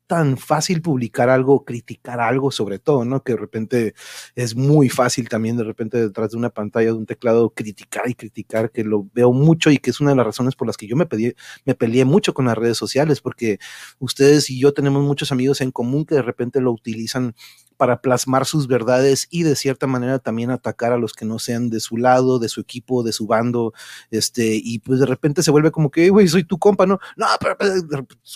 tan 0.07 0.37
fácil 0.37 0.83
publicar 0.83 1.31
algo, 1.31 1.65
criticar 1.65 2.21
algo 2.21 2.51
sobre 2.51 2.79
todo, 2.79 3.05
¿no? 3.05 3.23
Que 3.23 3.33
de 3.33 3.39
repente 3.39 3.95
es 4.35 4.55
muy 4.55 4.89
fácil 4.89 5.29
también 5.29 5.57
de 5.57 5.65
repente 5.65 5.99
detrás 5.99 6.33
de 6.33 6.37
una 6.37 6.51
pantalla, 6.51 6.89
de 6.89 6.93
un 6.93 7.07
teclado, 7.07 7.51
criticar 7.51 8.09
y 8.09 8.15
criticar, 8.15 8.71
que 8.71 8.85
lo 8.85 9.09
veo 9.15 9.33
mucho 9.33 9.71
y 9.71 9.79
que 9.79 9.91
es 9.91 10.01
una 10.01 10.11
de 10.11 10.17
las 10.17 10.27
razones 10.27 10.57
por 10.57 10.67
las 10.67 10.77
que 10.77 10.87
yo 10.87 10.97
me, 10.97 11.07
pedí, 11.07 11.35
me 11.65 11.75
peleé 11.75 12.05
mucho 12.05 12.35
con 12.35 12.47
las 12.47 12.59
redes 12.59 12.77
sociales, 12.77 13.21
porque 13.21 13.59
ustedes 13.99 14.51
y 14.51 14.61
yo 14.61 14.73
tenemos 14.75 15.03
muchos 15.03 15.33
amigos 15.33 15.61
en 15.61 15.71
común 15.71 16.05
que 16.05 16.17
de 16.17 16.23
repente 16.23 16.61
lo 16.61 16.73
utilizan 16.73 17.35
para 17.77 18.01
plasmar 18.01 18.47
sus 18.47 18.67
verdades 18.67 19.27
y 19.31 19.43
de 19.43 19.57
cierta 19.57 19.87
manera 19.87 20.19
también 20.19 20.51
atacar 20.51 20.93
a 20.93 20.99
los 20.99 21.13
que 21.13 21.25
no 21.25 21.39
sean 21.39 21.71
de 21.71 21.81
su 21.81 21.97
lado, 21.97 22.39
de 22.39 22.49
su 22.49 22.61
equipo, 22.61 23.03
de 23.03 23.13
su 23.13 23.27
bando, 23.27 23.73
este, 24.11 24.61
y 24.63 24.79
pues 24.79 25.01
de 25.01 25.07
repente 25.07 25.43
se 25.43 25.51
vuelve 25.51 25.71
como 25.71 25.91
que, 25.91 26.11
güey, 26.11 26.29
soy 26.29 26.45
tu 26.45 26.59
compa, 26.59 26.87
¿no? 26.87 26.99
No, 27.17 27.27
pero, 27.41 27.57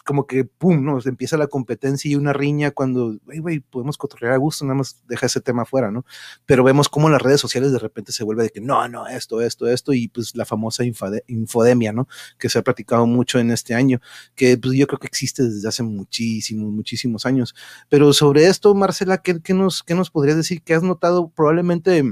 como 0.05 0.27
que, 0.27 0.45
pum, 0.45 0.85
¿no? 0.85 0.99
Empieza 1.05 1.37
la 1.37 1.47
competencia 1.47 2.11
y 2.11 2.17
una 2.17 2.33
riña 2.33 2.71
cuando, 2.71 3.19
güey, 3.25 3.61
podemos 3.61 3.97
cotorrear 3.97 4.35
a 4.35 4.37
gusto, 4.37 4.65
nada 4.65 4.77
más 4.77 5.03
deja 5.07 5.27
ese 5.27 5.41
tema 5.41 5.65
fuera, 5.65 5.91
¿no? 5.91 6.05
Pero 6.47 6.65
vemos 6.65 6.89
cómo 6.89 7.09
las 7.09 7.23
redes 7.23 7.41
sociales 7.41 7.73
de 7.73 7.79
repente 7.79 8.13
se 8.13 8.25
vuelve 8.25 8.45
de 8.45 8.51
que, 8.51 8.61
no, 8.61 8.87
no, 8.89 9.07
esto, 9.07 9.41
esto, 9.41 9.67
esto, 9.67 9.93
y 9.93 10.09
pues 10.09 10.35
la 10.37 10.45
famosa 10.45 10.85
infodemia, 10.85 11.93
¿no? 11.93 12.09
Que 12.39 12.49
se 12.49 12.59
ha 12.59 12.63
practicado 12.63 13.07
mucho 13.07 13.39
en 13.39 13.51
este 13.51 13.75
año, 13.75 14.01
que 14.35 14.59
pues 14.59 14.75
yo 14.75 14.87
creo 14.87 14.99
que 14.99 15.07
existe 15.07 15.43
desde 15.43 15.69
hace 15.69 15.83
muchísimos, 15.83 16.73
muchísimos 16.73 17.27
años. 17.27 17.55
Pero 17.89 18.13
sobre 18.13 18.47
esto, 18.47 18.75
Marcela, 18.75 19.19
¿qué, 19.43 19.55
nos, 19.55 19.83
qué 19.83 19.95
nos 19.95 20.11
podrías 20.11 20.37
decir? 20.37 20.63
¿Qué 20.63 20.75
has 20.75 20.83
notado? 20.83 21.31
Probablemente 21.31 22.03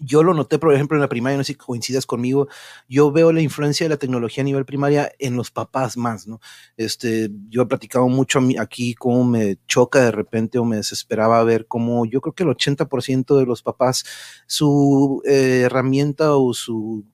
yo 0.00 0.22
lo 0.22 0.34
noté, 0.34 0.58
por 0.58 0.74
ejemplo, 0.74 0.96
en 0.96 1.00
la 1.00 1.08
primaria, 1.08 1.38
no 1.38 1.44
sé 1.44 1.52
si 1.52 1.54
coincidas 1.54 2.06
conmigo, 2.06 2.48
yo 2.88 3.10
veo 3.12 3.32
la 3.32 3.40
influencia 3.40 3.84
de 3.84 3.90
la 3.90 3.96
tecnología 3.96 4.42
a 4.42 4.44
nivel 4.44 4.64
primaria 4.64 5.10
en 5.18 5.36
los 5.36 5.50
papás 5.50 5.96
más, 5.96 6.26
¿no? 6.26 6.40
Este, 6.76 7.30
yo 7.48 7.62
he 7.62 7.66
platicado 7.66 8.08
mucho 8.08 8.40
aquí 8.58 8.94
cómo 8.94 9.24
me 9.24 9.58
choca 9.66 10.02
de 10.02 10.10
repente 10.10 10.58
o 10.58 10.64
me 10.64 10.76
desesperaba 10.76 11.42
ver 11.44 11.66
cómo 11.66 12.04
yo 12.06 12.20
creo 12.20 12.34
que 12.34 12.42
el 12.42 12.50
80% 12.50 13.38
de 13.38 13.46
los 13.46 13.62
papás, 13.62 14.04
su 14.46 15.22
eh, 15.24 15.62
herramienta 15.64 16.36
o 16.36 16.52
su 16.52 17.04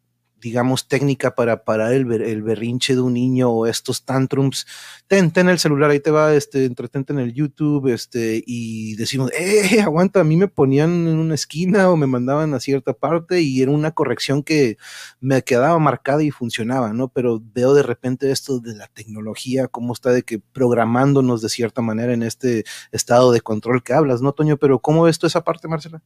digamos, 0.43 0.89
técnica 0.89 1.35
para 1.37 1.65
parar 1.65 1.93
el, 1.93 2.11
el, 2.13 2.43
berrinche 2.43 2.95
de 2.97 3.01
un 3.01 3.15
niño 3.15 3.49
o 3.49 3.67
estos 3.67 4.05
tantrums, 4.05 4.67
ten, 5.07 5.31
ten 5.31 5.49
el 5.49 5.61
celular, 5.61 5.91
ahí 5.91 6.01
te 6.01 6.11
va, 6.11 6.35
este, 6.35 6.65
entretente 6.65 7.13
en 7.13 7.21
el 7.21 7.33
YouTube, 7.33 7.87
este, 7.93 8.43
y 8.45 8.97
decimos, 8.97 9.31
eh, 9.39 9.81
aguanta, 9.81 10.21
a 10.21 10.25
mí 10.25 10.37
me 10.37 10.49
ponían 10.49 11.07
en 11.07 11.19
una 11.19 11.37
esquina 11.37 11.89
o 11.91 11.97
me 11.97 12.09
mandaban 12.09 12.53
a 12.55 12.61
cierta 12.61 12.93
parte 12.93 13.41
y 13.41 13.63
era 13.63 13.71
una 13.71 13.93
corrección 13.93 14.43
que 14.43 14.77
me 15.21 15.43
quedaba 15.43 15.79
marcada 15.79 16.25
y 16.25 16.33
funcionaba, 16.33 16.93
¿no? 16.93 17.09
Pero 17.09 17.41
veo 17.55 17.73
de 17.75 17.85
repente 17.85 18.33
esto 18.33 18.59
de 18.59 18.75
la 18.75 18.89
tecnología, 18.89 19.69
cómo 19.69 19.93
está 19.93 20.11
de 20.11 20.25
que 20.25 20.41
programándonos 20.41 21.41
de 21.41 21.49
cierta 21.49 21.83
manera 21.83 22.13
en 22.13 22.25
este 22.25 22.65
estado 22.91 23.31
de 23.31 23.41
control 23.41 23.83
que 23.85 23.93
hablas, 23.95 24.23
¿no, 24.23 24.33
Toño? 24.33 24.57
Pero 24.57 24.81
¿cómo 24.81 25.05
ves 25.05 25.19
tú 25.21 25.29
esa 25.29 25.45
parte, 25.45 25.69
Marcela? 25.69 26.03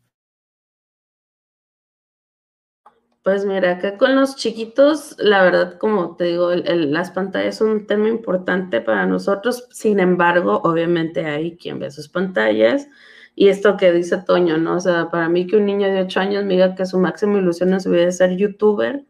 Pues 3.27 3.45
mira, 3.45 3.73
acá 3.73 3.97
con 3.99 4.15
los 4.15 4.37
chiquitos, 4.37 5.17
la 5.19 5.43
verdad, 5.43 5.79
como 5.79 6.15
te 6.15 6.27
digo, 6.27 6.53
el- 6.53 6.65
el- 6.69 6.93
las 6.93 7.11
pantallas 7.11 7.57
son 7.57 7.71
un 7.71 7.87
tema 7.89 8.09
importante 8.09 8.81
para 8.81 9.05
nosotros. 9.05 9.67
Sin 9.73 9.99
embargo, 9.99 10.61
obviamente 10.63 11.25
hay 11.27 11.57
quien 11.57 11.81
ve 11.81 11.91
sus 11.91 12.09
pantallas. 12.09 12.87
Y 13.35 13.49
esto 13.49 13.77
que 13.77 13.91
dice 13.91 14.19
Toño, 14.25 14.59
¿no? 14.59 14.77
O 14.77 14.81
sea, 14.81 15.11
para 15.11 15.29
mí 15.29 15.45
que 15.49 15.57
un 15.57 15.67
niño 15.67 15.89
de 15.89 16.03
8 16.03 16.21
años 16.21 16.45
me 16.45 16.53
diga 16.55 16.77
que 16.77 16.87
su 16.87 17.01
máxima 17.01 17.39
ilusión 17.39 17.75
es 17.75 17.83
ser 18.17 18.37
youtuber, 18.37 19.05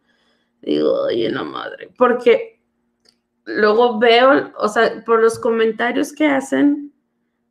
digo, 0.63 0.93
oye, 1.05 1.31
no 1.31 1.45
madre. 1.45 1.91
Porque 1.99 2.61
luego 3.45 3.99
veo, 3.99 4.53
o 4.59 4.69
sea, 4.69 5.03
por 5.05 5.21
los 5.23 5.39
comentarios 5.39 6.13
que 6.13 6.27
hacen, 6.27 6.93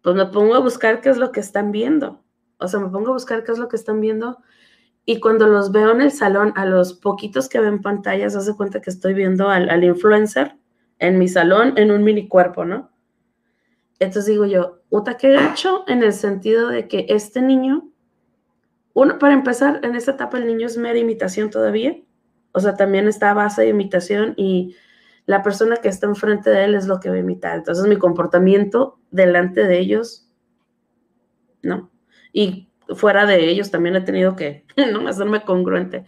pues 0.03 0.15
me 0.15 0.25
pongo 0.27 0.55
a 0.55 0.59
buscar 0.59 1.01
qué 1.01 1.09
es 1.09 1.17
lo 1.17 1.31
que 1.31 1.39
están 1.41 1.71
viendo. 1.71 2.23
O 2.59 2.67
sea, 2.67 2.79
me 2.79 2.89
pongo 2.89 3.09
a 3.09 3.13
buscar 3.13 3.43
qué 3.43 3.51
es 3.53 3.59
lo 3.59 3.67
que 3.69 3.75
están 3.77 4.01
viendo. 4.01 4.39
Y 5.05 5.19
cuando 5.19 5.47
los 5.47 5.71
veo 5.71 5.91
en 5.91 6.01
el 6.01 6.11
salón, 6.11 6.51
a 6.55 6.65
los 6.65 6.93
poquitos 6.93 7.47
que 7.47 7.59
ven 7.59 7.81
pantallas, 7.81 8.35
hace 8.35 8.55
cuenta 8.55 8.81
que 8.81 8.89
estoy 8.89 9.13
viendo 9.13 9.49
al, 9.49 9.69
al 9.69 9.83
influencer 9.83 10.57
en 10.99 11.19
mi 11.19 11.27
salón 11.27 11.73
en 11.77 11.91
un 11.91 12.03
mini 12.03 12.27
cuerpo, 12.27 12.65
¿no? 12.65 12.91
Entonces 13.99 14.25
digo 14.25 14.45
yo, 14.45 14.81
puta, 14.89 15.17
qué 15.17 15.31
gacho 15.31 15.83
en 15.87 16.03
el 16.03 16.13
sentido 16.13 16.69
de 16.69 16.87
que 16.87 17.05
este 17.09 17.41
niño, 17.41 17.89
uno, 18.93 19.19
para 19.19 19.33
empezar, 19.33 19.79
en 19.83 19.95
esta 19.95 20.11
etapa 20.11 20.37
el 20.37 20.47
niño 20.47 20.67
es 20.67 20.77
mera 20.77 20.99
imitación 20.99 21.49
todavía. 21.49 21.97
O 22.51 22.59
sea, 22.59 22.75
también 22.75 23.07
está 23.07 23.31
a 23.31 23.33
base 23.33 23.61
de 23.61 23.69
imitación 23.69 24.33
y 24.37 24.75
la 25.25 25.43
persona 25.43 25.77
que 25.77 25.89
está 25.89 26.07
enfrente 26.07 26.49
de 26.49 26.65
él 26.65 26.75
es 26.75 26.87
lo 26.87 26.99
que 26.99 27.09
va 27.09 27.15
a 27.15 27.19
imitar. 27.19 27.57
Entonces 27.57 27.85
mi 27.87 27.97
comportamiento 27.97 28.99
delante 29.11 29.65
de 29.65 29.79
ellos, 29.79 30.29
no. 31.61 31.91
Y 32.31 32.69
fuera 32.93 33.25
de 33.25 33.49
ellos 33.49 33.71
también 33.71 33.95
he 33.95 34.01
tenido 34.01 34.35
que 34.35 34.65
no 34.91 35.07
hacerme 35.07 35.43
congruente. 35.43 36.05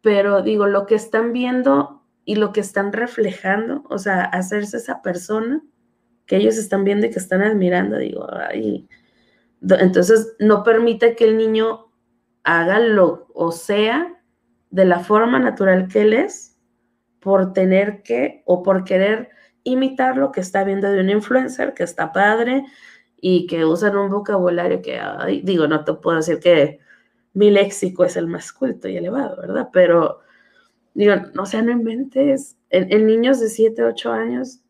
Pero 0.00 0.42
digo, 0.42 0.66
lo 0.66 0.86
que 0.86 0.94
están 0.94 1.32
viendo 1.32 2.02
y 2.24 2.36
lo 2.36 2.52
que 2.52 2.60
están 2.60 2.92
reflejando, 2.92 3.84
o 3.88 3.98
sea, 3.98 4.22
hacerse 4.24 4.78
esa 4.78 5.02
persona 5.02 5.62
que 6.26 6.36
ellos 6.36 6.56
están 6.56 6.84
viendo 6.84 7.06
y 7.06 7.10
que 7.10 7.18
están 7.18 7.42
admirando, 7.42 7.98
digo, 7.98 8.26
ay. 8.32 8.88
Entonces 9.62 10.36
no 10.38 10.62
permite 10.62 11.16
que 11.16 11.24
el 11.24 11.36
niño 11.36 11.90
haga 12.44 12.78
lo 12.80 13.26
o 13.34 13.52
sea 13.52 14.14
de 14.70 14.84
la 14.84 15.00
forma 15.00 15.38
natural 15.38 15.88
que 15.88 16.02
él 16.02 16.14
es 16.14 16.56
por 17.20 17.52
tener 17.52 18.02
que 18.02 18.42
o 18.46 18.62
por 18.62 18.84
querer 18.84 19.28
imitar 19.64 20.16
lo 20.16 20.32
que 20.32 20.40
está 20.40 20.64
viendo 20.64 20.90
de 20.90 21.00
un 21.00 21.10
influencer 21.10 21.74
que 21.74 21.82
está 21.82 22.12
padre 22.12 22.64
y 23.20 23.46
que 23.46 23.64
usan 23.64 23.96
un 23.96 24.10
vocabulario 24.10 24.80
que, 24.82 24.98
ay, 24.98 25.42
digo, 25.42 25.66
no 25.66 25.84
te 25.84 25.94
puedo 25.94 26.16
decir 26.18 26.40
que 26.40 26.80
mi 27.34 27.50
léxico 27.50 28.04
es 28.04 28.16
el 28.16 28.26
más 28.26 28.52
culto 28.52 28.88
y 28.88 28.96
elevado, 28.96 29.36
¿verdad? 29.36 29.68
Pero, 29.72 30.20
digo, 30.94 31.14
no, 31.34 31.42
o 31.42 31.46
sea, 31.46 31.62
no 31.62 31.70
inventes. 31.70 32.56
En, 32.70 32.92
en 32.92 33.06
niños 33.06 33.40
de 33.40 33.48
7, 33.48 33.84
8 33.84 34.12
años, 34.12 34.60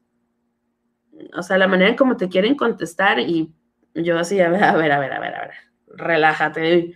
o 1.37 1.43
sea, 1.43 1.59
la 1.59 1.69
manera 1.69 1.91
en 1.91 1.97
cómo 1.97 2.17
te 2.17 2.29
quieren 2.29 2.55
contestar 2.55 3.19
y 3.21 3.53
yo 3.95 4.19
así, 4.19 4.41
a 4.41 4.49
ver, 4.49 4.65
a 4.65 4.77
ver, 4.77 4.93
a 4.93 4.99
ver, 4.99 5.13
a 5.13 5.21
ver, 5.21 5.35
a 5.35 5.41
ver, 5.43 5.55
relájate, 5.89 6.95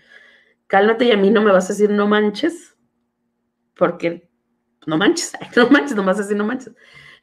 cálmate 0.66 1.06
y 1.06 1.12
a 1.12 1.16
mí 1.16 1.30
no 1.30 1.42
me 1.42 1.52
vas 1.52 1.66
a 1.66 1.72
decir 1.72 1.90
no 1.90 2.06
manches, 2.06 2.76
porque 3.76 4.28
no 4.86 4.96
manches, 4.96 5.32
no 5.56 5.68
manches, 5.68 5.96
nomás 5.96 6.20
así 6.20 6.34
no 6.34 6.44
manches. 6.44 6.74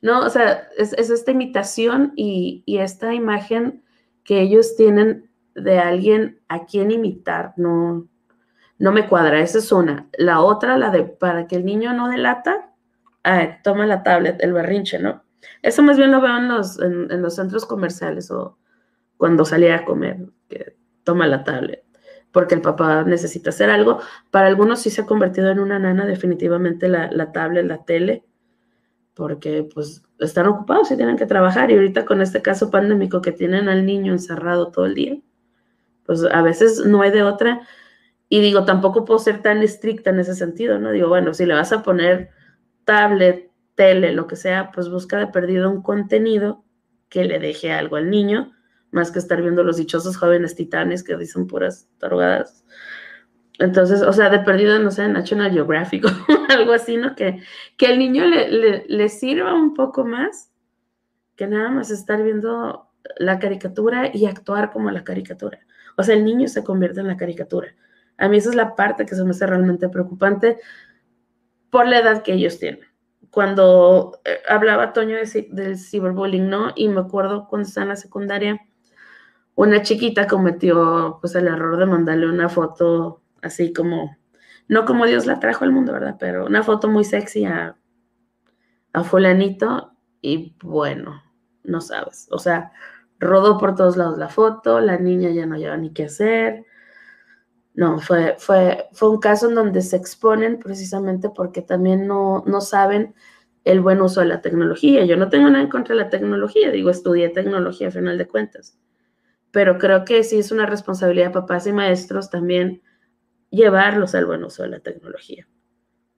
No, 0.01 0.21
o 0.21 0.29
sea, 0.29 0.67
es, 0.77 0.93
es 0.93 1.09
esta 1.11 1.31
imitación 1.31 2.13
y, 2.15 2.63
y 2.65 2.79
esta 2.79 3.13
imagen 3.13 3.83
que 4.23 4.41
ellos 4.41 4.75
tienen 4.75 5.29
de 5.55 5.79
alguien 5.79 6.39
a 6.47 6.65
quien 6.65 6.91
imitar, 6.91 7.53
no, 7.57 8.07
no 8.77 8.91
me 8.91 9.07
cuadra, 9.07 9.41
esa 9.41 9.59
es 9.59 9.71
una. 9.71 10.09
La 10.17 10.41
otra, 10.41 10.77
la 10.77 10.89
de 10.89 11.03
para 11.03 11.47
que 11.47 11.55
el 11.55 11.65
niño 11.65 11.93
no 11.93 12.09
delata, 12.09 12.73
ah, 13.23 13.59
toma 13.63 13.85
la 13.85 14.03
tablet, 14.03 14.41
el 14.41 14.53
berrinche, 14.53 14.99
¿no? 14.99 15.23
Eso 15.61 15.83
más 15.83 15.97
bien 15.97 16.11
lo 16.11 16.21
veo 16.21 16.37
en 16.37 16.47
los, 16.47 16.79
en, 16.79 17.11
en 17.11 17.21
los 17.21 17.35
centros 17.35 17.65
comerciales 17.65 18.31
o 18.31 18.57
cuando 19.17 19.45
salía 19.45 19.75
a 19.75 19.85
comer, 19.85 20.17
que 20.49 20.75
toma 21.03 21.27
la 21.27 21.43
tablet, 21.43 21.83
porque 22.31 22.55
el 22.55 22.61
papá 22.61 23.03
necesita 23.03 23.51
hacer 23.51 23.69
algo. 23.69 23.99
Para 24.31 24.47
algunos 24.47 24.81
sí 24.81 24.89
se 24.89 25.01
ha 25.01 25.05
convertido 25.05 25.49
en 25.51 25.59
una 25.59 25.77
nana 25.77 26.05
definitivamente 26.05 26.87
la, 26.87 27.11
la 27.11 27.31
tablet, 27.31 27.65
la 27.65 27.83
tele, 27.85 28.25
porque 29.13 29.67
pues 29.73 30.01
están 30.21 30.47
ocupados 30.47 30.91
y 30.91 30.95
tienen 30.95 31.17
que 31.17 31.25
trabajar 31.25 31.71
y 31.71 31.75
ahorita 31.75 32.05
con 32.05 32.21
este 32.21 32.41
caso 32.41 32.69
pandémico 32.69 33.21
que 33.21 33.31
tienen 33.31 33.69
al 33.69 33.85
niño 33.85 34.13
encerrado 34.13 34.71
todo 34.71 34.85
el 34.85 34.95
día, 34.95 35.17
pues 36.05 36.23
a 36.23 36.41
veces 36.41 36.85
no 36.85 37.01
hay 37.01 37.11
de 37.11 37.23
otra. 37.23 37.61
Y 38.29 38.39
digo, 38.39 38.63
tampoco 38.63 39.03
puedo 39.03 39.19
ser 39.19 39.41
tan 39.41 39.61
estricta 39.61 40.11
en 40.11 40.19
ese 40.19 40.35
sentido, 40.35 40.79
¿no? 40.79 40.91
Digo, 40.91 41.09
bueno, 41.09 41.33
si 41.33 41.45
le 41.45 41.53
vas 41.53 41.73
a 41.73 41.83
poner 41.83 42.29
tablet, 42.85 43.51
tele, 43.75 44.13
lo 44.13 44.27
que 44.27 44.35
sea, 44.35 44.71
pues 44.71 44.89
busca 44.89 45.17
de 45.17 45.27
perdido 45.27 45.69
un 45.69 45.81
contenido 45.81 46.63
que 47.09 47.25
le 47.25 47.39
deje 47.39 47.73
algo 47.73 47.97
al 47.97 48.09
niño, 48.09 48.53
más 48.91 49.11
que 49.11 49.19
estar 49.19 49.41
viendo 49.41 49.63
los 49.63 49.77
dichosos 49.77 50.17
jóvenes 50.17 50.55
titanes 50.55 51.03
que 51.03 51.17
dicen 51.17 51.47
puras 51.47 51.89
tarugadas. 51.97 52.63
Entonces, 53.61 54.01
o 54.01 54.11
sea, 54.11 54.29
de 54.29 54.39
perdido, 54.39 54.79
no 54.79 54.89
sé, 54.89 55.07
National 55.07 55.51
Geographic 55.51 56.05
o 56.29 56.51
algo 56.51 56.73
así, 56.73 56.97
¿no? 56.97 57.15
Que, 57.15 57.41
que 57.77 57.85
el 57.85 57.99
niño 57.99 58.25
le, 58.25 58.49
le, 58.49 58.85
le 58.87 59.09
sirva 59.09 59.53
un 59.53 59.75
poco 59.75 60.03
más 60.03 60.51
que 61.35 61.45
nada 61.47 61.69
más 61.69 61.91
estar 61.91 62.21
viendo 62.23 62.87
la 63.17 63.39
caricatura 63.39 64.09
y 64.13 64.25
actuar 64.25 64.71
como 64.71 64.89
la 64.89 65.03
caricatura. 65.03 65.59
O 65.95 66.03
sea, 66.03 66.15
el 66.15 66.25
niño 66.25 66.47
se 66.47 66.63
convierte 66.63 67.01
en 67.01 67.07
la 67.07 67.17
caricatura. 67.17 67.75
A 68.17 68.27
mí 68.27 68.37
esa 68.37 68.49
es 68.49 68.55
la 68.55 68.75
parte 68.75 69.05
que 69.05 69.15
se 69.15 69.23
me 69.23 69.31
hace 69.31 69.45
realmente 69.45 69.89
preocupante 69.89 70.57
por 71.69 71.87
la 71.87 71.99
edad 71.99 72.23
que 72.23 72.33
ellos 72.33 72.59
tienen. 72.59 72.81
Cuando 73.29 74.19
eh, 74.25 74.39
hablaba 74.49 74.93
Toño 74.93 75.17
de, 75.17 75.47
del 75.51 75.77
ciberbullying, 75.77 76.49
¿no? 76.49 76.73
Y 76.75 76.89
me 76.89 77.01
acuerdo 77.01 77.47
cuando 77.47 77.67
estaba 77.67 77.83
en 77.83 77.89
la 77.89 77.95
secundaria, 77.95 78.59
una 79.55 79.83
chiquita 79.83 80.27
cometió 80.27 81.19
pues 81.21 81.35
el 81.35 81.47
error 81.47 81.77
de 81.77 81.85
mandarle 81.85 82.27
una 82.27 82.49
foto 82.49 83.20
así 83.41 83.73
como, 83.73 84.17
no 84.67 84.85
como 84.85 85.05
Dios 85.05 85.25
la 85.25 85.39
trajo 85.39 85.65
al 85.65 85.71
mundo, 85.71 85.93
¿verdad? 85.93 86.17
Pero 86.19 86.45
una 86.45 86.63
foto 86.63 86.87
muy 86.87 87.03
sexy 87.03 87.45
a, 87.45 87.77
a 88.93 89.03
fulanito 89.03 89.93
y 90.21 90.55
bueno, 90.61 91.23
no 91.63 91.81
sabes, 91.81 92.27
o 92.31 92.39
sea, 92.39 92.71
rodó 93.19 93.57
por 93.57 93.75
todos 93.75 93.97
lados 93.97 94.17
la 94.17 94.29
foto, 94.29 94.79
la 94.81 94.97
niña 94.97 95.29
ya 95.29 95.45
no 95.45 95.57
lleva 95.57 95.77
ni 95.77 95.93
qué 95.93 96.05
hacer. 96.05 96.65
No, 97.73 97.99
fue, 97.99 98.35
fue, 98.37 98.89
fue 98.91 99.09
un 99.09 99.19
caso 99.19 99.47
en 99.47 99.55
donde 99.55 99.81
se 99.81 99.95
exponen 99.95 100.59
precisamente 100.59 101.29
porque 101.29 101.61
también 101.61 102.05
no, 102.05 102.43
no 102.45 102.59
saben 102.59 103.15
el 103.63 103.79
buen 103.79 104.01
uso 104.01 104.19
de 104.21 104.25
la 104.25 104.41
tecnología. 104.41 105.05
Yo 105.05 105.15
no 105.15 105.29
tengo 105.29 105.49
nada 105.49 105.63
en 105.63 105.69
contra 105.69 105.95
de 105.95 106.01
la 106.01 106.09
tecnología, 106.09 106.71
digo, 106.71 106.89
estudié 106.89 107.29
tecnología 107.29 107.87
a 107.87 107.91
final 107.91 108.17
de 108.17 108.27
cuentas, 108.27 108.77
pero 109.51 109.77
creo 109.77 110.03
que 110.03 110.23
sí 110.23 110.39
es 110.39 110.51
una 110.51 110.65
responsabilidad 110.65 111.27
de 111.27 111.33
papás 111.33 111.67
y 111.67 111.71
maestros 111.71 112.29
también 112.29 112.81
llevarlos 113.51 114.15
al 114.15 114.25
buen 114.27 114.43
uso 114.43 114.63
de 114.63 114.69
la 114.69 114.79
tecnología. 114.81 115.47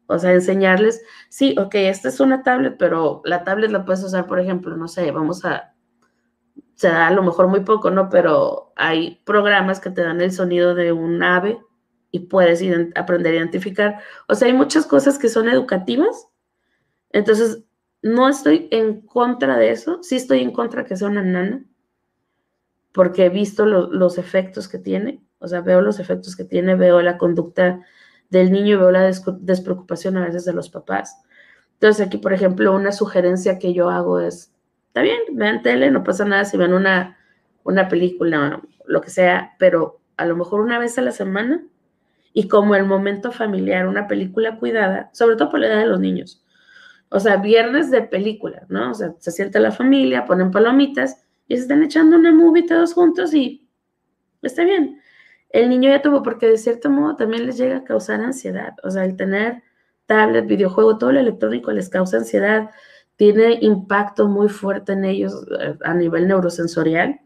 O 0.07 0.19
sea, 0.19 0.33
enseñarles, 0.33 1.03
sí, 1.29 1.55
ok, 1.59 1.75
esta 1.75 2.09
es 2.09 2.19
una 2.21 2.43
tablet, 2.43 2.77
pero 2.79 3.21
la 3.25 3.43
tablet 3.43 3.71
la 3.71 3.85
puedes 3.85 4.03
usar, 4.03 4.27
por 4.27 4.39
ejemplo, 4.39 4.77
no 4.77 4.87
sé, 4.87 5.11
vamos 5.11 5.45
a, 5.45 5.75
se 6.75 6.87
da 6.87 7.07
a 7.07 7.11
lo 7.11 7.23
mejor 7.23 7.47
muy 7.47 7.61
poco, 7.61 7.91
¿no? 7.91 8.09
Pero 8.09 8.73
hay 8.75 9.21
programas 9.25 9.79
que 9.79 9.89
te 9.91 10.01
dan 10.03 10.21
el 10.21 10.31
sonido 10.31 10.75
de 10.75 10.91
un 10.91 11.21
ave 11.23 11.59
y 12.11 12.21
puedes 12.21 12.61
aprender 12.95 13.33
a 13.33 13.37
identificar. 13.37 13.99
O 14.27 14.35
sea, 14.35 14.47
hay 14.47 14.53
muchas 14.53 14.85
cosas 14.85 15.17
que 15.17 15.29
son 15.29 15.49
educativas. 15.49 16.27
Entonces, 17.11 17.63
no 18.03 18.29
estoy 18.29 18.69
en 18.71 19.01
contra 19.01 19.57
de 19.57 19.71
eso. 19.71 20.03
Sí 20.03 20.17
estoy 20.17 20.41
en 20.41 20.53
contra 20.53 20.85
que 20.85 20.97
sea 20.97 21.09
una 21.09 21.23
nana, 21.23 21.65
porque 22.93 23.25
he 23.25 23.29
visto 23.29 23.65
lo- 23.65 23.91
los 23.91 24.17
efectos 24.17 24.67
que 24.69 24.77
tiene. 24.77 25.21
O 25.43 25.47
sea, 25.47 25.61
veo 25.61 25.81
los 25.81 25.99
efectos 25.99 26.35
que 26.35 26.45
tiene, 26.45 26.75
veo 26.75 27.01
la 27.01 27.17
conducta 27.17 27.81
del 28.33 28.51
niño 28.51 28.79
veo 28.79 28.91
la 28.91 29.11
despreocupación 29.39 30.17
a 30.17 30.25
veces 30.25 30.43
de 30.43 30.53
los 30.53 30.69
papás. 30.69 31.21
Entonces, 31.73 32.07
aquí, 32.07 32.17
por 32.17 32.33
ejemplo, 32.33 32.73
una 32.73 32.91
sugerencia 32.91 33.59
que 33.59 33.73
yo 33.73 33.89
hago 33.89 34.19
es, 34.19 34.51
está 34.87 35.01
bien, 35.01 35.19
vean 35.33 35.61
tele, 35.61 35.91
no 35.91 36.03
pasa 36.03 36.25
nada 36.25 36.43
si 36.45 36.57
ven 36.57 36.73
una, 36.73 37.17
una 37.63 37.87
película, 37.87 38.61
lo 38.85 39.01
que 39.01 39.09
sea, 39.09 39.53
pero 39.59 40.01
a 40.17 40.25
lo 40.25 40.35
mejor 40.35 40.61
una 40.61 40.79
vez 40.79 40.97
a 40.97 41.01
la 41.01 41.11
semana 41.11 41.63
y 42.33 42.47
como 42.47 42.75
el 42.75 42.85
momento 42.85 43.31
familiar, 43.31 43.87
una 43.87 44.07
película 44.07 44.57
cuidada, 44.57 45.09
sobre 45.13 45.35
todo 45.35 45.49
por 45.49 45.59
la 45.59 45.67
edad 45.67 45.79
de 45.79 45.87
los 45.87 45.99
niños. 45.99 46.43
O 47.09 47.19
sea, 47.19 47.37
viernes 47.37 47.91
de 47.91 48.01
película, 48.01 48.65
¿no? 48.69 48.91
O 48.91 48.93
sea, 48.95 49.13
se 49.19 49.31
sienta 49.31 49.59
la 49.59 49.71
familia, 49.71 50.25
ponen 50.25 50.49
palomitas 50.49 51.23
y 51.47 51.55
se 51.55 51.63
están 51.63 51.83
echando 51.83 52.17
una 52.17 52.31
movie 52.31 52.65
todos 52.65 52.93
juntos 52.93 53.33
y 53.35 53.69
está 54.41 54.63
bien. 54.63 54.99
El 55.53 55.69
niño 55.69 55.89
ya 55.91 56.01
tuvo, 56.01 56.23
porque 56.23 56.47
de 56.47 56.57
cierto 56.57 56.89
modo 56.89 57.15
también 57.15 57.45
les 57.45 57.57
llega 57.57 57.77
a 57.77 57.83
causar 57.83 58.21
ansiedad. 58.21 58.73
O 58.83 58.89
sea, 58.89 59.05
el 59.05 59.15
tener 59.15 59.63
tablet, 60.07 60.47
videojuego, 60.47 60.97
todo 60.97 61.11
lo 61.11 61.19
electrónico 61.19 61.71
les 61.71 61.89
causa 61.89 62.17
ansiedad, 62.17 62.71
tiene 63.15 63.59
impacto 63.61 64.27
muy 64.27 64.49
fuerte 64.49 64.93
en 64.93 65.05
ellos 65.05 65.45
eh, 65.59 65.77
a 65.83 65.93
nivel 65.93 66.27
neurosensorial. 66.27 67.21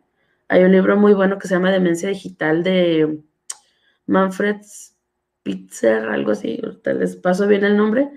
Hay 0.49 0.63
un 0.63 0.73
libro 0.73 0.97
muy 0.97 1.13
bueno 1.13 1.39
que 1.39 1.47
se 1.47 1.55
llama 1.55 1.71
Demencia 1.71 2.09
Digital 2.09 2.63
de 2.63 3.19
Manfred 4.07 4.57
Spitzer, 4.61 6.09
algo 6.09 6.31
así, 6.31 6.61
les 6.83 7.15
paso 7.15 7.47
bien 7.47 7.63
el 7.63 7.77
nombre, 7.77 8.11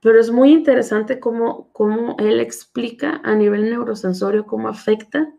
pero 0.00 0.18
es 0.18 0.30
muy 0.30 0.52
interesante 0.52 1.20
cómo, 1.20 1.70
cómo 1.72 2.16
él 2.18 2.40
explica 2.40 3.20
a 3.24 3.34
nivel 3.34 3.68
neurosensorio 3.70 4.46
cómo 4.46 4.68
afecta 4.68 5.34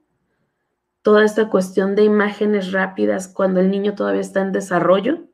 toda 1.02 1.24
esta 1.24 1.50
cuestión 1.50 1.96
de 1.96 2.04
imágenes 2.04 2.72
rápidas 2.72 3.28
cuando 3.28 3.60
el 3.60 3.72
niño 3.72 3.96
todavía 3.96 4.22
está 4.22 4.42
en 4.42 4.52
desarrollo. 4.52 5.28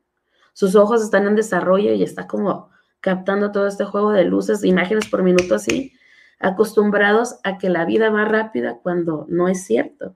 Sus 0.54 0.76
ojos 0.76 1.04
están 1.04 1.28
en 1.28 1.36
desarrollo 1.36 1.94
y 1.94 2.04
está 2.04 2.28
como 2.28 2.70
captando 3.02 3.52
todo 3.52 3.68
este 3.68 3.86
juego 3.86 4.12
de 4.12 4.26
luces, 4.26 4.64
imágenes 4.64 5.08
por 5.10 5.22
minuto 5.22 5.56
así, 5.56 5.94
acostumbrados 6.40 7.40
a 7.44 7.58
que 7.58 7.70
la 7.70 7.86
vida 7.86 8.10
va 8.10 8.26
rápida 8.26 8.80
cuando 8.82 9.26
no 9.30 9.48
es 9.48 9.64
cierto. 9.64 10.16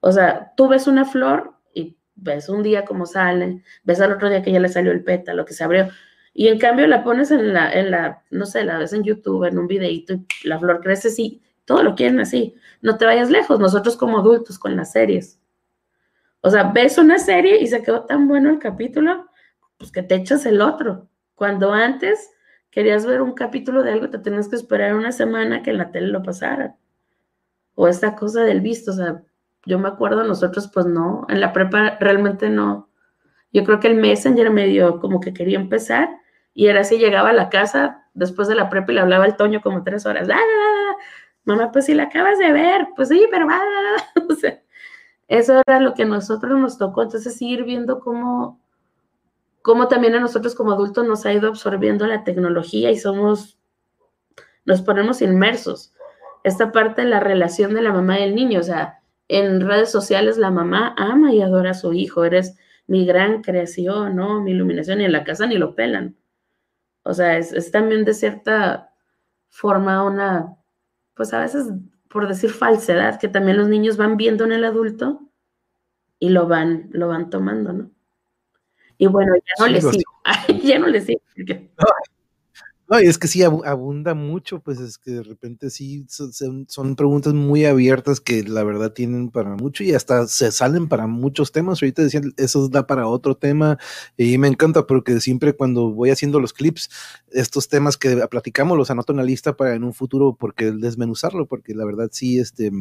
O 0.00 0.12
sea, 0.12 0.52
tú 0.56 0.68
ves 0.68 0.86
una 0.86 1.04
flor 1.04 1.54
y 1.74 1.98
ves 2.14 2.48
un 2.48 2.62
día 2.62 2.84
cómo 2.84 3.06
sale, 3.06 3.62
ves 3.82 4.00
al 4.00 4.12
otro 4.12 4.28
día 4.28 4.42
que 4.42 4.52
ya 4.52 4.60
le 4.60 4.68
salió 4.68 4.92
el 4.92 5.02
pétalo, 5.02 5.44
que 5.44 5.54
se 5.54 5.64
abrió, 5.64 5.88
y 6.32 6.48
en 6.48 6.58
cambio 6.58 6.86
la 6.86 7.02
pones 7.02 7.30
en 7.30 7.52
la, 7.52 7.72
en 7.72 7.90
la, 7.90 8.22
no 8.30 8.46
sé, 8.46 8.64
la 8.64 8.78
ves 8.78 8.92
en 8.92 9.02
YouTube, 9.02 9.44
en 9.44 9.58
un 9.58 9.66
videito, 9.66 10.14
y 10.14 10.26
la 10.44 10.58
flor 10.58 10.80
crece 10.80 11.08
así, 11.08 11.42
todo 11.64 11.82
lo 11.82 11.94
quieren 11.94 12.20
así. 12.20 12.54
No 12.82 12.96
te 12.96 13.04
vayas 13.04 13.30
lejos, 13.30 13.60
nosotros 13.60 13.96
como 13.96 14.18
adultos 14.18 14.58
con 14.58 14.76
las 14.76 14.92
series. 14.92 15.40
O 16.40 16.50
sea, 16.50 16.64
ves 16.64 16.96
una 16.98 17.18
serie 17.18 17.60
y 17.60 17.66
se 17.66 17.82
quedó 17.82 18.06
tan 18.06 18.26
bueno 18.26 18.50
el 18.50 18.58
capítulo, 18.58 19.26
pues 19.78 19.92
que 19.92 20.02
te 20.02 20.14
echas 20.14 20.46
el 20.46 20.62
otro. 20.62 21.08
Cuando 21.34 21.72
antes 21.72 22.30
querías 22.70 23.04
ver 23.04 23.20
un 23.20 23.32
capítulo 23.32 23.82
de 23.82 23.92
algo, 23.92 24.08
te 24.08 24.18
tenías 24.18 24.48
que 24.48 24.56
esperar 24.56 24.94
una 24.94 25.12
semana 25.12 25.62
que 25.62 25.70
en 25.70 25.78
la 25.78 25.90
tele 25.90 26.08
lo 26.08 26.22
pasara. 26.22 26.76
O 27.74 27.88
esta 27.88 28.16
cosa 28.16 28.42
del 28.42 28.60
visto, 28.60 28.92
o 28.92 28.94
sea, 28.94 29.22
yo 29.66 29.78
me 29.78 29.88
acuerdo, 29.88 30.24
nosotros 30.24 30.70
pues 30.72 30.86
no, 30.86 31.26
en 31.28 31.40
la 31.40 31.52
prepa 31.52 31.96
realmente 32.00 32.48
no. 32.48 32.88
Yo 33.52 33.64
creo 33.64 33.80
que 33.80 33.88
el 33.88 33.96
Messenger 33.96 34.50
medio 34.50 35.00
como 35.00 35.20
que 35.20 35.34
quería 35.34 35.58
empezar 35.58 36.08
y 36.54 36.68
era 36.68 36.80
así, 36.80 36.98
llegaba 36.98 37.30
a 37.30 37.34
la 37.34 37.48
casa 37.48 38.06
después 38.14 38.48
de 38.48 38.54
la 38.54 38.68
prepa 38.68 38.92
y 38.92 38.94
le 38.96 39.00
hablaba 39.00 39.24
al 39.24 39.36
Toño 39.36 39.60
como 39.60 39.82
tres 39.82 40.06
horas. 40.06 40.28
Mamá, 41.44 41.72
pues 41.72 41.86
si 41.86 41.94
la 41.94 42.04
acabas 42.04 42.38
de 42.38 42.52
ver, 42.52 42.88
pues 42.96 43.08
sí, 43.08 43.26
pero 43.30 43.46
va. 43.46 43.60
o 44.28 44.34
sea, 44.34 44.60
eso 45.28 45.62
era 45.66 45.80
lo 45.80 45.94
que 45.94 46.02
a 46.02 46.06
nosotros 46.06 46.58
nos 46.58 46.78
tocó. 46.78 47.02
Entonces, 47.02 47.40
ir 47.42 47.64
viendo 47.64 48.00
cómo, 48.00 48.60
cómo 49.62 49.88
también 49.88 50.14
a 50.14 50.20
nosotros 50.20 50.54
como 50.54 50.72
adultos 50.72 51.06
nos 51.06 51.26
ha 51.26 51.32
ido 51.32 51.48
absorbiendo 51.48 52.06
la 52.06 52.24
tecnología 52.24 52.90
y 52.90 52.98
somos, 52.98 53.58
nos 54.64 54.82
ponemos 54.82 55.22
inmersos. 55.22 55.94
Esta 56.44 56.72
parte 56.72 57.02
de 57.02 57.08
la 57.08 57.20
relación 57.20 57.74
de 57.74 57.82
la 57.82 57.92
mamá 57.92 58.20
y 58.20 58.24
el 58.24 58.34
niño, 58.34 58.60
o 58.60 58.62
sea, 58.62 59.00
en 59.28 59.60
redes 59.60 59.92
sociales 59.92 60.38
la 60.38 60.50
mamá 60.50 60.94
ama 60.98 61.32
y 61.32 61.40
adora 61.40 61.70
a 61.70 61.74
su 61.74 61.92
hijo, 61.92 62.24
eres 62.24 62.56
mi 62.88 63.06
gran 63.06 63.42
creación, 63.42 64.16
¿no? 64.16 64.42
Mi 64.42 64.50
iluminación, 64.50 65.00
y 65.00 65.04
en 65.04 65.12
la 65.12 65.22
casa 65.22 65.46
ni 65.46 65.56
lo 65.56 65.76
pelan. 65.76 66.16
O 67.04 67.14
sea, 67.14 67.38
es, 67.38 67.70
también 67.70 68.04
de 68.04 68.14
cierta 68.14 68.92
forma 69.48 70.02
una, 70.04 70.56
pues 71.20 71.34
a 71.34 71.40
veces, 71.40 71.66
por 72.08 72.26
decir 72.26 72.48
falsedad, 72.48 73.20
que 73.20 73.28
también 73.28 73.58
los 73.58 73.68
niños 73.68 73.98
van 73.98 74.16
viendo 74.16 74.44
en 74.44 74.52
el 74.52 74.64
adulto 74.64 75.20
y 76.18 76.30
lo 76.30 76.48
van, 76.48 76.88
lo 76.92 77.08
van 77.08 77.28
tomando, 77.28 77.74
¿no? 77.74 77.90
Y 78.96 79.06
bueno, 79.06 79.34
ya 79.36 79.66
no 79.66 79.70
les 79.70 79.84
sigo, 79.84 80.10
ya 80.64 80.78
no 80.78 80.86
les 80.86 81.04
sigo. 81.04 81.20
No, 82.90 83.00
y 83.00 83.06
es 83.06 83.18
que 83.18 83.28
sí 83.28 83.44
abunda 83.44 84.14
mucho, 84.14 84.58
pues 84.58 84.80
es 84.80 84.98
que 84.98 85.12
de 85.12 85.22
repente 85.22 85.70
sí 85.70 86.04
son, 86.08 86.96
preguntas 86.96 87.32
muy 87.34 87.64
abiertas 87.64 88.18
que 88.18 88.42
la 88.42 88.64
verdad 88.64 88.92
tienen 88.92 89.30
para 89.30 89.54
mucho 89.54 89.84
y 89.84 89.94
hasta 89.94 90.26
se 90.26 90.50
salen 90.50 90.88
para 90.88 91.06
muchos 91.06 91.52
temas. 91.52 91.80
Ahorita 91.80 92.02
decían, 92.02 92.32
eso 92.36 92.68
da 92.68 92.88
para 92.88 93.06
otro 93.06 93.36
tema 93.36 93.78
y 94.16 94.38
me 94.38 94.48
encanta 94.48 94.88
porque 94.88 95.20
siempre 95.20 95.52
cuando 95.52 95.92
voy 95.92 96.10
haciendo 96.10 96.40
los 96.40 96.52
clips, 96.52 96.90
estos 97.30 97.68
temas 97.68 97.96
que 97.96 98.26
platicamos 98.26 98.76
los 98.76 98.90
anoto 98.90 99.12
en 99.12 99.18
la 99.18 99.22
lista 99.22 99.56
para 99.56 99.76
en 99.76 99.84
un 99.84 99.94
futuro 99.94 100.36
porque 100.36 100.72
desmenuzarlo, 100.72 101.46
porque 101.46 101.76
la 101.76 101.84
verdad 101.84 102.08
sí 102.10 102.40
este, 102.40 102.72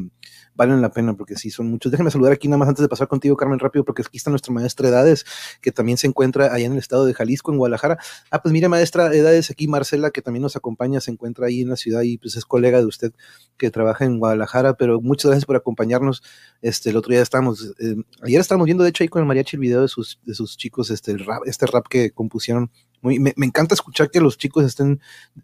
valen 0.56 0.82
la 0.82 0.92
pena 0.92 1.16
porque 1.16 1.36
sí 1.36 1.52
son 1.52 1.68
muchos. 1.68 1.92
Déjame 1.92 2.10
saludar 2.10 2.34
aquí 2.34 2.48
nada 2.48 2.58
más 2.58 2.70
antes 2.70 2.82
de 2.82 2.90
pasar 2.90 3.08
contigo, 3.08 3.38
Carmen, 3.38 3.60
rápido, 3.60 3.86
porque 3.86 4.02
aquí 4.02 4.18
está 4.18 4.32
nuestra 4.32 4.52
maestra 4.52 4.90
Edades, 4.90 5.24
que 5.62 5.72
también 5.72 6.00
se 6.00 6.08
encuentra 6.08 6.52
allá 6.52 6.66
en 6.66 6.72
el 6.72 6.80
estado 6.80 7.06
de 7.06 7.14
Jalisco, 7.14 7.52
en 7.52 7.60
Guadalajara. 7.60 8.00
Ah, 8.32 8.42
pues 8.42 8.54
mire, 8.54 8.68
maestra 8.70 9.14
Edades, 9.14 9.52
aquí 9.52 9.68
Marcela 9.68 9.99
que 10.12 10.22
también 10.22 10.42
nos 10.42 10.56
acompaña, 10.56 11.02
se 11.02 11.12
encuentra 11.12 11.48
ahí 11.48 11.62
en 11.62 11.70
la 11.70 11.76
ciudad 11.76 12.02
y 12.02 12.18
pues 12.18 12.36
es 12.36 12.46
colega 12.46 12.80
de 12.80 12.86
usted 12.86 13.14
que 13.58 13.70
trabaja 13.72 14.06
en 14.06 14.20
Guadalajara, 14.20 14.76
pero 14.76 15.02
muchas 15.02 15.30
gracias 15.30 15.46
por 15.46 15.56
acompañarnos. 15.56 16.24
Este, 16.62 16.90
el 16.90 16.98
otro 16.98 17.12
día 17.12 17.22
estábamos, 17.22 17.74
eh, 17.80 17.96
ayer 18.22 18.40
estábamos 18.40 18.66
viendo 18.66 18.84
de 18.84 18.90
hecho 18.90 19.04
ahí 19.04 19.10
con 19.10 19.22
el 19.22 19.28
mariachi 19.28 19.58
el 19.58 19.62
video 19.62 19.82
de 19.82 19.88
sus, 19.88 20.20
de 20.24 20.34
sus 20.34 20.58
chicos, 20.58 20.90
este, 20.90 21.18
rap, 21.18 21.42
este 21.46 21.66
rap 21.66 21.86
que 21.90 22.12
compusieron. 22.12 22.72
Muy, 23.02 23.20
me, 23.20 23.34
me, 23.38 23.46
encanta 23.46 23.76
escuchar 23.76 24.12
que 24.12 24.20
los 24.20 24.38
chicos 24.38 24.66
estén 24.66 25.00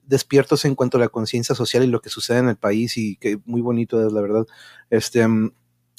despiertos 0.07 0.65
en 0.65 0.75
cuanto 0.75 0.97
a 0.97 0.99
la 0.99 1.09
conciencia 1.09 1.55
social 1.55 1.83
y 1.83 1.87
lo 1.87 2.01
que 2.01 2.09
sucede 2.09 2.39
en 2.39 2.49
el 2.49 2.57
país 2.57 2.97
y 2.97 3.15
que 3.15 3.39
muy 3.45 3.61
bonito 3.61 4.05
es 4.05 4.11
la 4.11 4.21
verdad. 4.21 4.45
Este, 4.89 5.25
mm, 5.25 5.51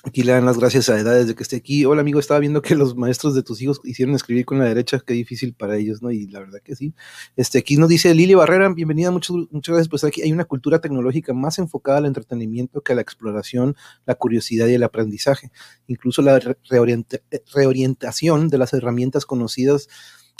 Aquí 0.06 0.22
le 0.22 0.30
dan 0.30 0.46
las 0.46 0.56
gracias 0.56 0.88
a 0.88 1.00
Edades 1.00 1.26
de 1.26 1.34
que 1.34 1.42
esté 1.42 1.56
aquí. 1.56 1.84
Hola 1.84 2.00
amigo, 2.00 2.20
estaba 2.20 2.38
viendo 2.38 2.62
que 2.62 2.76
los 2.76 2.94
maestros 2.94 3.34
de 3.34 3.42
tus 3.42 3.60
hijos 3.60 3.80
hicieron 3.82 4.14
escribir 4.14 4.44
con 4.44 4.60
la 4.60 4.64
derecha, 4.64 5.02
qué 5.04 5.14
difícil 5.14 5.52
para 5.52 5.76
ellos, 5.76 6.00
¿no? 6.00 6.12
Y 6.12 6.28
la 6.28 6.38
verdad 6.38 6.60
que 6.62 6.76
sí. 6.76 6.94
Este, 7.34 7.58
aquí 7.58 7.76
nos 7.76 7.88
dice 7.88 8.14
Lili 8.14 8.34
Barrera, 8.34 8.72
bienvenida, 8.72 9.10
muchas, 9.10 9.34
muchas 9.50 9.72
gracias. 9.72 9.88
Pues 9.88 10.04
aquí 10.04 10.22
hay 10.22 10.30
una 10.30 10.44
cultura 10.44 10.80
tecnológica 10.80 11.34
más 11.34 11.58
enfocada 11.58 11.98
al 11.98 12.06
entretenimiento 12.06 12.82
que 12.82 12.92
a 12.92 12.94
la 12.94 13.02
exploración, 13.02 13.74
la 14.06 14.14
curiosidad 14.14 14.68
y 14.68 14.74
el 14.74 14.84
aprendizaje. 14.84 15.50
Incluso 15.88 16.22
la 16.22 16.38
reorientación 16.70 18.48
de 18.48 18.58
las 18.58 18.74
herramientas 18.74 19.26
conocidas 19.26 19.88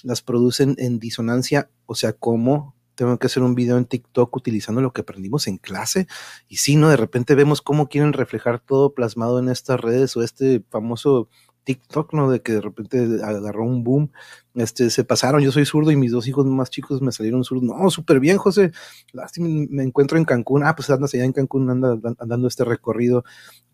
las 0.05 0.22
producen 0.22 0.76
en 0.78 1.01
disonancia, 1.01 1.70
o 1.86 1.97
sea, 1.97 2.12
como 2.12 2.76
tengo 2.97 3.18
que 3.18 3.28
hacer 3.28 3.43
un 3.44 3.55
video 3.55 3.78
en 3.78 3.85
TikTok 3.85 4.35
utilizando 4.36 4.81
lo 4.81 4.93
que 4.93 5.02
aprendimos 5.02 5.47
en 5.47 5.59
clase. 5.59 6.09
Y 6.48 6.56
sí, 6.56 6.77
¿no? 6.77 6.89
De 6.89 6.97
repente 6.97 7.36
vemos 7.36 7.62
cómo 7.62 7.89
quieren 7.89 8.12
reflejar 8.12 8.59
todo 8.60 8.94
plasmado 8.94 9.39
en 9.39 9.48
estas 9.48 9.81
redes 9.81 10.16
o 10.16 10.23
este 10.23 10.64
famoso 10.70 11.28
TikTok, 11.64 12.14
¿no? 12.14 12.31
De 12.31 12.43
que 12.43 12.52
de 12.52 12.60
repente 12.60 12.98
agarró 13.23 13.64
un 13.64 13.85
boom, 13.85 14.12
este, 14.56 14.90
se 14.90 15.04
pasaron, 15.04 15.42
yo 15.42 15.52
soy 15.52 15.66
zurdo 15.66 15.90
y 15.90 15.96
mis 15.96 16.12
dos 16.12 16.26
hijos 16.26 16.46
más 16.46 16.70
chicos 16.70 17.02
me 17.02 17.12
salieron 17.12 17.44
zurdos, 17.44 17.64
no, 17.64 17.90
súper 17.90 18.20
bien, 18.20 18.38
José, 18.38 18.72
lástima, 19.12 19.48
me 19.70 19.82
encuentro 19.82 20.18
en 20.18 20.24
Cancún, 20.24 20.64
ah, 20.64 20.74
pues 20.74 20.90
andas 20.90 21.14
allá 21.14 21.24
en 21.24 21.32
Cancún, 21.32 21.70
anda 21.70 21.98
andando 22.18 22.48
este 22.48 22.64
recorrido, 22.64 23.24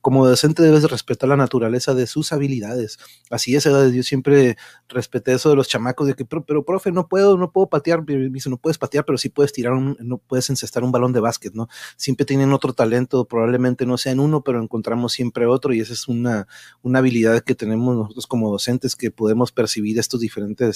como 0.02 0.26
docente 0.26 0.62
debes 0.62 0.82
respetar 0.90 1.28
la 1.28 1.36
naturaleza 1.36 1.94
de 1.94 2.08
sus 2.08 2.32
habilidades. 2.32 2.98
Así 3.30 3.54
es, 3.54 3.64
yo 3.64 4.02
siempre 4.02 4.56
respeté 4.88 5.32
eso 5.32 5.48
de 5.48 5.56
los 5.56 5.68
chamacos, 5.68 6.08
de 6.08 6.14
que, 6.14 6.24
pero, 6.24 6.44
pero 6.44 6.64
profe, 6.64 6.90
no 6.90 7.08
puedo, 7.08 7.38
no 7.38 7.52
puedo 7.52 7.68
patear, 7.68 8.04
me 8.04 8.28
dice, 8.28 8.50
no 8.50 8.56
puedes 8.56 8.78
patear, 8.78 9.04
pero 9.04 9.16
sí 9.16 9.28
puedes 9.28 9.52
tirar, 9.52 9.74
un, 9.74 9.96
no 10.00 10.18
puedes 10.18 10.50
encestar 10.50 10.82
un 10.82 10.90
balón 10.90 11.12
de 11.12 11.20
básquet, 11.20 11.54
¿no? 11.54 11.68
Siempre 11.96 12.26
tienen 12.26 12.52
otro 12.52 12.72
talento, 12.72 13.26
probablemente 13.26 13.86
no 13.86 13.96
sean 13.96 14.18
uno, 14.18 14.42
pero 14.42 14.60
encontramos 14.60 15.12
siempre 15.12 15.46
otro 15.46 15.72
y 15.72 15.80
esa 15.80 15.92
es 15.92 16.08
una, 16.08 16.48
una 16.82 16.98
habilidad 16.98 17.40
que 17.42 17.54
tenemos 17.54 17.96
nosotros 17.96 18.26
como 18.26 18.50
docentes, 18.50 18.96
que 18.96 19.12
podemos 19.12 19.52
percibir 19.52 20.00
estos 20.00 20.18
diferentes 20.20 20.71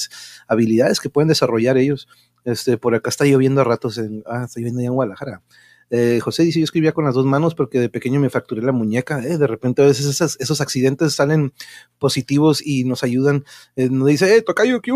habilidades 0.48 1.01
que 1.01 1.10
pueden 1.10 1.28
desarrollar 1.28 1.77
ellos. 1.77 2.09
Este, 2.44 2.78
por 2.78 2.94
acá 2.94 3.10
está 3.10 3.24
lloviendo 3.24 3.60
a 3.60 3.64
ratos 3.64 3.98
en, 3.98 4.23
ah, 4.27 4.44
está 4.44 4.60
ya 4.60 4.68
en 4.68 4.93
Guadalajara. 4.93 5.43
Eh, 5.90 6.18
José 6.20 6.43
dice, 6.43 6.59
yo 6.59 6.64
escribía 6.64 6.93
con 6.93 7.05
las 7.05 7.14
dos 7.14 7.27
manos 7.27 7.55
porque 7.55 7.78
de 7.78 7.89
pequeño 7.89 8.20
me 8.20 8.31
fracturé 8.31 8.62
la 8.62 8.73
muñeca. 8.73 9.23
Eh, 9.24 9.39
de 9.39 9.47
repente 9.47 9.82
a 9.82 9.86
veces 9.86 10.20
esos, 10.40 10.60
accidentes 10.60 11.14
salen 11.14 11.52
positivos 11.98 12.64
y 12.64 12.85
nos 12.85 13.02
ayudan. 13.05 13.44
Eh, 13.77 13.89
nos 13.90 14.09
dice, 14.09 14.36
eh, 14.36 14.43
tocayo, 14.43 14.81
¿qué? 14.81 14.93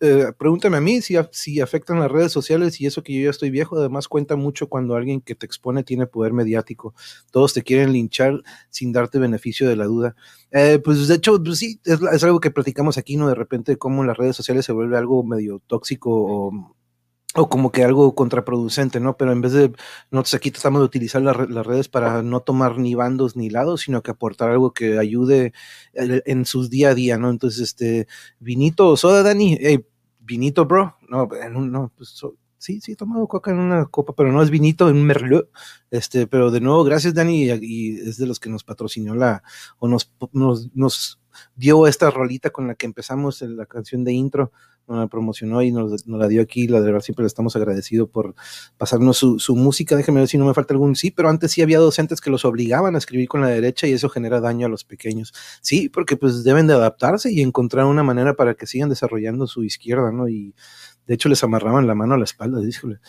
Eh, 0.00 0.32
pregúntame 0.38 0.78
a 0.78 0.80
mí 0.80 1.02
si, 1.02 1.14
si 1.30 1.60
afectan 1.60 2.00
las 2.00 2.10
redes 2.10 2.32
sociales 2.32 2.80
y 2.80 2.86
eso 2.86 3.02
que 3.02 3.12
yo 3.12 3.24
ya 3.24 3.30
estoy 3.30 3.50
viejo. 3.50 3.78
Además 3.78 4.08
cuenta 4.08 4.36
mucho 4.36 4.68
cuando 4.68 4.94
alguien 4.94 5.20
que 5.20 5.34
te 5.34 5.46
expone 5.46 5.84
tiene 5.84 6.06
poder 6.06 6.32
mediático. 6.32 6.94
Todos 7.30 7.52
te 7.54 7.62
quieren 7.62 7.92
linchar 7.92 8.42
sin 8.70 8.92
darte 8.92 9.18
beneficio 9.18 9.68
de 9.68 9.76
la 9.76 9.84
duda. 9.84 10.16
pues 10.84 11.08
de 11.08 11.14
hecho, 11.14 11.42
pues 11.42 11.58
sí, 11.58 11.80
es, 11.84 12.00
es, 12.12 12.24
algo 12.24 12.40
que 12.40 12.50
platicamos 12.50 12.98
aquí, 12.98 13.16
¿no? 13.16 13.28
De 13.28 13.34
repente 13.34 13.76
cómo 13.76 14.04
las 14.04 14.16
redes 14.16 14.36
sociales 14.36 14.64
se 14.64 14.72
vuelve 14.72 14.96
algo 14.96 15.22
medio 15.22 15.60
tóxico 15.66 16.10
o 16.10 16.76
o 17.34 17.48
como 17.48 17.70
que 17.70 17.84
algo 17.84 18.14
contraproducente, 18.14 18.98
¿no? 18.98 19.16
Pero 19.16 19.32
en 19.32 19.40
vez 19.40 19.52
de, 19.52 19.72
nosotros 20.10 20.34
aquí 20.34 20.50
tratamos 20.50 20.80
de 20.80 20.86
utilizar 20.86 21.22
las 21.22 21.66
redes 21.66 21.88
para 21.88 22.22
no 22.22 22.40
tomar 22.40 22.78
ni 22.78 22.94
bandos 22.94 23.36
ni 23.36 23.50
lados, 23.50 23.82
sino 23.82 24.02
que 24.02 24.10
aportar 24.10 24.50
algo 24.50 24.72
que 24.72 24.98
ayude 24.98 25.52
en 25.94 26.44
sus 26.44 26.70
día 26.70 26.90
a 26.90 26.94
día, 26.94 27.18
¿no? 27.18 27.30
Entonces, 27.30 27.60
este, 27.60 28.08
vinito 28.40 28.96
soda, 28.96 29.22
Dani, 29.22 29.56
hey, 29.60 29.86
vinito, 30.18 30.64
bro, 30.64 30.96
no, 31.08 31.28
no, 31.60 31.92
pues, 31.96 32.20
sí, 32.58 32.80
sí, 32.80 32.92
he 32.92 32.96
tomado 32.96 33.28
coca 33.28 33.52
en 33.52 33.58
una 33.58 33.86
copa, 33.86 34.12
pero 34.16 34.32
no 34.32 34.42
es 34.42 34.50
vinito, 34.50 34.88
en 34.88 34.96
un 34.96 35.04
merlot, 35.04 35.50
este, 35.90 36.26
pero 36.26 36.50
de 36.50 36.60
nuevo, 36.60 36.82
gracias, 36.82 37.14
Dani, 37.14 37.44
y, 37.62 37.96
es 38.08 38.16
de 38.16 38.26
los 38.26 38.40
que 38.40 38.50
nos 38.50 38.64
patrocinó 38.64 39.14
la, 39.14 39.44
o 39.78 39.86
nos, 39.86 40.12
nos, 40.32 40.74
nos 40.74 41.20
dio 41.54 41.86
esta 41.86 42.10
rolita 42.10 42.50
con 42.50 42.66
la 42.66 42.74
que 42.74 42.86
empezamos 42.86 43.42
en 43.42 43.56
la 43.56 43.66
canción 43.66 44.02
de 44.02 44.12
intro 44.12 44.52
la 44.88 45.06
promocionó 45.06 45.62
y 45.62 45.70
nos, 45.70 46.06
la 46.06 46.28
dio 46.28 46.42
aquí. 46.42 46.66
La 46.66 46.80
de 46.80 46.86
verdad 46.86 47.00
siempre 47.00 47.22
le 47.22 47.28
estamos 47.28 47.56
agradecidos 47.56 48.08
por 48.08 48.34
pasarnos 48.76 49.16
su, 49.16 49.38
su 49.38 49.56
música. 49.56 49.96
Déjeme 49.96 50.20
ver 50.20 50.28
si 50.28 50.38
no 50.38 50.46
me 50.46 50.54
falta 50.54 50.74
algún 50.74 50.96
sí, 50.96 51.10
pero 51.10 51.28
antes 51.28 51.52
sí 51.52 51.62
había 51.62 51.78
docentes 51.78 52.20
que 52.20 52.30
los 52.30 52.44
obligaban 52.44 52.94
a 52.94 52.98
escribir 52.98 53.28
con 53.28 53.40
la 53.40 53.48
derecha 53.48 53.86
y 53.86 53.92
eso 53.92 54.08
genera 54.08 54.40
daño 54.40 54.66
a 54.66 54.68
los 54.68 54.84
pequeños. 54.84 55.32
Sí, 55.60 55.88
porque 55.88 56.16
pues 56.16 56.44
deben 56.44 56.66
de 56.66 56.74
adaptarse 56.74 57.32
y 57.32 57.40
encontrar 57.40 57.86
una 57.86 58.02
manera 58.02 58.34
para 58.34 58.54
que 58.54 58.66
sigan 58.66 58.88
desarrollando 58.88 59.46
su 59.46 59.64
izquierda, 59.64 60.12
¿no? 60.12 60.28
Y 60.28 60.54
de 61.06 61.14
hecho 61.14 61.28
les 61.28 61.42
amarraban 61.44 61.86
la 61.86 61.94
mano 61.94 62.14
a 62.14 62.18
la 62.18 62.24
espalda, 62.24 62.60
díjole. 62.60 63.00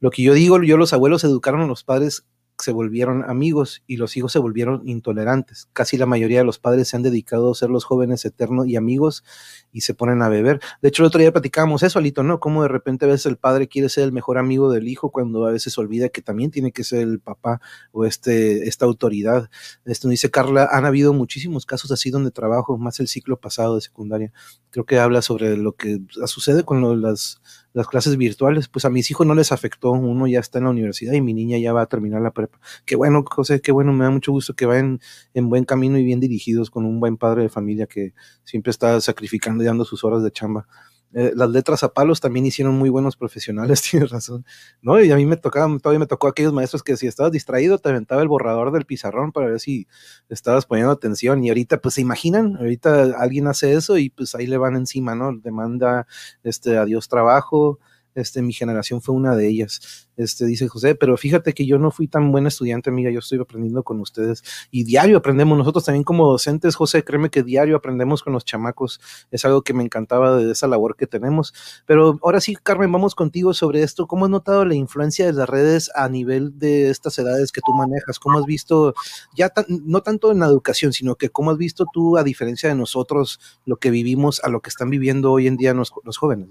Lo 0.00 0.10
que 0.10 0.22
yo 0.22 0.32
digo, 0.34 0.62
yo 0.62 0.76
los 0.76 0.92
abuelos 0.92 1.24
educaron 1.24 1.60
a 1.60 1.66
los 1.66 1.84
padres 1.84 2.24
se 2.62 2.72
volvieron 2.72 3.28
amigos 3.28 3.82
y 3.86 3.96
los 3.96 4.16
hijos 4.16 4.32
se 4.32 4.38
volvieron 4.38 4.82
intolerantes. 4.88 5.68
Casi 5.72 5.96
la 5.96 6.06
mayoría 6.06 6.38
de 6.38 6.44
los 6.44 6.58
padres 6.58 6.88
se 6.88 6.96
han 6.96 7.02
dedicado 7.02 7.50
a 7.50 7.54
ser 7.54 7.70
los 7.70 7.84
jóvenes 7.84 8.24
eternos 8.24 8.66
y 8.66 8.76
amigos 8.76 9.24
y 9.72 9.82
se 9.82 9.94
ponen 9.94 10.22
a 10.22 10.28
beber. 10.28 10.60
De 10.82 10.88
hecho, 10.88 11.02
el 11.02 11.08
otro 11.08 11.20
día 11.20 11.32
platicábamos 11.32 11.82
eso, 11.82 11.98
Alito, 11.98 12.22
¿no? 12.22 12.40
Cómo 12.40 12.62
de 12.62 12.68
repente 12.68 13.04
a 13.04 13.08
veces 13.08 13.26
el 13.26 13.36
padre 13.36 13.68
quiere 13.68 13.88
ser 13.88 14.04
el 14.04 14.12
mejor 14.12 14.38
amigo 14.38 14.70
del 14.72 14.88
hijo 14.88 15.10
cuando 15.10 15.46
a 15.46 15.52
veces 15.52 15.76
olvida 15.78 16.08
que 16.08 16.22
también 16.22 16.50
tiene 16.50 16.72
que 16.72 16.84
ser 16.84 17.02
el 17.02 17.20
papá 17.20 17.60
o 17.92 18.04
este, 18.04 18.68
esta 18.68 18.84
autoridad. 18.84 19.50
Esto 19.84 20.08
dice 20.08 20.30
Carla, 20.30 20.68
han 20.70 20.84
habido 20.84 21.12
muchísimos 21.12 21.66
casos 21.66 21.90
así 21.90 22.10
donde 22.10 22.30
trabajo, 22.30 22.78
más 22.78 23.00
el 23.00 23.08
ciclo 23.08 23.38
pasado 23.38 23.76
de 23.76 23.80
secundaria. 23.80 24.32
Creo 24.70 24.84
que 24.84 24.98
habla 24.98 25.22
sobre 25.22 25.56
lo 25.56 25.72
que 25.72 26.00
sucede 26.26 26.64
con 26.64 26.80
lo, 26.80 26.96
las 26.96 27.40
las 27.72 27.86
clases 27.86 28.16
virtuales, 28.16 28.68
pues 28.68 28.84
a 28.84 28.90
mis 28.90 29.10
hijos 29.10 29.26
no 29.26 29.34
les 29.34 29.52
afectó, 29.52 29.92
uno 29.92 30.26
ya 30.26 30.40
está 30.40 30.58
en 30.58 30.64
la 30.64 30.70
universidad 30.70 31.12
y 31.12 31.20
mi 31.20 31.34
niña 31.34 31.58
ya 31.58 31.72
va 31.72 31.82
a 31.82 31.86
terminar 31.86 32.20
la 32.22 32.32
prepa. 32.32 32.58
Qué 32.84 32.96
bueno, 32.96 33.24
José, 33.24 33.60
qué 33.60 33.72
bueno, 33.72 33.92
me 33.92 34.04
da 34.04 34.10
mucho 34.10 34.32
gusto 34.32 34.54
que 34.54 34.66
vayan 34.66 35.00
en 35.34 35.48
buen 35.48 35.64
camino 35.64 35.98
y 35.98 36.04
bien 36.04 36.20
dirigidos 36.20 36.70
con 36.70 36.84
un 36.84 37.00
buen 37.00 37.16
padre 37.16 37.42
de 37.42 37.48
familia 37.48 37.86
que 37.86 38.12
siempre 38.44 38.70
está 38.70 39.00
sacrificando 39.00 39.62
y 39.62 39.66
dando 39.66 39.84
sus 39.84 40.04
horas 40.04 40.22
de 40.22 40.30
chamba. 40.32 40.66
Eh, 41.12 41.32
las 41.34 41.50
letras 41.50 41.82
a 41.82 41.92
palos 41.92 42.20
también 42.20 42.46
hicieron 42.46 42.78
muy 42.78 42.88
buenos 42.88 43.16
profesionales, 43.16 43.82
tienes 43.90 44.10
razón, 44.10 44.44
¿no? 44.80 45.00
Y 45.00 45.10
a 45.10 45.16
mí 45.16 45.26
me 45.26 45.36
tocaba, 45.36 45.76
todavía 45.78 45.98
me 45.98 46.06
tocó 46.06 46.28
aquellos 46.28 46.52
maestros 46.52 46.84
que 46.84 46.96
si 46.96 47.06
estabas 47.08 47.32
distraído 47.32 47.78
te 47.78 47.88
aventaba 47.88 48.22
el 48.22 48.28
borrador 48.28 48.70
del 48.70 48.86
pizarrón 48.86 49.32
para 49.32 49.48
ver 49.48 49.60
si 49.60 49.88
estabas 50.28 50.66
poniendo 50.66 50.92
atención 50.92 51.42
y 51.42 51.48
ahorita 51.48 51.80
pues 51.80 51.94
se 51.94 52.00
imaginan, 52.00 52.56
ahorita 52.56 53.14
alguien 53.18 53.48
hace 53.48 53.72
eso 53.74 53.98
y 53.98 54.10
pues 54.10 54.34
ahí 54.36 54.46
le 54.46 54.56
van 54.56 54.76
encima, 54.76 55.14
¿no? 55.16 55.36
Demanda, 55.36 56.06
este, 56.44 56.78
adiós 56.78 57.08
trabajo, 57.08 57.80
este, 58.14 58.42
mi 58.42 58.52
generación 58.52 59.00
fue 59.00 59.14
una 59.14 59.36
de 59.36 59.48
ellas. 59.48 60.08
Este, 60.16 60.44
dice 60.44 60.68
José, 60.68 60.94
pero 60.94 61.16
fíjate 61.16 61.54
que 61.54 61.64
yo 61.64 61.78
no 61.78 61.90
fui 61.90 62.06
tan 62.06 62.30
buen 62.30 62.46
estudiante, 62.46 62.90
amiga, 62.90 63.10
yo 63.10 63.20
estoy 63.20 63.38
aprendiendo 63.38 63.82
con 63.82 64.00
ustedes 64.00 64.42
y 64.70 64.84
diario 64.84 65.16
aprendemos 65.16 65.56
nosotros 65.56 65.84
también 65.84 66.04
como 66.04 66.26
docentes, 66.26 66.76
José, 66.76 67.04
créeme 67.04 67.30
que 67.30 67.42
diario 67.42 67.76
aprendemos 67.76 68.22
con 68.22 68.32
los 68.32 68.44
chamacos, 68.44 69.00
es 69.30 69.44
algo 69.44 69.62
que 69.62 69.72
me 69.72 69.82
encantaba 69.82 70.36
de 70.36 70.52
esa 70.52 70.66
labor 70.66 70.96
que 70.96 71.06
tenemos. 71.06 71.54
Pero 71.86 72.18
ahora 72.22 72.40
sí, 72.40 72.56
Carmen, 72.56 72.92
vamos 72.92 73.14
contigo 73.14 73.54
sobre 73.54 73.82
esto. 73.82 74.06
¿Cómo 74.06 74.26
has 74.26 74.30
notado 74.30 74.64
la 74.64 74.74
influencia 74.74 75.26
de 75.26 75.32
las 75.32 75.48
redes 75.48 75.90
a 75.94 76.08
nivel 76.08 76.58
de 76.58 76.90
estas 76.90 77.18
edades 77.18 77.52
que 77.52 77.60
tú 77.64 77.72
manejas? 77.72 78.18
¿Cómo 78.18 78.38
has 78.38 78.44
visto, 78.44 78.94
ya 79.34 79.52
no 79.68 80.02
tanto 80.02 80.32
en 80.32 80.40
la 80.40 80.46
educación, 80.46 80.92
sino 80.92 81.16
que 81.16 81.30
cómo 81.30 81.50
has 81.50 81.58
visto 81.58 81.86
tú, 81.92 82.16
a 82.16 82.24
diferencia 82.24 82.68
de 82.68 82.74
nosotros, 82.74 83.40
lo 83.64 83.76
que 83.76 83.90
vivimos 83.90 84.40
a 84.44 84.48
lo 84.48 84.60
que 84.60 84.70
están 84.70 84.90
viviendo 84.90 85.32
hoy 85.32 85.46
en 85.46 85.56
día 85.56 85.74
los, 85.74 85.92
los 86.04 86.18
jóvenes? 86.18 86.48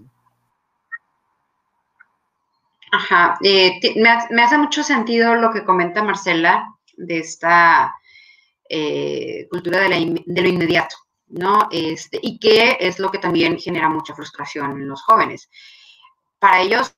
Ajá, 2.91 3.37
eh, 3.43 3.79
me, 3.95 4.17
me, 4.31 4.43
hace 4.43 4.57
mucho 4.57 4.83
sentido 4.83 5.35
lo 5.35 5.51
que 5.51 5.63
comenta 5.63 6.03
Marcela 6.03 6.75
de 6.97 7.19
esta 7.19 7.95
eh, 8.67 9.47
cultura 9.49 9.79
de, 9.79 9.89
la, 9.89 9.95
de, 10.25 10.41
lo 10.41 10.47
inmediato, 10.47 10.95
¿no? 11.27 11.67
Este, 11.71 12.19
y 12.21 12.39
que 12.39 12.77
es 12.79 12.99
lo 12.99 13.11
que 13.11 13.19
también 13.19 13.59
genera 13.59 13.89
mucha 13.89 14.15
frustración 14.15 14.71
en 14.71 14.87
los 14.87 15.03
jóvenes. 15.03 15.49
Para 16.39 16.61
ellos, 16.61 16.95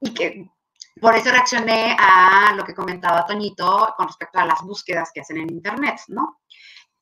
y 0.00 0.14
que 0.14 0.50
por 1.00 1.14
eso 1.14 1.30
reaccioné 1.30 1.96
a 1.98 2.54
lo 2.56 2.64
que 2.64 2.74
comentaba 2.74 3.26
Toñito 3.26 3.94
con 3.96 4.06
respecto 4.06 4.38
a 4.38 4.46
las 4.46 4.62
búsquedas 4.62 5.10
que 5.12 5.20
hacen 5.20 5.38
en 5.38 5.50
Internet, 5.50 6.00
¿no? 6.08 6.40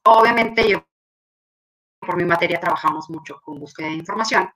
Obviamente 0.04 0.68
yo, 0.68 0.84
por 2.00 2.16
mi 2.16 2.24
materia, 2.24 2.58
trabajamos 2.58 3.08
mucho 3.10 3.40
con 3.42 3.60
búsqueda 3.60 3.88
de 3.88 3.94
información 3.94 4.50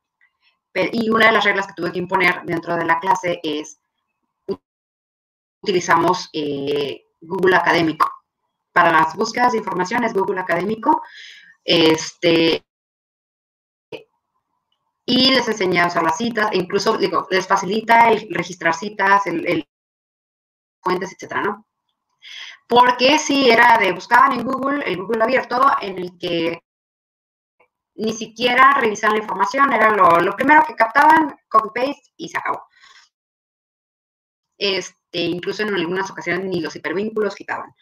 y 0.74 1.08
una 1.08 1.26
de 1.26 1.32
las 1.32 1.44
reglas 1.44 1.66
que 1.66 1.74
tuve 1.74 1.92
que 1.92 1.98
imponer 1.98 2.42
dentro 2.44 2.76
de 2.76 2.84
la 2.84 2.98
clase 2.98 3.40
es 3.42 3.80
utilizamos 5.62 6.28
eh, 6.32 7.06
Google 7.20 7.56
Académico. 7.56 8.10
Para 8.72 8.92
las 8.92 9.14
búsquedas 9.14 9.52
de 9.52 9.58
información 9.58 10.04
es 10.04 10.12
Google 10.12 10.40
Académico. 10.40 11.02
Este, 11.64 12.62
y 15.06 15.30
les 15.30 15.48
enseñé 15.48 15.80
a 15.80 15.86
usar 15.86 16.02
las 16.02 16.18
citas, 16.18 16.50
e 16.52 16.58
incluso 16.58 16.96
digo, 16.98 17.26
les 17.30 17.46
facilita 17.46 18.10
el 18.10 18.26
registrar 18.30 18.74
citas, 18.74 19.26
el, 19.26 19.46
el 19.46 19.68
fuentes, 20.82 21.12
etcétera, 21.12 21.42
¿no? 21.42 21.66
Porque 22.66 23.18
si 23.18 23.50
era 23.50 23.78
de 23.78 23.92
buscaban 23.92 24.32
en 24.32 24.44
Google, 24.44 24.82
el 24.84 24.96
Google 24.96 25.22
abierto, 25.22 25.60
en 25.80 25.98
el 25.98 26.18
que 26.18 26.63
ni 27.96 28.12
siquiera 28.12 28.74
revisaban 28.80 29.16
la 29.16 29.22
información, 29.22 29.72
era 29.72 29.90
lo, 29.90 30.34
primero 30.34 30.64
que 30.66 30.74
captaban, 30.74 31.36
copy-paste 31.48 32.12
y 32.16 32.28
se 32.28 32.38
acabó. 32.38 32.66
Este, 34.58 35.20
incluso 35.20 35.62
en 35.62 35.74
algunas 35.74 36.10
ocasiones 36.10 36.44
ni 36.44 36.60
los 36.60 36.74
hipervínculos 36.74 37.34
quitaban. 37.34 37.74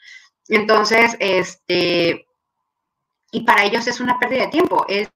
Entonces, 0.49 1.17
este, 1.19 2.27
y 3.31 3.45
para 3.45 3.65
ellos 3.65 3.87
es 3.87 4.01
una 4.01 4.19
pérdida 4.19 4.43
de 4.43 4.49
tiempo, 4.49 4.85
es, 4.89 5.09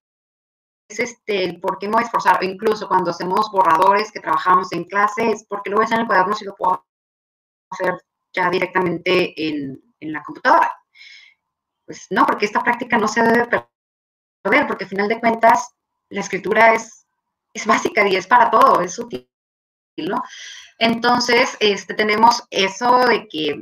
es 0.89 1.01
este, 1.01 1.59
¿por 1.61 1.79
qué 1.79 1.89
me 1.89 1.95
voy 1.95 2.05
esforzar? 2.05 2.43
incluso 2.45 2.89
cuando 2.89 3.11
hacemos 3.11 3.51
borradores 3.51 4.13
que 4.13 4.21
trabajamos 4.21 4.73
en 4.73 4.85
clase, 4.85 5.31
es 5.31 5.45
porque 5.49 5.71
lo 5.71 5.81
hacer 5.81 5.97
en 5.97 6.03
el 6.03 6.07
cuaderno 6.07 6.35
si 6.35 6.45
lo 6.45 6.55
puedo 6.55 6.87
hacer 7.71 7.95
ya 8.33 8.49
directamente 8.51 9.35
en, 9.49 9.83
en 10.01 10.13
la 10.13 10.23
computadora. 10.23 10.73
Pues 11.85 12.07
no, 12.11 12.25
porque 12.27 12.47
esta 12.47 12.63
práctica 12.63 12.99
no 12.99 13.09
se 13.09 13.23
debe 13.23 13.47
perder 13.47 13.76
ver, 14.51 14.67
porque 14.67 14.85
al 14.85 14.91
final 14.91 15.09
de 15.09 15.21
cuentas 15.21 15.75
la 16.09 16.21
escritura 16.21 16.75
es, 16.75 17.07
es 17.53 17.67
básica 17.67 18.07
y 18.09 18.17
es 18.17 18.27
para 18.27 18.51
todo, 18.51 18.81
es 18.81 18.99
útil, 18.99 19.29
¿no? 19.97 20.23
Entonces, 20.79 21.57
este, 21.61 21.95
tenemos 21.95 22.45
eso 22.51 23.07
de 23.07 23.27
que 23.29 23.61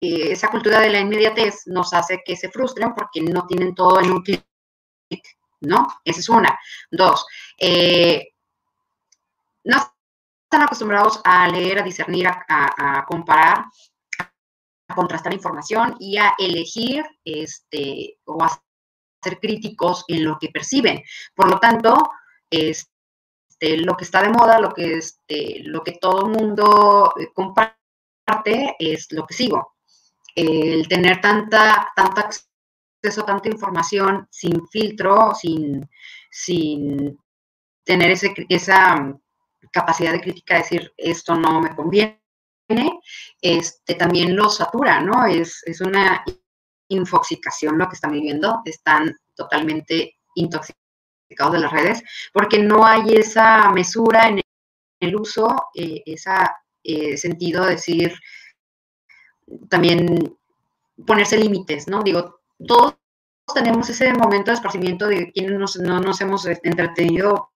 esa 0.00 0.48
cultura 0.48 0.80
de 0.80 0.90
la 0.90 0.98
inmediatez 0.98 1.66
nos 1.66 1.92
hace 1.92 2.22
que 2.24 2.36
se 2.36 2.50
frustren 2.50 2.92
porque 2.94 3.20
no 3.20 3.46
tienen 3.46 3.74
todo 3.74 4.00
en 4.00 4.10
un 4.10 4.22
clic, 4.22 4.44
¿no? 5.60 5.86
Esa 6.04 6.20
es 6.20 6.28
una. 6.28 6.58
Dos, 6.90 7.24
eh, 7.58 8.32
no 9.64 9.76
están 10.44 10.62
acostumbrados 10.62 11.20
a 11.24 11.46
leer, 11.48 11.78
a 11.78 11.82
discernir, 11.82 12.26
a, 12.26 12.44
a, 12.48 13.04
comparar, 13.06 13.64
a 14.88 14.94
contrastar 14.94 15.32
información 15.32 15.96
y 16.00 16.18
a 16.18 16.34
elegir 16.36 17.04
este, 17.24 18.18
o 18.24 18.42
a 18.42 18.62
ser 19.22 19.38
críticos 19.38 20.04
en 20.08 20.24
lo 20.24 20.38
que 20.38 20.48
perciben. 20.48 21.02
Por 21.34 21.50
lo 21.50 21.58
tanto, 21.58 22.10
este, 22.50 23.76
lo 23.78 23.96
que 23.96 24.04
está 24.04 24.22
de 24.22 24.30
moda, 24.30 24.58
lo 24.58 24.72
que, 24.72 24.98
este, 24.98 25.60
lo 25.64 25.82
que 25.82 25.92
todo 25.92 26.26
el 26.26 26.32
mundo 26.32 27.12
eh, 27.18 27.28
comparte 27.32 27.76
es 28.78 29.10
lo 29.12 29.26
que 29.26 29.34
sigo. 29.34 29.74
El 30.34 30.88
tener 30.88 31.20
tanta, 31.20 31.92
tanta 31.94 32.22
acceso, 32.22 33.24
tanta 33.24 33.48
información 33.48 34.26
sin 34.30 34.66
filtro, 34.68 35.34
sin, 35.34 35.88
sin 36.30 37.18
tener 37.84 38.12
ese, 38.12 38.34
esa 38.48 39.14
capacidad 39.72 40.12
de 40.12 40.20
crítica, 40.20 40.54
de 40.54 40.60
decir 40.60 40.92
esto 40.96 41.34
no 41.34 41.60
me 41.60 41.74
conviene, 41.74 42.20
este, 43.40 43.94
también 43.94 44.34
lo 44.34 44.48
satura, 44.48 45.00
¿no? 45.00 45.26
Es, 45.26 45.62
es 45.66 45.80
una 45.80 46.24
infoxicación 46.92 47.78
lo 47.78 47.88
que 47.88 47.94
están 47.94 48.12
viviendo, 48.12 48.62
están 48.64 49.16
totalmente 49.34 50.16
intoxicados 50.34 51.52
de 51.52 51.58
las 51.58 51.72
redes, 51.72 52.02
porque 52.32 52.58
no 52.58 52.84
hay 52.86 53.14
esa 53.14 53.70
mesura 53.70 54.28
en 54.28 54.40
el 55.00 55.16
uso, 55.16 55.68
eh, 55.74 56.02
ese 56.06 57.16
sentido 57.16 57.64
de 57.64 57.72
decir, 57.72 58.14
también 59.68 60.36
ponerse 61.06 61.38
límites, 61.38 61.88
¿no? 61.88 62.02
Digo, 62.02 62.40
todos 62.66 62.96
tenemos 63.54 63.88
ese 63.88 64.12
momento 64.12 64.50
de 64.50 64.54
esparcimiento 64.54 65.06
de 65.06 65.32
quienes 65.32 65.76
no 65.76 66.00
nos 66.00 66.20
hemos 66.20 66.46
entretenido 66.46 67.50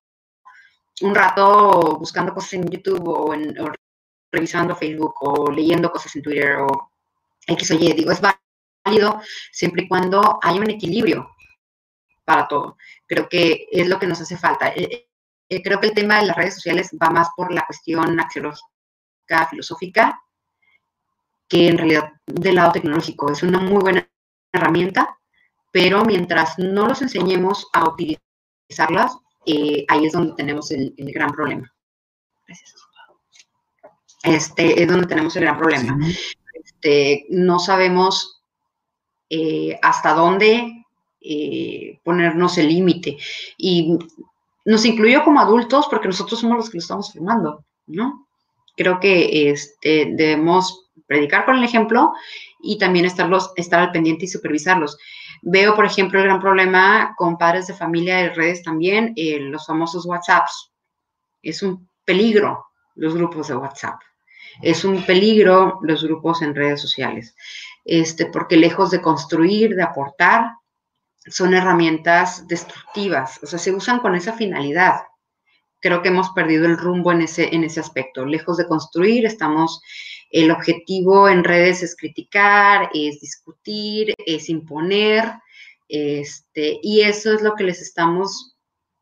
un 1.03 1.15
rato 1.15 1.97
buscando 1.99 2.35
cosas 2.35 2.55
en 2.55 2.69
YouTube 2.69 3.07
o, 3.07 3.35
en, 3.35 3.59
o 3.61 3.71
revisando 4.33 4.75
Facebook 4.75 5.15
o 5.21 5.51
leyendo 5.51 5.91
cosas 5.91 6.15
en 6.17 6.23
Twitter 6.23 6.57
o 6.57 6.91
X 7.47 7.71
o 7.71 7.75
Y. 7.75 7.93
Digo, 7.93 8.11
es 8.11 8.21
siempre 9.53 9.83
y 9.83 9.89
cuando 9.89 10.39
haya 10.43 10.61
un 10.61 10.71
equilibrio 10.71 11.29
para 12.25 12.49
todo. 12.49 12.77
Creo 13.07 13.29
que 13.29 13.67
es 13.71 13.89
lo 13.89 13.99
que 13.99 14.07
nos 14.07 14.21
hace 14.21 14.37
falta. 14.37 14.69
Eh, 14.69 15.09
eh, 15.49 15.63
creo 15.63 15.81
que 15.81 15.89
el 15.89 15.95
tema 15.95 16.21
de 16.21 16.27
las 16.27 16.37
redes 16.37 16.55
sociales 16.55 16.91
va 17.01 17.11
más 17.11 17.29
por 17.37 17.53
la 17.53 17.65
cuestión 17.65 18.19
axiológica, 18.19 19.47
filosófica, 19.51 20.21
que 21.49 21.69
en 21.69 21.79
realidad 21.79 22.13
del 22.27 22.57
lado 22.57 22.73
tecnológico. 22.73 23.31
Es 23.31 23.43
una 23.43 23.61
muy 23.61 23.81
buena 23.81 24.09
herramienta, 24.53 25.17
pero 25.71 26.05
mientras 26.05 26.59
no 26.59 26.87
los 26.87 27.03
enseñemos 27.03 27.69
a 27.73 27.89
utilizar 27.89 28.27
utilizarlas, 28.67 29.17
eh, 29.47 29.85
ahí 29.89 30.07
es 30.07 30.13
donde 30.13 30.35
tenemos 30.35 30.71
el, 30.71 30.95
el 30.97 31.13
gran 31.13 31.31
problema. 31.31 31.73
Gracias. 32.47 32.75
Este 34.23 34.83
es 34.83 34.89
donde 34.89 35.07
tenemos 35.07 35.37
el 35.37 35.45
gran 35.45 35.59
problema. 35.59 35.97
Este, 36.55 37.27
no 37.31 37.59
sabemos 37.59 38.36
eh, 39.31 39.79
hasta 39.83 40.15
dónde 40.15 40.85
eh, 41.21 42.01
ponernos 42.05 42.59
el 42.59 42.69
límite. 42.69 43.17
Y 43.57 43.99
nos 44.65 44.85
incluyo 44.85 45.25
como 45.25 45.41
adultos 45.41 45.87
porque 45.91 46.09
nosotros 46.09 46.41
somos 46.41 46.57
los 46.57 46.71
que 46.71 46.79
lo 46.79 46.83
estamos 46.83 47.13
firmando, 47.13 47.65
¿no? 47.87 48.27
Creo 48.77 49.01
que 49.01 49.51
este, 49.51 50.13
debemos 50.15 50.91
predicar 51.07 51.45
con 51.45 51.57
el 51.57 51.65
ejemplo 51.65 52.13
y 52.61 52.79
también 52.79 53.05
estarlos, 53.05 53.53
estar 53.57 53.81
al 53.81 53.93
pendiente 53.93 54.25
y 54.25 54.29
supervisarlos. 54.29 54.99
Veo, 55.43 55.75
por 55.75 55.85
ejemplo, 55.87 56.19
el 56.19 56.27
gran 56.27 56.41
problema 56.41 57.15
con 57.17 57.39
padres 57.39 57.67
de 57.67 57.75
familia 57.75 58.17
de 58.17 58.31
redes 58.31 58.63
también, 58.63 59.13
eh, 59.17 59.39
los 59.41 59.67
famosos 59.67 60.07
WhatsApps. 60.07 60.73
Es 61.43 61.63
un 61.63 61.89
peligro 62.05 62.67
los 62.97 63.15
grupos 63.15 63.49
de 63.49 63.57
WhatsApp. 63.57 64.01
Es 64.63 64.85
un 64.85 65.05
peligro 65.05 65.79
los 65.83 66.05
grupos 66.05 66.43
en 66.43 66.55
redes 66.55 66.81
sociales, 66.81 67.35
este, 67.85 68.27
porque 68.27 68.57
lejos 68.57 68.91
de 68.91 69.01
construir, 69.01 69.75
de 69.75 69.83
aportar, 69.83 70.53
son 71.29 71.55
herramientas 71.55 72.47
destructivas, 72.47 73.41
o 73.43 73.47
sea, 73.47 73.59
se 73.59 73.73
usan 73.73 74.01
con 74.01 74.15
esa 74.15 74.33
finalidad. 74.33 75.01
Creo 75.81 76.03
que 76.03 76.09
hemos 76.09 76.31
perdido 76.31 76.67
el 76.67 76.79
rumbo 76.79 77.13
en 77.13 77.23
ese, 77.23 77.55
en 77.55 77.65
ese 77.65 77.81
aspecto. 77.81 78.25
Lejos 78.25 78.57
de 78.57 78.67
construir, 78.67 79.27
estamos, 79.27 79.81
el 80.31 80.51
objetivo 80.51 81.29
en 81.29 81.45
redes 81.45 81.83
es 81.83 81.97
criticar, 81.97 82.91
es 82.95 83.21
discutir, 83.21 84.15
es 84.25 84.49
imponer, 84.49 85.33
este, 85.89 86.79
y 86.83 87.03
eso 87.03 87.33
es 87.33 87.43
lo 87.43 87.55
que 87.55 87.65
les 87.65 87.81
estamos 87.81 88.57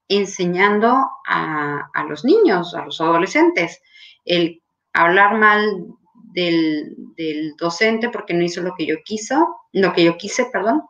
enseñando 0.08 1.08
a, 1.26 1.88
a 1.94 2.04
los 2.04 2.24
niños, 2.24 2.74
a 2.74 2.84
los 2.84 3.00
adolescentes, 3.00 3.80
el 4.24 4.62
hablar 4.94 5.36
mal 5.36 5.86
del, 6.32 6.96
docente 7.58 8.08
porque 8.08 8.34
no 8.34 8.42
hizo 8.42 8.62
lo 8.62 8.74
que 8.76 8.86
yo 8.86 8.96
quiso, 9.04 9.56
lo 9.72 9.92
que 9.92 10.04
yo 10.04 10.16
quise, 10.16 10.46
perdón, 10.46 10.82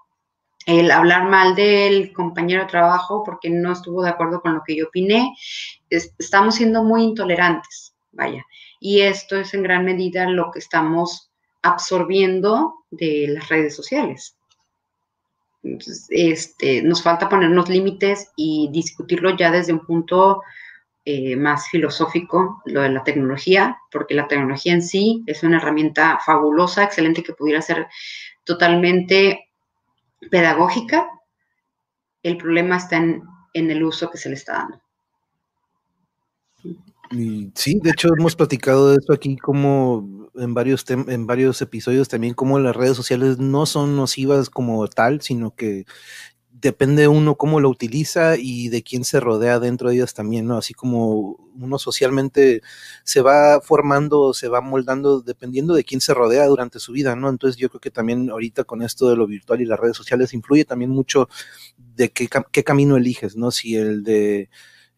el 0.67 0.91
hablar 0.91 1.29
mal 1.29 1.55
del 1.55 2.13
compañero 2.13 2.63
de 2.63 2.69
trabajo 2.69 3.23
porque 3.25 3.51
no 3.51 3.73
estuvo 3.73 4.03
de 4.03 4.11
acuerdo 4.11 4.41
con 4.41 4.55
lo 4.55 4.63
que 4.67 4.77
yo 4.77 4.87
opiné. 4.87 5.35
Es, 5.91 6.15
estamos 6.19 6.55
siendo 6.55 6.83
muy 6.83 7.03
intolerantes, 7.03 7.95
vaya. 8.13 8.45
Y 8.81 9.01
esto 9.01 9.37
es 9.37 9.53
en 9.53 9.63
gran 9.63 9.85
medida 9.85 10.29
lo 10.29 10.51
que 10.51 10.61
estamos 10.61 11.31
absorbiendo 11.63 12.75
de 12.91 13.27
las 13.29 13.49
redes 13.49 13.75
sociales. 13.77 14.37
Este, 16.11 16.83
nos 16.83 17.03
falta 17.03 17.29
ponernos 17.29 17.69
límites 17.69 18.31
y 18.37 18.69
discutirlo 18.71 19.37
ya 19.37 19.51
desde 19.51 19.73
un 19.73 19.85
punto 19.85 20.43
eh, 21.05 21.37
más 21.37 21.69
filosófico, 21.69 22.63
lo 22.65 22.81
de 22.81 22.89
la 22.89 23.05
tecnología, 23.05 23.79
porque 23.91 24.15
la 24.15 24.27
tecnología 24.27 24.73
en 24.73 24.83
sí 24.83 25.23
es 25.27 25.43
una 25.43 25.59
herramienta 25.59 26.19
fabulosa, 26.25 26.85
excelente, 26.85 27.23
que 27.23 27.35
pudiera 27.35 27.61
ser 27.61 27.87
totalmente 28.45 29.51
pedagógica, 30.31 31.09
el 32.23 32.39
problema 32.39 32.79
está 32.79 32.97
en, 32.97 33.23
en, 33.53 33.71
el 33.71 33.85
uso 33.85 34.11
que 34.11 34.17
se 34.17 34.31
le 34.31 34.35
está 34.37 34.55
dando. 34.55 34.81
Sí, 37.55 37.79
de 37.83 37.91
hecho 37.91 38.09
hemos 38.19 38.35
platicado 38.35 38.91
de 38.91 38.97
esto 38.97 39.13
aquí 39.13 39.37
como 39.37 40.31
en 40.35 40.55
varios, 40.55 40.85
en 40.89 41.27
varios 41.27 41.61
episodios 41.63 42.09
también, 42.09 42.35
como 42.35 42.59
las 42.59 42.75
redes 42.75 42.97
sociales 42.97 43.39
no 43.39 43.67
son 43.67 43.95
nocivas 43.95 44.51
como 44.51 44.87
tal, 44.89 45.21
sino 45.21 45.55
que 45.55 45.85
depende 46.65 47.09
uno 47.09 47.35
cómo 47.35 47.61
lo 47.61 47.69
utiliza 47.69 48.39
y 48.39 48.71
de 48.71 48.83
quién 48.83 49.05
se 49.05 49.21
rodea 49.21 49.61
dentro 49.61 49.91
de 49.91 49.97
ellas 49.97 50.15
también, 50.15 50.47
¿no? 50.47 50.57
Así 50.57 50.73
como 50.73 51.37
uno 51.61 51.79
socialmente 51.79 52.63
se 53.05 53.21
va 53.21 53.61
formando, 53.61 54.33
se 54.33 54.49
va 54.49 54.63
moldando 54.63 55.21
dependiendo 55.21 55.75
de 55.75 55.85
quién 55.85 56.01
se 56.01 56.15
rodea 56.15 56.47
durante 56.47 56.79
su 56.79 56.93
vida, 56.93 57.17
¿no? 57.17 57.29
Entonces 57.29 57.59
yo 57.59 57.69
creo 57.69 57.83
que 57.83 57.91
también 57.91 58.31
ahorita 58.31 58.65
con 58.65 58.81
esto 58.81 59.11
de 59.11 59.17
lo 59.17 59.27
virtual 59.27 59.61
y 59.61 59.67
las 59.67 59.79
redes 59.79 59.99
sociales 59.99 60.33
influye 60.33 60.65
también 60.65 60.91
mucho 60.91 61.29
de 61.77 62.11
qué, 62.11 62.31
qué 62.51 62.65
camino 62.65 62.97
eliges, 62.97 63.37
¿no? 63.37 63.51
Si 63.51 63.77
el 63.77 64.03
de 64.03 64.49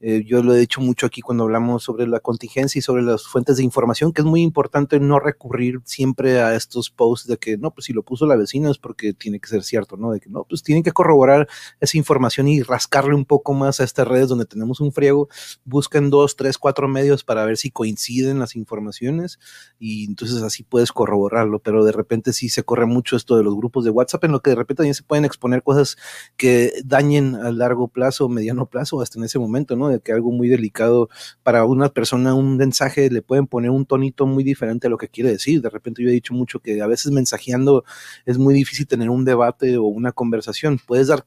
eh, 0.00 0.22
yo 0.26 0.42
lo 0.42 0.54
he 0.54 0.58
dicho 0.58 0.80
mucho 0.80 1.06
aquí 1.06 1.22
cuando 1.22 1.44
hablamos 1.44 1.82
sobre 1.82 2.06
la 2.06 2.20
contingencia 2.20 2.78
y 2.78 2.82
sobre 2.82 3.02
las 3.02 3.26
fuentes 3.26 3.56
de 3.56 3.64
información, 3.64 4.12
que 4.12 4.20
es 4.20 4.26
muy 4.26 4.42
importante 4.42 5.00
no 5.00 5.18
recurrir 5.18 5.80
siempre 5.84 6.40
a 6.40 6.54
estos 6.54 6.90
posts 6.90 7.26
de 7.26 7.38
que 7.38 7.56
no, 7.56 7.70
pues 7.70 7.86
si 7.86 7.92
lo 7.94 8.02
puso 8.02 8.26
la 8.26 8.36
vecina 8.36 8.70
es 8.70 8.78
porque 8.78 9.14
tiene 9.14 9.40
que 9.40 9.48
ser 9.48 9.62
cierto, 9.62 9.96
¿no? 9.96 10.12
De 10.12 10.20
que 10.20 10.28
no, 10.28 10.44
pues 10.44 10.62
tienen 10.62 10.82
que 10.82 10.92
corroborar 10.92 11.48
esa 11.80 11.96
información 11.96 12.48
y 12.48 12.62
rascarle 12.62 13.14
un 13.14 13.24
poco 13.24 13.54
más 13.54 13.80
a 13.80 13.84
estas 13.84 14.06
redes 14.06 14.28
donde 14.28 14.44
tenemos 14.44 14.80
un 14.80 14.92
friego. 14.92 15.28
Busquen 15.64 16.10
dos, 16.10 16.36
tres, 16.36 16.58
cuatro 16.58 16.88
medios 16.88 17.24
para 17.24 17.44
ver 17.46 17.56
si 17.56 17.70
coinciden 17.70 18.38
las 18.38 18.54
informaciones 18.54 19.38
y 19.78 20.04
entonces 20.04 20.42
así 20.42 20.62
puedes 20.62 20.92
corroborarlo, 20.92 21.60
pero 21.60 21.84
de 21.84 21.92
repente 21.92 22.32
sí 22.34 22.50
se 22.50 22.62
corre 22.64 22.86
mucho 22.86 23.16
esto 23.16 23.36
de 23.36 23.44
los 23.44 23.56
grupos 23.56 23.84
de 23.84 23.90
WhatsApp 23.90 24.24
en 24.24 24.32
lo 24.32 24.40
que 24.40 24.50
de 24.50 24.56
repente 24.56 24.76
también 24.76 24.94
se 24.94 25.02
pueden 25.02 25.24
exponer 25.24 25.62
cosas 25.62 25.96
que 26.36 26.72
dañen 26.84 27.34
a 27.34 27.50
largo 27.50 27.88
plazo, 27.88 28.28
mediano 28.28 28.66
plazo, 28.66 29.00
hasta 29.00 29.18
en 29.18 29.24
ese 29.24 29.38
momento, 29.38 29.74
¿no? 29.74 29.85
De 29.88 30.00
que 30.00 30.12
algo 30.12 30.32
muy 30.32 30.48
delicado 30.48 31.08
para 31.42 31.64
una 31.64 31.88
persona, 31.88 32.34
un 32.34 32.56
mensaje 32.56 33.10
le 33.10 33.22
pueden 33.22 33.46
poner 33.46 33.70
un 33.70 33.86
tonito 33.86 34.26
muy 34.26 34.44
diferente 34.44 34.86
a 34.86 34.90
lo 34.90 34.98
que 34.98 35.08
quiere 35.08 35.30
decir. 35.30 35.60
De 35.62 35.70
repente 35.70 36.02
yo 36.02 36.08
he 36.08 36.12
dicho 36.12 36.34
mucho 36.34 36.60
que 36.60 36.80
a 36.80 36.86
veces 36.86 37.12
mensajeando 37.12 37.84
es 38.24 38.38
muy 38.38 38.54
difícil 38.54 38.86
tener 38.86 39.10
un 39.10 39.24
debate 39.24 39.76
o 39.78 39.84
una 39.84 40.12
conversación. 40.12 40.78
Puedes 40.86 41.08
dar 41.08 41.24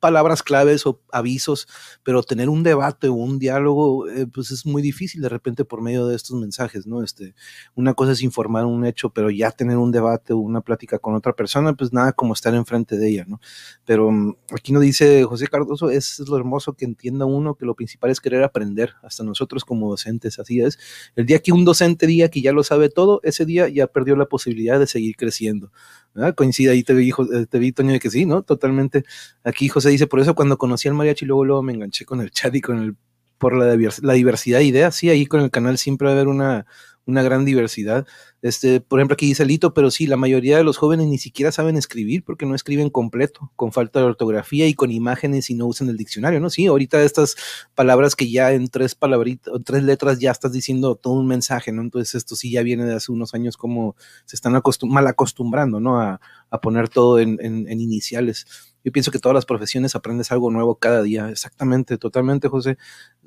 palabras 0.00 0.42
claves 0.42 0.86
o 0.86 1.00
avisos, 1.12 1.68
pero 2.02 2.22
tener 2.22 2.48
un 2.48 2.62
debate 2.62 3.08
o 3.08 3.14
un 3.14 3.38
diálogo, 3.38 4.08
eh, 4.08 4.26
pues 4.26 4.50
es 4.50 4.66
muy 4.66 4.82
difícil 4.82 5.20
de 5.20 5.28
repente 5.28 5.64
por 5.64 5.82
medio 5.82 6.06
de 6.06 6.16
estos 6.16 6.40
mensajes, 6.40 6.86
¿no? 6.86 7.02
Este, 7.04 7.34
una 7.74 7.94
cosa 7.94 8.12
es 8.12 8.22
informar 8.22 8.64
un 8.64 8.84
hecho, 8.84 9.10
pero 9.10 9.30
ya 9.30 9.50
tener 9.50 9.76
un 9.76 9.92
debate 9.92 10.32
o 10.32 10.38
una 10.38 10.62
plática 10.62 10.98
con 10.98 11.14
otra 11.14 11.34
persona, 11.34 11.74
pues 11.74 11.92
nada 11.92 12.12
como 12.12 12.32
estar 12.32 12.54
enfrente 12.54 12.96
de 12.96 13.08
ella, 13.08 13.24
¿no? 13.28 13.40
Pero 13.84 14.08
um, 14.08 14.34
aquí 14.52 14.72
nos 14.72 14.82
dice 14.82 15.24
José 15.24 15.46
Cardoso, 15.46 15.90
es, 15.90 16.18
es 16.18 16.28
lo 16.28 16.36
hermoso 16.36 16.72
que 16.72 16.84
entienda 16.84 17.26
uno 17.26 17.54
que 17.54 17.66
lo 17.66 17.74
principal 17.74 18.10
es 18.10 18.20
querer 18.20 18.42
aprender, 18.42 18.94
hasta 19.02 19.22
nosotros 19.22 19.64
como 19.64 19.90
docentes, 19.90 20.38
así 20.38 20.60
es. 20.60 20.78
El 21.14 21.26
día 21.26 21.40
que 21.40 21.52
un 21.52 21.64
docente 21.64 22.06
diga 22.06 22.28
que 22.28 22.40
ya 22.40 22.52
lo 22.52 22.64
sabe 22.64 22.88
todo, 22.88 23.20
ese 23.22 23.44
día 23.44 23.68
ya 23.68 23.86
perdió 23.86 24.16
la 24.16 24.26
posibilidad 24.26 24.78
de 24.78 24.86
seguir 24.86 25.16
creciendo. 25.16 25.70
¿verdad? 26.14 26.34
Coincide 26.34 26.70
ahí, 26.70 26.82
te 26.82 26.94
vi, 26.94 27.12
te 27.48 27.58
vi, 27.58 27.72
Toño, 27.72 27.92
de 27.92 28.00
que 28.00 28.10
sí, 28.10 28.26
¿no? 28.26 28.42
Totalmente. 28.42 29.04
Aquí 29.44 29.68
José 29.68 29.89
dice, 29.90 30.06
por 30.06 30.20
eso 30.20 30.34
cuando 30.34 30.58
conocí 30.58 30.88
al 30.88 30.94
mariachi, 30.94 31.26
luego, 31.26 31.44
luego 31.44 31.62
me 31.62 31.72
enganché 31.72 32.04
con 32.04 32.20
el 32.20 32.30
chat 32.30 32.54
y 32.54 32.60
con 32.60 32.78
el, 32.78 32.96
por 33.38 33.56
la, 33.56 33.76
la 34.02 34.12
diversidad 34.12 34.58
de 34.58 34.64
ideas, 34.64 34.94
sí, 34.94 35.08
ahí 35.10 35.26
con 35.26 35.40
el 35.40 35.50
canal 35.50 35.78
siempre 35.78 36.06
va 36.06 36.12
a 36.12 36.14
haber 36.14 36.28
una, 36.28 36.66
una 37.06 37.22
gran 37.22 37.44
diversidad. 37.44 38.06
Este, 38.42 38.80
por 38.80 38.98
ejemplo, 38.98 39.14
aquí 39.14 39.26
dice 39.26 39.44
Lito, 39.44 39.74
pero 39.74 39.90
sí, 39.90 40.06
la 40.06 40.16
mayoría 40.16 40.56
de 40.56 40.64
los 40.64 40.78
jóvenes 40.78 41.08
ni 41.08 41.18
siquiera 41.18 41.52
saben 41.52 41.76
escribir 41.76 42.24
porque 42.24 42.46
no 42.46 42.54
escriben 42.54 42.88
completo, 42.88 43.52
con 43.56 43.72
falta 43.72 44.00
de 44.00 44.06
ortografía 44.06 44.66
y 44.66 44.74
con 44.74 44.90
imágenes 44.90 45.50
y 45.50 45.54
no 45.54 45.66
usan 45.66 45.90
el 45.90 45.98
diccionario, 45.98 46.40
¿no? 46.40 46.48
Sí, 46.48 46.66
ahorita 46.66 47.02
estas 47.02 47.36
palabras 47.74 48.16
que 48.16 48.30
ya 48.30 48.52
en 48.52 48.68
tres 48.68 48.94
palabritas, 48.94 49.52
tres 49.64 49.82
letras 49.82 50.18
ya 50.18 50.30
estás 50.30 50.52
diciendo 50.52 50.94
todo 50.94 51.14
un 51.14 51.26
mensaje, 51.26 51.72
¿no? 51.72 51.82
Entonces 51.82 52.14
esto 52.14 52.34
sí 52.34 52.50
ya 52.50 52.62
viene 52.62 52.84
de 52.86 52.94
hace 52.94 53.12
unos 53.12 53.34
años 53.34 53.56
como 53.58 53.94
se 54.24 54.36
están 54.36 54.56
acostum 54.56 54.90
mal 54.90 55.06
acostumbrando, 55.06 55.80
¿no? 55.80 56.18
A 56.50 56.60
poner 56.60 56.88
todo 56.88 57.18
en, 57.18 57.38
iniciales. 57.70 58.46
Yo 58.82 58.92
pienso 58.92 59.10
que 59.10 59.18
todas 59.18 59.34
las 59.34 59.46
profesiones 59.46 59.94
aprendes 59.94 60.32
algo 60.32 60.50
nuevo 60.50 60.76
cada 60.76 61.02
día. 61.02 61.28
Exactamente, 61.28 61.98
totalmente, 61.98 62.48
José. 62.48 62.78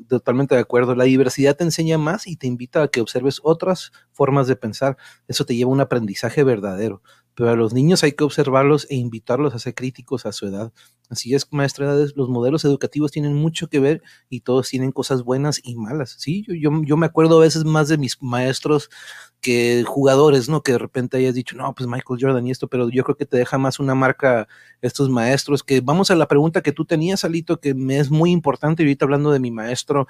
Totalmente 0.07 0.55
de 0.55 0.61
acuerdo. 0.61 0.95
La 0.95 1.03
diversidad 1.03 1.55
te 1.55 1.63
enseña 1.63 1.97
más 1.97 2.27
y 2.27 2.35
te 2.37 2.47
invita 2.47 2.83
a 2.83 2.87
que 2.87 3.01
observes 3.01 3.39
otras 3.43 3.91
formas 4.11 4.47
de 4.47 4.55
pensar. 4.55 4.97
Eso 5.27 5.45
te 5.45 5.55
lleva 5.55 5.69
a 5.69 5.73
un 5.73 5.81
aprendizaje 5.81 6.43
verdadero. 6.43 7.01
Pero 7.35 7.49
a 7.49 7.55
los 7.55 7.73
niños 7.73 8.03
hay 8.03 8.13
que 8.13 8.23
observarlos 8.23 8.87
e 8.89 8.95
invitarlos 8.95 9.53
a 9.53 9.59
ser 9.59 9.73
críticos 9.73 10.25
a 10.25 10.31
su 10.31 10.47
edad. 10.47 10.71
Así 11.09 11.33
es, 11.35 11.47
maestra, 11.51 11.93
los 12.15 12.29
modelos 12.29 12.65
educativos 12.65 13.11
tienen 13.11 13.33
mucho 13.35 13.67
que 13.67 13.79
ver 13.79 14.01
y 14.29 14.41
todos 14.41 14.69
tienen 14.69 14.91
cosas 14.91 15.23
buenas 15.23 15.59
y 15.63 15.75
malas. 15.75 16.15
Sí, 16.17 16.43
yo, 16.47 16.53
yo, 16.55 16.71
yo 16.83 16.97
me 16.97 17.05
acuerdo 17.05 17.37
a 17.37 17.41
veces 17.41 17.65
más 17.65 17.87
de 17.87 17.97
mis 17.97 18.21
maestros 18.21 18.89
que 19.41 19.83
jugadores, 19.85 20.49
¿no? 20.49 20.63
Que 20.63 20.71
de 20.71 20.77
repente 20.79 21.17
hayas 21.17 21.35
dicho, 21.35 21.55
no, 21.55 21.73
pues 21.75 21.87
Michael 21.87 22.19
Jordan 22.19 22.47
y 22.47 22.51
esto, 22.51 22.67
pero 22.67 22.89
yo 22.89 23.03
creo 23.03 23.17
que 23.17 23.25
te 23.25 23.37
deja 23.37 23.57
más 23.57 23.79
una 23.79 23.93
marca 23.93 24.47
estos 24.81 25.09
maestros, 25.09 25.63
que 25.63 25.81
vamos 25.81 26.09
a 26.09 26.15
la 26.15 26.27
pregunta 26.27 26.61
que 26.61 26.71
tú 26.71 26.85
tenías, 26.85 27.25
Alito, 27.25 27.59
que 27.59 27.73
me 27.75 27.99
es 27.99 28.09
muy 28.09 28.31
importante, 28.31 28.83
ahorita 28.83 29.05
hablando 29.05 29.31
de 29.31 29.39
mi 29.39 29.51
maestro, 29.51 30.07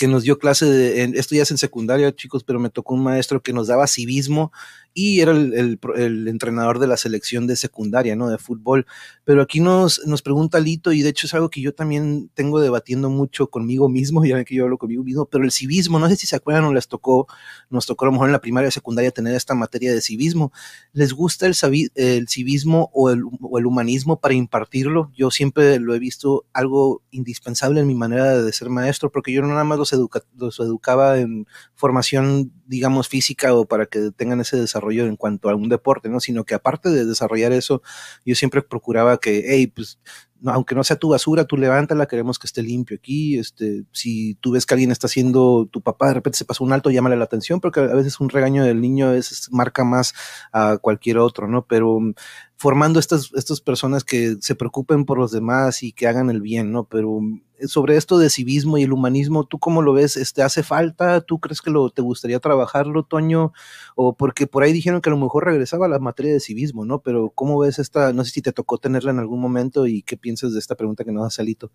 que 0.00 0.08
nos 0.08 0.22
dio 0.22 0.38
clase 0.38 0.64
de, 0.64 1.02
en, 1.02 1.14
esto 1.14 1.34
ya 1.34 1.42
es 1.42 1.50
en 1.50 1.58
secundaria, 1.58 2.10
chicos, 2.16 2.42
pero 2.42 2.58
me 2.58 2.70
tocó 2.70 2.94
un 2.94 3.02
maestro 3.02 3.42
que 3.42 3.52
nos 3.52 3.66
daba 3.66 3.86
civismo 3.86 4.50
y 4.94 5.20
era 5.20 5.32
el, 5.32 5.52
el, 5.52 5.78
el, 5.96 6.26
entrenador 6.26 6.78
de 6.78 6.86
la 6.86 6.96
selección 6.96 7.46
de 7.46 7.54
secundaria, 7.54 8.16
¿no? 8.16 8.30
De 8.30 8.38
fútbol. 8.38 8.86
Pero 9.24 9.42
aquí 9.42 9.60
nos, 9.60 10.06
nos 10.06 10.22
pregunta 10.22 10.58
Lito, 10.58 10.92
y 10.92 11.02
de 11.02 11.10
hecho 11.10 11.26
es 11.26 11.34
algo 11.34 11.50
que 11.50 11.60
yo 11.60 11.74
también 11.74 12.30
tengo 12.32 12.60
debatiendo 12.60 13.10
mucho 13.10 13.48
conmigo 13.48 13.90
mismo, 13.90 14.24
ya 14.24 14.42
que 14.42 14.54
yo 14.54 14.64
hablo 14.64 14.78
conmigo 14.78 15.04
mismo, 15.04 15.26
pero 15.26 15.44
el 15.44 15.52
civismo, 15.52 15.98
no 15.98 16.08
sé 16.08 16.16
si 16.16 16.26
se 16.26 16.34
acuerdan 16.34 16.64
o 16.64 16.72
les 16.72 16.88
tocó, 16.88 17.26
nos 17.68 17.84
tocó 17.84 18.06
a 18.06 18.08
lo 18.08 18.12
mejor 18.12 18.28
en 18.28 18.32
la 18.32 18.40
primaria 18.40 18.68
o 18.68 18.72
secundaria 18.72 19.10
tener 19.10 19.34
esta 19.34 19.54
materia 19.54 19.92
de 19.92 20.00
civismo. 20.00 20.50
¿Les 20.94 21.12
gusta 21.12 21.46
el, 21.46 21.54
el 21.94 22.26
civismo 22.26 22.90
o 22.94 23.10
el, 23.10 23.22
o 23.42 23.58
el 23.58 23.66
humanismo 23.66 24.18
para 24.18 24.32
impartirlo? 24.32 25.12
Yo 25.14 25.30
siempre 25.30 25.78
lo 25.78 25.94
he 25.94 25.98
visto 25.98 26.46
algo 26.54 27.02
indispensable 27.10 27.80
en 27.80 27.86
mi 27.86 27.94
manera 27.94 28.42
de 28.42 28.52
ser 28.54 28.70
maestro, 28.70 29.12
porque 29.12 29.30
yo 29.30 29.42
no 29.42 29.48
nada 29.48 29.64
más 29.64 29.78
los, 29.78 29.89
los 29.96 30.60
educaba 30.60 31.18
en 31.18 31.46
formación, 31.74 32.52
digamos, 32.66 33.08
física 33.08 33.54
o 33.54 33.66
para 33.66 33.86
que 33.86 34.10
tengan 34.16 34.40
ese 34.40 34.56
desarrollo 34.56 35.06
en 35.06 35.16
cuanto 35.16 35.50
a 35.50 35.54
un 35.54 35.68
deporte, 35.68 36.08
¿no? 36.08 36.20
Sino 36.20 36.44
que 36.44 36.54
aparte 36.54 36.90
de 36.90 37.04
desarrollar 37.04 37.52
eso, 37.52 37.82
yo 38.24 38.34
siempre 38.34 38.62
procuraba 38.62 39.18
que, 39.18 39.44
hey, 39.46 39.66
pues 39.68 39.98
aunque 40.46 40.74
no 40.74 40.84
sea 40.84 40.96
tu 40.96 41.10
basura, 41.10 41.44
tú 41.44 41.56
levántala, 41.56 42.06
queremos 42.06 42.38
que 42.38 42.46
esté 42.46 42.62
limpio 42.62 42.96
aquí. 42.96 43.38
Este, 43.38 43.84
si 43.92 44.34
tú 44.36 44.52
ves 44.52 44.66
que 44.66 44.74
alguien 44.74 44.90
está 44.90 45.06
haciendo, 45.06 45.68
tu 45.70 45.80
papá 45.80 46.08
de 46.08 46.14
repente 46.14 46.38
se 46.38 46.44
pasó 46.44 46.64
un 46.64 46.72
alto, 46.72 46.90
llámale 46.90 47.16
la 47.16 47.24
atención, 47.24 47.60
porque 47.60 47.80
a 47.80 47.94
veces 47.94 48.20
un 48.20 48.28
regaño 48.28 48.64
del 48.64 48.80
niño 48.80 49.10
a 49.10 49.20
marca 49.50 49.84
más 49.84 50.14
a 50.52 50.78
cualquier 50.78 51.18
otro, 51.18 51.48
¿no? 51.48 51.66
Pero 51.66 52.00
mm, 52.00 52.14
formando 52.56 53.00
estas, 53.00 53.30
estas 53.34 53.60
personas 53.60 54.04
que 54.04 54.36
se 54.40 54.54
preocupen 54.54 55.04
por 55.04 55.18
los 55.18 55.32
demás 55.32 55.82
y 55.82 55.92
que 55.92 56.06
hagan 56.06 56.30
el 56.30 56.40
bien, 56.40 56.72
¿no? 56.72 56.84
Pero 56.84 57.20
mm, 57.20 57.40
sobre 57.66 57.96
esto 57.96 58.18
de 58.18 58.30
civismo 58.30 58.78
y 58.78 58.82
el 58.82 58.92
humanismo, 58.92 59.44
¿tú 59.44 59.58
cómo 59.58 59.82
lo 59.82 59.92
ves? 59.92 60.16
Este, 60.16 60.42
¿Hace 60.42 60.62
falta? 60.62 61.20
¿Tú 61.20 61.38
crees 61.38 61.60
que 61.60 61.70
lo, 61.70 61.90
te 61.90 62.02
gustaría 62.02 62.38
trabajarlo, 62.38 63.02
Toño? 63.04 63.52
O 63.94 64.14
porque 64.14 64.46
por 64.46 64.62
ahí 64.62 64.72
dijeron 64.72 65.00
que 65.00 65.10
a 65.10 65.12
lo 65.12 65.18
mejor 65.18 65.44
regresaba 65.44 65.86
a 65.86 65.88
la 65.88 65.98
materia 65.98 66.32
de 66.32 66.40
civismo, 66.40 66.84
¿no? 66.84 67.00
Pero 67.00 67.30
¿cómo 67.34 67.58
ves 67.58 67.78
esta? 67.78 68.12
No 68.12 68.24
sé 68.24 68.30
si 68.30 68.42
te 68.42 68.52
tocó 68.52 68.78
tenerla 68.78 69.10
en 69.10 69.18
algún 69.18 69.40
momento 69.40 69.86
y 69.86 70.02
qué 70.02 70.16
piensas 70.16 70.29
de 70.34 70.58
esta 70.58 70.74
pregunta 70.74 71.04
que 71.04 71.12
nos 71.12 71.24
da 71.24 71.30
Salito. 71.30 71.70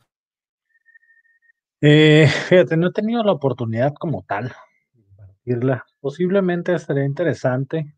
Eh, 1.82 2.28
fíjate, 2.50 2.78
no 2.78 2.88
he 2.88 2.92
tenido 2.92 3.24
la 3.24 3.34
oportunidad 3.34 3.94
como 3.94 4.24
tal 4.28 4.54
de 4.94 5.04
compartirla. 5.04 5.86
Posiblemente 6.00 6.78
sería 6.80 7.06
interesante 7.06 7.96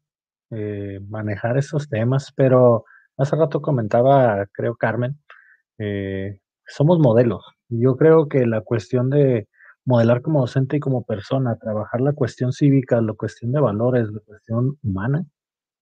eh, 0.51 0.99
manejar 1.07 1.57
esos 1.57 1.87
temas, 1.89 2.33
pero 2.35 2.85
hace 3.17 3.35
rato 3.35 3.61
comentaba, 3.61 4.45
creo, 4.51 4.75
Carmen, 4.75 5.19
eh, 5.77 6.39
somos 6.67 6.99
modelos. 6.99 7.45
Yo 7.69 7.95
creo 7.97 8.27
que 8.27 8.45
la 8.45 8.61
cuestión 8.61 9.09
de 9.09 9.47
modelar 9.85 10.21
como 10.21 10.41
docente 10.41 10.77
y 10.77 10.79
como 10.79 11.05
persona, 11.05 11.57
trabajar 11.57 12.01
la 12.01 12.13
cuestión 12.13 12.51
cívica, 12.51 12.99
la 13.01 13.13
cuestión 13.13 13.51
de 13.53 13.61
valores, 13.61 14.09
la 14.11 14.19
cuestión 14.21 14.77
humana, 14.83 15.25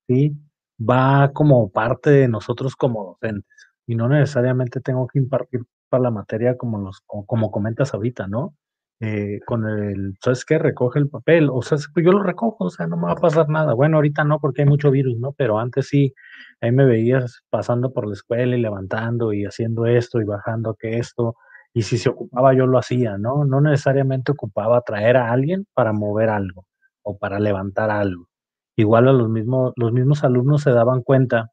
¿sí? 0.08 0.38
va 0.80 1.32
como 1.34 1.72
parte 1.72 2.10
de 2.10 2.28
nosotros 2.28 2.76
como 2.76 3.18
docentes. 3.20 3.65
Y 3.88 3.96
no 3.96 4.08
necesariamente 4.10 4.82
tengo 4.82 5.08
que 5.08 5.20
impartir 5.20 5.62
para 5.90 6.04
la 6.04 6.12
materia 6.12 6.58
como, 6.58 6.80
los, 6.80 7.02
como, 7.06 7.52
comentas 7.52 7.94
ahorita, 7.94 8.28
¿no? 8.28 8.56
Eh, 9.02 9.40
con 9.46 9.68
el, 9.68 10.16
¿sabes 10.24 10.46
qué? 10.46 10.58
Recoge 10.58 11.00
el 11.00 11.10
papel, 11.10 11.50
o 11.52 11.62
sea, 11.62 11.78
yo 11.78 12.12
lo 12.12 12.24
recojo, 12.24 12.66
o 12.66 12.70
sea, 12.70 12.88
no 12.88 12.98
me 12.98 13.08
va 13.08 13.12
a 13.14 13.16
pasar 13.16 13.50
nada. 13.50 13.74
Bueno, 13.74 13.98
ahorita 13.98 14.24
no 14.24 14.40
porque 14.40 14.64
hay 14.64 14.68
mucho 14.68 14.90
virus, 14.92 15.18
¿no? 15.20 15.34
Pero 15.34 15.60
antes 15.60 15.88
sí, 15.90 16.14
ahí 16.62 16.72
me 16.72 16.86
veías 16.86 17.44
pasando 17.50 17.92
por 17.94 18.08
la 18.08 18.14
escuela 18.14 18.56
y 18.56 18.62
levantando 18.62 19.34
y 19.34 19.46
haciendo 19.46 19.86
esto 19.86 20.22
y 20.22 20.26
bajando 20.26 20.76
que 20.76 20.98
esto, 20.98 21.36
y 21.74 21.82
si 21.84 21.98
se 21.98 22.10
ocupaba 22.10 22.54
yo 22.54 22.68
lo 22.68 22.78
hacía, 22.80 23.18
¿no? 23.18 23.44
No 23.46 23.60
necesariamente 23.62 24.32
ocupaba 24.32 24.82
traer 24.82 25.18
a 25.18 25.32
alguien 25.32 25.68
para 25.74 25.92
mover 25.92 26.30
algo 26.30 26.66
o 27.04 27.18
para 27.18 27.40
levantar 27.40 27.92
algo. 27.92 28.30
Igual 28.78 29.10
a 29.10 29.14
los 29.14 29.30
mismos, 29.30 29.74
los 29.76 29.92
mismos 29.92 30.24
alumnos 30.24 30.62
se 30.62 30.72
daban 30.72 31.02
cuenta 31.02 31.52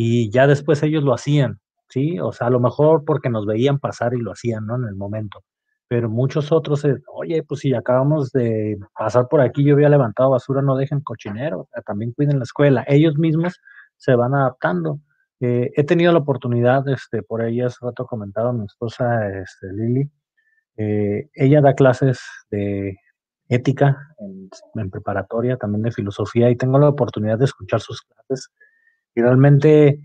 y 0.00 0.30
ya 0.30 0.46
después 0.46 0.80
ellos 0.84 1.02
lo 1.02 1.12
hacían, 1.12 1.58
¿sí? 1.88 2.20
O 2.20 2.30
sea, 2.30 2.46
a 2.46 2.50
lo 2.50 2.60
mejor 2.60 3.04
porque 3.04 3.30
nos 3.30 3.46
veían 3.46 3.80
pasar 3.80 4.14
y 4.14 4.20
lo 4.20 4.30
hacían, 4.30 4.64
¿no? 4.64 4.76
En 4.76 4.84
el 4.84 4.94
momento. 4.94 5.42
Pero 5.88 6.08
muchos 6.08 6.52
otros, 6.52 6.86
oye, 7.12 7.42
pues 7.42 7.62
si 7.62 7.74
acabamos 7.74 8.30
de 8.30 8.78
pasar 8.96 9.26
por 9.28 9.40
aquí, 9.40 9.64
yo 9.64 9.74
había 9.74 9.88
levantado 9.88 10.30
basura, 10.30 10.62
no 10.62 10.76
dejen 10.76 11.00
cochinero, 11.00 11.68
también 11.84 12.12
cuiden 12.12 12.38
la 12.38 12.44
escuela. 12.44 12.84
Ellos 12.86 13.18
mismos 13.18 13.60
se 13.96 14.14
van 14.14 14.36
adaptando. 14.36 15.00
Eh, 15.40 15.72
he 15.74 15.82
tenido 15.82 16.12
la 16.12 16.20
oportunidad, 16.20 16.86
este, 16.88 17.24
por 17.24 17.42
ahí 17.42 17.60
hace 17.60 17.78
rato 17.82 18.06
comentaba 18.06 18.52
mi 18.52 18.66
esposa 18.66 19.28
este, 19.28 19.72
Lili, 19.72 20.08
eh, 20.76 21.28
ella 21.34 21.60
da 21.60 21.74
clases 21.74 22.20
de 22.52 22.96
ética 23.48 24.14
en, 24.76 24.90
preparatoria, 24.90 25.56
también 25.56 25.82
de 25.82 25.90
filosofía, 25.90 26.50
y 26.50 26.56
tengo 26.56 26.78
la 26.78 26.88
oportunidad 26.88 27.36
de 27.36 27.46
escuchar 27.46 27.80
sus 27.80 28.02
clases. 28.02 28.52
Realmente 29.22 30.00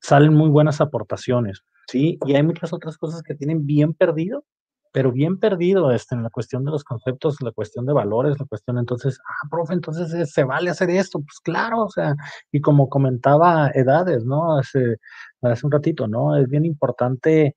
salen 0.00 0.34
muy 0.34 0.48
buenas 0.50 0.80
aportaciones, 0.80 1.62
¿sí? 1.88 2.18
Y 2.26 2.34
hay 2.34 2.42
muchas 2.42 2.72
otras 2.72 2.98
cosas 2.98 3.22
que 3.22 3.34
tienen 3.34 3.66
bien 3.66 3.94
perdido, 3.94 4.44
pero 4.92 5.10
bien 5.10 5.38
perdido 5.38 5.90
este, 5.90 6.14
en 6.14 6.22
la 6.22 6.30
cuestión 6.30 6.64
de 6.64 6.70
los 6.70 6.84
conceptos, 6.84 7.40
la 7.40 7.52
cuestión 7.52 7.86
de 7.86 7.94
valores, 7.94 8.38
la 8.38 8.46
cuestión 8.46 8.78
entonces, 8.78 9.18
ah, 9.26 9.48
profe, 9.50 9.72
entonces 9.74 10.12
eh, 10.12 10.26
se 10.26 10.44
vale 10.44 10.70
hacer 10.70 10.90
esto, 10.90 11.20
pues 11.20 11.40
claro, 11.42 11.84
o 11.84 11.90
sea, 11.90 12.14
y 12.50 12.60
como 12.60 12.88
comentaba 12.88 13.70
Edades, 13.74 14.24
¿no? 14.24 14.58
Hace, 14.58 14.98
hace 15.40 15.66
un 15.66 15.72
ratito, 15.72 16.08
¿no? 16.08 16.36
Es 16.36 16.48
bien 16.48 16.66
importante 16.66 17.56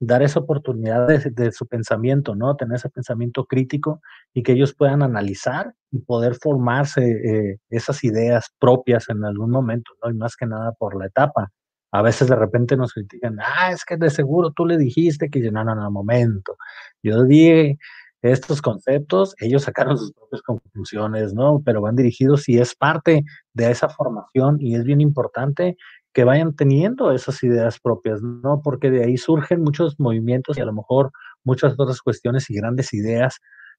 dar 0.00 0.22
esa 0.22 0.40
oportunidad 0.40 1.06
de, 1.06 1.30
de, 1.30 1.52
su 1.52 1.66
pensamiento, 1.66 2.34
¿no? 2.34 2.56
Tener 2.56 2.76
ese 2.76 2.90
pensamiento 2.90 3.44
crítico 3.44 4.00
y 4.34 4.42
que 4.42 4.52
ellos 4.52 4.74
puedan 4.74 5.02
analizar 5.02 5.74
y 5.90 6.00
poder 6.00 6.36
formarse 6.36 7.02
eh, 7.02 7.58
esas 7.70 8.02
ideas 8.04 8.46
propias 8.58 9.08
en 9.10 9.24
algún 9.24 9.50
momento, 9.50 9.92
¿no? 10.02 10.10
Y 10.10 10.14
más 10.14 10.36
que 10.36 10.46
nada 10.46 10.72
por 10.72 10.98
la 10.98 11.06
etapa 11.06 11.50
a 11.92 12.00
veces 12.02 12.28
de 12.28 12.36
repente 12.36 12.76
nos 12.76 12.94
critican, 12.94 13.36
ah, 13.40 13.70
es 13.70 13.84
que 13.84 13.96
de 13.98 14.08
seguro 14.08 14.50
tú 14.50 14.64
le 14.64 14.78
dijiste 14.78 15.28
que 15.28 15.40
no, 15.50 15.62
no, 15.62 15.74
no, 15.74 15.90
momento. 15.90 16.56
Yo 17.02 17.24
dije 17.24 17.78
estos 18.22 18.62
conceptos, 18.62 19.34
ellos 19.40 19.64
sacaron 19.64 19.98
sus 19.98 20.12
propias 20.12 20.42
conclusiones, 20.42 21.34
¿no? 21.34 21.60
Pero 21.64 21.82
van 21.82 21.96
dirigidos 21.96 22.48
y 22.48 22.58
es 22.58 22.74
parte 22.74 23.24
de 23.52 23.70
esa 23.70 23.88
formación 23.88 24.56
y 24.60 24.76
es 24.76 24.84
bien 24.84 25.00
importante 25.00 25.76
que 26.14 26.24
vayan 26.24 26.54
teniendo 26.54 27.12
esas 27.12 27.42
ideas 27.42 27.78
propias, 27.80 28.22
¿no? 28.22 28.62
Porque 28.62 28.90
de 28.90 29.04
ahí 29.04 29.16
surgen 29.18 29.62
muchos 29.62 29.98
movimientos 29.98 30.56
y 30.56 30.60
a 30.60 30.64
lo 30.64 30.72
mejor 30.72 31.10
muchas 31.44 31.74
otras 31.78 32.00
cuestiones 32.00 32.48
y 32.48 32.54
grandes 32.54 32.94
ideas 32.94 33.38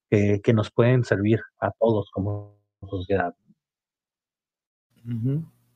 que, 0.09 0.41
que 0.41 0.53
nos 0.53 0.71
pueden 0.71 1.03
servir 1.03 1.39
a 1.59 1.71
todos 1.71 2.09
como 2.11 2.57
sociedad. 2.89 3.33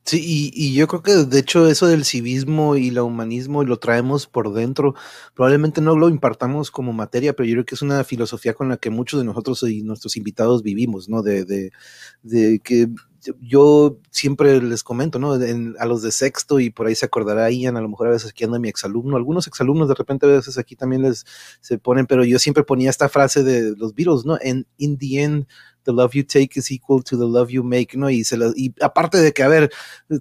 Sí, 0.08 0.22
y, 0.24 0.50
y, 0.54 0.72
yo 0.74 0.86
creo 0.88 1.02
que 1.02 1.12
de 1.12 1.38
hecho 1.38 1.68
eso 1.68 1.86
del 1.86 2.06
civismo 2.06 2.76
y 2.76 2.88
el 2.88 2.98
humanismo 2.98 3.62
lo 3.62 3.78
traemos 3.78 4.26
por 4.26 4.54
dentro. 4.54 4.94
Probablemente 5.34 5.82
no 5.82 5.96
lo 5.96 6.08
impartamos 6.08 6.70
como 6.70 6.94
materia, 6.94 7.34
pero 7.34 7.46
yo 7.46 7.56
creo 7.56 7.66
que 7.66 7.74
es 7.74 7.82
una 7.82 8.02
filosofía 8.04 8.54
con 8.54 8.70
la 8.70 8.78
que 8.78 8.88
muchos 8.88 9.20
de 9.20 9.26
nosotros 9.26 9.62
y 9.64 9.82
nuestros 9.82 10.16
invitados 10.16 10.62
vivimos, 10.62 11.10
¿no? 11.10 11.20
De, 11.22 11.44
de, 11.44 11.72
de 12.22 12.58
que 12.60 12.88
yo 13.38 13.98
siempre 14.10 14.62
les 14.62 14.82
comento, 14.82 15.18
¿no? 15.18 15.34
En, 15.42 15.74
a 15.78 15.84
los 15.84 16.00
de 16.00 16.10
sexto 16.10 16.58
y 16.58 16.70
por 16.70 16.86
ahí 16.86 16.94
se 16.94 17.04
acordará 17.04 17.50
Ian, 17.50 17.76
a 17.76 17.82
lo 17.82 17.90
mejor 17.90 18.06
a 18.06 18.12
veces 18.12 18.30
aquí 18.30 18.44
anda 18.44 18.58
mi 18.58 18.70
exalumno, 18.70 19.14
algunos 19.18 19.46
exalumnos 19.46 19.88
de 19.88 19.94
repente 19.94 20.24
a 20.24 20.30
veces 20.30 20.56
aquí 20.56 20.74
también 20.74 21.02
les 21.02 21.26
se 21.60 21.76
ponen, 21.76 22.06
pero 22.06 22.24
yo 22.24 22.38
siempre 22.38 22.64
ponía 22.64 22.88
esta 22.88 23.10
frase 23.10 23.42
de 23.42 23.76
los 23.76 23.94
Beatles, 23.94 24.24
¿no? 24.24 24.38
En 24.40 24.66
in 24.78 24.96
the 24.96 25.22
end 25.22 25.46
the 25.88 25.94
love 25.94 26.12
you 26.12 26.22
take 26.22 26.58
is 26.58 26.70
equal 26.70 27.02
to 27.02 27.16
the 27.16 27.24
love 27.24 27.48
you 27.48 27.64
make, 27.64 27.96
¿no? 27.96 28.10
Y, 28.10 28.22
se 28.22 28.36
y 28.56 28.74
aparte 28.82 29.16
de 29.16 29.32
que, 29.32 29.42
a 29.42 29.48
ver, 29.48 29.70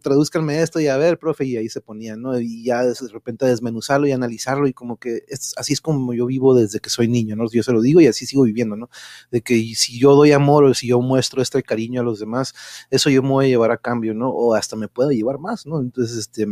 tradúzcanme 0.02 0.61
esto 0.61 0.80
y 0.80 0.88
a 0.88 0.95
ver, 0.95 1.19
profe, 1.19 1.45
y 1.45 1.57
ahí 1.57 1.68
se 1.68 1.81
ponía, 1.81 2.15
¿no? 2.15 2.39
Y 2.39 2.64
ya 2.64 2.85
de 2.85 2.94
repente 3.11 3.45
desmenuzarlo 3.45 4.07
y 4.07 4.14
analizarlo 4.14 4.68
y 4.68 4.73
como 4.73 4.95
que 4.95 5.23
es, 5.27 5.53
así 5.57 5.73
es 5.73 5.81
como 5.81 6.14
yo 6.14 6.26
vivo 6.26 6.56
desde 6.56 6.80
que 6.80 6.89
soy 6.89 7.10
niño, 7.10 7.35
¿no? 7.35 7.52
Yo 7.52 7.64
se 7.64 7.73
lo 7.73 7.81
digo 7.81 7.99
y 7.99 8.07
así 8.07 8.26
sigo 8.26 8.44
viviendo, 8.44 8.77
¿no? 8.77 8.89
De 9.30 9.41
que 9.41 9.56
si 9.76 9.99
yo 9.99 10.15
doy 10.15 10.31
amor 10.31 10.64
o 10.64 10.73
si 10.73 10.88
yo 10.88 11.02
muestro 11.02 11.41
este 11.41 11.61
cariño 11.64 11.99
a 11.99 12.03
los 12.06 12.19
demás, 12.19 12.53
eso 12.89 13.10
yo 13.10 13.22
me 13.22 13.30
voy 13.30 13.45
a 13.45 13.49
llevar 13.49 13.72
a 13.72 13.77
cambio, 13.77 14.14
¿no? 14.14 14.30
O 14.30 14.56
hasta 14.56 14.77
me 14.77 14.88
puedo 14.88 15.11
llevar 15.11 15.38
más, 15.38 15.65
¿no? 15.65 15.81
Entonces, 15.81 16.18
este, 16.18 16.48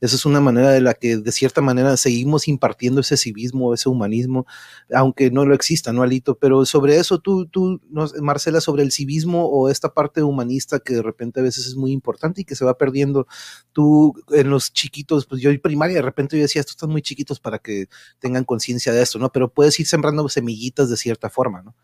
esa 0.00 0.16
es 0.16 0.24
una 0.24 0.40
manera 0.40 0.70
de 0.70 0.80
la 0.80 0.94
que 0.94 1.18
de 1.18 1.32
cierta 1.32 1.60
manera 1.60 1.98
seguimos 1.98 2.48
impartiendo 2.48 3.02
ese 3.02 3.18
civismo, 3.18 3.74
ese 3.74 3.90
humanismo, 3.90 4.46
aunque 4.94 5.30
no 5.30 5.44
lo 5.44 5.54
exista, 5.54 5.92
¿no, 5.92 6.02
Alito? 6.02 6.38
Pero 6.38 6.64
sobre 6.64 6.96
eso 6.96 7.18
tú, 7.18 7.46
tú, 7.46 7.82
Marcela, 8.22 8.53
sobre 8.60 8.82
el 8.82 8.92
civismo 8.92 9.46
o 9.46 9.68
esta 9.68 9.92
parte 9.92 10.22
humanista 10.22 10.80
que 10.80 10.94
de 10.94 11.02
repente 11.02 11.40
a 11.40 11.42
veces 11.42 11.66
es 11.66 11.76
muy 11.76 11.92
importante 11.92 12.40
y 12.40 12.44
que 12.44 12.54
se 12.54 12.64
va 12.64 12.78
perdiendo. 12.78 13.26
Tú 13.72 14.14
en 14.30 14.50
los 14.50 14.72
chiquitos, 14.72 15.26
pues 15.26 15.40
yo 15.40 15.50
en 15.50 15.60
primaria 15.60 15.96
de 15.96 16.02
repente 16.02 16.36
yo 16.36 16.42
decía, 16.42 16.60
estos 16.60 16.74
están 16.74 16.90
muy 16.90 17.02
chiquitos 17.02 17.40
para 17.40 17.58
que 17.58 17.88
tengan 18.18 18.44
conciencia 18.44 18.92
de 18.92 19.02
esto, 19.02 19.18
¿no? 19.18 19.30
Pero 19.30 19.48
puedes 19.48 19.78
ir 19.80 19.86
sembrando 19.86 20.28
semillitas 20.28 20.90
de 20.90 20.96
cierta 20.96 21.30
forma, 21.30 21.62
¿no? 21.62 21.74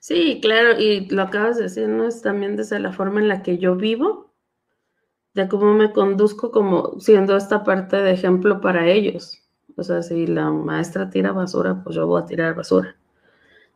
Sí, 0.00 0.38
claro, 0.40 0.78
y 0.78 1.08
lo 1.08 1.22
acabas 1.22 1.56
de 1.56 1.64
decir, 1.64 1.88
¿no? 1.88 2.06
Es 2.06 2.22
también 2.22 2.56
desde 2.56 2.78
la 2.78 2.92
forma 2.92 3.20
en 3.20 3.28
la 3.28 3.42
que 3.42 3.58
yo 3.58 3.74
vivo, 3.76 4.32
de 5.34 5.48
cómo 5.48 5.74
me 5.74 5.92
conduzco 5.92 6.50
como 6.50 6.98
siendo 7.00 7.36
esta 7.36 7.64
parte 7.64 7.96
de 7.96 8.12
ejemplo 8.12 8.60
para 8.60 8.88
ellos. 8.88 9.42
O 9.76 9.82
sea, 9.82 10.02
si 10.02 10.26
la 10.26 10.50
maestra 10.50 11.10
tira 11.10 11.32
basura, 11.32 11.82
pues 11.84 11.96
yo 11.96 12.06
voy 12.06 12.22
a 12.22 12.26
tirar 12.26 12.54
basura 12.54 12.96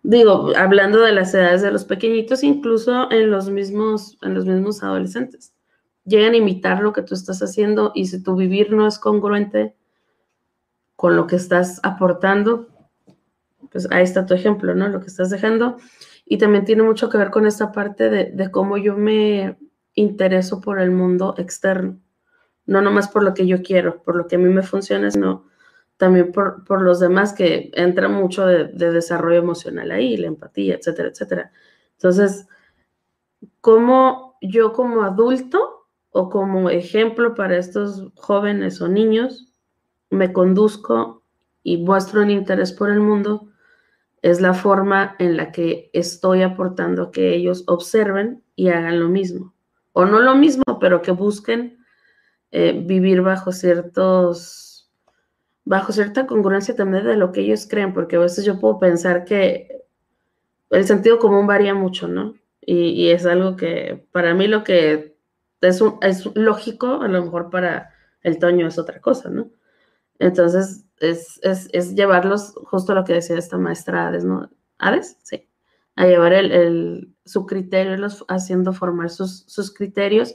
Digo, 0.05 0.51
hablando 0.57 1.01
de 1.01 1.13
las 1.13 1.33
edades 1.33 1.63
de 1.63 1.71
los 1.71 1.85
pequeñitos, 1.85 2.43
incluso 2.43 3.11
en 3.13 3.31
los 3.31 3.49
mismos, 3.51 4.19
en 4.23 4.35
los 4.35 4.47
mismos 4.47 4.83
adolescentes. 4.83 5.55
Llegan 6.05 6.35
a 6.35 6.39
imitar 6.39 6.83
lo 6.83 6.93
que 6.93 7.03
tú 7.03 7.15
estás 7.15 7.41
haciendo 7.41 7.93
y 7.95 8.07
si 8.07 8.21
tu 8.21 8.35
vivir 8.35 8.73
no 8.73 8.89
es 8.89 8.99
congruente 8.99 9.77
con 10.97 11.15
lo 11.15 11.29
que 11.29 11.37
estás 11.37 11.79
aportando, 11.85 12.69
pues 13.71 13.89
ahí 13.93 14.03
está 14.03 14.27
tu 14.27 14.35
ejemplo, 14.35 14.75
¿no? 14.75 14.89
Lo 14.89 15.01
que 15.01 15.07
estás 15.07 15.31
dejando. 15.31 15.77
Y 16.27 16.39
también 16.39 16.65
tiene 16.65 16.83
mucho 16.83 17.09
que 17.09 17.19
ver 17.19 17.31
con 17.31 17.47
esta 17.47 17.71
parte 17.71 18.11
de, 18.11 18.33
de 18.33 18.51
cómo 18.51 18.79
yo 18.79 18.97
me 18.97 19.57
intereso 19.95 20.61
por 20.61 20.81
el 20.81 20.91
mundo 20.91 21.35
externo. 21.39 22.01
No 22.67 22.83
nomás 22.83 23.09
por 23.09 23.23
lo 23.23 23.35
que 23.35 23.47
yo 23.47 23.63
quiero, 23.63 24.03
por 24.03 24.17
lo 24.17 24.27
que 24.27 24.35
a 24.35 24.39
mí 24.39 24.49
me 24.49 24.63
funciona, 24.63 25.11
sino 25.13 25.47
también 26.03 26.33
por, 26.33 26.65
por 26.65 26.83
los 26.83 26.99
demás, 26.99 27.33
que 27.33 27.71
entra 27.75 28.09
mucho 28.09 28.45
de, 28.45 28.65
de, 28.65 28.91
desarrollo 28.91 29.39
emocional 29.39 29.93
ahí, 29.93 30.17
la 30.17 30.27
empatía, 30.27 30.75
etcétera, 30.75 31.11
etcétera. 31.11 31.53
Entonces, 31.93 32.49
¿cómo 33.61 34.37
yo 34.43 34.73
como 34.73 35.05
adulto 35.05 35.87
o 36.11 36.29
como 36.29 36.71
ejemplo 36.71 37.37
para 37.37 37.57
estos 37.57 38.09
jóvenes 38.17 38.83
o 38.83 38.89
niños 38.89 39.55
me 40.11 40.33
conduzco 40.33 41.23
y 41.63 41.77
muestro 41.77 42.23
un 42.23 42.33
interés 42.33 42.73
por 42.73 42.91
el 42.91 42.99
mundo? 42.99 43.53
Es 44.23 44.41
la 44.41 44.55
forma 44.55 45.15
en 45.21 45.37
la 45.37 45.53
que 45.53 45.89
estoy 45.93 46.43
aportando 46.43 47.13
que 47.13 47.33
ellos 47.33 47.63
observen 47.69 48.43
y 48.57 48.71
hagan 48.71 48.99
lo 48.99 49.09
mismo. 49.09 49.55
O 49.93 50.05
no 50.05 50.19
lo 50.19 50.35
mismo, 50.35 50.65
pero 50.81 51.01
que 51.01 51.13
busquen 51.13 51.79
eh, 52.51 52.73
vivir 52.85 53.23
bajo 53.23 53.53
ciertos 53.53 54.72
bajo 55.65 55.93
cierta 55.93 56.27
congruencia 56.27 56.75
también 56.75 57.05
de 57.05 57.17
lo 57.17 57.33
que 57.33 57.43
ellos 57.43 57.67
creen, 57.69 57.93
porque 57.93 58.17
a 58.17 58.21
veces 58.21 58.45
yo 58.45 58.59
puedo 58.59 58.79
pensar 58.79 59.25
que 59.25 59.83
el 60.71 60.87
sentido 60.87 61.19
común 61.19 61.47
varía 61.47 61.75
mucho, 61.75 62.09
¿no? 62.09 62.35
Y, 62.65 63.09
es 63.11 63.27
algo 63.27 63.57
que 63.57 64.07
para 64.13 64.35
mí 64.35 64.47
lo 64.47 64.63
que 64.63 65.17
es, 65.61 65.83
lógico, 66.35 67.03
a 67.03 67.09
lo 67.09 67.25
mejor 67.25 67.51
para 67.51 67.91
el 68.23 68.39
Toño 68.39 68.69
es 68.69 68.79
otra 68.79 69.01
cosa, 69.01 69.31
¿no? 69.31 69.51
Entonces, 70.21 70.85
es, 71.01 71.41
es, 71.43 71.95
llevarlos, 71.97 72.55
justo 72.67 72.95
lo 72.95 73.05
que 73.05 73.15
decía 73.15 73.37
esta 73.37 73.59
maestra 73.59 74.07
Hades, 74.07 74.25
¿no? 74.25 74.49
Hades, 74.79 75.19
sí, 75.25 75.49
a 75.97 76.07
llevar 76.07 76.33
el, 76.33 77.13
su 77.25 77.47
criterio, 77.47 77.97
los, 77.97 78.25
haciendo 78.29 78.73
formar 78.73 79.11
sus, 79.11 79.45
sus 79.49 79.75
criterios 79.75 80.35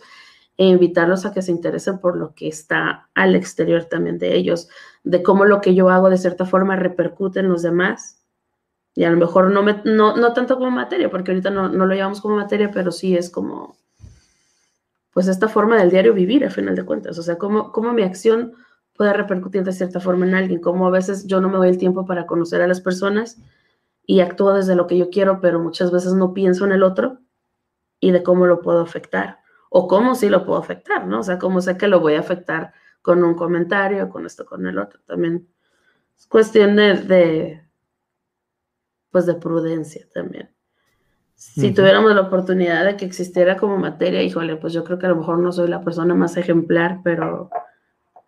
e 0.57 0.65
invitarlos 0.65 1.25
a 1.25 1.31
que 1.31 1.43
se 1.43 1.51
interesen 1.51 1.99
por 1.99 2.17
lo 2.17 2.33
que 2.33 2.47
está 2.47 3.09
al 3.13 3.35
exterior 3.35 3.85
también 3.85 4.17
de 4.17 4.35
ellos, 4.35 4.69
de 5.03 5.21
cómo 5.21 5.45
lo 5.45 5.61
que 5.61 5.75
yo 5.75 5.89
hago 5.89 6.09
de 6.09 6.17
cierta 6.17 6.45
forma 6.45 6.75
repercute 6.75 7.39
en 7.39 7.49
los 7.49 7.61
demás. 7.61 8.23
Y 8.95 9.03
a 9.03 9.11
lo 9.11 9.17
mejor 9.17 9.51
no, 9.51 9.63
no, 9.85 10.17
no 10.17 10.33
tanto 10.33 10.57
como 10.57 10.71
materia, 10.71 11.11
porque 11.11 11.31
ahorita 11.31 11.51
no, 11.51 11.69
no, 11.69 11.85
lo 11.85 11.93
llevamos 11.93 12.19
como 12.19 12.35
materia, 12.35 12.71
pero 12.71 12.91
sí 12.91 13.15
es 13.15 13.29
como, 13.29 13.77
pues 15.13 15.27
esta 15.27 15.47
forma 15.47 15.77
del 15.77 15.91
diario 15.91 16.15
vivir, 16.15 16.43
a 16.43 16.49
final 16.49 16.75
de 16.75 16.83
cuentas. 16.83 17.19
O 17.19 17.21
sea, 17.21 17.37
cómo, 17.37 17.71
cómo 17.71 17.93
mi 17.93 18.01
acción 18.01 18.53
puede 18.95 19.13
repercutir 19.13 19.63
de 19.63 19.73
cierta 19.73 19.99
forma 19.99 20.25
en 20.25 20.33
alguien, 20.33 20.59
cómo 20.59 20.87
a 20.87 20.89
veces 20.89 21.27
yo 21.27 21.39
no 21.39 21.49
me 21.49 21.57
doy 21.57 21.69
el 21.69 21.77
tiempo 21.77 22.07
para 22.07 22.25
conocer 22.25 22.63
a 22.63 22.67
las 22.67 22.81
personas 22.81 23.37
y 24.07 24.21
actúo 24.21 24.55
desde 24.55 24.75
lo 24.75 24.87
que 24.87 24.97
yo 24.97 25.11
quiero, 25.11 25.39
pero 25.39 25.59
muchas 25.59 25.91
veces 25.91 26.13
no 26.13 26.33
pienso 26.33 26.65
en 26.65 26.71
el 26.71 26.81
otro 26.81 27.19
y 27.99 28.09
de 28.09 28.23
cómo 28.23 28.47
lo 28.47 28.61
puedo 28.61 28.81
afectar 28.81 29.41
o 29.69 29.87
cómo 29.87 30.15
sí 30.15 30.29
lo 30.29 30.45
puedo 30.45 30.59
afectar, 30.59 31.05
¿no? 31.05 31.19
O 31.19 31.23
sea, 31.23 31.37
cómo 31.37 31.61
sé 31.61 31.77
que 31.77 31.87
lo 31.87 31.99
voy 31.99 32.15
a 32.15 32.19
afectar 32.19 32.73
con 33.01 33.23
un 33.23 33.35
comentario, 33.35 34.09
con 34.09 34.25
esto, 34.25 34.45
con 34.45 34.65
el 34.67 34.77
otro. 34.77 34.99
También 35.05 35.47
es 36.17 36.27
cuestión 36.27 36.75
de, 36.75 36.95
de 36.95 37.63
pues 39.11 39.25
de 39.25 39.35
prudencia 39.35 40.07
también. 40.13 40.49
Si 41.35 41.67
uh 41.67 41.69
-huh. 41.69 41.75
tuviéramos 41.75 42.15
la 42.15 42.21
oportunidad 42.21 42.83
de 42.83 42.97
que 42.97 43.05
existiera 43.05 43.57
como 43.57 43.77
materia, 43.77 44.23
híjole, 44.23 44.55
pues 44.55 44.73
yo 44.73 44.83
creo 44.83 44.97
que 44.97 45.05
a 45.05 45.09
lo 45.09 45.17
mejor 45.17 45.39
no 45.39 45.51
soy 45.51 45.67
la 45.67 45.83
persona 45.83 46.15
más 46.15 46.35
ejemplar, 46.35 47.01
pero 47.03 47.49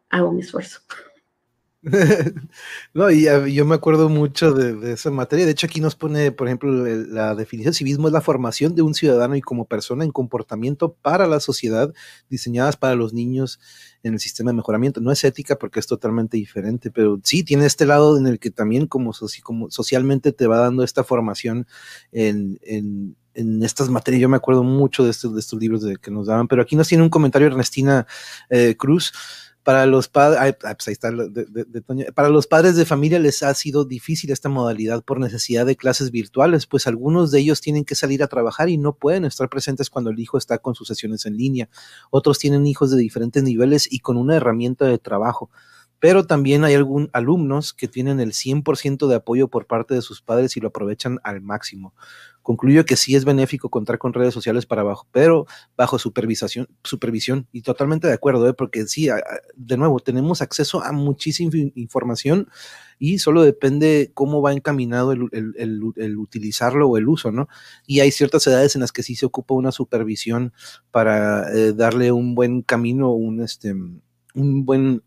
hago 0.09 0.31
mi 0.31 0.41
esfuerzo. 0.41 0.81
no, 2.93 3.09
y 3.09 3.23
yo 3.53 3.65
me 3.65 3.75
acuerdo 3.75 4.09
mucho 4.09 4.53
de, 4.53 4.91
esa 4.91 5.11
materia. 5.11 5.45
De 5.45 5.51
hecho, 5.51 5.65
aquí 5.67 5.79
nos 5.79 5.95
pone, 5.95 6.31
por 6.33 6.47
ejemplo, 6.47 6.71
la 6.71 7.35
definición 7.35 7.71
de 7.71 7.77
civismo 7.77 8.07
es 8.07 8.13
la 8.13 8.19
formación 8.19 8.75
de 8.75 8.81
un 8.81 8.93
ciudadano 8.93 9.35
y 9.37 9.41
como 9.41 9.65
persona 9.65 10.03
en 10.03 10.11
comportamiento 10.11 10.93
para 10.93 11.25
la 11.25 11.39
sociedad, 11.39 11.93
diseñadas 12.29 12.75
para 12.75 12.95
los 12.95 13.13
niños 13.13 13.61
en 14.03 14.13
el 14.13 14.19
sistema 14.19 14.51
de 14.51 14.57
mejoramiento. 14.57 14.99
No 14.99 15.11
es 15.11 15.23
ética 15.23 15.57
porque 15.57 15.79
es 15.79 15.87
totalmente 15.87 16.35
diferente, 16.35 16.91
pero 16.91 17.19
sí 17.23 17.43
tiene 17.43 17.65
este 17.65 17.85
lado 17.85 18.17
en 18.17 18.27
el 18.27 18.39
que 18.39 18.51
también 18.51 18.85
como, 18.85 19.13
soci 19.13 19.41
como 19.41 19.71
socialmente 19.71 20.33
te 20.33 20.47
va 20.47 20.57
dando 20.57 20.83
esta 20.83 21.05
formación 21.05 21.65
en, 22.11 22.59
estas 23.63 23.87
materias, 23.89 24.21
yo 24.21 24.27
me 24.27 24.35
acuerdo 24.35 24.63
mucho 24.63 25.05
de 25.05 25.11
estos, 25.11 25.33
de 25.33 25.39
estos 25.39 25.57
libros 25.57 25.85
que 26.01 26.11
nos 26.11 26.27
daban, 26.27 26.49
pero 26.49 26.61
aquí 26.61 26.75
nos 26.75 26.89
tiene 26.89 27.05
un 27.05 27.09
comentario 27.09 27.47
Ernestina 27.47 28.05
eh, 28.49 28.75
Cruz, 28.77 29.13
para 29.69 29.85
los 29.85 30.07
padres, 30.07 30.55
pues 30.59 30.87
ahí 30.87 30.93
está, 30.93 31.11
de, 31.11 32.11
para 32.15 32.29
los 32.29 32.47
padres 32.47 32.75
de 32.75 32.85
familia 32.85 33.19
les 33.19 33.43
ha 33.43 33.53
sido 33.53 33.85
difícil 33.85 34.31
esta 34.31 34.49
modalidad 34.49 35.03
por 35.03 35.19
necesidad 35.19 35.63
de 35.63 35.75
clases 35.75 36.09
virtuales, 36.09 36.65
pues 36.65 36.87
algunos 36.87 37.29
de 37.29 37.41
ellos 37.41 37.61
tienen 37.61 37.85
que 37.85 37.93
salir 37.93 38.23
a 38.23 38.27
trabajar 38.27 38.69
y 38.69 38.79
no 38.79 38.93
pueden 38.93 39.25
estar 39.25 39.47
presentes 39.47 39.91
cuando 39.91 40.09
el 40.09 40.19
hijo 40.19 40.39
está 40.39 40.57
con 40.57 40.73
sus 40.73 40.87
sesiones 40.87 41.27
en 41.27 41.37
línea. 41.37 41.69
Otros 42.09 42.39
tienen 42.39 42.65
hijos 42.65 42.89
de 42.89 42.97
diferentes 42.97 43.43
niveles 43.43 43.87
y 43.91 43.99
con 43.99 44.17
una 44.17 44.37
herramienta 44.37 44.85
de 44.85 44.97
trabajo. 44.97 45.51
Pero 45.99 46.25
también 46.25 46.63
hay 46.63 46.73
algún 46.73 47.11
alumnos 47.13 47.73
que 47.73 47.87
tienen 47.87 48.19
el 48.19 48.31
100% 48.31 49.07
de 49.07 49.15
apoyo 49.17 49.49
por 49.49 49.67
parte 49.67 49.93
de 49.93 50.01
sus 50.01 50.23
padres 50.23 50.57
y 50.57 50.61
lo 50.61 50.69
aprovechan 50.69 51.19
al 51.23 51.41
máximo. 51.41 51.93
Concluyo 52.49 52.83
que 52.83 52.95
sí 52.95 53.13
es 53.15 53.25
benéfico 53.25 53.69
contar 53.69 53.99
con 53.99 54.11
redes 54.11 54.33
sociales 54.33 54.65
para 54.65 54.81
abajo, 54.81 55.07
pero 55.11 55.45
bajo 55.77 55.99
supervisión, 55.99 56.67
supervisión 56.83 57.47
y 57.51 57.61
totalmente 57.61 58.07
de 58.07 58.13
acuerdo, 58.15 58.49
¿eh? 58.49 58.55
porque 58.55 58.87
sí, 58.87 59.07
de 59.55 59.77
nuevo, 59.77 59.99
tenemos 59.99 60.41
acceso 60.41 60.83
a 60.83 60.91
muchísima 60.91 61.51
información 61.75 62.47
y 62.97 63.19
solo 63.19 63.43
depende 63.43 64.09
cómo 64.15 64.41
va 64.41 64.51
encaminado 64.51 65.11
el, 65.11 66.17
utilizarlo 66.17 66.89
o 66.89 66.97
el 66.97 67.07
uso, 67.07 67.31
¿no? 67.31 67.49
Y 67.85 67.99
hay 67.99 68.09
ciertas 68.09 68.47
edades 68.47 68.73
en 68.73 68.81
las 68.81 68.91
que 68.91 69.03
sí 69.03 69.15
se 69.15 69.27
ocupa 69.27 69.53
una 69.53 69.71
supervisión 69.71 70.51
para 70.89 71.53
eh, 71.53 71.73
darle 71.73 72.11
un 72.11 72.33
buen 72.33 72.63
camino, 72.63 73.11
un, 73.11 73.43
este, 73.43 73.75
un 74.33 74.65
buen 74.65 75.03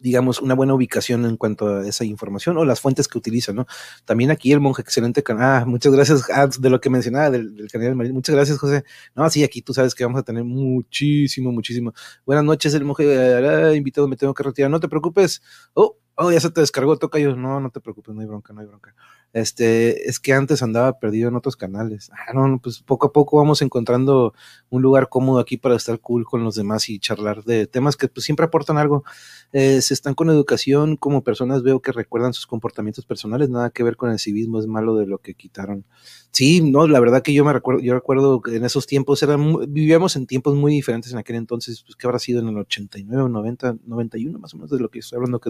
digamos, 0.00 0.40
una 0.40 0.54
buena 0.54 0.74
ubicación 0.74 1.24
en 1.24 1.36
cuanto 1.36 1.68
a 1.68 1.86
esa 1.86 2.04
información 2.04 2.56
o 2.58 2.64
las 2.64 2.80
fuentes 2.80 3.08
que 3.08 3.18
utiliza, 3.18 3.52
¿no? 3.52 3.66
También 4.04 4.30
aquí 4.30 4.52
el 4.52 4.60
monje, 4.60 4.82
excelente 4.82 5.22
canal. 5.22 5.62
Ah, 5.62 5.64
muchas 5.66 5.92
gracias 5.92 6.24
ah, 6.32 6.48
de 6.58 6.70
lo 6.70 6.80
que 6.80 6.90
mencionaba 6.90 7.30
del, 7.30 7.68
canal 7.70 7.96
del 7.96 8.12
Muchas 8.12 8.34
gracias, 8.34 8.58
José. 8.58 8.84
No, 9.14 9.28
sí, 9.30 9.44
aquí 9.44 9.62
tú 9.62 9.74
sabes 9.74 9.94
que 9.94 10.04
vamos 10.04 10.20
a 10.20 10.22
tener 10.24 10.44
muchísimo, 10.44 11.52
muchísimo. 11.52 11.92
Buenas 12.24 12.44
noches, 12.44 12.74
el 12.74 12.84
monje 12.84 13.04
eh, 13.06 13.76
invitado, 13.76 14.08
me 14.08 14.16
tengo 14.16 14.34
que 14.34 14.42
retirar. 14.42 14.70
No 14.70 14.80
te 14.80 14.88
preocupes. 14.88 15.42
Oh, 15.74 15.96
oh, 16.16 16.32
ya 16.32 16.40
se 16.40 16.50
te 16.50 16.60
descargó, 16.60 16.96
toca 16.98 17.18
yo. 17.18 17.36
No, 17.36 17.60
no 17.60 17.70
te 17.70 17.80
preocupes, 17.80 18.14
no 18.14 18.20
hay 18.20 18.26
bronca, 18.26 18.52
no 18.52 18.60
hay 18.60 18.66
bronca. 18.66 18.94
Este, 19.36 20.08
es 20.08 20.18
que 20.18 20.32
antes 20.32 20.62
andaba 20.62 20.98
perdido 20.98 21.28
en 21.28 21.36
otros 21.36 21.56
canales. 21.56 22.10
Ah, 22.10 22.32
no, 22.32 22.58
pues 22.58 22.80
poco 22.80 23.08
a 23.08 23.12
poco 23.12 23.36
vamos 23.36 23.60
encontrando 23.60 24.32
un 24.70 24.80
lugar 24.80 25.10
cómodo 25.10 25.40
aquí 25.40 25.58
para 25.58 25.76
estar 25.76 26.00
cool 26.00 26.24
con 26.24 26.42
los 26.42 26.54
demás 26.54 26.88
y 26.88 26.98
charlar 26.98 27.44
de 27.44 27.66
temas 27.66 27.96
que 27.96 28.08
pues, 28.08 28.24
siempre 28.24 28.46
aportan 28.46 28.78
algo. 28.78 29.04
Eh, 29.52 29.82
se 29.82 29.92
están 29.92 30.14
con 30.14 30.30
educación, 30.30 30.96
como 30.96 31.22
personas 31.22 31.62
veo 31.62 31.80
que 31.80 31.92
recuerdan 31.92 32.32
sus 32.32 32.46
comportamientos 32.46 33.04
personales, 33.04 33.50
nada 33.50 33.68
que 33.68 33.82
ver 33.82 33.96
con 33.96 34.10
el 34.10 34.18
civismo, 34.18 34.58
es 34.58 34.66
malo 34.66 34.94
de 34.96 35.04
lo 35.06 35.18
que 35.18 35.34
quitaron. 35.34 35.84
Sí, 36.30 36.62
no, 36.62 36.86
la 36.86 36.98
verdad 37.00 37.22
que 37.22 37.34
yo 37.34 37.44
me 37.44 37.52
recuerdo, 37.52 37.82
yo 37.82 37.92
recuerdo 37.92 38.40
que 38.40 38.56
en 38.56 38.64
esos 38.64 38.86
tiempos 38.86 39.22
eran, 39.22 39.70
vivíamos 39.70 40.16
en 40.16 40.26
tiempos 40.26 40.54
muy 40.54 40.72
diferentes 40.72 41.12
en 41.12 41.18
aquel 41.18 41.36
entonces, 41.36 41.82
pues 41.82 41.94
que 41.94 42.06
habrá 42.06 42.18
sido 42.18 42.40
en 42.40 42.48
el 42.48 42.56
89, 42.56 43.28
90, 43.28 43.76
91 43.84 44.38
más 44.38 44.54
o 44.54 44.56
menos 44.56 44.70
de 44.70 44.78
lo 44.78 44.88
que 44.90 45.00
estoy 45.00 45.16
hablando 45.16 45.40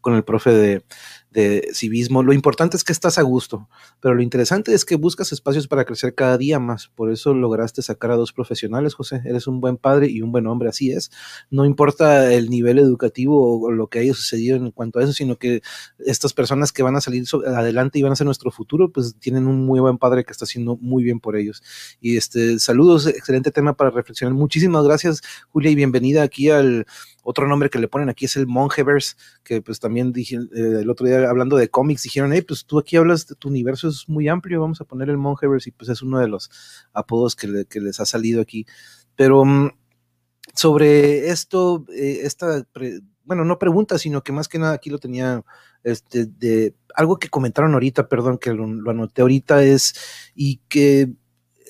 con 0.00 0.14
el 0.14 0.22
profe 0.22 0.50
de, 0.50 0.84
de 1.36 1.68
civismo. 1.74 2.22
Lo 2.22 2.32
importante 2.32 2.78
es 2.78 2.82
que 2.82 2.92
estás 2.92 3.18
a 3.18 3.22
gusto, 3.22 3.68
pero 4.00 4.14
lo 4.14 4.22
interesante 4.22 4.72
es 4.72 4.86
que 4.86 4.96
buscas 4.96 5.32
espacios 5.32 5.68
para 5.68 5.84
crecer 5.84 6.14
cada 6.14 6.38
día 6.38 6.58
más. 6.58 6.88
Por 6.88 7.12
eso 7.12 7.34
lograste 7.34 7.82
sacar 7.82 8.10
a 8.10 8.16
dos 8.16 8.32
profesionales, 8.32 8.94
José. 8.94 9.20
Eres 9.26 9.46
un 9.46 9.60
buen 9.60 9.76
padre 9.76 10.08
y 10.08 10.22
un 10.22 10.32
buen 10.32 10.46
hombre, 10.46 10.70
así 10.70 10.92
es. 10.92 11.10
No 11.50 11.66
importa 11.66 12.32
el 12.32 12.48
nivel 12.48 12.78
educativo 12.78 13.60
o 13.60 13.70
lo 13.70 13.88
que 13.88 13.98
haya 13.98 14.14
sucedido 14.14 14.56
en 14.56 14.70
cuanto 14.70 14.98
a 14.98 15.02
eso, 15.02 15.12
sino 15.12 15.36
que 15.36 15.60
estas 15.98 16.32
personas 16.32 16.72
que 16.72 16.82
van 16.82 16.96
a 16.96 17.02
salir 17.02 17.22
adelante 17.46 17.98
y 17.98 18.02
van 18.02 18.12
a 18.12 18.16
ser 18.16 18.24
nuestro 18.24 18.50
futuro, 18.50 18.90
pues 18.90 19.14
tienen 19.18 19.46
un 19.46 19.66
muy 19.66 19.78
buen 19.78 19.98
padre 19.98 20.24
que 20.24 20.32
está 20.32 20.46
haciendo 20.46 20.78
muy 20.78 21.04
bien 21.04 21.20
por 21.20 21.36
ellos. 21.36 21.62
Y 22.00 22.16
este, 22.16 22.58
saludos, 22.58 23.06
excelente 23.06 23.50
tema 23.50 23.76
para 23.76 23.90
reflexionar. 23.90 24.34
Muchísimas 24.34 24.84
gracias, 24.86 25.20
Julia, 25.50 25.70
y 25.70 25.74
bienvenida 25.74 26.22
aquí 26.22 26.48
al 26.48 26.86
otro 27.28 27.48
nombre 27.48 27.70
que 27.70 27.80
le 27.80 27.88
ponen 27.88 28.08
aquí 28.08 28.26
es 28.26 28.36
el 28.36 28.46
Mongeverse, 28.46 29.16
que 29.42 29.60
pues 29.60 29.80
también 29.80 30.12
dije 30.12 30.36
eh, 30.36 30.78
el 30.80 30.88
otro 30.88 31.06
día 31.06 31.28
hablando 31.28 31.56
de 31.56 31.68
cómics, 31.68 32.04
dijeron, 32.04 32.32
hey, 32.32 32.42
pues 32.42 32.64
tú 32.64 32.78
aquí 32.78 32.96
hablas, 32.96 33.26
de 33.26 33.34
tu 33.34 33.48
universo 33.48 33.88
es 33.88 34.08
muy 34.08 34.28
amplio, 34.28 34.60
vamos 34.60 34.80
a 34.80 34.84
poner 34.84 35.10
el 35.10 35.18
Mongeverse, 35.18 35.70
y 35.70 35.72
pues 35.72 35.90
es 35.90 36.02
uno 36.02 36.20
de 36.20 36.28
los 36.28 36.48
apodos 36.92 37.34
que, 37.34 37.66
que 37.68 37.80
les 37.80 37.98
ha 37.98 38.06
salido 38.06 38.40
aquí. 38.40 38.64
Pero 39.16 39.40
um, 39.40 39.72
sobre 40.54 41.30
esto, 41.30 41.84
eh, 41.92 42.20
esta, 42.22 42.64
bueno, 43.24 43.44
no 43.44 43.58
pregunta, 43.58 43.98
sino 43.98 44.22
que 44.22 44.30
más 44.30 44.46
que 44.46 44.60
nada 44.60 44.74
aquí 44.74 44.88
lo 44.88 45.00
tenía 45.00 45.44
este, 45.82 46.26
de 46.26 46.76
algo 46.94 47.18
que 47.18 47.28
comentaron 47.28 47.74
ahorita, 47.74 48.08
perdón, 48.08 48.38
que 48.38 48.54
lo 48.54 48.90
anoté 48.90 49.22
ahorita 49.22 49.64
es, 49.64 49.94
y 50.36 50.60
que 50.68 51.12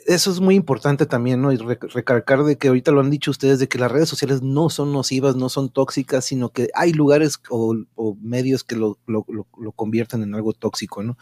eso 0.06 0.30
es 0.30 0.40
muy 0.40 0.54
importante 0.54 1.06
también, 1.06 1.42
¿no? 1.42 1.52
Y 1.52 1.56
recalcar 1.56 2.44
de 2.44 2.56
que 2.56 2.68
ahorita 2.68 2.92
lo 2.92 3.00
han 3.00 3.10
dicho 3.10 3.30
ustedes, 3.30 3.58
de 3.58 3.68
que 3.68 3.78
las 3.78 3.90
redes 3.90 4.08
sociales 4.08 4.42
no 4.42 4.70
son 4.70 4.92
nocivas, 4.92 5.36
no 5.36 5.48
son 5.48 5.68
tóxicas, 5.68 6.24
sino 6.24 6.50
que 6.50 6.68
hay 6.74 6.92
lugares 6.92 7.40
o, 7.50 7.76
medios 8.20 8.64
que 8.64 8.76
lo, 8.76 8.98
lo, 9.06 9.26
lo, 9.28 9.72
convierten 9.72 10.22
en 10.22 10.34
algo 10.34 10.52
tóxico, 10.52 11.02
¿no? 11.02 11.18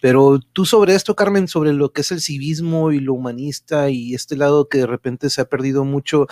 Pero 0.00 0.38
tú 0.52 0.64
sobre 0.64 0.94
esto, 0.94 1.16
Carmen, 1.16 1.48
sobre 1.48 1.72
lo 1.72 1.92
que 1.92 2.02
es 2.02 2.12
el 2.12 2.20
civismo 2.20 2.92
y 2.92 3.00
lo 3.00 3.14
humanista 3.14 3.90
y 3.90 4.14
este 4.14 4.36
lado 4.36 4.68
que 4.68 4.78
de 4.78 4.86
repente 4.86 5.30
se 5.30 5.40
ha 5.40 5.48
perdido 5.48 5.84
mucho, 5.84 6.26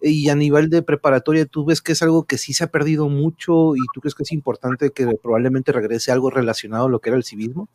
y 0.00 0.28
a 0.28 0.34
nivel 0.34 0.68
de 0.68 0.82
preparatoria, 0.82 1.46
¿tú 1.46 1.64
ves 1.64 1.80
que 1.80 1.92
es 1.92 2.02
algo 2.02 2.24
que 2.24 2.38
sí 2.38 2.54
se 2.54 2.64
ha 2.64 2.70
perdido 2.70 3.08
mucho 3.08 3.76
y 3.76 3.80
tú 3.94 4.00
crees 4.00 4.14
que 4.14 4.24
es 4.24 4.32
importante 4.32 4.90
que 4.90 5.06
probablemente 5.22 5.72
regrese 5.72 6.10
algo 6.10 6.30
relacionado 6.30 6.86
a 6.86 6.90
lo 6.90 6.98
que 7.00 7.10
era 7.10 7.16
el 7.16 7.24
civismo? 7.24 7.68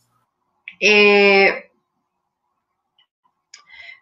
Eh, 0.79 1.71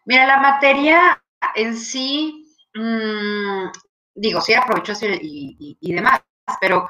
Mira, 0.06 0.27
la 0.27 0.40
materia 0.40 1.23
en 1.56 1.76
sí, 1.76 2.56
mmm, 2.76 3.68
digo, 4.14 4.40
sí 4.41 4.53
aprovecho 4.53 4.94
y, 5.03 5.77
y, 5.80 5.94
demás, 5.94 6.22
pero 6.61 6.88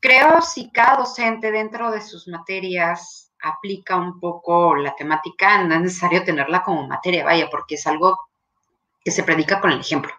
creo 0.00 0.40
si 0.40 0.70
cada 0.70 0.96
docente 0.96 1.52
dentro 1.52 1.90
de 1.90 2.00
sus 2.00 2.26
materias 2.26 3.32
aplica 3.42 3.96
un 3.96 4.18
poco 4.18 4.76
la 4.76 4.94
temática, 4.94 5.62
no 5.62 5.74
es 5.74 5.80
necesario 5.82 6.24
tenerla 6.24 6.62
como 6.62 6.86
materia, 6.86 7.24
vaya, 7.24 7.48
porque 7.50 7.74
es 7.74 7.86
algo 7.86 8.18
que 9.02 9.10
se 9.10 9.22
predica 9.22 9.60
con 9.60 9.70
el 9.70 9.80
ejemplo. 9.80 10.12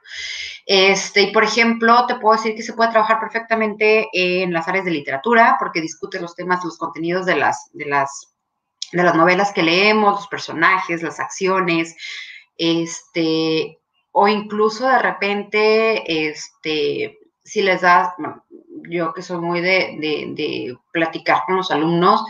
Este, 0.65 1.21
y 1.21 1.31
por 1.31 1.43
ejemplo, 1.43 2.05
te 2.05 2.15
puedo 2.15 2.37
decir 2.37 2.55
que 2.55 2.63
se 2.63 2.73
puede 2.73 2.91
trabajar 2.91 3.19
perfectamente 3.19 4.07
en 4.13 4.53
las 4.53 4.67
áreas 4.67 4.85
de 4.85 4.91
literatura, 4.91 5.55
porque 5.59 5.81
discute 5.81 6.19
los 6.19 6.35
temas, 6.35 6.63
los 6.63 6.77
contenidos 6.77 7.25
de 7.25 7.35
las, 7.35 7.69
de 7.73 7.85
las 7.85 8.35
de 8.91 9.03
las 9.03 9.15
novelas 9.15 9.51
que 9.53 9.63
leemos, 9.63 10.15
los 10.15 10.27
personajes, 10.27 11.01
las 11.01 11.19
acciones, 11.19 11.95
este, 12.57 13.79
o 14.11 14.27
incluso 14.27 14.87
de 14.87 14.99
repente, 14.99 16.29
este, 16.29 17.19
si 17.43 17.61
les 17.61 17.81
das, 17.81 18.13
yo 18.89 19.13
que 19.13 19.21
soy 19.21 19.39
muy 19.39 19.61
de, 19.61 19.95
de, 19.99 20.77
platicar 20.91 21.43
con 21.45 21.57
los 21.57 21.71
alumnos 21.71 22.23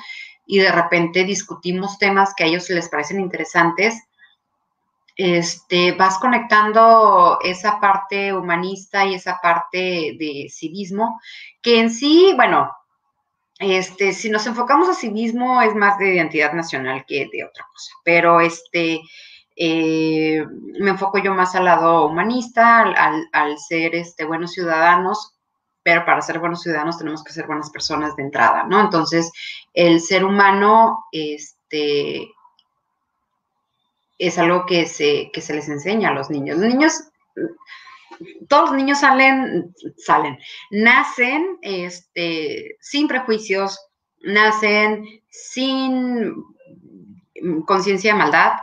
y 0.45 0.59
de 0.59 0.71
repente 0.71 1.23
discutimos 1.23 1.97
temas 1.97 2.33
que 2.35 2.43
a 2.43 2.47
ellos 2.47 2.69
les 2.69 2.89
parecen 2.89 3.19
interesantes, 3.19 3.95
este, 5.15 5.91
vas 5.93 6.17
conectando 6.19 7.39
esa 7.43 7.79
parte 7.79 8.33
humanista 8.33 9.05
y 9.05 9.15
esa 9.15 9.39
parte 9.41 10.15
de 10.17 10.47
civismo, 10.49 11.19
que 11.61 11.79
en 11.79 11.91
sí, 11.91 12.33
bueno, 12.35 12.71
este, 13.61 14.11
si 14.11 14.29
nos 14.29 14.47
enfocamos 14.47 14.89
a 14.89 14.93
sí 14.95 15.11
mismo, 15.11 15.61
es 15.61 15.75
más 15.75 15.97
de 15.99 16.15
identidad 16.15 16.53
nacional 16.53 17.05
que 17.07 17.29
de 17.31 17.45
otra 17.45 17.65
cosa. 17.71 17.93
Pero 18.03 18.41
este, 18.41 19.01
eh, 19.55 20.43
me 20.79 20.89
enfoco 20.89 21.19
yo 21.19 21.33
más 21.35 21.53
al 21.55 21.65
lado 21.65 22.07
humanista, 22.07 22.81
al, 23.31 23.57
ser 23.59 23.93
este, 23.95 24.25
buenos 24.25 24.53
ciudadanos, 24.53 25.35
pero 25.83 26.05
para 26.05 26.21
ser 26.21 26.39
buenos 26.39 26.61
ciudadanos 26.61 26.97
tenemos 26.97 27.23
que 27.23 27.33
ser 27.33 27.45
buenas 27.45 27.69
personas 27.69 28.15
de 28.15 28.23
entrada, 28.23 28.63
¿no? 28.63 28.79
Entonces, 28.79 29.31
el 29.73 30.01
ser 30.01 30.25
humano, 30.25 31.05
este, 31.11 32.31
es 34.17 34.37
algo 34.39 34.65
que 34.65 34.87
se, 34.87 35.29
que 35.31 35.41
se 35.41 35.53
les 35.53 35.69
enseña 35.69 36.09
a 36.09 36.13
los 36.13 36.31
niños. 36.31 36.57
Los 36.57 36.67
niños 36.67 36.93
todos 38.47 38.69
los 38.69 38.77
niños 38.77 38.99
salen, 38.99 39.73
salen, 39.97 40.37
nacen 40.71 41.57
este, 41.61 42.77
sin 42.79 43.07
prejuicios, 43.07 43.79
nacen 44.23 45.05
sin 45.29 46.35
conciencia 47.65 48.13
de 48.13 48.19
maldad 48.19 48.53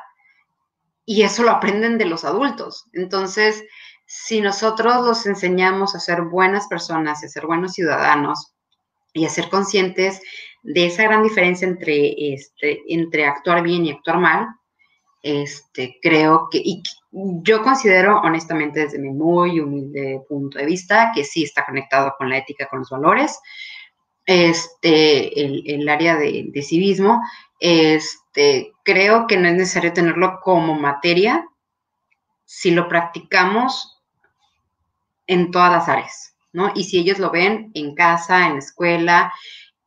y 1.05 1.23
eso 1.23 1.43
lo 1.43 1.51
aprenden 1.51 1.99
de 1.99 2.05
los 2.05 2.25
adultos. 2.25 2.87
Entonces, 2.93 3.65
si 4.07 4.41
nosotros 4.41 5.07
los 5.07 5.27
enseñamos 5.27 5.95
a 5.95 6.01
ser 6.01 6.23
buenas 6.23 6.67
personas, 6.69 7.23
a 7.23 7.29
ser 7.29 7.47
buenos 7.47 7.73
ciudadanos 7.73 8.55
y 9.13 9.25
a 9.25 9.31
ser 9.31 9.49
conscientes 9.49 10.21
de 10.63 10.87
esa 10.87 11.05
gran 11.05 11.23
diferencia 11.23 11.67
entre, 11.67 12.33
este, 12.33 12.83
entre 12.89 13.27
actuar 13.27 13.63
bien 13.63 13.87
y 13.87 13.93
actuar 13.93 14.19
mal, 14.19 14.49
este, 15.23 15.99
creo 16.01 16.49
que, 16.51 16.59
y 16.59 16.83
yo 17.11 17.63
considero 17.63 18.21
honestamente 18.21 18.81
desde 18.81 18.99
mi 18.99 19.11
muy 19.11 19.61
humilde 19.61 20.23
punto 20.29 20.59
de 20.59 20.67
vista 20.67 21.13
que 21.15 21.25
sí 21.25 21.45
está 21.45 21.65
conectado 21.65 22.15
con 22.17 22.29
la 22.29 22.39
ética, 22.39 22.69
con 22.69 22.81
los 22.81 22.91
valores, 22.91 23.39
este, 24.27 25.75
el, 25.75 25.89
área 25.89 26.17
de, 26.17 26.63
civismo, 26.63 27.21
este, 27.61 28.73
creo 28.85 29.27
que 29.27 29.39
no 29.39 29.49
es 29.49 29.55
necesario 29.55 29.93
tenerlo 29.95 30.41
como 30.43 30.75
materia 30.75 31.49
si 32.45 32.71
lo 32.71 32.89
practicamos 32.89 34.03
en 35.27 35.51
todas 35.51 35.73
las 35.73 35.89
áreas, 35.89 36.37
¿no? 36.53 36.73
Y 36.75 36.85
si 36.85 36.99
ellos 36.99 37.19
lo 37.19 37.31
ven 37.31 37.71
en 37.75 37.95
casa, 37.95 38.47
en 38.47 38.55
la 38.55 38.59
escuela, 38.59 39.33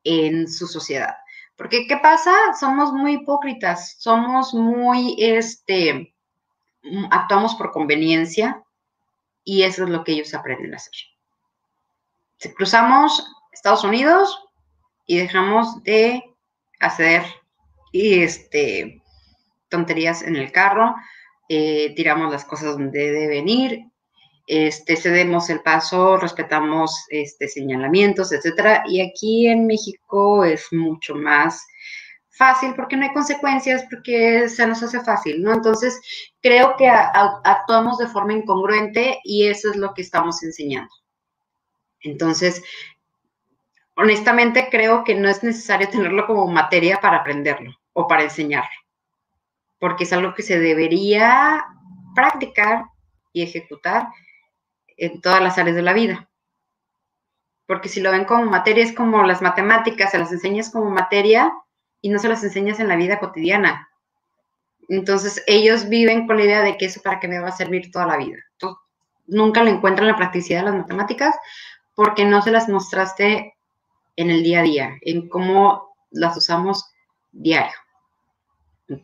en 0.04 0.48
su 0.48 0.68
sociedad. 0.68 1.16
Porque, 1.62 1.86
¿qué 1.86 1.98
pasa? 1.98 2.34
Somos 2.60 2.92
muy 2.92 3.18
hipócritas, 3.18 3.96
somos 4.00 4.52
muy, 4.52 5.16
este, 5.20 6.12
mm, 6.82 7.06
actuamos 7.12 7.54
por 7.54 7.72
conveniencia 7.72 8.64
y 9.44 9.62
eso 9.62 9.84
es 9.84 9.92
lo 9.92 10.04
que 10.04 10.14
ellos 10.14 10.34
aprenden 10.34 10.74
a 10.74 10.78
hacer. 10.78 10.94
Si 12.38 12.52
cruzamos 12.56 13.32
Estados 13.52 13.84
Unidos 13.84 14.44
y 15.06 15.20
dejamos 15.20 15.84
de 15.84 16.24
hacer 16.80 17.24
este, 17.94 19.04
tonterías 19.70 20.24
en 20.24 20.38
el 20.38 20.52
carro, 20.52 20.96
eh, 21.48 21.94
tiramos 21.96 22.32
las 22.32 22.44
cosas 22.44 22.72
donde 22.72 23.12
deben 23.12 23.48
ir, 23.48 23.86
este, 24.48 24.96
cedemos 24.96 25.50
el 25.50 25.62
paso, 25.62 26.18
respetamos 26.18 27.06
este, 27.10 27.48
señalamientos, 27.48 28.32
etcétera. 28.32 28.84
Y 28.88 29.02
aquí 29.02 29.48
en 29.48 29.68
México 29.68 30.44
es 30.44 30.68
mucho 30.72 31.16
más 31.16 31.66
fácil 32.30 32.74
porque 32.76 32.98
no 32.98 33.04
hay 33.04 33.14
consecuencias, 33.14 33.86
porque 33.90 34.50
se 34.50 34.66
nos 34.66 34.82
hace 34.82 35.02
fácil, 35.02 35.44
¿no? 35.44 35.54
Entonces, 35.54 36.00
creo 36.42 36.76
que 36.76 36.90
actuamos 36.90 37.98
de 37.98 38.08
forma 38.08 38.34
incongruente 38.34 39.20
y 39.24 39.48
eso 39.48 39.70
es 39.70 39.76
lo 39.76 39.94
que 39.94 40.02
estamos 40.02 40.42
enseñando. 40.44 40.92
Entonces, 42.02 42.64
honestamente 43.96 44.70
creo 44.72 45.04
que 45.04 45.16
no 45.16 45.30
es 45.30 45.44
necesario 45.44 45.90
tenerlo 45.90 46.26
como 46.26 46.48
materia 46.48 47.00
para 47.00 47.18
aprenderlo 47.18 47.72
o 47.94 48.08
para 48.08 48.24
enseñarlo, 48.24 48.70
porque 49.80 50.06
es 50.06 50.14
algo 50.14 50.34
que 50.34 50.44
se 50.44 50.60
debería 50.60 51.66
practicar 52.16 52.86
y 53.34 53.44
ejecutar 53.44 54.08
en 55.02 55.20
todas 55.20 55.42
las 55.42 55.58
áreas 55.58 55.76
de 55.76 55.82
la 55.82 55.94
vida. 55.94 56.30
Porque 57.66 57.90
si 57.90 58.02
lo 58.02 58.12
ven 58.12 58.26
como 58.26 58.46
materia, 58.46 58.84
es 58.84 58.94
como 58.94 59.24
las 59.24 59.42
matemáticas, 59.42 60.12
se 60.12 60.20
las 60.20 60.32
enseñas 60.32 60.70
como 60.70 60.92
materia 60.92 61.52
y 62.02 62.10
no 62.10 62.20
se 62.20 62.30
las 62.30 62.44
enseñas 62.44 62.80
en 62.80 62.88
la 62.88 62.96
vida 62.96 63.20
cotidiana. 63.20 63.90
Entonces, 64.90 65.44
ellos 65.48 65.90
viven 65.90 66.28
con 66.28 66.38
la 66.38 66.44
idea 66.44 66.62
de 66.62 66.78
que 66.78 66.86
eso 66.86 67.02
para 67.02 67.20
qué 67.20 67.28
me 67.28 67.40
va 67.40 67.48
a 67.48 67.52
servir 67.52 67.90
toda 67.92 68.06
la 68.06 68.18
vida. 68.18 68.38
nunca 69.26 69.64
le 69.64 69.72
encuentran 69.72 70.08
la 70.08 70.18
practicidad 70.18 70.60
de 70.60 70.66
las 70.66 70.76
matemáticas 70.76 71.34
porque 71.96 72.26
no 72.26 72.42
se 72.42 72.52
las 72.52 72.70
mostraste 72.70 73.56
en 74.18 74.30
el 74.30 74.44
día 74.44 74.60
a 74.60 74.64
día, 74.64 74.98
en 75.02 75.30
cómo 75.30 75.96
las 76.12 76.38
usamos 76.38 76.92
diario. 77.32 77.74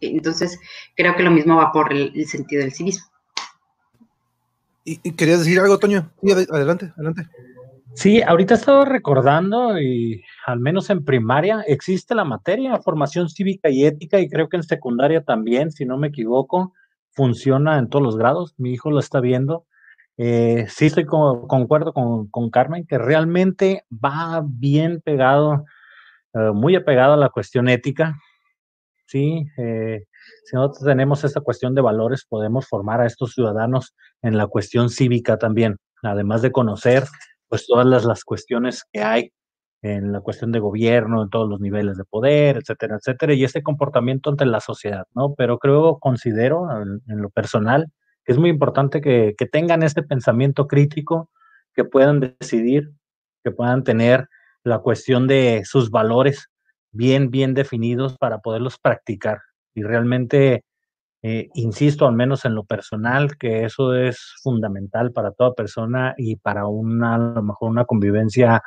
Entonces, 0.02 0.60
creo 0.95 1.15
que 1.15 1.24
lo 1.24 1.32
mismo 1.32 1.56
va 1.56 1.72
por 1.72 1.91
el, 1.91 2.11
el 2.14 2.28
sentido 2.28 2.61
del 2.61 2.74
civismo. 2.74 3.07
¿Y, 4.90 5.12
querías 5.18 5.40
decir 5.40 5.60
algo, 5.60 5.78
Toño? 5.80 6.10
Sí, 6.24 6.32
adelante, 6.32 6.94
adelante. 6.96 7.28
Sí, 7.94 8.22
ahorita 8.22 8.54
estaba 8.54 8.86
recordando 8.86 9.78
y 9.82 10.24
al 10.46 10.62
menos 10.62 10.90
en 10.90 11.04
primaria 11.04 11.62
existe 11.68 12.16
la 12.16 12.24
materia 12.24 12.80
formación 12.80 13.28
cívica 13.28 13.70
y 13.70 13.86
ética 13.86 14.18
y 14.22 14.30
creo 14.30 14.48
que 14.48 14.56
en 14.56 14.64
secundaria 14.64 15.26
también, 15.26 15.72
si 15.72 15.84
no 15.84 15.98
me 15.98 16.08
equivoco, 16.08 16.74
funciona 17.12 17.80
en 17.80 17.90
todos 17.90 18.02
los 18.02 18.18
grados. 18.18 18.56
Mi 18.58 18.72
hijo 18.72 18.90
lo 18.90 19.00
está 19.00 19.20
viendo. 19.20 19.66
Eh, 20.16 20.68
sí 20.70 20.86
estoy 20.86 21.06
concuerdo 21.06 21.92
con, 21.92 22.30
con, 22.30 22.50
Carmen 22.50 22.88
que 22.88 22.98
realmente 22.98 23.84
va 23.92 24.42
bien 24.48 25.02
pegado, 25.02 25.66
eh, 26.34 26.52
muy 26.54 26.78
apegado 26.78 27.14
a 27.14 27.18
la 27.18 27.30
cuestión 27.30 27.68
ética. 27.68 28.16
Sí, 29.06 29.48
eh, 29.58 30.06
si 30.48 30.56
nosotros 30.56 30.86
tenemos 30.86 31.26
esa 31.26 31.41
cuestión 31.41 31.76
de 31.76 31.82
valores, 31.82 32.26
podemos 32.26 32.68
formar 32.68 33.02
a 33.02 33.06
estos 33.06 33.34
ciudadanos 33.34 33.94
en 34.22 34.38
la 34.38 34.48
cuestión 34.48 34.90
cívica 34.90 35.38
también, 35.38 35.76
además 36.03 36.41
de 36.41 36.53
conocer 36.53 37.03
pues 37.49 37.68
todas 37.68 37.86
las, 37.86 38.06
las 38.06 38.24
cuestiones 38.24 38.86
que 38.94 39.02
hay 39.02 39.34
en 39.82 40.14
la 40.14 40.22
cuestión 40.22 40.53
de 40.53 40.60
gobierno, 40.60 41.24
en 41.24 41.30
todos 41.30 41.49
los 41.49 41.60
niveles 41.60 41.98
de 41.98 42.06
poder, 42.06 42.57
etcétera, 42.57 42.95
etcétera, 42.95 43.34
y 43.34 43.44
ese 43.44 43.61
comportamiento 43.61 44.30
ante 44.30 44.45
la 44.45 44.61
sociedad, 44.61 45.06
¿no? 45.14 45.36
Pero 45.36 45.60
creo, 45.60 45.99
considero 45.99 46.68
en, 46.82 47.22
lo 47.22 47.30
personal, 47.30 47.91
que 48.24 48.32
es 48.32 48.38
muy 48.38 48.49
importante 48.49 49.02
que, 49.02 49.36
tengan 49.52 49.84
este 49.84 50.02
pensamiento 50.02 50.65
crítico, 50.68 51.30
que 51.74 51.84
puedan 51.84 52.22
decidir, 52.22 52.91
que 53.44 53.52
puedan 53.52 53.84
tener 53.84 54.30
la 54.64 54.80
cuestión 54.80 55.28
de 55.28 55.64
sus 55.65 55.91
valores 55.91 56.48
bien, 56.91 57.32
bien 57.32 57.53
definidos 57.53 58.18
para 58.18 58.40
poderlos 58.40 58.80
practicar. 58.80 59.40
Y 59.78 59.84
realmente, 59.84 60.64
eh, 61.22 61.49
insisto, 61.54 62.08
al 62.08 62.16
menos 62.16 62.45
en 62.45 62.56
lo 62.56 62.66
personal, 62.66 63.38
que 63.38 63.64
eso 63.66 63.95
es 63.95 64.34
fundamental 64.41 65.12
para 65.12 65.32
toda 65.34 65.54
persona 65.54 66.16
y 66.18 66.38
para 66.38 66.66
una, 66.68 67.16
a 67.16 67.18
lo 67.20 67.44
mejor 67.44 67.70
una 67.70 67.86
convivencia 67.86 68.64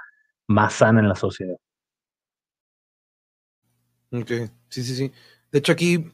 más 0.46 0.74
sana 0.74 1.00
en 1.00 1.08
la 1.08 1.16
sociedad. 1.16 1.56
Ok, 4.12 4.30
sí, 4.68 4.84
sí, 4.84 4.94
sí. 4.94 5.12
De 5.50 5.58
hecho, 5.58 5.72
aquí 5.72 6.12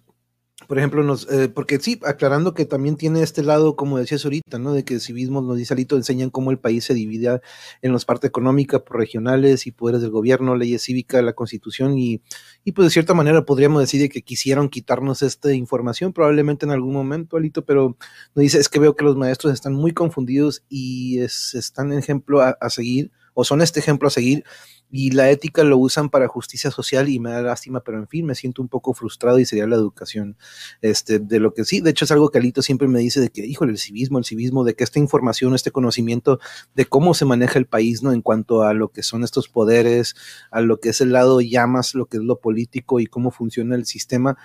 por 0.68 0.78
ejemplo, 0.78 1.02
nos, 1.02 1.30
eh, 1.30 1.50
porque 1.50 1.78
sí, 1.78 2.00
aclarando 2.04 2.54
que 2.54 2.64
también 2.64 2.96
tiene 2.96 3.22
este 3.22 3.42
lado, 3.42 3.76
como 3.76 3.98
decías 3.98 4.24
ahorita, 4.24 4.58
¿no? 4.58 4.72
De 4.72 4.84
que 4.84 5.00
civismo, 5.00 5.42
nos 5.42 5.58
dice 5.58 5.74
Alito, 5.74 5.96
enseñan 5.96 6.30
cómo 6.30 6.50
el 6.50 6.58
país 6.58 6.84
se 6.84 6.94
divide 6.94 7.42
en 7.82 7.92
las 7.92 8.06
partes 8.06 8.30
económicas, 8.30 8.80
por 8.80 8.96
regionales 8.96 9.66
y 9.66 9.70
poderes 9.70 10.00
del 10.00 10.10
gobierno, 10.10 10.56
leyes 10.56 10.82
cívicas, 10.82 11.22
la 11.22 11.34
constitución 11.34 11.98
y, 11.98 12.22
y 12.64 12.72
pues 12.72 12.86
de 12.86 12.90
cierta 12.90 13.12
manera 13.12 13.44
podríamos 13.44 13.82
decir 13.82 14.10
que 14.10 14.22
quisieron 14.22 14.70
quitarnos 14.70 15.22
esta 15.22 15.52
información 15.52 16.14
probablemente 16.14 16.64
en 16.64 16.72
algún 16.72 16.94
momento, 16.94 17.36
Alito, 17.36 17.64
pero 17.66 17.98
nos 18.34 18.42
dice, 18.42 18.58
es 18.58 18.70
que 18.70 18.80
veo 18.80 18.96
que 18.96 19.04
los 19.04 19.16
maestros 19.16 19.52
están 19.52 19.74
muy 19.74 19.92
confundidos 19.92 20.64
y 20.70 21.20
es, 21.20 21.54
están 21.54 21.92
ejemplo 21.92 22.40
a 22.40 22.70
seguir, 22.70 23.12
o 23.34 23.44
son 23.44 23.60
este 23.60 23.80
ejemplo 23.80 24.08
a 24.08 24.10
seguir 24.10 24.44
y 24.90 25.10
la 25.10 25.30
ética 25.30 25.64
lo 25.64 25.78
usan 25.78 26.10
para 26.10 26.28
justicia 26.28 26.70
social 26.70 27.08
y 27.08 27.18
me 27.18 27.30
da 27.30 27.42
lástima, 27.42 27.80
pero 27.80 27.98
en 27.98 28.08
fin, 28.08 28.24
me 28.24 28.34
siento 28.34 28.62
un 28.62 28.68
poco 28.68 28.94
frustrado 28.94 29.38
y 29.38 29.44
sería 29.44 29.66
la 29.66 29.76
educación. 29.76 30.36
Este, 30.80 31.18
de 31.18 31.40
lo 31.40 31.54
que 31.54 31.64
sí, 31.64 31.80
de 31.80 31.90
hecho 31.90 32.04
es 32.04 32.10
algo 32.10 32.30
que 32.30 32.38
Alito 32.38 32.62
siempre 32.62 32.88
me 32.88 33.00
dice 33.00 33.20
de 33.20 33.30
que, 33.30 33.44
híjole, 33.44 33.72
el 33.72 33.78
civismo, 33.78 34.18
el 34.18 34.24
civismo, 34.24 34.64
de 34.64 34.74
que 34.74 34.84
esta 34.84 34.98
información, 34.98 35.54
este 35.54 35.70
conocimiento 35.70 36.38
de 36.74 36.86
cómo 36.86 37.14
se 37.14 37.24
maneja 37.24 37.58
el 37.58 37.66
país, 37.66 38.02
¿no? 38.02 38.12
En 38.12 38.22
cuanto 38.22 38.62
a 38.62 38.74
lo 38.74 38.90
que 38.90 39.02
son 39.02 39.24
estos 39.24 39.48
poderes, 39.48 40.14
a 40.50 40.60
lo 40.60 40.80
que 40.80 40.90
es 40.90 41.00
el 41.00 41.12
lado 41.12 41.40
llamas, 41.40 41.94
lo 41.94 42.06
que 42.06 42.18
es 42.18 42.22
lo 42.22 42.38
político 42.38 43.00
y 43.00 43.06
cómo 43.06 43.30
funciona 43.30 43.74
el 43.74 43.86
sistema, 43.86 44.36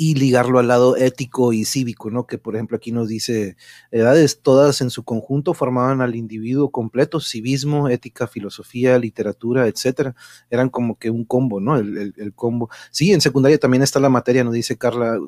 y 0.00 0.14
ligarlo 0.14 0.60
al 0.60 0.68
lado 0.68 0.96
ético 0.96 1.52
y 1.52 1.64
cívico, 1.64 2.08
¿no? 2.08 2.24
Que 2.24 2.38
por 2.38 2.54
ejemplo 2.54 2.76
aquí 2.76 2.92
nos 2.92 3.08
dice, 3.08 3.56
edades 3.90 4.40
todas 4.40 4.80
en 4.80 4.90
su 4.90 5.02
conjunto 5.02 5.54
formaban 5.54 6.00
al 6.00 6.14
individuo 6.14 6.70
completo, 6.70 7.18
civismo, 7.18 7.88
ética, 7.88 8.28
filosofía, 8.28 8.96
literatura, 8.96 9.66
etcétera. 9.66 10.14
Eran 10.50 10.70
como 10.70 10.96
que 11.00 11.10
un 11.10 11.24
combo, 11.24 11.58
¿no? 11.58 11.76
El, 11.76 11.98
el, 11.98 12.14
el 12.16 12.32
combo. 12.32 12.70
Sí, 12.92 13.12
en 13.12 13.20
secundaria 13.20 13.58
también 13.58 13.82
está 13.82 13.98
la 13.98 14.08
materia, 14.08 14.44
nos 14.44 14.54
dice 14.54 14.78
Carla, 14.78 15.18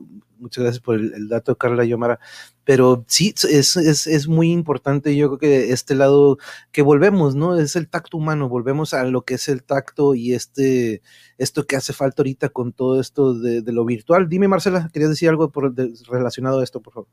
muchas 0.40 0.64
gracias 0.64 0.82
por 0.82 0.96
el, 0.96 1.28
dato, 1.28 1.56
Carla 1.56 1.84
Yomara, 1.84 2.18
pero 2.64 3.04
sí, 3.06 3.34
es, 3.48 3.76
es, 3.76 4.06
es, 4.06 4.28
muy 4.28 4.50
importante, 4.50 5.16
yo 5.16 5.28
creo 5.28 5.38
que 5.38 5.72
este 5.72 5.94
lado 5.94 6.38
que 6.72 6.82
volvemos, 6.82 7.34
¿no? 7.34 7.56
Es 7.58 7.76
el 7.76 7.88
tacto 7.88 8.16
humano, 8.16 8.48
volvemos 8.48 8.94
a 8.94 9.04
lo 9.04 9.22
que 9.22 9.34
es 9.34 9.48
el 9.48 9.62
tacto 9.62 10.14
y 10.14 10.34
este, 10.34 11.02
esto 11.38 11.66
que 11.66 11.76
hace 11.76 11.92
falta 11.92 12.22
ahorita 12.22 12.48
con 12.48 12.72
todo 12.72 13.00
esto 13.00 13.34
de, 13.34 13.62
lo 13.72 13.84
virtual. 13.84 14.28
Dime, 14.28 14.48
Marcela, 14.48 14.88
¿querías 14.92 15.10
decir 15.10 15.28
algo 15.28 15.50
por, 15.50 15.74
relacionado 16.08 16.60
a 16.60 16.64
esto, 16.64 16.80
por 16.80 16.94
favor? 16.94 17.08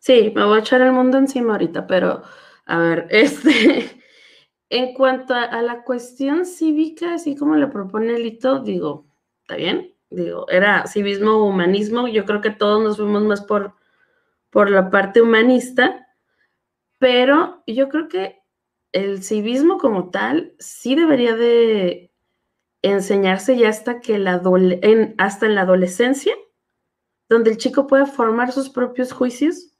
Sí, 0.00 0.32
me 0.34 0.44
voy 0.44 0.58
a 0.58 0.60
echar 0.60 0.82
el 0.82 0.92
mundo 0.92 1.16
encima 1.18 1.52
ahorita, 1.52 1.86
pero 1.86 2.22
a 2.66 2.78
ver, 2.78 3.06
este, 3.10 4.02
en 4.68 4.94
cuanto 4.94 5.34
a, 5.34 5.44
a 5.44 5.62
la 5.62 5.82
cuestión 5.84 6.44
cívica, 6.44 7.14
así 7.14 7.36
como 7.36 7.56
le 7.56 7.68
propone 7.68 8.18
Lito, 8.18 8.60
digo, 8.60 9.06
¿está 9.42 9.56
bien? 9.56 9.93
Digo, 10.14 10.48
era 10.48 10.86
civismo, 10.86 11.46
humanismo, 11.46 12.08
yo 12.08 12.24
creo 12.24 12.40
que 12.40 12.50
todos 12.50 12.82
nos 12.82 12.96
fuimos 12.96 13.22
más 13.24 13.42
por 13.42 13.74
por 14.54 14.70
la 14.70 14.88
parte 14.88 15.20
humanista, 15.20 16.06
pero 17.00 17.64
yo 17.66 17.88
creo 17.88 18.06
que 18.06 18.40
el 18.92 19.24
civismo 19.24 19.78
como 19.78 20.10
tal 20.10 20.54
sí 20.60 20.94
debería 20.94 21.34
de 21.34 22.12
enseñarse 22.80 23.56
ya 23.56 23.70
hasta 23.70 23.98
que 23.98 24.16
la 24.20 24.40
en, 24.80 25.16
hasta 25.18 25.46
en 25.46 25.56
la 25.56 25.62
adolescencia, 25.62 26.36
donde 27.28 27.50
el 27.50 27.56
chico 27.56 27.88
puede 27.88 28.06
formar 28.06 28.52
sus 28.52 28.70
propios 28.70 29.10
juicios, 29.10 29.76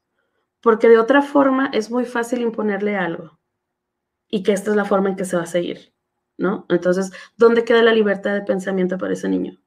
porque 0.59 0.89
de 0.89 0.97
otra 0.97 1.21
forma 1.21 1.67
es 1.67 1.89
muy 1.89 2.03
fácil 2.03 2.41
imponerle 2.41 2.97
algo 2.97 3.39
y 4.27 4.43
que 4.43 4.51
esta 4.51 4.71
es 4.71 4.75
la 4.75 4.83
forma 4.83 5.07
en 5.07 5.15
que 5.15 5.23
se 5.23 5.37
va 5.37 5.43
a 5.43 5.45
seguir, 5.45 5.93
¿no? 6.37 6.65
Entonces, 6.67 7.13
¿dónde 7.37 7.63
queda 7.63 7.81
la 7.81 7.93
libertad 7.93 8.33
de 8.33 8.41
pensamiento 8.41 8.97
para 8.97 9.13
ese 9.13 9.29
niño? 9.29 9.57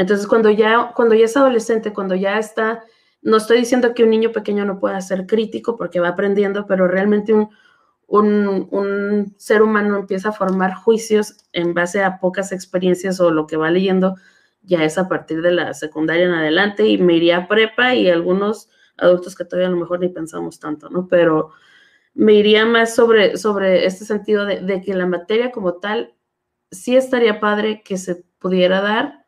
Entonces, 0.00 0.26
cuando 0.26 0.50
ya, 0.50 0.92
cuando 0.96 1.14
ya 1.14 1.26
es 1.26 1.36
adolescente, 1.36 1.92
cuando 1.92 2.14
ya 2.14 2.38
está 2.38 2.82
no 3.22 3.36
estoy 3.36 3.58
diciendo 3.58 3.94
que 3.94 4.04
un 4.04 4.10
niño 4.10 4.32
pequeño 4.32 4.64
no 4.64 4.78
pueda 4.78 5.00
ser 5.00 5.26
crítico 5.26 5.76
porque 5.76 6.00
va 6.00 6.08
aprendiendo, 6.08 6.66
pero 6.66 6.88
realmente 6.88 7.34
un, 7.34 7.48
un, 8.08 9.34
ser 9.36 9.62
humano 9.62 9.98
empieza 9.98 10.30
a 10.30 10.32
formar 10.32 10.74
juicios 10.74 11.36
en 11.52 11.74
base 11.74 12.02
a 12.02 12.18
pocas 12.18 12.52
experiencias 12.52 13.20
o 13.20 13.30
lo 13.30 13.46
que 13.46 13.56
va 13.56 13.70
leyendo, 13.70 14.16
ya 14.62 14.84
es 14.84 14.98
a 14.98 15.08
partir 15.08 15.42
de 15.42 15.52
la 15.52 15.74
secundaria 15.74 16.24
en 16.26 16.32
adelante 16.32 16.86
y 16.86 16.98
me 16.98 17.14
iría 17.14 17.46
prepa 17.46 17.94
y 17.94 18.08
algunos 18.08 18.68
adultos 18.96 19.34
que 19.34 19.44
todavía 19.44 19.68
a 19.68 19.70
lo 19.70 19.78
mejor 19.78 20.00
ni 20.00 20.08
pensamos 20.08 20.58
tanto, 20.58 20.90
¿no? 20.90 21.06
Pero 21.08 21.50
me 22.14 22.34
iría 22.34 22.66
más 22.66 22.94
sobre, 22.94 23.36
sobre 23.36 23.86
este 23.86 24.04
sentido 24.04 24.44
de, 24.44 24.60
de 24.60 24.82
que 24.82 24.94
la 24.94 25.06
materia 25.06 25.52
como 25.52 25.74
tal 25.74 26.14
sí 26.70 26.96
estaría 26.96 27.40
padre 27.40 27.82
que 27.84 27.96
se 27.96 28.24
pudiera 28.38 28.80
dar, 28.80 29.19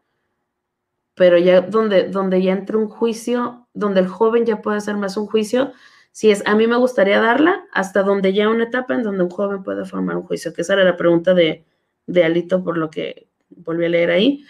pero 1.15 1.39
ya 1.39 1.61
donde, 1.61 2.09
donde 2.09 2.43
ya 2.43 2.53
entre 2.53 2.77
un 2.77 2.89
juicio, 2.89 3.69
donde 3.75 4.01
el 4.01 4.09
joven 4.09 4.47
ya 4.47 4.63
puede 4.63 4.79
hacer 4.79 4.97
más 4.97 5.17
un 5.17 5.27
juicio, 5.27 5.73
si 6.13 6.31
es, 6.31 6.43
a 6.47 6.55
mí 6.55 6.67
me 6.67 6.77
gustaría 6.77 7.21
darla 7.21 7.65
hasta 7.73 8.03
donde 8.03 8.33
ya 8.33 8.49
una 8.49 8.65
etapa 8.65 8.95
en 8.95 9.03
donde 9.03 9.25
un 9.25 9.31
joven 9.31 9.63
puede 9.63 9.85
formar 9.85 10.17
un 10.17 10.25
juicio, 10.25 10.53
que 10.53 10.63
esa 10.63 10.75
era 10.75 10.85
la 10.85 10.97
pregunta 10.97 11.35
de, 11.35 11.65
de 12.07 12.25
Alito 12.25 12.63
por 12.63 12.77
lo 12.77 12.91
que 12.91 13.29
volví 13.49 13.87
a 13.87 13.89
leer 13.89 14.11
ahí, 14.11 14.45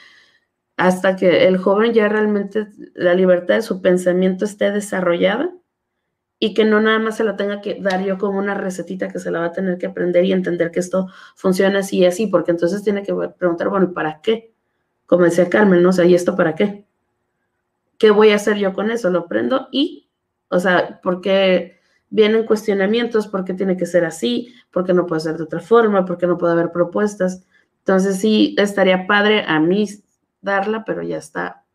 hasta 0.77 1.17
que 1.17 1.47
el 1.47 1.59
joven 1.59 1.93
ya 1.93 2.09
realmente 2.09 2.69
la 2.95 3.15
libertad 3.15 3.57
de 3.57 3.63
su 3.63 3.81
pensamiento 3.83 4.45
esté 4.45 4.73
desarrollada 4.73 5.53
y 6.39 6.55
que 6.55 6.65
no 6.65 6.81
nada 6.81 6.99
más 6.99 7.19
se 7.19 7.25
la 7.25 7.37
tenga 7.37 7.61
que 7.61 7.81
dar 7.81 8.03
yo 8.03 8.19
como 8.19 8.39
una 8.39 8.55
recetita 8.55 9.09
que 9.09 9.21
se 9.21 9.31
la 9.31 9.39
va 9.39 9.47
a 9.47 9.53
tener 9.53 9.79
que 9.79 9.87
aprender 9.87 10.25
y 10.25 10.33
entender 10.33 10.73
que 10.73 10.81
esto 10.81 11.07
funciona 11.37 11.81
así 11.81 11.99
y 11.99 12.07
así, 12.07 12.27
porque 12.27 12.51
entonces 12.51 12.83
tiene 12.83 13.05
que 13.05 13.15
preguntar, 13.39 13.69
bueno, 13.69 13.93
¿para 13.93 14.21
qué? 14.21 14.52
Como 15.13 15.25
decía 15.25 15.51
Carmen, 15.51 15.83
¿no? 15.83 15.91
O 15.91 15.93
sea, 15.93 16.07
¿y 16.07 16.15
esto 16.15 16.35
para 16.37 16.55
qué? 16.55 16.87
¿Qué 17.99 18.11
voy 18.11 18.31
a 18.31 18.37
hacer 18.37 18.57
yo 18.57 18.73
con 18.73 18.91
eso? 18.91 19.11
Lo 19.11 19.29
prendo 19.29 19.69
y, 19.71 20.09
o 20.49 20.59
sea, 20.59 21.01
porque 21.03 21.79
vienen 22.09 22.47
cuestionamientos, 22.47 23.27
¿por 23.27 23.45
qué 23.45 23.53
tiene 23.53 23.77
que 23.77 23.85
ser 23.85 24.07
así? 24.07 24.55
¿Por 24.71 24.87
qué 24.87 24.95
no 24.95 25.05
puede 25.05 25.21
ser 25.21 25.37
de 25.37 25.43
otra 25.43 25.61
forma? 25.61 26.07
¿Por 26.07 26.17
qué 26.17 26.27
no 26.27 26.39
puede 26.39 26.55
haber 26.55 26.73
propuestas? 26.73 27.45
Entonces 27.81 28.21
sí, 28.21 28.57
estaría 28.57 29.07
padre 29.07 29.45
a 29.47 29.61
mí 29.61 29.87
darla, 30.41 30.83
pero 30.87 31.03
ya 31.03 31.19
está 31.19 31.67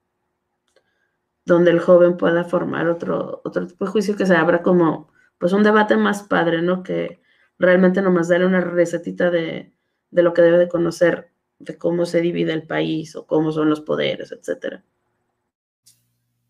donde 1.46 1.70
el 1.70 1.80
joven 1.80 2.18
pueda 2.18 2.44
formar 2.44 2.88
otro, 2.88 3.44
otro 3.46 3.68
tipo 3.68 3.86
de 3.86 3.92
juicio 3.92 4.16
que 4.16 4.26
se 4.26 4.36
abra 4.36 4.64
como, 4.64 5.12
pues 5.38 5.54
un 5.54 5.62
debate 5.62 5.96
más 5.96 6.24
padre, 6.24 6.64
¿no? 6.64 6.82
Que 6.82 7.22
realmente 7.60 8.02
nomás 8.02 8.30
darle 8.30 8.48
una 8.48 8.62
recetita 8.62 9.30
de, 9.30 9.76
de 10.10 10.24
lo 10.24 10.34
que 10.34 10.42
debe 10.42 10.58
de 10.58 10.70
conocer 10.70 11.37
de 11.60 11.78
cómo 11.78 12.06
se 12.06 12.22
divide 12.22 12.54
el 12.54 12.64
país 12.64 13.16
o 13.16 13.26
cómo 13.26 13.52
son 13.52 13.70
los 13.70 13.82
poderes, 13.82 14.32
etcétera. 14.32 14.84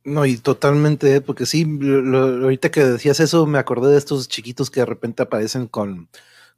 No, 0.03 0.25
y 0.25 0.37
totalmente, 0.37 1.19
porque 1.19 1.45
sí, 1.45 1.65
lo, 1.65 2.43
ahorita 2.43 2.71
que 2.71 2.83
decías 2.83 3.19
eso, 3.19 3.45
me 3.45 3.59
acordé 3.59 3.91
de 3.91 3.97
estos 3.97 4.29
chiquitos 4.29 4.69
que 4.71 4.79
de 4.79 4.85
repente 4.85 5.23
aparecen 5.23 5.67
con, 5.67 6.07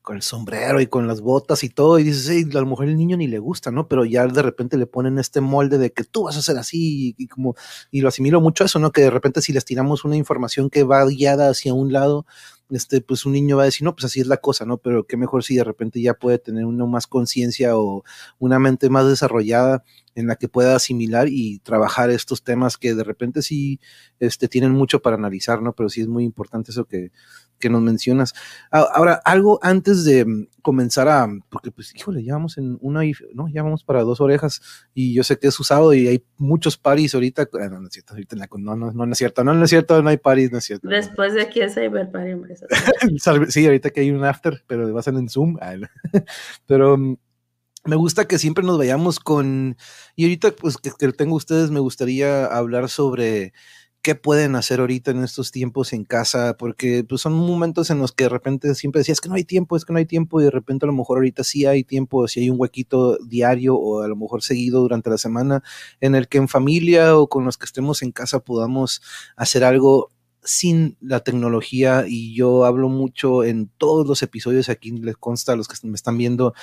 con 0.02 0.16
el 0.16 0.22
sombrero 0.22 0.82
y 0.82 0.88
con 0.88 1.08
las 1.08 1.22
botas 1.22 1.64
y 1.64 1.70
todo, 1.70 2.00
y 2.00 2.04
dices, 2.04 2.28
hey, 2.30 2.46
a 2.52 2.60
lo 2.60 2.66
mejor 2.66 2.88
el 2.88 2.98
niño 2.98 3.18
ni 3.18 3.28
le 3.28 3.40
gusta, 3.40 3.72
¿no? 3.72 3.88
Pero 3.88 4.06
ya 4.06 4.26
de 4.28 4.42
repente 4.42 4.78
le 4.78 4.88
ponen 4.88 5.20
este 5.20 5.42
molde 5.42 5.78
de 5.78 5.92
que 5.92 6.04
tú 6.04 6.24
vas 6.24 6.38
a 6.38 6.42
ser 6.42 6.58
así, 6.58 7.16
y, 7.18 7.28
como, 7.28 7.56
y 7.92 8.02
lo 8.02 8.10
asimilo 8.10 8.42
mucho 8.42 8.64
a 8.64 8.68
eso, 8.68 8.80
¿no? 8.80 8.92
Que 8.92 9.02
de 9.02 9.10
repente 9.10 9.42
si 9.42 9.54
les 9.54 9.66
tiramos 9.66 10.06
una 10.06 10.16
información 10.16 10.70
que 10.70 10.84
va 10.84 11.06
guiada 11.06 11.50
hacia 11.50 11.74
un 11.74 11.94
lado, 11.94 12.26
este, 12.70 13.02
pues 13.02 13.26
un 13.26 13.34
niño 13.34 13.58
va 13.58 13.64
a 13.64 13.66
decir, 13.66 13.84
no, 13.84 13.96
pues 13.96 14.06
así 14.06 14.20
es 14.22 14.28
la 14.28 14.38
cosa, 14.38 14.66
¿no? 14.66 14.78
Pero 14.78 15.06
qué 15.06 15.18
mejor 15.18 15.44
si 15.44 15.56
de 15.56 15.64
repente 15.64 16.02
ya 16.02 16.14
puede 16.14 16.38
tener 16.40 16.66
uno 16.66 16.88
más 16.88 17.08
conciencia 17.08 17.78
o 17.78 18.04
una 18.38 18.60
mente 18.60 18.90
más 18.90 19.08
desarrollada 19.08 19.84
en 20.16 20.28
la 20.28 20.36
que 20.36 20.50
pueda 20.50 20.76
asimilar 20.76 21.28
y 21.30 21.60
trabajar 21.60 22.10
estos 22.10 22.44
temas 22.44 22.78
que 22.78 22.94
de 22.94 23.04
repente 23.04 23.42
sí 23.42 23.80
este, 24.20 24.48
tienen 24.48 24.72
mucho 24.72 25.02
para 25.02 25.16
analizar, 25.16 25.62
¿no? 25.62 25.74
Pero 25.74 25.90
sí 25.90 26.02
es 26.02 26.08
muy 26.08 26.24
importante 26.24 26.72
eso 26.72 26.86
que, 26.86 27.12
que 27.60 27.70
nos 27.70 27.82
mencionas. 27.82 28.34
Ahora, 28.72 29.22
algo 29.26 29.60
antes 29.62 30.04
de 30.04 30.26
mm, 30.26 30.48
comenzar 30.62 31.08
a, 31.08 31.28
porque 31.50 31.72
pues, 31.72 31.94
híjole, 31.96 32.24
ya 32.24 32.34
vamos 32.34 32.58
en 32.58 32.78
una, 32.82 33.02
no, 33.34 33.48
ya 33.50 33.64
vamos 33.64 33.84
para 33.84 34.04
dos 34.04 34.22
orejas 34.22 34.62
y 34.94 35.14
yo 35.14 35.24
sé 35.24 35.38
que 35.38 35.48
es 35.48 35.60
usado 35.60 35.94
y 35.94 36.08
hay 36.08 36.24
muchos 36.38 36.78
paris 36.78 37.14
ahorita, 37.14 37.50
ah, 37.54 37.70
no, 37.70 37.80
no 37.82 37.88
es 37.88 37.94
cierto, 37.94 38.14
ahorita 38.14 38.36
no, 38.36 38.76
no, 38.76 38.92
no, 38.92 39.06
no, 39.06 39.12
es 39.12 39.18
cierto, 39.18 39.44
no, 39.44 39.54
no 39.54 39.64
es 39.64 39.70
cierto, 39.70 40.02
no 40.02 40.10
hay 40.10 40.18
paris, 40.18 40.52
no 40.52 40.58
es 40.58 40.66
cierto. 40.66 40.88
Después 40.88 41.34
de 41.34 41.42
aquí 41.42 41.62
es 41.62 41.74
Cyber 41.74 42.12
Party, 42.12 42.34
sí, 43.50 43.66
ahorita 43.66 43.90
que 43.90 44.02
hay 44.02 44.12
un 44.12 44.24
after, 44.24 44.64
pero 44.68 44.92
va 44.94 45.00
a 45.00 45.04
ser 45.04 45.16
en 45.16 45.30
Zoom, 45.30 45.58
pero 46.66 46.98
mm, 46.98 47.18
me 47.86 47.96
gusta 47.96 48.28
que 48.28 48.38
siempre 48.38 48.64
nos 48.64 48.78
vayamos 48.78 49.20
con, 49.20 49.78
y 50.16 50.24
ahorita 50.24 50.52
pues 50.52 50.78
que, 50.78 50.92
que 50.98 51.12
tengo 51.12 51.36
ustedes, 51.36 51.72
me 51.72 51.80
gustaría 51.80 52.46
hablar 52.46 52.90
sobre 52.90 53.54
qué 54.10 54.16
pueden 54.16 54.56
hacer 54.56 54.80
ahorita 54.80 55.12
en 55.12 55.24
estos 55.24 55.52
tiempos 55.52 55.94
en 55.94 56.04
casa, 56.04 56.58
porque 56.58 57.04
pues 57.08 57.22
son 57.22 57.34
momentos 57.34 57.92
en 57.92 58.00
los 58.00 58.12
que 58.12 58.24
de 58.24 58.30
repente 58.32 58.74
siempre 58.74 59.02
decías 59.02 59.22
que 59.22 59.30
no 59.30 59.36
hay 59.36 59.44
tiempo, 59.44 59.78
es 59.78 59.86
que 59.86 59.94
no 59.94 60.00
hay 60.00 60.08
tiempo, 60.08 60.42
y 60.42 60.46
de 60.46 60.50
repente 60.50 60.88
a 60.88 60.88
lo 60.88 60.94
mejor 60.94 61.20
ahorita 61.20 61.44
sí 61.44 61.68
hay 61.68 61.84
tiempo, 61.84 62.28
si 62.28 62.40
hay 62.40 62.50
un 62.50 62.60
huequito 62.60 63.20
diario 63.24 63.76
o 63.76 64.02
a 64.02 64.08
lo 64.08 64.16
mejor 64.16 64.42
seguido 64.42 64.82
durante 64.82 65.12
la 65.12 65.20
semana 65.20 65.62
en 66.02 66.16
el 66.16 66.28
que 66.28 66.40
en 66.40 66.48
familia 66.48 67.16
o 67.18 67.30
con 67.30 67.46
los 67.46 67.60
que 67.60 67.66
estemos 67.66 68.02
en 68.02 68.12
casa 68.12 68.40
podamos 68.40 69.04
hacer 69.36 69.64
algo 69.64 70.10
sin 70.44 70.98
la 71.02 71.20
tecnología 71.20 72.06
y 72.08 72.34
yo 72.34 72.66
hablo 72.66 72.90
mucho 72.90 73.44
en 73.44 73.70
todos 73.78 74.08
los 74.08 74.24
episodios, 74.24 74.70
aquí 74.70 74.90
les 74.90 75.18
consta 75.18 75.54
a 75.54 75.56
los 75.56 75.68
que 75.68 75.88
me 75.88 75.94
están 75.94 76.18
viendo, 76.18 76.56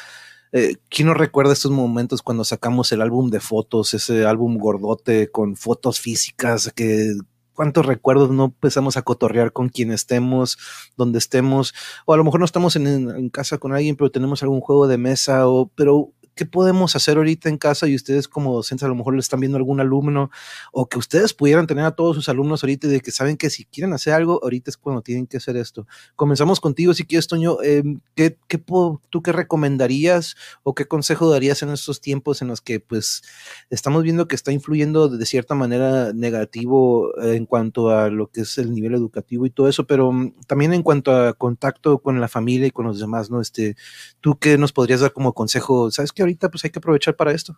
eh, 0.51 0.77
¿Quién 0.89 1.07
no 1.07 1.15
recuerda 1.15 1.53
estos 1.53 1.71
momentos 1.71 2.23
cuando 2.23 2.43
sacamos 2.45 2.91
el 2.91 3.03
álbum 3.03 3.31
de 3.31 3.41
fotos, 3.41 3.95
ese 3.95 4.25
álbum 4.27 4.59
gordote 4.59 5.31
con 5.31 5.55
fotos 5.55 6.01
físicas 6.01 6.73
que 6.75 7.15
cuántos 7.57 7.85
recuerdos 7.87 8.31
no 8.31 8.45
empezamos 8.45 8.97
a 8.97 9.03
cotorrear 9.03 9.53
con 9.53 9.69
quien 9.69 9.91
estemos, 9.91 10.59
donde 10.97 11.19
estemos, 11.19 11.75
o 12.05 12.15
a 12.15 12.17
lo 12.17 12.23
mejor 12.23 12.39
no 12.39 12.47
estamos 12.47 12.77
en, 12.77 12.87
en, 12.87 13.29
casa 13.31 13.59
con 13.59 13.73
alguien, 13.73 13.97
pero 13.97 14.13
tenemos 14.13 14.45
algún 14.45 14.61
juego 14.61 14.87
de 14.87 14.99
mesa, 14.99 15.49
o, 15.49 15.69
pero 15.75 16.13
¿qué 16.37 16.45
podemos 16.45 16.95
hacer 16.95 17.17
ahorita 17.17 17.49
en 17.49 17.57
casa? 17.57 17.89
Y 17.89 17.97
ustedes 17.97 18.29
como 18.29 18.55
docentes 18.55 18.85
a 18.85 18.89
lo 18.89 18.95
mejor 18.95 19.15
le 19.15 19.21
están 19.21 19.41
viendo 19.41 19.57
algún 19.57 19.81
alumno 19.81 20.31
o 20.71 20.87
que 20.87 20.99
ustedes 20.99 21.33
pudieran 21.35 21.67
tener 21.67 21.85
a 21.85 21.93
todos 21.93 22.15
sus 22.15 22.29
alumnos 22.29 22.63
ahorita 22.63 22.87
de 22.87 23.01
que 23.01 23.11
saben 23.11 23.37
que 23.37 23.51
si 23.51 23.65
quieren 23.65 23.95
hacer 23.95 24.13
algo, 24.13 24.39
ahorita 24.43 24.71
es 24.71 24.77
cuando 24.77 25.03
tienen 25.03 25.27
que 25.27 25.39
hacer 25.39 25.57
esto. 25.57 25.87
Comenzamos 26.15 26.61
contigo, 26.61 26.93
si 26.95 27.05
quieres, 27.05 27.27
Toño, 27.27 27.57
eh, 27.65 27.83
¿qué, 28.15 28.37
qué, 28.47 28.59
¿tú 28.59 29.23
qué 29.23 29.33
recomendarías 29.33 30.37
o 30.63 30.75
qué 30.75 30.87
consejo 30.87 31.31
darías 31.31 31.63
en 31.63 31.71
estos 31.71 32.01
tiempos 32.03 32.43
en 32.43 32.49
los 32.49 32.61
que 32.61 32.81
pues 32.81 33.23
estamos 33.71 34.03
viendo 34.03 34.29
que 34.29 34.37
está 34.37 34.53
influyendo 34.53 35.09
de 35.09 35.25
cierta 35.25 35.55
manera 35.55 36.13
negativo 36.13 37.19
en 37.23 37.47
cuanto 37.47 37.89
a 37.91 38.11
lo 38.11 38.29
que 38.29 38.43
es 38.43 38.59
el 38.59 38.75
nivel 38.75 38.95
educativo 38.95 39.47
y 39.47 39.51
todo 39.51 39.69
eso, 39.69 39.87
pero 39.87 40.13
mm, 40.13 40.35
también 40.47 40.75
en 40.75 40.83
cuanto 40.83 41.13
a 41.13 41.33
contacto 41.33 41.99
con 41.99 42.21
la 42.21 42.29
familia 42.29 42.67
y 42.67 42.71
con 42.71 42.87
los 42.87 43.01
demás, 43.01 43.31
¿no? 43.31 43.41
Este, 43.41 43.77
¿tú 44.21 44.39
qué 44.39 44.59
nos 44.59 44.73
podrías 44.73 45.01
dar 45.01 45.15
como 45.15 45.33
consejo? 45.33 45.91
¿Sabes 45.91 46.13
qué? 46.13 46.26
Ahorita 46.27 46.51
pues 46.51 46.65
hay 46.65 46.71
que 46.71 46.79
aprovechar 46.79 47.17
para 47.17 47.33
esto. 47.33 47.57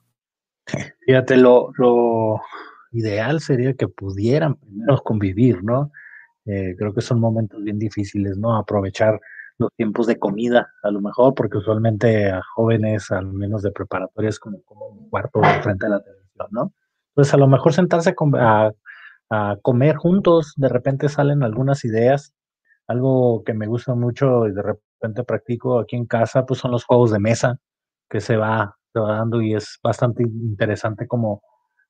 Fíjate, 1.07 1.37
lo, 1.37 1.73
lo 1.77 2.41
ideal 2.93 3.41
sería 3.41 3.75
que 3.75 3.89
pudieran 3.89 4.57
primero 4.57 4.99
convivir, 5.03 5.63
¿no? 5.65 5.91
Eh, 6.45 6.75
creo 6.79 6.95
que 6.95 7.01
son 7.01 7.21
momentos 7.21 7.63
bien 7.63 7.79
difíciles, 7.79 8.39
¿no? 8.39 8.57
Aprovechar 8.57 9.21
los 9.59 9.71
tiempos 9.75 10.07
de 10.07 10.19
comida, 10.19 10.73
a 10.83 10.91
lo 10.91 11.01
mejor, 11.01 11.35
porque 11.35 11.59
usualmente 11.59 12.31
a 12.31 12.41
jóvenes, 12.55 13.11
al 13.11 13.27
menos 13.27 13.63
de 13.63 13.73
preparatoria, 13.73 14.31
es 14.31 14.39
como, 14.39 14.63
como 14.63 14.87
un 14.87 15.11
cuarto 15.11 15.41
frente 15.63 15.87
a 15.87 15.89
la 15.91 16.01
televisión, 16.01 16.49
¿no? 16.51 16.73
Entonces, 17.11 17.35
a 17.35 17.39
lo 17.39 17.49
mejor 17.49 17.73
sentarse 17.73 18.15
a, 18.39 18.73
a, 19.31 19.57
comer 19.61 19.97
juntos, 19.97 20.55
de 20.57 20.69
repente 20.69 21.09
salen 21.09 21.43
algunas 21.43 21.85
ideas. 21.85 22.33
Algo 22.87 23.43
que 23.45 23.53
me 23.53 23.67
gusta 23.67 23.95
mucho 23.95 24.47
y 24.47 24.53
de 24.53 24.63
repente 24.63 25.25
practico 25.25 25.81
aquí 25.81 25.97
en 25.97 26.07
casa, 26.07 26.47
pues 26.47 26.61
son 26.61 26.71
los 26.71 26.85
juegos 26.85 27.11
de 27.11 27.19
mesa 27.19 27.61
que 28.09 28.21
se 28.21 28.37
va, 28.37 28.77
se 28.93 29.01
va 29.01 29.17
dando 29.17 29.43
y 29.43 29.55
es 29.55 29.79
bastante 29.83 30.23
interesante 30.23 31.07
como, 31.07 31.43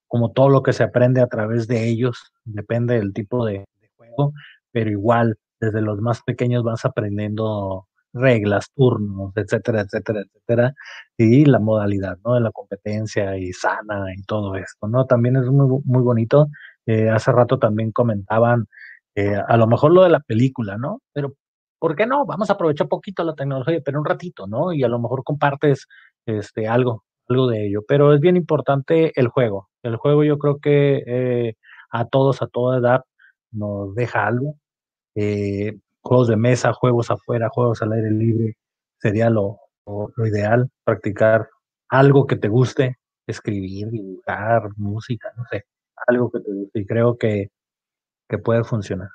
como 0.06 0.32
todo 0.32 0.48
lo 0.48 0.62
que 0.62 0.72
se 0.72 0.84
aprende 0.84 1.20
a 1.20 1.26
través 1.28 1.68
de 1.68 1.88
ellos, 1.88 2.32
depende 2.44 2.94
del 2.98 3.12
tipo 3.12 3.44
de, 3.46 3.64
juego, 3.96 4.32
pero 4.72 4.90
igual 4.90 5.36
desde 5.60 5.82
los 5.82 6.00
más 6.00 6.22
pequeños 6.22 6.62
vas 6.62 6.84
aprendiendo 6.84 7.86
reglas, 8.12 8.70
turnos, 8.74 9.32
etcétera, 9.36 9.82
etcétera, 9.82 10.20
etcétera, 10.20 10.74
y 11.16 11.44
la 11.44 11.58
modalidad, 11.58 12.16
¿no? 12.24 12.34
De 12.34 12.40
la 12.40 12.52
competencia 12.52 13.36
y 13.36 13.52
sana 13.52 14.06
y 14.16 14.22
todo 14.22 14.56
esto, 14.56 14.88
¿no? 14.88 15.06
También 15.06 15.36
es 15.36 15.46
muy, 15.46 15.80
muy 15.84 16.02
bonito. 16.02 16.48
Eh, 16.86 17.10
hace 17.10 17.32
rato 17.32 17.58
también 17.58 17.92
comentaban 17.92 18.66
eh, 19.14 19.36
a 19.36 19.56
lo 19.56 19.66
mejor 19.66 19.92
lo 19.92 20.04
de 20.04 20.10
la 20.10 20.20
película, 20.20 20.78
¿no? 20.78 21.00
Pero 21.12 21.34
¿por 21.78 21.96
qué 21.96 22.06
no? 22.06 22.26
Vamos 22.26 22.50
a 22.50 22.54
aprovechar 22.54 22.88
poquito 22.88 23.24
la 23.24 23.34
tecnología, 23.34 23.80
pero 23.84 23.98
un 23.98 24.04
ratito, 24.04 24.46
¿no? 24.46 24.72
Y 24.72 24.82
a 24.84 24.88
lo 24.88 24.98
mejor 24.98 25.24
compartes 25.24 25.86
este, 26.26 26.68
algo, 26.68 27.04
algo 27.28 27.46
de 27.48 27.66
ello. 27.66 27.82
Pero 27.86 28.14
es 28.14 28.20
bien 28.20 28.36
importante 28.36 29.12
el 29.18 29.28
juego. 29.28 29.68
El 29.82 29.96
juego 29.96 30.24
yo 30.24 30.38
creo 30.38 30.58
que 30.58 31.02
eh, 31.06 31.54
a 31.90 32.06
todos, 32.06 32.42
a 32.42 32.48
toda 32.48 32.78
edad, 32.78 33.02
nos 33.52 33.94
deja 33.94 34.26
algo. 34.26 34.56
Eh, 35.14 35.78
juegos 36.02 36.28
de 36.28 36.36
mesa, 36.36 36.72
juegos 36.72 37.10
afuera, 37.10 37.48
juegos 37.50 37.82
al 37.82 37.92
aire 37.92 38.10
libre, 38.10 38.56
sería 38.98 39.30
lo, 39.30 39.58
lo, 39.86 40.26
ideal, 40.26 40.70
practicar 40.84 41.48
algo 41.88 42.26
que 42.26 42.36
te 42.36 42.48
guste, 42.48 42.98
escribir, 43.26 43.88
dibujar, 43.90 44.70
música, 44.76 45.32
no 45.36 45.44
sé, 45.50 45.66
algo 46.06 46.30
que 46.30 46.40
te 46.40 46.52
guste. 46.52 46.80
Y 46.80 46.86
creo 46.86 47.18
que, 47.18 47.50
que 48.28 48.38
puede 48.38 48.64
funcionar. 48.64 49.10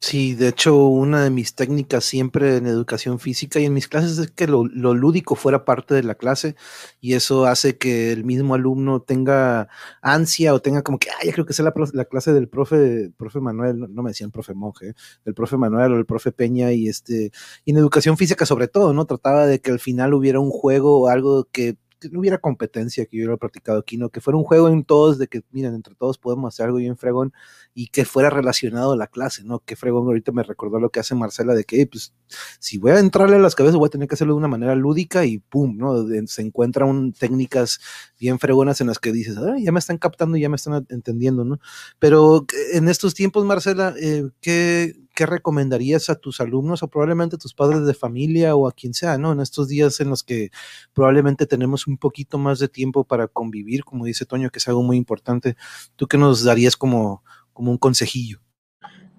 Sí, 0.00 0.34
de 0.34 0.48
hecho, 0.48 0.76
una 0.86 1.24
de 1.24 1.30
mis 1.30 1.54
técnicas 1.54 2.04
siempre 2.04 2.56
en 2.58 2.66
educación 2.66 3.18
física 3.18 3.58
y 3.58 3.64
en 3.64 3.72
mis 3.72 3.88
clases 3.88 4.18
es 4.18 4.30
que 4.30 4.46
lo, 4.46 4.64
lo, 4.66 4.94
lúdico 4.94 5.34
fuera 5.34 5.64
parte 5.64 5.94
de 5.94 6.02
la 6.02 6.14
clase 6.14 6.54
y 7.00 7.14
eso 7.14 7.46
hace 7.46 7.76
que 7.78 8.12
el 8.12 8.24
mismo 8.24 8.54
alumno 8.54 9.00
tenga 9.00 9.68
ansia 10.02 10.54
o 10.54 10.60
tenga 10.60 10.82
como 10.82 10.98
que, 10.98 11.08
ah, 11.10 11.32
creo 11.32 11.46
que 11.46 11.52
es 11.52 11.58
la, 11.60 11.72
la 11.94 12.04
clase 12.04 12.32
del 12.32 12.48
profe, 12.48 13.10
profe 13.16 13.40
Manuel, 13.40 13.80
no, 13.92 14.02
me 14.02 14.10
decían 14.10 14.30
profe 14.30 14.54
monje, 14.54 14.94
del 15.24 15.34
profe 15.34 15.56
Manuel 15.56 15.92
o 15.94 15.96
el 15.96 16.06
profe 16.06 16.30
Peña 16.30 16.72
y 16.72 16.88
este, 16.88 17.32
y 17.64 17.70
en 17.70 17.78
educación 17.78 18.16
física 18.16 18.46
sobre 18.46 18.68
todo, 18.68 18.92
¿no? 18.92 19.06
Trataba 19.06 19.46
de 19.46 19.60
que 19.60 19.72
al 19.72 19.80
final 19.80 20.14
hubiera 20.14 20.40
un 20.40 20.50
juego 20.50 21.00
o 21.00 21.08
algo 21.08 21.48
que 21.50 21.78
no 22.10 22.20
hubiera 22.20 22.38
competencia, 22.38 23.06
que 23.06 23.16
yo 23.16 23.24
hubiera 23.24 23.36
practicado 23.36 23.78
aquí, 23.78 23.96
no, 23.96 24.10
que 24.10 24.20
fuera 24.20 24.36
un 24.36 24.44
juego 24.44 24.68
en 24.68 24.84
todos, 24.84 25.18
de 25.18 25.28
que, 25.28 25.42
miren, 25.50 25.74
entre 25.74 25.94
todos 25.94 26.18
podemos 26.18 26.54
hacer 26.54 26.66
algo 26.66 26.78
bien 26.78 26.96
fregón 26.96 27.32
y 27.74 27.88
que 27.88 28.04
fuera 28.04 28.30
relacionado 28.30 28.92
a 28.92 28.96
la 28.96 29.06
clase, 29.06 29.44
¿no? 29.44 29.60
Que 29.60 29.76
fregón 29.76 30.06
ahorita 30.06 30.32
me 30.32 30.42
recordó 30.42 30.80
lo 30.80 30.90
que 30.90 31.00
hace 31.00 31.14
Marcela 31.14 31.54
de 31.54 31.64
que, 31.64 31.86
pues, 31.86 32.14
si 32.58 32.78
voy 32.78 32.92
a 32.92 32.98
entrarle 32.98 33.36
a 33.36 33.38
las 33.38 33.54
cabezas, 33.54 33.76
voy 33.76 33.86
a 33.86 33.90
tener 33.90 34.08
que 34.08 34.14
hacerlo 34.14 34.34
de 34.34 34.38
una 34.38 34.48
manera 34.48 34.74
lúdica 34.74 35.24
y 35.24 35.38
pum, 35.38 35.76
¿no? 35.76 36.06
Se 36.26 36.42
encuentran 36.42 37.12
técnicas 37.12 37.80
bien 38.18 38.38
fregonas 38.38 38.80
en 38.80 38.88
las 38.88 38.98
que 38.98 39.12
dices, 39.12 39.36
ya 39.58 39.72
me 39.72 39.78
están 39.78 39.98
captando 39.98 40.36
y 40.36 40.40
ya 40.40 40.48
me 40.48 40.56
están 40.56 40.86
entendiendo, 40.88 41.44
¿no? 41.44 41.58
Pero 41.98 42.46
en 42.72 42.88
estos 42.88 43.14
tiempos, 43.14 43.44
Marcela, 43.44 43.94
eh, 44.00 44.24
¿qué, 44.40 44.94
¿qué 45.16 45.26
recomendarías 45.26 46.10
a 46.10 46.14
tus 46.14 46.40
alumnos 46.40 46.82
o 46.82 46.88
probablemente 46.88 47.36
a 47.36 47.38
tus 47.38 47.54
padres 47.54 47.86
de 47.86 47.94
familia 47.94 48.54
o 48.54 48.68
a 48.68 48.72
quien 48.72 48.92
sea, 48.92 49.16
¿no? 49.16 49.32
En 49.32 49.40
estos 49.40 49.66
días 49.66 49.98
en 49.98 50.10
los 50.10 50.22
que 50.22 50.50
probablemente 50.92 51.46
tenemos 51.46 51.86
un 51.86 51.96
poquito 51.96 52.38
más 52.38 52.58
de 52.58 52.68
tiempo 52.68 53.02
para 53.02 53.26
convivir, 53.26 53.82
como 53.82 54.04
dice 54.04 54.26
Toño, 54.26 54.50
que 54.50 54.58
es 54.58 54.68
algo 54.68 54.82
muy 54.82 54.98
importante. 54.98 55.56
¿Tú 55.96 56.06
qué 56.06 56.18
nos 56.18 56.44
darías 56.44 56.76
como, 56.76 57.24
como 57.54 57.70
un 57.70 57.78
consejillo? 57.78 58.40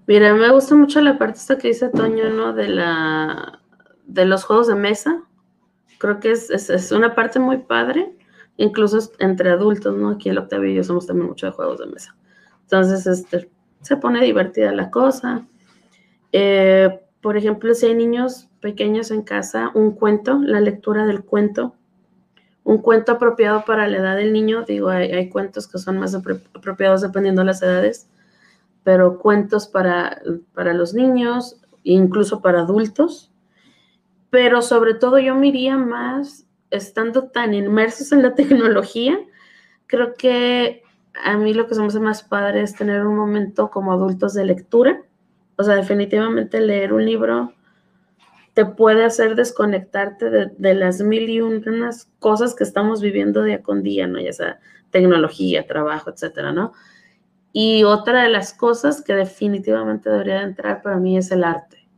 Mira, 0.06 0.32
me 0.34 0.50
gusta 0.50 0.76
mucho 0.76 1.00
la 1.00 1.18
parte 1.18 1.38
esta 1.38 1.58
que 1.58 1.68
dice 1.68 1.88
Toño, 1.88 2.30
¿no? 2.30 2.54
De 2.54 2.68
la 2.68 3.60
de 4.06 4.24
los 4.24 4.44
juegos 4.44 4.68
de 4.68 4.76
mesa. 4.76 5.24
Creo 5.98 6.20
que 6.20 6.30
es, 6.30 6.48
es, 6.48 6.92
una 6.92 7.16
parte 7.16 7.40
muy 7.40 7.58
padre, 7.58 8.16
incluso 8.56 8.98
entre 9.18 9.50
adultos, 9.50 9.96
¿no? 9.96 10.10
Aquí 10.10 10.28
el 10.28 10.38
Octavio 10.38 10.70
y 10.70 10.76
yo 10.76 10.84
somos 10.84 11.08
también 11.08 11.26
mucho 11.26 11.46
de 11.46 11.52
juegos 11.52 11.80
de 11.80 11.86
mesa. 11.86 12.16
Entonces, 12.62 13.06
este, 13.06 13.50
se 13.82 13.96
pone 13.96 14.24
divertida 14.24 14.72
la 14.72 14.90
cosa 14.90 15.44
eh, 16.32 17.00
por 17.20 17.36
ejemplo, 17.36 17.74
si 17.74 17.86
hay 17.86 17.94
niños 17.94 18.48
pequeños 18.60 19.10
en 19.10 19.22
casa, 19.22 19.70
un 19.74 19.92
cuento, 19.92 20.38
la 20.38 20.60
lectura 20.60 21.06
del 21.06 21.24
cuento, 21.24 21.74
un 22.64 22.78
cuento 22.78 23.12
apropiado 23.12 23.64
para 23.64 23.88
la 23.88 23.98
edad 23.98 24.16
del 24.16 24.32
niño, 24.32 24.64
digo, 24.64 24.90
hay, 24.90 25.28
cuentos 25.30 25.66
que 25.66 25.78
son 25.78 25.98
más 25.98 26.14
apropiados 26.14 27.00
dependiendo 27.00 27.42
de 27.42 27.46
las 27.46 27.62
edades, 27.62 28.10
pero 28.84 29.18
cuentos 29.18 29.68
para, 29.68 30.20
para 30.54 30.74
los 30.74 30.94
niños, 30.94 31.60
incluso 31.82 32.40
para 32.42 32.60
adultos, 32.60 33.32
pero 34.30 34.60
sobre 34.60 34.94
todo 34.94 35.18
yo 35.18 35.34
me 35.34 35.48
iría 35.48 35.76
más, 35.76 36.46
estando 36.70 37.28
tan 37.28 37.54
inmersos 37.54 38.12
en 38.12 38.22
la 38.22 38.34
tecnología, 38.36 39.18
creo 39.86 40.14
que 40.14 40.82
a 41.24 41.36
mí 41.36 41.54
lo 41.54 41.66
que 41.66 41.74
se 41.74 41.80
me 41.80 41.86
hace 41.86 42.00
más 42.00 42.22
padre 42.22 42.62
es 42.62 42.76
tener 42.76 43.06
un 43.06 43.16
momento 43.16 43.70
como 43.70 43.92
adultos 43.92 44.34
de 44.34 44.44
lectura, 44.44 45.02
o 45.58 45.64
sea, 45.64 45.74
definitivamente 45.74 46.60
leer 46.60 46.92
un 46.92 47.04
libro 47.04 47.52
te 48.54 48.64
puede 48.64 49.04
hacer 49.04 49.34
desconectarte 49.34 50.30
de, 50.30 50.74
las 50.74 51.00
mil 51.00 51.28
y 51.28 51.40
unas 51.40 52.10
cosas 52.18 52.54
que 52.54 52.64
estamos 52.64 53.00
viviendo 53.00 53.42
día 53.42 53.62
con 53.62 53.82
día, 53.82 54.06
¿no? 54.06 54.20
Ya 54.20 54.32
sea 54.32 54.60
tecnología, 54.90 55.66
trabajo, 55.66 56.10
etcétera, 56.10 56.52
¿no? 56.52 56.72
Y 57.52 57.84
otra 57.84 58.22
de 58.22 58.30
las 58.30 58.54
cosas 58.54 59.02
que 59.02 59.14
definitivamente 59.14 60.10
debería 60.10 60.42
entrar 60.42 60.82
para 60.82 60.96
mí 60.96 61.16
es 61.16 61.30
el 61.30 61.44
arte. 61.44 61.88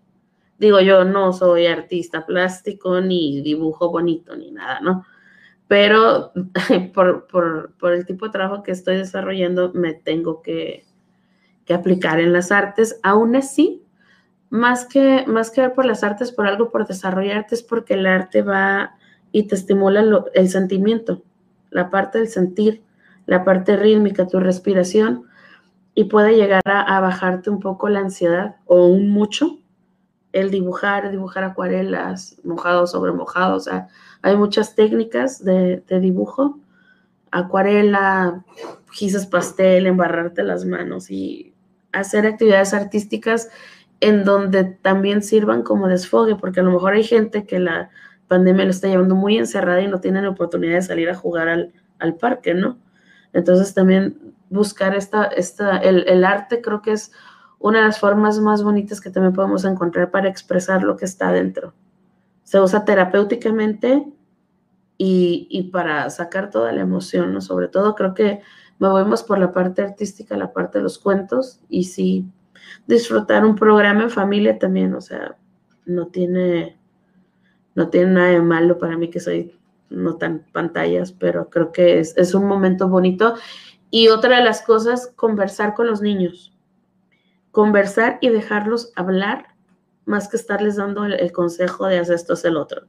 Digo, 0.59 0.81
yo 0.81 1.05
no 1.05 1.32
soy 1.32 1.66
artista 1.66 2.27
plástico, 2.27 3.01
ni 3.01 3.41
dibujo 3.43 3.91
bonito, 3.91 4.37
ni 4.37 4.51
nada, 4.53 4.81
¿no? 4.81 5.05
Pero 5.66 6.32
por 6.95 7.93
el 7.93 8.07
tipo 8.07 8.27
de 8.27 8.32
trabajo 8.32 8.62
que 8.62 8.73
estoy 8.73 8.97
desarrollando, 8.97 9.73
me 9.74 9.95
tengo 9.95 10.43
que, 10.43 10.85
aplicar 11.75 12.21
en 12.21 12.33
las 12.33 12.53
artes. 12.53 12.99
Aún 13.03 13.37
así, 13.37 13.83
más 14.51 14.85
que, 14.85 15.25
más 15.27 15.51
que 15.51 15.63
ver 15.63 15.73
por 15.75 15.85
las 15.85 16.03
artes, 16.03 16.33
por 16.33 16.47
algo 16.47 16.71
por 16.71 16.87
desarrollarte, 16.87 17.55
es 17.55 17.63
porque 17.63 17.95
el 17.95 18.07
arte 18.07 18.43
va 18.43 18.97
y 19.33 19.45
te 19.45 19.55
estimula 19.55 20.03
lo, 20.03 20.27
el 20.35 20.49
sentimiento, 20.49 21.23
la 21.71 21.91
parte 21.91 22.19
del 22.19 22.29
sentir, 22.29 22.83
la 23.27 23.45
parte 23.45 23.77
rítmica, 23.77 24.27
tu 24.27 24.41
respiración. 24.41 25.25
y 25.95 26.05
puede 26.05 26.37
llegar 26.37 26.63
a, 26.65 27.01
bajarte 27.01 27.51
un 27.51 27.61
poco 27.61 27.89
la 27.89 28.01
ansiedad 28.01 28.57
o 28.67 28.87
un 28.87 29.11
mucho 29.11 29.59
el 30.33 30.51
dibujar, 30.51 31.11
dibujar 31.11 31.45
acuarelas, 31.45 32.37
mojado 32.45 32.87
sobre 32.87 33.13
mojado, 33.13 33.57
o 33.57 33.61
sea, 33.61 33.89
hay 34.23 34.37
muchas 34.37 34.75
técnicas 34.75 35.45
de, 35.45 35.83
dibujo, 36.01 36.59
acuarela, 37.31 38.45
gises 38.93 39.27
pastel, 39.27 39.87
embarrarte 39.87 40.43
las 40.43 40.65
manos 40.65 41.11
y 41.11 41.49
hacer 41.93 42.27
actividades 42.27 42.75
artísticas 42.75 43.51
en 44.01 44.25
donde 44.25 44.65
también 44.65 45.23
sirvan 45.23 45.62
como 45.62 45.89
desfogue, 45.89 46.37
porque 46.37 46.61
a 46.61 46.62
lo 46.62 46.73
mejor 46.73 46.95
hay 46.95 47.05
gente 47.05 47.45
que 47.45 47.59
la 47.59 47.91
pandemia 48.29 48.65
lo 48.65 48.71
está 48.71 48.89
llevando 48.89 49.15
muy 49.15 49.37
encerrada 49.37 49.83
y 49.83 49.89
no 49.89 50.01
tienen 50.01 50.25
oportunidad 50.27 50.75
de 50.75 50.83
salir 50.83 51.11
a 51.11 51.15
jugar 51.15 51.49
al, 51.49 51.73
al 51.99 52.15
parque, 52.15 52.55
¿no? 52.55 52.79
Entonces 53.33 53.75
también 53.75 54.35
buscar 54.49 54.95
esta, 54.95 55.25
esta 55.25 55.79
el, 55.79 56.05
el 56.09 56.25
arte 56.25 56.61
creo 56.61 56.83
que 56.83 56.93
es 56.93 57.12
una 57.59 57.81
de 57.81 57.85
las 57.87 58.01
formas 58.01 58.41
más 58.41 58.62
bonitas 58.62 59.01
que 59.01 59.11
también 59.11 59.35
podemos 59.35 59.65
encontrar 59.65 60.11
para 60.11 60.29
expresar 60.29 60.83
lo 60.83 60.97
que 60.97 61.05
está 61.05 61.31
dentro. 61.31 61.75
Se 62.43 62.59
usa 62.59 62.85
terapéuticamente 62.85 64.07
y, 64.97 65.47
y 65.51 65.65
para 65.65 66.09
sacar 66.11 66.51
toda 66.51 66.73
la 66.73 66.81
emoción, 66.81 67.35
¿no? 67.35 67.41
Sobre 67.41 67.69
todo 67.69 67.95
creo 67.95 68.15
que 68.15 68.41
me 68.81 69.05
más 69.05 69.23
por 69.23 69.39
la 69.39 69.52
parte 69.52 69.82
artística, 69.82 70.36
la 70.36 70.52
parte 70.52 70.78
de 70.78 70.85
los 70.85 70.98
cuentos 70.98 71.61
y 71.69 71.85
sí 71.85 72.27
disfrutar 72.86 73.44
un 73.44 73.55
programa 73.55 74.02
en 74.02 74.11
familia 74.11 74.59
también, 74.59 74.94
o 74.94 75.01
sea, 75.01 75.36
no 75.86 76.09
tiene, 76.09 76.78
no 77.74 77.89
tiene 77.89 78.12
nada 78.12 78.28
de 78.31 78.43
malo 78.43 78.78
para 78.78 78.97
mí 78.97 79.11
que 79.11 79.20
soy 79.20 79.57
no 79.90 80.16
tan 80.16 80.47
pantallas, 80.52 81.12
pero 81.12 81.51
creo 81.51 81.73
que 81.73 82.01
es, 82.01 82.16
es 82.16 82.35
un 82.35 82.47
momento 82.47 82.89
bonito. 82.89 83.35
Y 83.90 84.09
otra 84.09 84.39
de 84.39 84.44
las 84.44 84.62
cosas, 84.62 85.12
conversar 85.16 85.74
con 85.74 85.86
los 85.86 86.01
niños 86.01 86.51
conversar 87.51 88.19
y 88.20 88.28
dejarlos 88.28 88.93
hablar 88.97 89.55
más 90.05 90.28
que 90.28 90.36
estarles 90.36 90.77
dando 90.77 91.05
el, 91.05 91.15
el, 91.15 91.32
consejo 91.32 91.86
de 91.86 91.98
hacer 91.98 92.16
esto, 92.16 92.35
es 92.35 92.44
el 92.44 92.57
otro. 92.57 92.86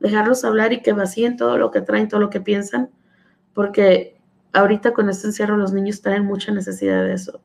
Dejarlos 0.00 0.44
hablar 0.44 0.72
y 0.72 0.82
que 0.82 0.92
vacíen 0.92 1.36
todo 1.36 1.58
lo 1.58 1.70
que 1.70 1.80
traen, 1.80 2.08
todo 2.08 2.20
lo 2.20 2.30
que 2.30 2.40
piensan, 2.40 2.90
porque 3.52 4.20
ahorita 4.54 4.92
con 4.92 5.10
este 5.10 5.26
encierro 5.26 5.56
los 5.56 5.72
niños 5.72 6.00
traen 6.00 6.24
mucha 6.24 6.52
necesidad 6.52 7.04
de 7.04 7.14
eso, 7.14 7.40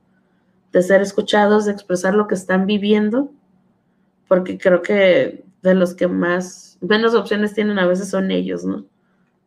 de 0.72 0.82
ser 0.82 1.02
escuchados, 1.02 1.66
de 1.66 1.72
expresar 1.72 2.16
lo 2.16 2.28
que 2.28 2.36
están 2.36 2.66
viviendo, 2.66 3.32
porque 4.28 4.58
creo 4.58 4.82
que 4.82 5.44
de 5.62 5.74
los 5.76 5.96
que 5.96 6.08
más, 6.08 6.78
menos 6.82 7.14
opciones 7.16 7.54
tienen 7.54 7.80
a 7.80 7.88
veces 7.88 8.10
son 8.10 8.32
ellos, 8.32 8.64
¿no? 8.64 8.86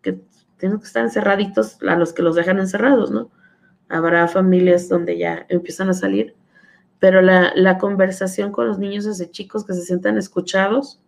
Que 0.02 0.20
tienen 0.58 0.78
que 0.78 0.86
estar 0.86 1.04
encerraditos 1.04 1.78
a 1.82 1.96
los 1.96 2.12
que 2.12 2.22
los 2.22 2.36
dejan 2.36 2.58
encerrados, 2.58 3.10
¿no? 3.10 3.30
Habrá 3.88 4.28
familias 4.28 4.88
donde 4.88 5.18
ya 5.18 5.46
empiezan 5.48 5.88
a 5.88 5.94
salir 5.94 6.34
pero 7.02 7.20
la, 7.20 7.50
la, 7.56 7.78
conversación 7.78 8.52
con 8.52 8.68
los 8.68 8.78
niños 8.78 9.04
desde 9.04 9.28
chicos 9.28 9.66
que 9.66 9.72
se 9.72 9.82
sientan 9.82 10.18
escuchados 10.18 11.00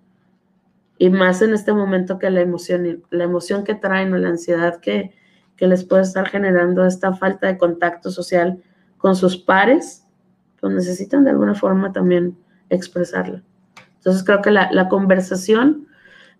y 0.98 1.08
más 1.08 1.40
en 1.40 1.54
este 1.54 1.72
momento 1.72 2.18
que 2.18 2.30
la 2.30 2.40
emoción, 2.40 3.04
la 3.10 3.22
emoción 3.22 3.62
que 3.62 3.76
traen 3.76 4.12
o 4.12 4.18
la 4.18 4.30
ansiedad 4.30 4.80
que, 4.80 5.14
que 5.56 5.66
les 5.66 5.84
puede 5.84 6.02
estar 6.02 6.28
generando 6.28 6.84
esta 6.84 7.12
falta 7.12 7.46
de 7.46 7.58
contacto 7.58 8.10
social 8.10 8.62
con 8.98 9.16
sus 9.16 9.36
pares, 9.36 10.06
pues 10.60 10.72
necesitan 10.72 11.24
de 11.24 11.30
alguna 11.30 11.54
forma 11.54 11.92
también 11.92 12.36
expresarla. 12.70 13.42
Entonces 13.96 14.24
creo 14.24 14.42
que 14.42 14.50
la, 14.50 14.70
la 14.72 14.88
conversación 14.88 15.88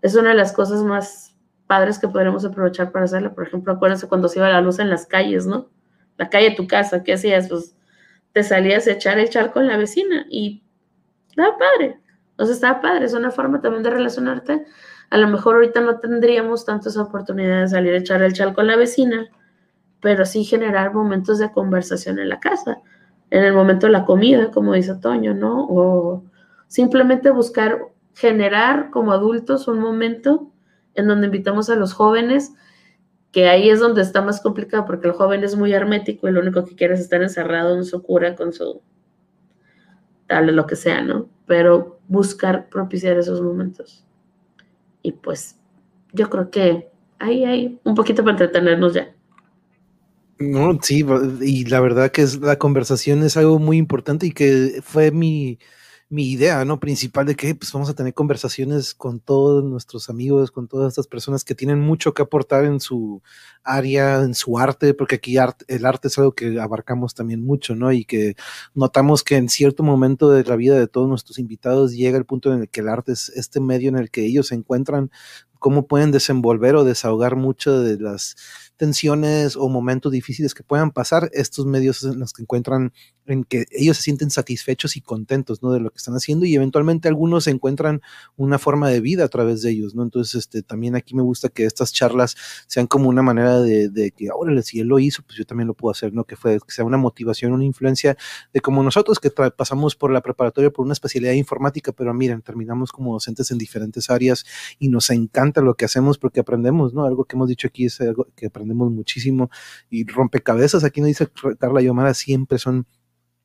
es 0.01 0.15
una 0.15 0.29
de 0.29 0.35
las 0.35 0.51
cosas 0.51 0.83
más 0.83 1.35
padres 1.67 1.99
que 1.99 2.07
podremos 2.07 2.45
aprovechar 2.45 2.91
para 2.91 3.05
hacerla. 3.05 3.33
Por 3.33 3.47
ejemplo, 3.47 3.73
acuérdense 3.73 4.07
cuando 4.07 4.27
se 4.27 4.39
iba 4.39 4.49
la 4.49 4.61
luz 4.61 4.79
en 4.79 4.89
las 4.89 5.05
calles, 5.05 5.45
¿no? 5.45 5.69
La 6.17 6.29
calle 6.29 6.51
de 6.51 6.55
tu 6.55 6.67
casa, 6.67 7.03
¿qué 7.03 7.13
hacías? 7.13 7.49
Pues 7.49 7.75
te 8.33 8.43
salías 8.43 8.87
a 8.87 8.91
echar 8.91 9.17
el 9.17 9.29
charco 9.29 9.53
con 9.53 9.67
la 9.67 9.77
vecina 9.77 10.25
y 10.29 10.63
estaba 11.29 11.57
padre. 11.57 11.99
O 12.37 12.45
sea, 12.45 12.53
estaba 12.53 12.81
padre, 12.81 13.05
es 13.05 13.13
una 13.13 13.31
forma 13.31 13.61
también 13.61 13.83
de 13.83 13.89
relacionarte. 13.89 14.65
A 15.15 15.17
lo 15.17 15.29
mejor 15.29 15.55
ahorita 15.55 15.79
no 15.79 15.99
tendríamos 15.99 16.65
tantas 16.65 16.97
oportunidades 16.97 17.71
de 17.71 17.77
salir 17.77 17.93
a 17.93 17.99
echar 17.99 18.21
el 18.21 18.33
charco 18.33 18.55
con 18.55 18.67
la 18.67 18.75
vecina, 18.75 19.29
pero 20.01 20.25
sí 20.25 20.43
generar 20.43 20.93
momentos 20.93 21.39
de 21.39 21.53
conversación 21.53 22.19
en 22.19 22.27
la 22.27 22.41
casa, 22.41 22.81
en 23.29 23.45
el 23.45 23.53
momento 23.53 23.85
de 23.85 23.93
la 23.93 24.03
comida, 24.03 24.51
como 24.51 24.73
dice 24.73 24.93
Toño, 24.95 25.33
¿no? 25.33 25.67
O 25.69 26.25
simplemente 26.67 27.31
buscar 27.31 27.79
generar 28.13 28.89
como 28.89 29.13
adultos 29.13 29.69
un 29.69 29.79
momento 29.79 30.51
en 30.95 31.07
donde 31.07 31.27
invitamos 31.27 31.69
a 31.69 31.77
los 31.77 31.93
jóvenes 31.93 32.51
que 33.31 33.47
ahí 33.47 33.69
es 33.69 33.79
donde 33.79 34.01
está 34.01 34.21
más 34.21 34.41
complicado 34.41 34.83
porque 34.83 35.07
el 35.07 35.13
joven 35.13 35.45
es 35.45 35.55
muy 35.55 35.71
hermético 35.71 36.27
y 36.27 36.33
lo 36.33 36.41
único 36.41 36.65
que 36.65 36.75
quiere 36.75 36.95
es 36.95 36.99
estar 36.99 37.21
encerrado 37.21 37.77
en 37.77 37.85
su 37.85 38.03
cura 38.03 38.35
con 38.35 38.51
su 38.51 38.81
tal, 40.27 40.53
lo 40.53 40.67
que 40.67 40.75
sea, 40.75 41.01
¿no? 41.01 41.29
Pero 41.45 42.01
buscar 42.09 42.67
propiciar 42.67 43.17
esos 43.17 43.41
momentos. 43.41 44.05
Y 45.05 45.11
pues 45.11 45.55
yo 46.13 46.31
creo 46.31 46.49
que 46.49 46.89
ahí 47.19 47.45
hay 47.45 47.79
un 47.83 47.93
poquito 47.93 48.23
para 48.23 48.31
entretenernos 48.31 48.95
ya. 48.95 49.13
No, 50.39 50.79
sí, 50.81 51.05
y 51.41 51.65
la 51.65 51.79
verdad 51.79 52.11
que 52.11 52.23
es, 52.23 52.37
la 52.37 52.57
conversación 52.57 53.21
es 53.21 53.37
algo 53.37 53.59
muy 53.59 53.77
importante 53.77 54.25
y 54.25 54.31
que 54.31 54.81
fue 54.83 55.11
mi, 55.11 55.59
mi 56.09 56.31
idea, 56.31 56.63
¿no? 56.65 56.79
Principal 56.79 57.25
de 57.25 57.35
que 57.35 57.55
pues 57.55 57.71
vamos 57.73 57.89
a 57.89 57.95
tener 57.95 58.13
conversaciones 58.13 58.93
con 58.93 59.19
todos 59.19 59.63
nuestros 59.63 60.09
amigos, 60.09 60.51
con 60.51 60.67
todas 60.67 60.89
estas 60.89 61.07
personas 61.07 61.43
que 61.43 61.55
tienen 61.55 61.79
mucho 61.79 62.13
que 62.13 62.21
aportar 62.21 62.63
en 62.65 62.79
su 62.79 63.23
área, 63.63 64.21
en 64.21 64.35
su 64.35 64.59
arte, 64.59 64.93
porque 64.93 65.15
aquí 65.15 65.35
el 65.67 65.85
arte 65.85 66.07
es 66.07 66.17
algo 66.19 66.33
que 66.33 66.59
abarcamos 66.59 67.15
también 67.15 67.43
mucho, 67.43 67.75
¿no? 67.75 67.91
Y 67.91 68.05
que 68.05 68.35
notamos 68.75 69.23
que 69.23 69.35
en 69.37 69.49
cierto 69.49 69.81
momento 69.81 70.29
de 70.29 70.43
la 70.43 70.55
vida 70.55 70.77
de 70.77 70.87
todos 70.87 71.09
nuestros 71.09 71.39
invitados 71.39 71.93
llega 71.93 72.17
el 72.17 72.25
punto 72.25 72.53
en 72.53 72.61
el 72.61 72.69
que 72.69 72.81
el 72.81 72.89
arte 72.89 73.13
es 73.13 73.29
este 73.29 73.59
medio 73.59 73.89
en 73.89 73.97
el 73.97 74.11
que 74.11 74.25
ellos 74.25 74.47
se 74.47 74.55
encuentran, 74.55 75.09
cómo 75.59 75.87
pueden 75.87 76.11
desenvolver 76.11 76.75
o 76.75 76.83
desahogar 76.83 77.35
mucho 77.35 77.79
de 77.79 77.97
las 77.99 78.35
tensiones 78.77 79.55
o 79.55 79.69
momentos 79.69 80.11
difíciles 80.11 80.53
que 80.53 80.63
puedan 80.63 80.91
pasar, 80.91 81.29
estos 81.33 81.65
medios 81.65 82.03
en 82.03 82.19
los 82.19 82.33
que 82.33 82.41
encuentran, 82.41 82.93
en 83.25 83.43
que 83.43 83.65
ellos 83.71 83.97
se 83.97 84.03
sienten 84.03 84.29
satisfechos 84.29 84.97
y 84.97 85.01
contentos, 85.01 85.63
¿no? 85.63 85.71
De 85.71 85.79
lo 85.79 85.89
que 85.89 85.97
están 85.97 86.15
haciendo 86.15 86.45
y 86.45 86.55
eventualmente 86.55 87.07
algunos 87.07 87.47
encuentran 87.47 88.01
una 88.35 88.59
forma 88.59 88.89
de 88.89 88.99
vida 88.99 89.23
a 89.23 89.29
través 89.29 89.61
de 89.61 89.71
ellos, 89.71 89.95
¿no? 89.95 90.03
Entonces, 90.03 90.35
este, 90.35 90.61
también 90.61 90.95
aquí 90.95 91.15
me 91.15 91.21
gusta 91.21 91.49
que 91.49 91.65
estas 91.65 91.93
charlas 91.93 92.35
sean 92.67 92.87
como 92.87 93.09
una 93.09 93.21
manera 93.21 93.61
de, 93.61 93.89
de 93.89 94.11
que, 94.11 94.29
órale, 94.31 94.61
si 94.61 94.79
él 94.79 94.87
lo 94.87 94.99
hizo, 94.99 95.23
pues 95.23 95.37
yo 95.37 95.45
también 95.45 95.67
lo 95.67 95.73
puedo 95.73 95.91
hacer, 95.91 96.13
¿no? 96.13 96.25
Que 96.25 96.35
fue, 96.35 96.59
que 96.59 96.71
sea 96.73 96.85
una 96.85 96.97
motivación, 96.97 97.53
una 97.53 97.65
influencia 97.65 98.17
de 98.53 98.59
como 98.59 98.83
nosotros 98.83 99.19
que 99.19 99.31
pasamos 99.31 99.95
por 99.95 100.11
la 100.11 100.21
preparatoria 100.21 100.69
por 100.69 100.85
una 100.85 100.93
especialidad 100.93 101.33
informática, 101.33 101.91
pero 101.93 102.13
miren, 102.13 102.41
terminamos 102.41 102.91
como 102.91 103.13
docentes 103.13 103.51
en 103.51 103.57
diferentes 103.57 104.09
áreas 104.09 104.45
y 104.79 104.89
nos 104.89 105.09
encanta 105.09 105.61
lo 105.61 105.75
que 105.75 105.85
hacemos 105.85 106.17
porque 106.17 106.41
aprendemos, 106.41 106.93
¿no? 106.93 107.05
Algo 107.05 107.23
que 107.25 107.35
hemos 107.35 107.47
dicho 107.47 107.67
aquí 107.67 107.85
es 107.85 108.01
algo 108.01 108.27
que 108.35 108.47
aprendemos 108.47 108.64
aprendemos 108.65 108.91
muchísimo 108.91 109.49
y 109.89 110.05
rompecabezas, 110.05 110.83
aquí 110.83 111.01
nos 111.01 111.07
dice 111.07 111.27
Carla 111.59 111.81
Yomara, 111.81 112.13
siempre 112.13 112.57
son 112.57 112.87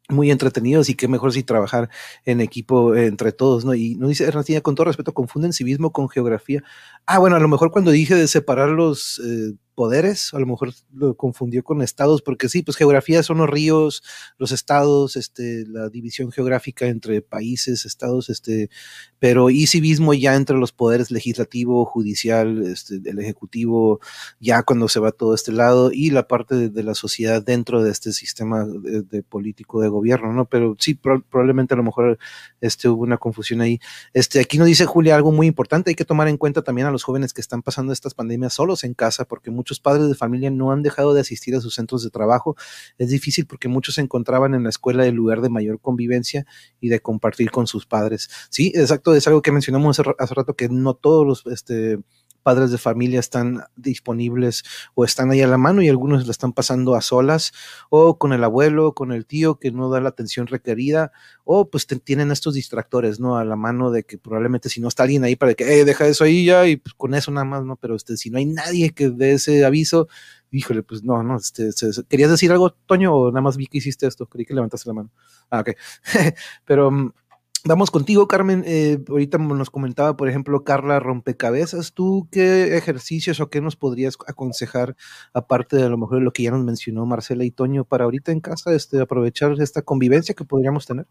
muy 0.09 0.30
entretenidos 0.30 0.88
y 0.88 0.94
qué 0.94 1.06
mejor 1.06 1.32
si 1.32 1.44
trabajar 1.44 1.88
en 2.24 2.40
equipo 2.40 2.97
entre 2.97 3.30
todos, 3.30 3.64
¿no? 3.64 3.74
Y 3.74 3.94
nos 3.94 4.09
dice 4.09 4.24
Ernestina, 4.24 4.60
con 4.60 4.74
todo 4.74 4.86
respeto, 4.86 5.14
confunden 5.14 5.52
civismo 5.52 5.92
con 5.92 6.09
geografía. 6.09 6.64
Ah, 7.06 7.18
bueno, 7.18 7.36
a 7.36 7.40
lo 7.40 7.47
mejor 7.47 7.70
cuando 7.70 7.92
dije 7.92 8.16
de 8.16 8.26
separar 8.26 8.70
los 8.70 9.20
eh, 9.24 9.55
poderes, 9.74 10.34
a 10.34 10.38
lo 10.38 10.47
mejor 10.47 10.72
lo 10.92 11.16
confundió 11.16 11.62
con 11.62 11.82
estados, 11.82 12.22
porque 12.22 12.48
sí, 12.48 12.62
pues 12.62 12.76
geografía 12.76 13.22
son 13.22 13.38
los 13.38 13.48
ríos, 13.48 14.02
los 14.38 14.52
estados, 14.52 15.16
este, 15.16 15.64
la 15.66 15.88
división 15.88 16.30
geográfica 16.32 16.86
entre 16.86 17.22
países, 17.22 17.84
estados, 17.84 18.28
este, 18.30 18.70
pero 19.18 19.51
y 19.51 19.66
civismo 19.66 20.14
ya 20.14 20.34
entre 20.34 20.56
los 20.56 20.72
poderes 20.72 21.10
legislativo, 21.10 21.84
judicial, 21.84 22.66
este, 22.66 23.01
el 23.05 23.18
ejecutivo, 23.18 24.01
ya 24.40 24.62
cuando 24.62 24.88
se 24.88 25.01
va 25.01 25.12
todo 25.12 25.34
este 25.34 25.52
lado, 25.52 25.90
y 25.92 26.10
la 26.10 26.26
parte 26.26 26.68
de, 26.68 26.82
la 26.82 26.94
sociedad 26.94 27.42
dentro 27.42 27.82
de 27.82 27.90
este 27.90 28.12
sistema 28.12 28.64
de, 28.64 29.22
político 29.22 29.82
de 29.82 29.88
gobierno, 29.88 30.32
¿no? 30.32 30.47
Pero 30.47 30.76
sí, 30.78 30.94
pro, 30.94 31.22
probablemente 31.22 31.74
a 31.74 31.76
lo 31.76 31.82
mejor 31.82 32.18
este, 32.60 32.88
hubo 32.88 33.02
una 33.02 33.18
confusión 33.18 33.60
ahí. 33.60 33.80
Este, 34.14 34.40
aquí 34.40 34.59
nos 34.59 34.66
dice 34.66 34.86
Julia 34.86 35.14
algo 35.14 35.32
muy 35.32 35.47
importante, 35.47 35.90
hay 35.90 35.94
que 35.94 36.05
tomar 36.05 36.28
en 36.28 36.38
cuenta 36.38 36.62
también 36.62 36.86
a 36.86 36.90
los 36.90 37.02
jóvenes 37.02 37.32
que 37.32 37.40
están 37.40 37.62
pasando 37.62 37.92
estas 37.92 38.14
pandemias 38.14 38.55
solos 38.55 38.84
en 38.84 38.94
casa, 38.94 39.24
porque 39.26 39.51
muchos 39.61 39.78
padres 39.78 40.09
de 40.09 40.15
familia 40.15 40.51
no 40.51 40.73
han 40.73 40.82
dejado 40.82 41.12
de 41.12 41.20
asistir 41.20 41.55
a 41.55 41.61
sus 41.61 41.74
centros 41.74 42.03
de 42.03 42.09
trabajo. 42.09 42.57
Es 42.97 43.11
difícil 43.11 43.47
porque 43.47 43.69
muchos 43.69 43.97
se 43.97 44.01
encontraban 44.01 44.55
en 44.55 44.62
la 44.62 44.70
escuela 44.70 45.07
el 45.07 45.15
lugar 45.15 45.43
de 45.43 45.51
mayor 45.51 45.81
convivencia 45.81 46.47
y 46.81 46.89
de 46.89 47.01
compartir 47.01 47.51
con 47.51 47.66
sus 47.66 47.85
padres. 47.85 48.31
Sí, 48.49 48.73
exacto, 48.74 49.15
es 49.15 49.27
algo 49.27 49.43
que 49.43 49.53
mencionamos 49.53 50.01
hace 50.19 50.35
rato, 50.35 50.55
que 50.55 50.70
no 50.70 50.95
todos 50.95 51.27
los 51.27 51.47
este, 51.53 51.99
padres 52.43 52.71
de 52.71 52.79
familia 52.79 53.21
están 53.21 53.62
disponibles 53.77 54.62
o 54.95 55.05
están 55.05 55.31
ahí 55.31 55.43
a 55.43 55.47
la 55.47 55.59
mano 55.59 55.83
y 55.83 55.89
algunos 55.89 56.27
la 56.27 56.31
están 56.33 56.53
pasando 56.53 56.95
a 56.95 57.01
solas 57.03 57.53
o 57.91 58.19
con 58.19 58.33
el 58.33 58.45
abuelo, 58.45 58.95
con 58.95 59.12
el 59.12 59.27
tío 59.27 59.59
que 59.59 59.71
no 59.73 59.91
da 59.91 60.01
la 60.01 60.09
atención 60.11 60.47
requerida 60.47 61.12
o 61.45 61.69
pues 61.71 61.87
te, 61.87 61.97
tienen 61.97 62.31
estos 62.31 62.55
distractores, 62.55 63.21
¿no? 63.21 63.37
A 63.37 63.45
la 63.45 63.57
mano 63.57 63.91
de 63.91 64.05
que 64.05 64.19
probablemente 64.19 64.69
si 64.69 64.81
no 64.81 64.89
está 64.89 65.03
alguien 65.05 65.25
ahí 65.25 65.37
para 65.37 65.55
que, 65.55 65.65
deja 65.85 66.07
eso 66.07 66.25
ahí 66.25 66.45
ya 66.45 66.67
y 66.67 66.77
pues 66.77 66.95
con 66.95 67.15
eso 67.15 67.31
nada 67.31 67.45
más, 67.45 67.65
¿no? 67.65 67.77
Pero 67.77 67.95
este, 67.97 68.17
si 68.17 68.31
no 68.31 68.39
hay 68.39 68.47
nadie 68.47 68.91
que 68.91 69.11
dé 69.11 69.33
ese 69.33 69.65
aviso, 69.65 70.09
híjole, 70.51 70.83
pues 70.83 71.03
no, 71.03 71.23
no, 71.23 71.37
este, 71.37 71.73
se- 71.73 72.05
¿querías 72.09 72.31
decir 72.31 72.51
algo, 72.53 72.71
Toño, 72.87 73.15
o 73.15 73.31
nada 73.31 73.41
más 73.43 73.57
vi 73.57 73.67
que 73.67 73.79
hiciste 73.79 74.07
esto? 74.07 74.27
Creí 74.27 74.45
que 74.45 74.55
levantaste 74.55 74.89
la 74.89 74.95
mano. 74.95 75.11
Ah, 75.51 75.61
ok. 75.61 75.71
Pero 76.65 76.91
mm, 76.91 77.12
vamos 77.65 77.91
contigo, 77.91 78.28
Carmen. 78.28 78.62
Eh, 78.66 78.99
ahorita 79.09 79.39
nos 79.39 79.70
comentaba, 79.70 80.16
por 80.16 80.28
ejemplo, 80.28 80.65
Carla 80.65 81.01
Rompecabezas. 81.01 81.93
¿Tú 81.93 82.28
qué 82.31 82.77
ejercicios 82.77 83.41
o 83.41 83.51
qué 83.51 83.61
nos 83.61 83.77
podrías 83.77 84.16
aconsejar, 84.27 84.97
aparte 85.32 85.77
de 85.77 85.85
a 85.85 85.89
lo 85.89 85.99
mejor 85.99 86.23
lo 86.23 86.32
que 86.32 86.45
ya 86.45 86.51
nos 86.51 86.65
mencionó 86.65 87.07
Marcela 87.07 87.45
y 87.45 87.51
Toño, 87.51 87.85
para 87.85 88.05
ahorita 88.05 88.32
en 88.32 88.41
casa 88.41 88.74
este, 88.74 89.01
aprovechar 89.01 89.53
esta 89.61 89.82
convivencia 89.82 90.35
que 90.35 90.45
podríamos 90.45 90.87
tener? 90.87 91.07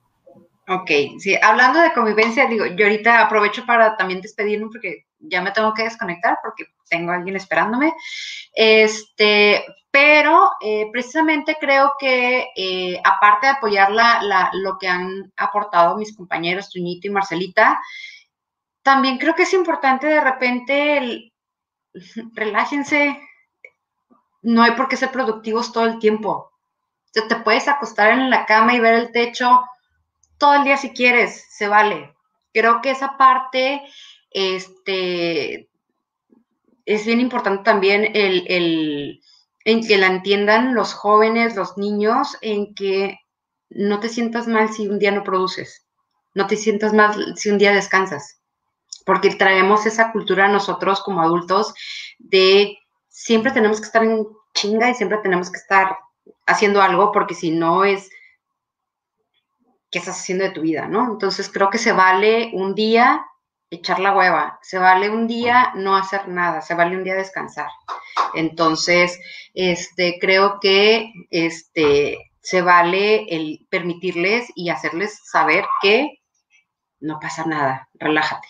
Ok, 0.67 0.91
sí, 1.17 1.35
hablando 1.41 1.79
de 1.79 1.93
convivencia, 1.93 2.47
digo, 2.47 2.65
yo 2.65 2.85
ahorita 2.85 3.21
aprovecho 3.21 3.65
para 3.65 3.97
también 3.97 4.21
despedirme 4.21 4.67
porque 4.71 5.07
ya 5.19 5.41
me 5.41 5.51
tengo 5.51 5.73
que 5.73 5.83
desconectar 5.83 6.37
porque 6.43 6.65
tengo 6.87 7.11
a 7.11 7.15
alguien 7.15 7.35
esperándome. 7.35 7.91
Este, 8.53 9.63
pero 9.91 10.51
eh, 10.61 10.87
precisamente 10.91 11.57
creo 11.59 11.93
que 11.99 12.47
eh, 12.55 13.01
aparte 13.03 13.47
de 13.47 13.53
apoyar 13.53 13.89
lo 14.53 14.77
que 14.79 14.87
han 14.87 15.31
aportado 15.37 15.97
mis 15.97 16.15
compañeros 16.15 16.69
Tuñito 16.69 17.07
y 17.07 17.11
Marcelita, 17.11 17.79
también 18.83 19.17
creo 19.17 19.35
que 19.35 19.43
es 19.43 19.53
importante 19.53 20.07
de 20.07 20.19
repente 20.21 20.97
el- 20.97 21.33
relájense, 22.35 23.19
no 24.41 24.61
hay 24.63 24.71
por 24.71 24.87
qué 24.87 24.97
ser 24.97 25.11
productivos 25.11 25.71
todo 25.71 25.85
el 25.85 25.99
tiempo. 25.99 26.51
Te 27.13 27.35
puedes 27.37 27.67
acostar 27.67 28.11
en 28.11 28.29
la 28.29 28.45
cama 28.45 28.75
y 28.75 28.79
ver 28.79 28.95
el 28.95 29.11
techo 29.11 29.63
todo 30.37 30.55
el 30.55 30.65
día 30.65 30.77
si 30.77 30.91
quieres, 30.91 31.45
se 31.51 31.67
vale. 31.67 32.13
Creo 32.53 32.81
que 32.81 32.91
esa 32.91 33.17
parte, 33.17 33.83
este, 34.31 35.69
es 36.85 37.05
bien 37.05 37.19
importante 37.21 37.63
también 37.63 38.11
el- 38.13 39.21
en 39.65 39.85
que 39.85 39.97
la 39.97 40.07
entiendan 40.07 40.73
los 40.73 40.93
jóvenes, 40.93 41.55
los 41.55 41.77
niños, 41.77 42.37
en 42.41 42.73
que 42.75 43.19
no 43.69 43.99
te 43.99 44.09
sientas 44.09 44.47
mal 44.47 44.71
si 44.73 44.87
un 44.87 44.99
día 44.99 45.11
no 45.11 45.23
produces, 45.23 45.85
no 46.33 46.47
te 46.47 46.55
sientas 46.55 46.93
mal 46.93 47.35
si 47.37 47.49
un 47.49 47.57
día 47.57 47.73
descansas, 47.73 48.41
porque 49.05 49.29
traemos 49.35 49.85
esa 49.85 50.11
cultura 50.11 50.47
nosotros 50.47 51.01
como 51.01 51.21
adultos 51.21 51.73
de 52.17 52.77
siempre 53.07 53.51
tenemos 53.51 53.79
que 53.79 53.85
estar 53.85 54.03
en 54.03 54.27
chinga 54.53 54.89
y 54.89 54.95
siempre 54.95 55.19
tenemos 55.19 55.51
que 55.51 55.57
estar 55.57 55.97
haciendo 56.47 56.81
algo, 56.81 57.11
porque 57.11 57.35
si 57.35 57.51
no 57.51 57.83
es 57.83 58.09
qué 59.91 59.99
estás 59.99 60.19
haciendo 60.19 60.43
de 60.43 60.51
tu 60.51 60.61
vida, 60.61 60.87
¿no? 60.87 61.11
Entonces 61.11 61.49
creo 61.49 61.69
que 61.69 61.77
se 61.77 61.91
vale 61.91 62.51
un 62.53 62.75
día 62.75 63.25
echar 63.71 63.99
la 63.99 64.15
hueva, 64.15 64.59
se 64.61 64.79
vale 64.79 65.09
un 65.09 65.27
día 65.27 65.71
no 65.75 65.95
hacer 65.95 66.27
nada, 66.27 66.61
se 66.61 66.73
vale 66.73 66.97
un 66.97 67.03
día 67.03 67.15
descansar. 67.15 67.69
Entonces, 68.33 69.19
este, 69.53 70.17
creo 70.19 70.59
que 70.59 71.11
este, 71.29 72.31
se 72.41 72.61
vale 72.61 73.25
el 73.29 73.67
permitirles 73.69 74.47
y 74.55 74.69
hacerles 74.69 75.19
saber 75.23 75.65
que 75.81 76.19
no 76.99 77.19
pasa 77.19 77.45
nada, 77.45 77.87
relájate, 77.93 78.47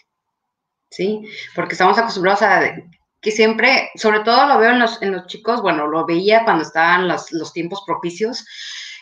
¿sí? 0.89 1.21
Porque 1.53 1.73
estamos 1.73 1.97
acostumbrados 1.97 2.41
a 2.41 2.75
que 3.21 3.31
siempre, 3.31 3.89
sobre 3.95 4.21
todo 4.21 4.47
lo 4.47 4.57
veo 4.57 4.71
en 4.71 4.79
los, 4.79 5.01
en 5.01 5.11
los 5.11 5.27
chicos, 5.27 5.61
bueno, 5.61 5.87
lo 5.87 6.05
veía 6.05 6.45
cuando 6.45 6.63
estaban 6.63 7.07
los, 7.07 7.31
los 7.33 7.51
tiempos 7.51 7.83
propicios, 7.85 8.45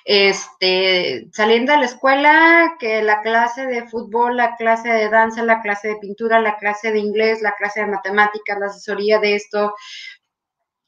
este, 0.10 1.28
saliendo 1.34 1.74
de 1.74 1.80
la 1.80 1.86
escuela, 1.86 2.78
que 2.80 3.04
la 3.04 3.22
clase 3.22 3.66
de 3.66 3.90
fútbol, 3.90 4.38
la 4.38 4.56
clase 4.56 4.88
de 4.88 5.10
danza, 5.10 5.44
la 5.44 5.62
clase 5.62 5.90
de 5.90 5.98
pintura, 5.98 6.40
la 6.40 6.56
clase 6.56 6.94
de 6.94 7.00
inglés, 7.00 7.42
la 7.42 7.54
clase 7.56 7.82
de 7.82 7.88
matemáticas, 7.88 8.58
la 8.58 8.68
asesoría 8.68 9.20
de 9.20 9.36
esto, 9.36 9.76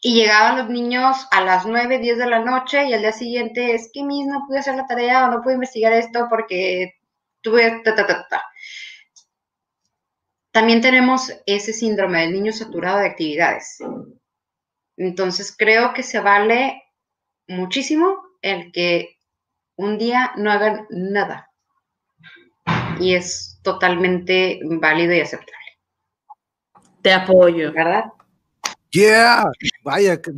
y 0.02 0.14
llegaban 0.14 0.58
los 0.58 0.70
niños 0.70 1.28
a 1.32 1.42
las 1.42 1.66
9, 1.66 2.00
10 2.00 2.18
de 2.18 2.28
la 2.28 2.40
noche 2.40 2.86
y 2.86 2.94
al 2.94 3.02
día 3.02 3.12
siguiente 3.12 3.74
es 3.76 3.90
que 3.94 4.04
mis 4.04 4.26
no 4.26 4.46
pude 4.48 4.60
hacer 4.60 4.76
la 4.76 4.88
tarea 4.88 5.26
o 5.26 5.32
no 5.32 5.42
pude 5.42 5.56
investigar 5.56 5.92
esto 5.92 6.28
porque 6.30 6.94
tuve 7.42 7.82
ta, 7.84 7.96
ta, 7.96 8.08
ta, 8.08 8.26
ta. 8.30 8.44
También 10.52 10.80
tenemos 10.80 11.34
ese 11.46 11.74
síndrome 11.74 12.22
del 12.22 12.32
niño 12.32 12.54
saturado 12.54 13.00
de 13.00 13.08
actividades. 13.08 13.80
Entonces 14.96 15.54
creo 15.58 15.94
que 15.94 16.04
se 16.04 16.22
vale 16.22 16.82
muchísimo 17.50 18.29
el 18.42 18.72
que 18.72 19.18
un 19.76 19.98
día 19.98 20.32
no 20.36 20.52
hagan 20.52 20.86
nada. 20.90 21.50
Y 23.00 23.16
es 23.16 23.60
totalmente 23.64 24.60
válido 24.64 25.14
y 25.14 25.22
aceptable, 25.22 25.54
Te 27.02 27.14
apoyo. 27.14 27.72
¿verdad? 27.74 28.06
Yeah, 28.92 29.44
vaya, 29.84 30.20
que- 30.20 30.32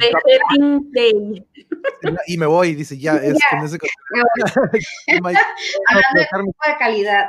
y 2.28 2.38
me 2.38 2.46
voy, 2.46 2.76
dice, 2.76 2.98
ya, 2.98 3.16
es 3.16 3.40
con 3.50 3.60
ese 3.66 3.78
Hablando 5.08 5.34
de 6.22 6.78
calidad. 6.78 7.28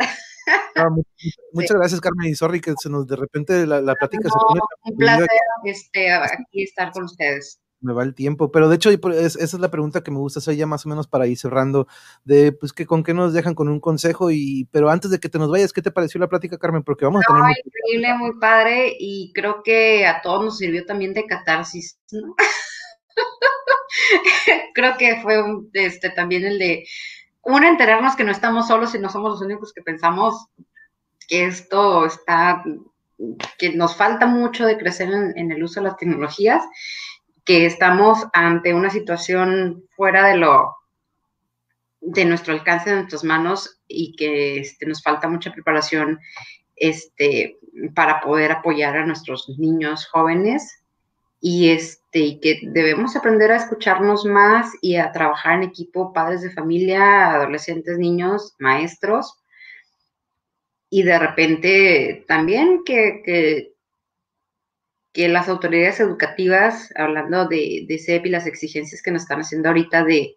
muchas 1.53 1.77
gracias, 1.77 2.01
Carmen, 2.01 2.29
y 2.31 2.35
sorry 2.35 2.61
que 2.61 2.75
se 2.77 2.91
nos 2.91 3.07
de 3.07 3.15
repente 3.17 3.65
la, 3.67 3.81
la 3.81 3.95
plática 3.95 4.25
se 4.25 4.35
No, 4.35 4.41
pone 4.49 4.61
un 4.85 4.97
placer 4.97 5.29
este, 5.65 6.13
aquí 6.13 6.65
estar 6.65 6.91
con 6.91 7.05
ustedes. 7.05 7.61
Me 7.83 7.93
va 7.93 8.03
el 8.05 8.15
tiempo, 8.15 8.51
pero 8.51 8.69
de 8.69 8.77
hecho 8.77 8.91
es- 8.91 9.37
esa 9.37 9.57
es 9.57 9.61
la 9.61 9.71
pregunta 9.71 10.03
que 10.03 10.11
me 10.11 10.19
gusta 10.19 10.39
hacer 10.41 10.57
ya 10.57 10.67
más 10.67 10.87
o 10.87 10.89
menos 10.89 11.07
para 11.07 11.27
ir 11.27 11.37
cerrando, 11.37 11.87
de 12.25 12.53
pues 12.53 12.73
que 12.73 12.87
con 12.87 13.03
qué 13.03 13.15
nos 13.15 13.33
dejan 13.33 13.55
con 13.55 13.69
un 13.69 13.81
consejo 13.81 14.31
y 14.31 14.69
pero 14.71 14.91
antes 14.91 15.11
de 15.11 15.21
que 15.21 15.29
te 15.29 15.39
nos 15.39 15.51
vayas, 15.51 15.73
¿qué 15.73 15.83
te 15.83 15.91
pareció 15.91 16.21
la 16.21 16.29
plática, 16.29 16.59
Carmen? 16.59 16.83
Porque 16.83 17.05
vamos 17.05 17.23
a 17.23 17.27
tener 17.33 17.43
No, 17.43 17.49
increíble, 17.51 18.15
muy 18.19 18.39
padre 18.41 18.97
y 18.99 19.33
creo 19.35 19.63
que 19.63 20.07
a 20.07 20.21
todos 20.23 20.45
nos 20.45 20.59
sirvió 20.59 20.85
también 20.87 21.15
de 21.15 21.27
catarsis, 21.27 21.99
¿no? 22.13 22.35
creo 24.75 24.97
que 24.99 25.21
fue 25.21 25.43
un, 25.43 25.71
este, 25.73 26.11
también 26.11 26.45
el 26.45 26.59
de, 26.59 26.85
una, 27.43 27.69
enterarnos 27.69 28.17
que 28.17 28.25
no 28.25 28.33
estamos 28.33 28.69
solos 28.69 28.95
y 28.95 28.99
no 28.99 29.09
somos 29.09 29.33
los 29.33 29.43
únicos 29.43 29.73
que 29.73 29.83
pensamos 29.83 30.47
que 31.29 31.47
esto 31.47 32.07
está, 32.07 32.63
que 33.59 33.75
nos 33.75 33.97
falta 33.97 34.27
mucho 34.27 34.67
de 34.67 34.79
crecer 34.79 35.11
en, 35.11 35.37
en 35.37 35.53
el 35.53 35.63
uso 35.63 35.81
de 35.81 35.89
las 35.89 35.97
tecnologías, 35.97 36.63
que 37.45 37.67
estamos 37.67 38.27
ante 38.33 38.75
una 38.75 38.91
situación 38.91 39.85
fuera 39.91 40.29
de 40.29 40.37
lo 40.37 40.77
de 42.01 42.25
nuestro 42.25 42.53
alcance, 42.53 42.91
de 42.91 42.97
nuestras 42.97 43.25
manos 43.25 43.81
y 43.87 44.15
que 44.17 44.59
este, 44.61 44.87
nos 44.87 45.03
falta 45.03 45.29
mucha 45.29 45.53
preparación 45.53 46.19
este, 46.77 47.59
para 47.95 48.21
poder 48.21 48.51
apoyar 48.53 48.97
a 48.97 49.07
nuestros 49.07 49.49
niños 49.59 50.07
jóvenes. 50.07 50.81
Y 51.41 51.71
este 51.71 52.19
y 52.21 52.41
que 52.41 52.61
debemos 52.63 53.17
aprender 53.17 53.51
a 53.51 53.57
escucharnos 53.57 54.25
más 54.25 54.71
y 54.81 54.97
a 54.97 55.11
trabajar 55.11 55.55
en 55.55 55.65
equipo, 55.65 56.13
padres 56.13 56.43
de 56.43 56.51
familia, 56.51 57.35
adolescentes, 57.35 57.99
niños, 57.99 58.55
maestros. 58.59 59.39
Y 60.89 61.03
de 61.03 61.19
repente 61.19 62.25
también 62.29 62.83
que, 62.85 63.23
que, 63.25 63.72
que 65.13 65.29
las 65.29 65.49
autoridades 65.49 66.01
educativas, 66.01 66.93
hablando 66.97 67.47
de, 67.47 67.85
de 67.87 67.99
CEP 67.99 68.27
y 68.27 68.31
las 68.31 68.47
exigencias 68.47 69.03
que 69.03 69.11
nos 69.11 69.23
están 69.23 69.41
haciendo 69.41 69.69
ahorita 69.69 70.05
de, 70.05 70.37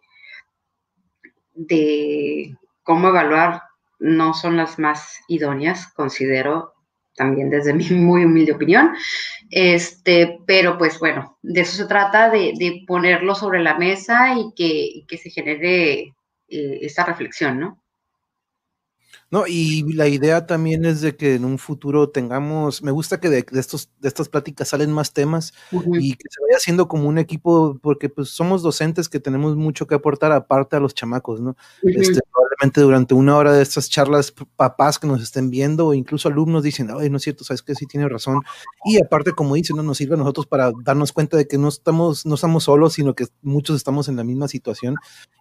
de 1.53 2.56
cómo 2.84 3.10
evaluar, 3.10 3.61
no 3.99 4.34
son 4.34 4.57
las 4.57 4.77
más 4.77 5.19
idóneas, 5.27 5.88
considero 5.93 6.73
también 7.15 7.49
desde 7.49 7.73
mi 7.73 7.85
muy 7.91 8.26
humilde 8.26 8.53
opinión. 8.53 8.93
Este, 9.49 10.39
pero 10.45 10.77
pues 10.77 10.99
bueno, 10.99 11.38
de 11.41 11.61
eso 11.61 11.77
se 11.77 11.85
trata, 11.85 12.30
de, 12.30 12.84
ponerlo 12.88 13.35
sobre 13.35 13.61
la 13.61 13.77
mesa 13.77 14.35
y 14.38 14.53
que, 14.56 15.06
que 15.07 15.18
se 15.18 15.30
genere 15.30 16.14
eh, 16.49 16.80
esta 16.81 17.06
reflexión, 17.06 17.60
¿no? 17.60 17.81
No, 19.36 19.44
y 19.45 19.91
la 19.91 20.07
idea 20.07 20.48
también 20.48 20.86
es 20.86 21.02
de 21.02 21.18
que 21.18 21.36
en 21.36 21.44
un 21.44 21.57
futuro 21.57 22.07
tengamos, 22.07 22.82
me 22.82 22.91
gusta 22.91 23.20
que 23.20 23.30
de, 23.30 23.45
de 23.52 23.60
estos, 23.60 23.90
de 23.99 24.07
estas 24.07 24.30
pláticas 24.30 24.70
salen 24.70 24.94
más 24.94 25.12
temas 25.12 25.53
y 25.74 26.16
que 26.16 26.30
se 26.30 26.41
vaya 26.41 26.56
haciendo 26.56 26.88
como 26.88 27.10
un 27.10 27.18
equipo, 27.18 27.78
porque 27.82 28.07
pues 28.07 28.30
somos 28.30 28.64
docentes 28.64 29.10
que 29.10 29.20
tenemos 29.20 29.57
mucho 29.57 29.88
que 29.88 29.95
aportar 29.95 30.32
aparte 30.32 30.78
a 30.78 30.80
los 30.80 30.95
chamacos, 30.95 31.41
¿no? 31.41 31.57
Ujú. 31.84 31.99
Este, 31.99 32.22
probablemente 32.56 32.82
durante 32.82 33.14
una 33.14 33.38
hora 33.38 33.53
de 33.53 33.61
estas 33.61 33.90
charlas, 33.90 34.34
papás 34.56 34.99
que 34.99 35.07
nos 35.07 35.22
estén 35.22 35.49
viendo 35.49 35.88
o 35.88 35.94
incluso 35.94 36.30
alumnos 36.30 36.64
dicen, 36.64 36.90
ay, 36.98 37.10
no 37.10 37.18
es 37.18 37.23
cierto, 37.23 37.44
sabes 37.44 37.61
que 37.61 37.76
sí 37.76 37.86
tiene 37.86 38.07
razón. 38.07 38.41
Y 38.86 38.98
aparte, 39.02 39.32
como 39.32 39.56
dicen, 39.56 39.76
¿no? 39.76 39.84
nos 39.84 39.98
sirve 39.98 40.15
a 40.15 40.18
nosotros 40.18 40.45
para 40.45 40.72
darnos 40.84 41.11
cuenta 41.11 41.38
de 41.38 41.48
que 41.48 41.57
no 41.57 41.68
estamos, 41.68 42.26
no 42.26 42.36
estamos 42.36 42.64
solos, 42.64 42.94
sino 42.94 43.14
que 43.14 43.26
muchos 43.41 43.76
estamos 43.76 44.07
en 44.07 44.15
la 44.15 44.23
misma 44.23 44.48
situación. 44.48 44.95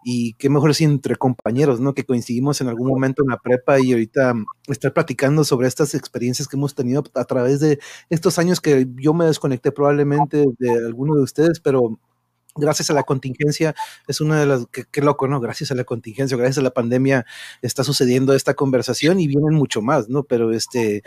Y 0.05 0.35
qué 0.35 0.51
mejor 0.51 0.75
si 0.75 0.85
entre 0.85 1.17
compañeros, 1.17 1.81
¿no? 1.81 1.95
Que 1.95 2.05
coincidimos 2.05 2.61
en 2.61 2.69
algún 2.69 2.89
momento 2.89 3.23
en 3.23 3.31
la 3.31 3.39
prepa 3.39 3.81
y 3.81 3.93
ahorita 3.93 4.35
mm, 4.35 4.47
estar 4.69 4.93
platicando 4.93 5.45
sobre 5.45 5.69
estas 5.69 5.95
experiencias 5.95 6.49
que 6.49 6.57
hemos 6.57 6.75
tenido 6.75 7.05
a 7.15 7.25
través 7.25 7.61
de 7.61 7.79
estos 8.11 8.39
años 8.39 8.61
que 8.61 8.87
yo 8.97 9.15
me 9.15 9.25
desconecté 9.27 9.73
probablemente 9.73 10.45
de 10.59 10.71
alguno 10.71 11.15
de 11.15 11.23
ustedes, 11.23 11.61
pero 11.61 11.99
gracias 12.57 12.91
a 12.91 12.95
la 12.95 13.03
contingencia, 13.03 13.75
es 14.07 14.21
una 14.21 14.39
de 14.41 14.47
las, 14.47 14.67
qué, 14.69 15.01
loco, 15.01 15.29
¿no? 15.29 15.41
Gracias 15.41 15.71
a 15.71 15.75
la 15.75 15.85
contingencia, 15.85 16.37
gracias 16.37 16.59
a 16.59 16.63
la 16.63 16.73
pandemia 16.73 17.27
está 17.63 17.85
sucediendo 17.85 18.35
esta 18.35 18.55
conversación 18.55 19.21
y 19.21 19.27
vienen 19.27 19.55
mucho 19.55 19.83
más, 19.83 20.09
¿no? 20.09 20.25
Pero 20.25 20.53
este, 20.53 21.03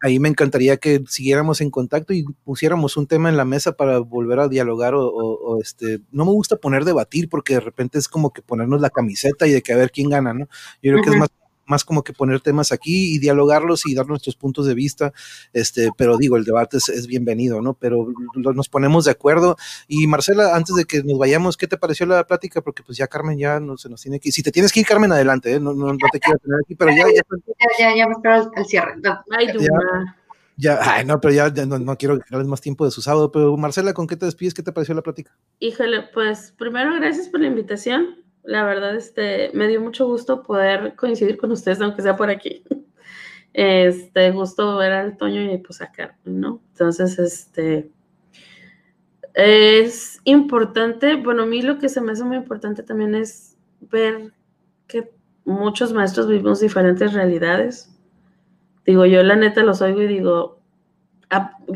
ahí 0.00 0.18
me 0.18 0.28
encantaría 0.28 0.76
que 0.76 1.02
siguiéramos 1.08 1.60
en 1.60 1.70
contacto 1.70 2.12
y 2.12 2.24
pusiéramos 2.44 2.96
un 2.96 3.06
tema 3.06 3.28
en 3.28 3.36
la 3.36 3.44
mesa 3.44 3.72
para 3.72 3.98
volver 3.98 4.40
a 4.40 4.48
dialogar 4.48 4.94
o, 4.96 5.58
este, 5.60 6.00
no 6.10 6.24
me 6.24 6.32
gusta 6.32 6.56
poner 6.56 6.84
debatir 6.84 7.28
porque 7.28 7.54
de 7.54 7.60
repente 7.60 7.98
es 7.98 8.08
como 8.08 8.32
que 8.32 8.42
ponernos 8.42 8.80
la 8.80 8.90
camiseta 8.90 9.46
y 9.46 9.52
de 9.52 9.62
que 9.62 9.72
a 9.72 9.76
ver 9.76 9.90
quién 9.90 10.10
gana, 10.10 10.34
¿no? 10.34 10.48
Yo 10.82 10.92
creo 10.92 11.02
que 11.02 11.10
es 11.10 11.16
más 11.16 11.28
más 11.68 11.84
como 11.84 12.02
que 12.02 12.12
poner 12.12 12.40
temas 12.40 12.72
aquí 12.72 13.14
y 13.14 13.18
dialogarlos 13.18 13.86
y 13.86 13.94
dar 13.94 14.06
nuestros 14.06 14.36
puntos 14.36 14.66
de 14.66 14.74
vista, 14.74 15.12
este, 15.52 15.90
pero 15.96 16.16
digo, 16.16 16.36
el 16.36 16.44
debate 16.44 16.78
es, 16.78 17.06
bienvenido, 17.06 17.60
¿no? 17.60 17.74
Pero 17.74 18.08
nos 18.34 18.68
ponemos 18.68 19.04
de 19.04 19.12
acuerdo. 19.12 19.56
Y 19.86 20.06
Marcela, 20.06 20.56
antes 20.56 20.74
de 20.74 20.84
que 20.84 21.02
nos 21.02 21.18
vayamos, 21.18 21.56
¿qué 21.56 21.66
te 21.66 21.76
pareció 21.76 22.06
la 22.06 22.26
plática? 22.26 22.60
Porque 22.60 22.82
pues 22.82 22.98
ya 22.98 23.06
Carmen 23.06 23.38
ya 23.38 23.60
no 23.60 23.76
se 23.76 23.88
nos 23.88 24.02
tiene 24.02 24.18
que 24.20 24.28
ir. 24.28 24.32
Si 24.32 24.42
te 24.42 24.50
tienes 24.50 24.72
que 24.72 24.80
ir, 24.80 24.86
Carmen, 24.86 25.12
adelante, 25.12 25.54
¿eh? 25.54 25.60
no, 25.60 25.74
no, 25.74 25.96
te 26.12 26.20
quiero 26.20 26.38
tener 26.38 26.58
aquí, 26.64 26.74
pero 26.74 26.90
ya... 26.90 27.04
Ya, 27.06 27.90
ya, 27.90 27.96
ya, 27.96 28.06
me 28.06 28.12
espero 28.12 28.50
al, 28.54 28.66
cierre. 28.66 28.94
Ay, 29.30 29.48
ya, 30.60 30.80
ay, 30.82 31.04
no, 31.04 31.20
pero 31.20 31.32
ya, 31.32 31.50
no, 31.66 31.78
no, 31.78 31.96
quiero 31.96 32.18
darles 32.28 32.48
más 32.48 32.60
tiempo 32.60 32.84
de 32.84 32.90
su 32.90 33.00
sábado, 33.00 33.30
pero 33.30 33.56
Marcela, 33.56 33.94
¿con 33.94 34.08
qué 34.08 34.16
te 34.16 34.26
despides? 34.26 34.54
¿Qué 34.54 34.62
te 34.64 34.72
pareció 34.72 34.92
la 34.92 35.02
plática? 35.02 35.30
Híjole, 35.60 36.08
pues 36.12 36.52
primero 36.58 36.96
gracias 36.96 37.28
por 37.28 37.40
la 37.40 37.46
invitación. 37.46 38.16
La 38.48 38.64
verdad, 38.64 38.96
este, 38.96 39.50
me 39.52 39.68
dio 39.68 39.78
mucho 39.78 40.06
gusto 40.06 40.42
poder 40.42 40.96
coincidir 40.96 41.36
con 41.36 41.52
ustedes, 41.52 41.82
aunque 41.82 42.00
sea 42.00 42.16
por 42.16 42.30
aquí. 42.30 42.64
Este, 43.54 44.30
gusto 44.30 44.76
ver 44.76 44.92
al 44.92 45.16
Toño 45.16 45.42
y 45.42 45.58
pues 45.58 45.80
a 45.80 45.90
¿no? 46.24 46.62
Entonces, 46.72 47.18
este, 47.18 47.90
es 49.34 50.20
importante, 50.24 51.16
bueno, 51.16 51.42
a 51.42 51.46
mí 51.46 51.62
lo 51.62 51.78
que 51.78 51.88
se 51.88 52.00
me 52.00 52.12
hace 52.12 52.22
muy 52.22 52.36
importante 52.36 52.84
también 52.84 53.16
es 53.16 53.58
ver 53.80 54.32
que 54.86 55.10
muchos 55.44 55.92
maestros 55.92 56.28
vivimos 56.28 56.60
diferentes 56.60 57.14
realidades. 57.14 57.98
Digo, 58.86 59.06
yo 59.06 59.24
la 59.24 59.34
neta 59.34 59.64
los 59.64 59.82
oigo 59.82 60.02
y 60.02 60.06
digo, 60.06 60.60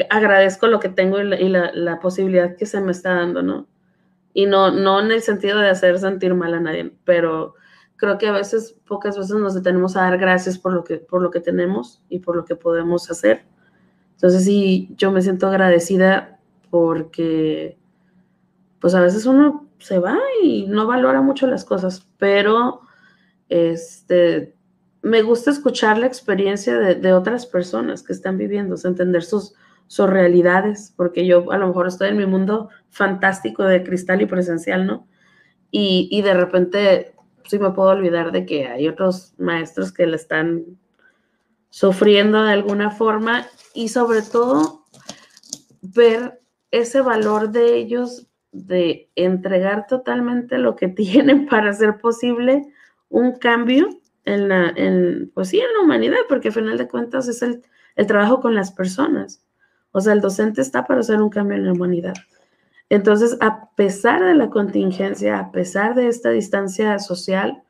agradezco 0.09 0.69
lo 0.69 0.78
que 0.78 0.90
tengo 0.90 1.20
y, 1.20 1.49
la, 1.49 1.73
la, 1.74 1.99
posibilidad 1.99 2.55
que 2.55 2.66
se 2.66 2.81
me 2.81 2.93
está 2.93 3.15
dando, 3.15 3.43
¿no? 3.43 3.66
Y 4.34 4.46
no, 4.46 4.70
no 4.70 5.00
en 5.00 5.12
el 5.12 5.22
sentido 5.22 5.59
de 5.59 5.68
hacer 5.68 5.98
sentir 5.98 6.34
mal 6.34 6.54
a 6.54 6.60
nadie, 6.60 6.92
pero 7.04 7.54
creo 7.96 8.18
que 8.18 8.26
a 8.26 8.32
veces, 8.32 8.74
pocas 8.86 9.16
veces 9.16 9.36
nos 9.36 9.54
detenemos 9.54 9.96
a 9.96 10.02
dar 10.02 10.18
gracias 10.18 10.59
por 10.59 10.72
lo 10.72 10.82
que, 10.82 10.96
por 10.96 11.22
lo 11.22 11.30
que 11.30 11.40
tenemos 11.40 12.02
y 12.09 12.18
por 12.18 12.34
lo 12.34 12.44
que 12.44 12.56
podemos 12.56 13.10
hacer. 13.10 13.44
Entonces 14.14 14.44
sí, 14.44 14.92
yo 14.96 15.12
me 15.12 15.22
siento 15.22 15.46
agradecida 15.46 16.40
porque 16.70 17.78
pues 18.80 18.94
a 18.94 19.00
veces 19.00 19.26
uno 19.26 19.68
se 19.78 19.98
va 19.98 20.18
y 20.42 20.66
no 20.66 20.86
valora 20.86 21.20
mucho 21.20 21.46
las 21.46 21.64
cosas, 21.64 22.09
pero 22.18 22.80
este, 23.48 24.56
me 25.02 25.22
gusta 25.22 25.50
escuchar 25.50 25.98
la 25.98 26.06
experiencia 26.06 26.78
de, 26.78 26.94
de 26.94 27.12
otras 27.12 27.46
personas 27.46 28.02
que 28.02 28.12
están 28.12 28.38
viviendo, 28.38 28.76
entender 28.82 29.22
sus, 29.22 29.54
sus 29.93 30.09
realidades, 30.09 30.94
porque 30.97 31.27
yo 31.27 31.52
a 31.52 31.59
lo 31.59 31.66
mejor 31.66 31.86
estoy 31.86 32.09
en 32.09 32.16
mi 32.16 32.24
mundo 32.24 32.70
fantástico 32.89 33.62
de 33.64 33.85
cristal 33.85 34.23
y 34.23 34.27
presencial, 34.27 34.86
¿no? 34.86 35.06
Y, 35.70 36.09
y 36.10 36.23
de 36.23 36.32
repente 36.32 37.14
sí 37.44 37.59
me 37.59 37.73
puedo 37.73 37.90
olvidar 37.90 38.32
de 38.32 38.47
que 38.47 38.69
hay 38.69 38.89
otros 38.89 39.35
maestros 39.36 39.93
que 39.93 40.06
le 40.06 40.16
están 40.16 40.64
sufriendo 41.69 42.43
de 42.43 42.55
alguna 42.55 42.90
forma 42.90 43.47
y 43.74 43.90
sobre 43.90 44.23
todo 44.23 44.86
ver 45.82 46.40
ese 46.70 47.02
valor 47.02 47.51
de 47.51 47.77
ellos 47.77 48.28
de 48.51 49.10
entregar 49.14 49.86
totalmente 49.86 50.56
lo 50.56 50.74
que 50.74 50.89
tienen 51.02 51.47
para 51.47 51.69
hacer 51.69 51.98
posible 51.98 52.62
un 53.10 53.32
cambio 53.32 53.90
en 54.24 54.48
la, 54.48 54.73
en, 54.74 55.31
pues 55.35 55.51
sí, 55.51 55.60
en 55.60 55.70
la 55.74 55.81
humanidad, 55.81 56.16
porque 56.31 56.48
al 56.48 56.55
final 56.55 56.78
de 56.78 56.89
cuentas 56.89 57.28
es 57.28 57.43
el, 57.43 57.62
el 57.97 58.06
trabajo 58.06 58.40
con 58.40 58.55
las 58.55 58.73
personas. 58.73 59.44
O 59.93 60.01
sea, 60.01 60.14
el 60.14 60.20
docente 60.20 60.60
está 60.60 60.85
para 60.85 61.01
hacer 61.01 61.20
un 61.20 61.31
cambio 61.31 61.56
en 61.56 61.66
la 61.66 61.73
humanidad. 61.73 62.14
Entonces, 62.89 63.36
a 63.40 63.70
pesar 63.74 64.23
de 64.23 64.35
la 64.35 64.51
contingencia, 64.51 65.39
a 65.39 65.52
pesar 65.52 65.94
de 65.94 66.09
esta 66.09 66.31
distancia 66.31 66.98
social, 66.98 67.62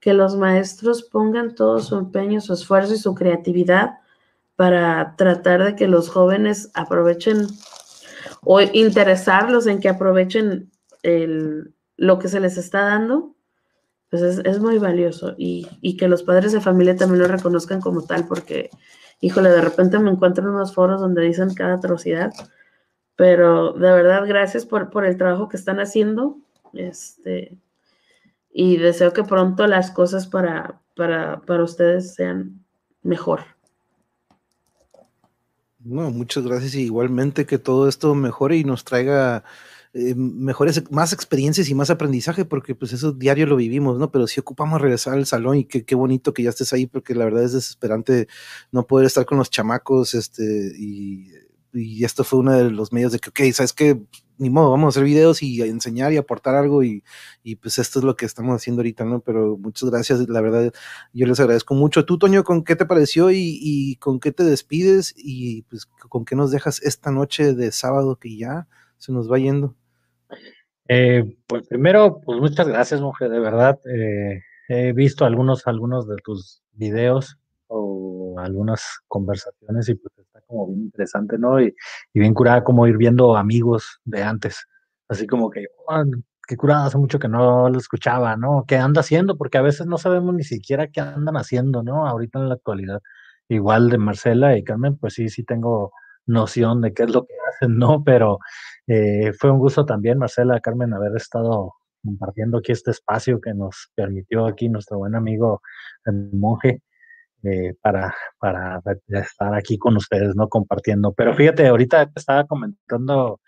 que 0.00 0.14
los 0.14 0.36
maestros 0.36 1.02
pongan 1.02 1.54
todo 1.54 1.80
su 1.80 1.96
empeño, 1.96 2.40
su 2.40 2.52
esfuerzo 2.52 2.94
y 2.94 2.98
su 2.98 3.14
creatividad 3.14 3.98
para 4.54 5.14
tratar 5.16 5.62
de 5.62 5.76
que 5.76 5.86
los 5.86 6.08
jóvenes 6.08 6.70
aprovechen 6.74 7.46
o 8.42 8.60
interesarlos 8.60 9.66
en 9.66 9.80
que 9.80 9.88
aprovechen 9.88 10.70
lo 11.96 12.18
que 12.18 12.28
se 12.28 12.40
les 12.40 12.56
está 12.56 12.82
dando, 12.82 13.34
pues 14.10 14.22
es, 14.22 14.58
muy 14.60 14.78
valioso 14.78 15.34
y, 15.36 15.68
y, 15.80 15.96
que 15.96 16.08
los 16.08 16.22
padres 16.22 16.52
de 16.52 16.60
familia 16.60 16.96
también 16.96 17.22
lo 17.22 17.28
reconozcan 17.28 17.80
como 17.80 18.02
tal, 18.02 18.26
porque 18.26 18.70
híjole, 19.20 19.50
de 19.50 19.60
repente 19.60 19.98
me 19.98 20.10
encuentro 20.10 20.44
en 20.44 20.50
unos 20.50 20.74
foros 20.74 21.00
donde 21.00 21.22
dicen 21.22 21.54
cada 21.54 21.74
atrocidad, 21.74 22.32
pero 23.16 23.72
de 23.72 23.90
verdad, 23.92 24.26
gracias 24.26 24.66
por, 24.66 24.90
por 24.90 25.06
el 25.06 25.16
trabajo 25.16 25.48
que 25.48 25.56
están 25.56 25.80
haciendo. 25.80 26.38
Este, 26.72 27.56
y 28.52 28.76
deseo 28.76 29.12
que 29.12 29.24
pronto 29.24 29.66
las 29.66 29.90
cosas 29.90 30.26
para, 30.26 30.80
para, 30.94 31.40
para 31.42 31.64
ustedes 31.64 32.14
sean 32.14 32.64
mejor. 33.02 33.40
No, 35.78 36.10
muchas 36.10 36.44
gracias 36.44 36.74
igualmente 36.74 37.46
que 37.46 37.58
todo 37.58 37.88
esto 37.88 38.14
mejore 38.14 38.56
y 38.56 38.64
nos 38.64 38.82
traiga 38.84 39.44
eh, 39.98 40.14
mejores, 40.14 40.90
más 40.90 41.14
experiencias 41.14 41.70
y 41.70 41.74
más 41.74 41.88
aprendizaje, 41.88 42.44
porque 42.44 42.74
pues 42.74 42.92
eso 42.92 43.12
diario 43.12 43.46
lo 43.46 43.56
vivimos, 43.56 43.98
¿no? 43.98 44.10
Pero 44.10 44.26
si 44.26 44.38
ocupamos 44.38 44.78
regresar 44.78 45.14
al 45.14 45.24
salón 45.24 45.56
y 45.56 45.64
qué, 45.64 45.86
qué 45.86 45.94
bonito 45.94 46.34
que 46.34 46.42
ya 46.42 46.50
estés 46.50 46.74
ahí, 46.74 46.86
porque 46.86 47.14
la 47.14 47.24
verdad 47.24 47.44
es 47.44 47.52
desesperante 47.54 48.28
no 48.72 48.86
poder 48.86 49.06
estar 49.06 49.24
con 49.24 49.38
los 49.38 49.48
chamacos, 49.48 50.12
este, 50.12 50.44
y, 50.78 51.32
esto 52.04 52.24
fue 52.24 52.40
uno 52.40 52.52
de 52.52 52.70
los 52.70 52.92
medios 52.92 53.12
de 53.12 53.18
que, 53.20 53.30
ok, 53.30 53.52
¿sabes 53.54 53.72
qué? 53.72 54.02
Ni 54.38 54.50
modo, 54.50 54.70
vamos 54.70 54.86
a 54.86 54.88
hacer 54.90 55.04
videos 55.04 55.42
y 55.42 55.62
enseñar 55.62 56.12
y 56.12 56.18
aportar 56.18 56.54
algo 56.54 56.82
y, 56.84 57.02
y, 57.42 57.56
pues 57.56 57.78
esto 57.78 57.98
es 57.98 58.04
lo 58.04 58.16
que 58.16 58.26
estamos 58.26 58.54
haciendo 58.54 58.80
ahorita, 58.80 59.04
¿no? 59.06 59.20
Pero 59.20 59.56
muchas 59.58 59.90
gracias, 59.90 60.28
la 60.28 60.40
verdad, 60.42 60.72
yo 61.14 61.26
les 61.26 61.40
agradezco 61.40 61.74
mucho. 61.74 62.04
Tú, 62.04 62.18
Toño, 62.18 62.44
¿con 62.44 62.64
qué 62.64 62.76
te 62.76 62.86
pareció 62.86 63.30
y, 63.30 63.58
y 63.62 63.96
con 63.96 64.20
qué 64.20 64.32
te 64.32 64.44
despides 64.44 65.14
y 65.16 65.62
pues 65.62 65.86
con 65.86 66.24
qué 66.26 66.36
nos 66.36 66.50
dejas 66.50 66.82
esta 66.82 67.10
noche 67.10 67.54
de 67.54 67.72
sábado 67.72 68.16
que 68.16 68.36
ya 68.36 68.68
se 68.98 69.12
nos 69.12 69.30
va 69.30 69.38
yendo? 69.38 69.74
Eh, 70.88 71.24
pues 71.46 71.66
primero, 71.68 72.20
pues 72.24 72.40
muchas 72.40 72.68
gracias, 72.68 73.00
mujer, 73.00 73.30
de 73.30 73.40
verdad. 73.40 73.78
Eh, 73.92 74.40
he 74.68 74.92
visto 74.92 75.24
algunos, 75.24 75.66
algunos 75.66 76.08
de 76.08 76.16
tus 76.24 76.62
videos 76.72 77.38
o 77.68 78.36
algunas 78.38 79.00
conversaciones 79.08 79.88
y 79.88 79.94
pues 79.94 80.12
está 80.18 80.40
como 80.46 80.68
bien 80.68 80.82
interesante, 80.82 81.38
¿no? 81.38 81.60
Y, 81.60 81.74
bien 82.14 82.34
curada 82.34 82.64
como 82.64 82.86
ir 82.86 82.96
viendo 82.96 83.36
amigos 83.36 84.00
de 84.04 84.22
antes, 84.22 84.66
así 85.08 85.26
como 85.26 85.50
que, 85.50 85.66
oh, 85.86 86.04
qué 86.46 86.56
curada, 86.56 86.86
hace 86.86 86.98
mucho 86.98 87.18
que 87.18 87.28
no 87.28 87.68
lo 87.68 87.78
escuchaba, 87.78 88.36
¿no? 88.36 88.64
¿Qué 88.66 88.76
anda 88.76 89.00
haciendo? 89.00 89.36
Porque 89.36 89.58
a 89.58 89.62
veces 89.62 89.86
no 89.86 89.98
sabemos 89.98 90.34
ni 90.34 90.44
siquiera 90.44 90.88
qué 90.88 91.00
andan 91.00 91.36
haciendo, 91.36 91.82
¿no? 91.82 92.06
Ahorita 92.06 92.38
en 92.38 92.48
la 92.48 92.54
actualidad. 92.54 93.02
Igual 93.48 93.90
de 93.90 93.98
Marcela 93.98 94.56
y 94.56 94.64
Carmen, 94.64 94.96
pues 94.96 95.14
sí, 95.14 95.28
sí 95.28 95.44
tengo 95.44 95.92
noción 96.26 96.80
de 96.80 96.92
qué 96.92 97.04
es 97.04 97.10
lo 97.10 97.26
que 97.26 97.34
hacen, 97.48 97.78
¿no? 97.78 98.02
Pero 98.04 98.38
eh, 98.86 99.32
fue 99.38 99.50
un 99.50 99.58
gusto 99.58 99.84
también, 99.84 100.18
Marcela, 100.18 100.60
Carmen, 100.60 100.94
haber 100.94 101.16
estado 101.16 101.74
compartiendo 102.04 102.58
aquí 102.58 102.72
este 102.72 102.92
espacio 102.92 103.40
que 103.40 103.52
nos 103.52 103.90
permitió 103.94 104.46
aquí 104.46 104.68
nuestro 104.68 104.98
buen 104.98 105.14
amigo 105.14 105.60
el 106.04 106.30
monje 106.32 106.82
eh, 107.42 107.74
para, 107.80 108.14
para 108.38 108.80
estar 109.08 109.54
aquí 109.54 109.78
con 109.78 109.96
ustedes, 109.96 110.34
¿no? 110.36 110.48
Compartiendo. 110.48 111.12
Pero 111.12 111.34
fíjate, 111.34 111.66
ahorita 111.66 112.10
estaba 112.14 112.44
comentando, 112.46 113.40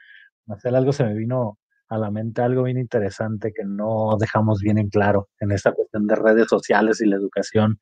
Marcela, 0.46 0.78
algo 0.78 0.92
se 0.92 1.04
me 1.04 1.14
vino 1.14 1.58
a 1.88 1.98
la 1.98 2.10
mente, 2.10 2.42
algo 2.42 2.64
bien 2.64 2.78
interesante 2.78 3.52
que 3.54 3.64
no 3.64 4.16
dejamos 4.18 4.60
bien 4.60 4.78
en 4.78 4.88
claro 4.88 5.28
en 5.40 5.52
esta 5.52 5.72
cuestión 5.72 6.06
de 6.06 6.16
redes 6.16 6.48
sociales 6.48 7.00
y 7.00 7.06
la 7.06 7.16
educación. 7.16 7.78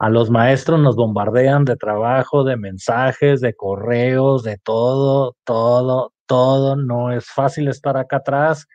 A 0.00 0.08
los 0.08 0.30
maestros 0.30 0.80
nos 0.80 0.96
bombardean 0.96 1.66
de 1.66 1.76
trabajo, 1.76 2.42
de 2.42 2.56
mensajes, 2.56 3.42
de 3.42 3.52
correos, 3.54 4.42
de 4.42 4.56
todo, 4.56 5.36
todo, 5.44 6.14
todo. 6.24 6.74
No 6.74 7.12
es 7.12 7.26
fácil 7.26 7.68
estar 7.68 7.98
acá 7.98 8.16
atrás. 8.16 8.66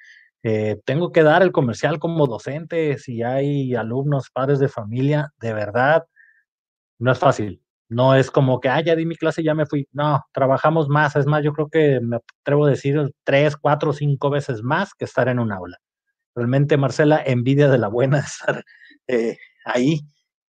Eh, 0.43 0.77
tengo 0.85 1.11
que 1.11 1.23
dar 1.23 1.41
el 1.41 1.51
comercial 1.51 1.97
como 1.97 2.27
docente. 2.27 2.99
Si 2.99 3.23
hay 3.23 3.73
alumnos, 3.73 4.29
padres 4.29 4.59
de 4.59 4.67
familia, 4.67 5.33
de 5.39 5.55
verdad, 5.55 6.05
no 6.99 7.11
es 7.11 7.17
fácil. 7.19 7.59
No 7.89 8.13
es 8.15 8.29
como 8.29 8.59
que, 8.59 8.69
ah, 8.69 8.81
ya 8.81 8.95
di 8.95 9.07
mi 9.07 9.15
clase 9.15 9.43
ya 9.43 9.55
me 9.55 9.65
fui. 9.65 9.87
No, 9.93 10.23
trabajamos 10.31 10.89
más. 10.89 11.15
Es 11.15 11.25
más, 11.25 11.43
yo 11.43 11.53
creo 11.53 11.69
que 11.69 12.01
me 12.01 12.17
atrevo 12.41 12.65
a 12.67 12.69
decir 12.69 13.01
tres, 13.23 13.57
cuatro, 13.57 13.93
cinco 13.93 14.29
veces 14.29 14.61
más 14.61 14.93
que 14.93 15.05
estar 15.05 15.27
en 15.27 15.39
un 15.39 15.51
aula. 15.51 15.77
Realmente, 16.35 16.77
Marcela, 16.77 17.23
envidia 17.25 17.69
de 17.69 17.79
la 17.79 17.87
buena 17.87 18.19
estar 18.27 18.63
eh, 19.07 19.37
ahí 19.65 20.01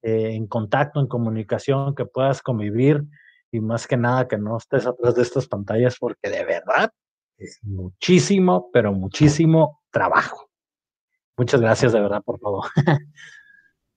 eh, 0.07 0.37
en 0.37 0.47
contacto, 0.47 1.01
en 1.01 1.09
comunicación, 1.09 1.97
que 1.97 2.05
puedas 2.05 2.41
convivir 2.41 3.03
y 3.51 3.59
más 3.59 3.89
que 3.89 3.97
nada 3.97 4.29
que 4.29 4.39
no 4.39 4.57
estés 4.57 4.87
atrás 4.87 5.17
de 5.17 5.23
estas 5.23 5.49
pantallas 5.49 5.97
porque 5.99 6.31
de 6.31 6.45
verdad 6.45 6.93
es 7.37 7.59
muchísimo, 7.65 8.71
pero 8.73 8.93
muchísimo 8.93 9.83
trabajo. 9.91 10.49
Muchas 11.37 11.61
gracias 11.61 11.93
de 11.93 12.01
verdad 12.01 12.23
por 12.23 12.39
todo. 12.39 12.63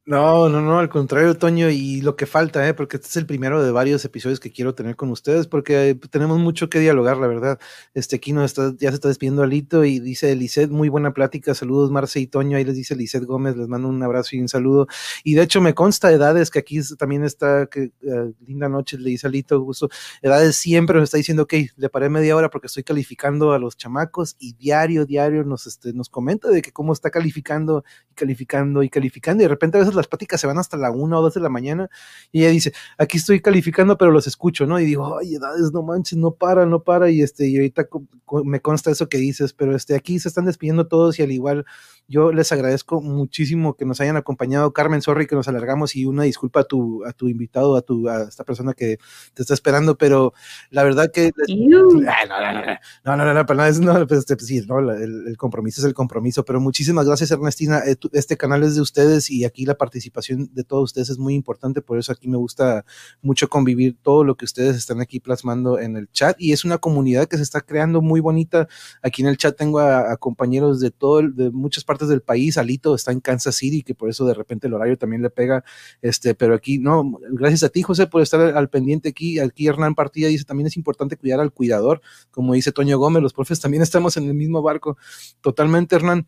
No, 0.09 0.49
no, 0.49 0.59
no, 0.59 0.79
al 0.79 0.89
contrario, 0.89 1.37
Toño, 1.37 1.69
y 1.69 2.01
lo 2.01 2.15
que 2.15 2.25
falta, 2.25 2.67
¿eh? 2.67 2.73
porque 2.73 2.97
este 2.97 3.09
es 3.09 3.17
el 3.17 3.27
primero 3.27 3.61
de 3.61 3.69
varios 3.69 4.03
episodios 4.05 4.39
que 4.39 4.51
quiero 4.51 4.73
tener 4.73 4.95
con 4.95 5.11
ustedes, 5.11 5.45
porque 5.45 5.95
tenemos 6.09 6.39
mucho 6.39 6.67
que 6.67 6.79
dialogar, 6.79 7.17
la 7.17 7.27
verdad. 7.27 7.59
Este 7.93 8.15
aquí 8.15 8.33
no 8.33 8.43
está, 8.43 8.73
ya 8.79 8.89
se 8.89 8.95
está 8.95 9.07
despidiendo 9.07 9.43
Alito 9.43 9.85
y 9.85 9.99
dice 9.99 10.35
Lisette, 10.35 10.71
muy 10.71 10.89
buena 10.89 11.13
plática, 11.13 11.53
saludos 11.53 11.91
Marce 11.91 12.19
y 12.21 12.25
Toño, 12.25 12.57
ahí 12.57 12.63
les 12.63 12.75
dice 12.75 12.95
Lisette 12.95 13.25
Gómez, 13.25 13.55
les 13.55 13.67
mando 13.67 13.87
un 13.87 14.01
abrazo 14.01 14.35
y 14.35 14.41
un 14.41 14.47
saludo. 14.47 14.87
Y 15.23 15.35
de 15.35 15.43
hecho 15.43 15.61
me 15.61 15.75
consta 15.75 16.11
edades 16.11 16.49
que 16.49 16.57
aquí 16.57 16.79
también 16.97 17.23
está, 17.23 17.67
que 17.67 17.91
uh, 18.01 18.33
linda 18.47 18.67
noche, 18.67 18.97
le 18.97 19.11
dice 19.11 19.27
Alito, 19.27 19.61
gusto. 19.61 19.89
Edades 20.23 20.55
siempre 20.55 20.95
nos 20.95 21.03
está 21.03 21.17
diciendo, 21.17 21.43
ok, 21.43 21.53
le 21.77 21.89
paré 21.89 22.09
media 22.09 22.35
hora 22.35 22.49
porque 22.49 22.65
estoy 22.65 22.81
calificando 22.81 23.53
a 23.53 23.59
los 23.59 23.77
chamacos 23.77 24.37
y 24.39 24.53
diario, 24.53 25.05
diario 25.05 25.43
nos, 25.43 25.67
este, 25.67 25.93
nos 25.93 26.09
comenta 26.09 26.49
de 26.49 26.63
que 26.63 26.71
cómo 26.71 26.93
está 26.93 27.11
calificando 27.11 27.83
y 28.09 28.15
calificando 28.15 28.81
y 28.81 28.89
calificando 28.89 29.43
y 29.43 29.45
de 29.45 29.49
repente 29.49 29.77
a 29.77 29.81
veces 29.81 29.98
las 29.99 30.07
pláticas 30.07 30.41
se 30.41 30.47
van 30.47 30.57
hasta 30.57 30.77
la 30.77 30.91
una 30.91 31.19
o 31.19 31.21
dos 31.21 31.33
de 31.33 31.41
la 31.41 31.49
mañana 31.49 31.89
y 32.31 32.41
ella 32.41 32.51
dice, 32.51 32.73
aquí 32.97 33.17
estoy 33.17 33.41
calificando, 33.41 33.97
pero 33.97 34.11
los 34.11 34.27
escucho, 34.27 34.65
¿no? 34.65 34.79
Y 34.79 34.85
digo, 34.85 35.17
ay, 35.19 35.35
edades, 35.35 35.71
no 35.73 35.83
manches, 35.83 36.17
no 36.17 36.31
para, 36.31 36.65
no 36.65 36.83
para, 36.83 37.09
y 37.09 37.21
este, 37.21 37.47
y 37.47 37.57
ahorita 37.57 37.87
me 38.43 38.61
consta 38.61 38.91
eso 38.91 39.09
que 39.09 39.17
dices, 39.17 39.53
pero 39.53 39.75
este, 39.75 39.95
aquí 39.95 40.19
se 40.19 40.27
están 40.27 40.45
despidiendo 40.45 40.87
todos 40.87 41.19
y 41.19 41.23
al 41.23 41.31
igual 41.31 41.65
yo 42.07 42.31
les 42.31 42.51
agradezco 42.51 43.01
muchísimo 43.01 43.75
que 43.75 43.85
nos 43.85 44.01
hayan 44.01 44.17
acompañado. 44.17 44.73
Carmen, 44.73 45.01
sorry 45.01 45.27
que 45.27 45.35
nos 45.35 45.47
alargamos 45.47 45.95
y 45.95 46.05
una 46.05 46.23
disculpa 46.23 46.61
a 46.61 46.63
tu, 46.63 47.05
a 47.05 47.13
tu 47.13 47.27
invitado, 47.27 47.75
a, 47.75 47.81
tu, 47.81 48.09
a 48.09 48.23
esta 48.23 48.43
persona 48.43 48.73
que 48.73 48.97
te 49.33 49.43
está 49.43 49.53
esperando, 49.53 49.97
pero 49.97 50.33
la 50.71 50.83
verdad 50.83 51.11
que... 51.13 51.31
no, 51.47 51.83
no, 51.83 52.01
no, 52.01 52.01
no, 52.01 53.15
no, 53.15 53.33
no, 53.33 53.33
no, 53.33 54.07
pues, 54.07 54.19
este, 54.19 54.39
sí, 54.39 54.61
no 54.67 54.79
el, 54.79 55.27
el, 55.27 55.37
compromiso 55.37 55.81
es 55.81 55.85
el 55.85 55.93
compromiso, 55.93 56.43
pero 56.43 56.59
muchísimas 56.59 57.05
gracias 57.05 57.31
Ernestina. 57.31 57.81
Este 58.13 58.37
canal 58.37 58.63
es 58.63 58.75
de 58.75 58.81
ustedes 58.81 59.29
y 59.29 59.45
aquí 59.45 59.65
la 59.65 59.75
participación 59.89 60.49
de 60.53 60.63
todos 60.63 60.83
ustedes 60.83 61.09
es 61.09 61.17
muy 61.17 61.33
importante, 61.33 61.81
por 61.81 61.97
eso 61.97 62.11
aquí 62.11 62.27
me 62.27 62.37
gusta 62.37 62.85
mucho 63.21 63.49
convivir 63.49 63.97
todo 64.01 64.23
lo 64.23 64.35
que 64.35 64.45
ustedes 64.45 64.75
están 64.75 65.01
aquí 65.01 65.19
plasmando 65.19 65.79
en 65.79 65.97
el 65.97 66.09
chat 66.11 66.35
y 66.39 66.53
es 66.53 66.63
una 66.63 66.77
comunidad 66.77 67.27
que 67.27 67.37
se 67.37 67.43
está 67.43 67.61
creando 67.61 68.01
muy 68.01 68.19
bonita. 68.19 68.67
Aquí 69.01 69.23
en 69.23 69.27
el 69.27 69.37
chat 69.37 69.57
tengo 69.57 69.79
a, 69.79 70.15
compañeros 70.17 70.79
de 70.79 70.91
todo, 70.91 71.23
de 71.23 71.49
muchas 71.49 71.83
partes 71.83 72.07
del 72.07 72.21
país, 72.21 72.57
Alito 72.57 72.93
está 72.93 73.11
en 73.11 73.19
Kansas 73.19 73.55
City, 73.55 73.81
que 73.81 73.95
por 73.95 74.09
eso 74.09 74.25
de 74.25 74.35
repente 74.35 74.67
el 74.67 74.75
horario 74.75 74.97
también 74.97 75.23
le 75.23 75.31
pega, 75.31 75.63
este, 76.01 76.35
pero 76.35 76.53
aquí, 76.53 76.77
no, 76.77 77.19
gracias 77.31 77.63
a 77.63 77.69
ti, 77.69 77.81
José, 77.81 78.05
por 78.05 78.21
estar 78.21 78.39
al, 78.39 78.69
pendiente 78.69 79.09
aquí, 79.09 79.39
aquí 79.39 79.67
Hernán 79.67 79.95
Partida 79.95 80.27
dice, 80.27 80.43
también 80.43 80.67
es 80.67 80.77
importante 80.77 81.17
cuidar 81.17 81.39
al 81.39 81.51
cuidador, 81.51 82.01
como 82.29 82.53
dice 82.53 82.71
Toño 82.71 82.99
Gómez, 82.99 83.23
los 83.23 83.33
profes 83.33 83.59
también 83.59 83.81
estamos 83.81 84.17
en 84.17 84.25
el 84.25 84.35
mismo 84.35 84.61
barco, 84.61 84.97
totalmente, 85.41 85.95
Hernán, 85.95 86.27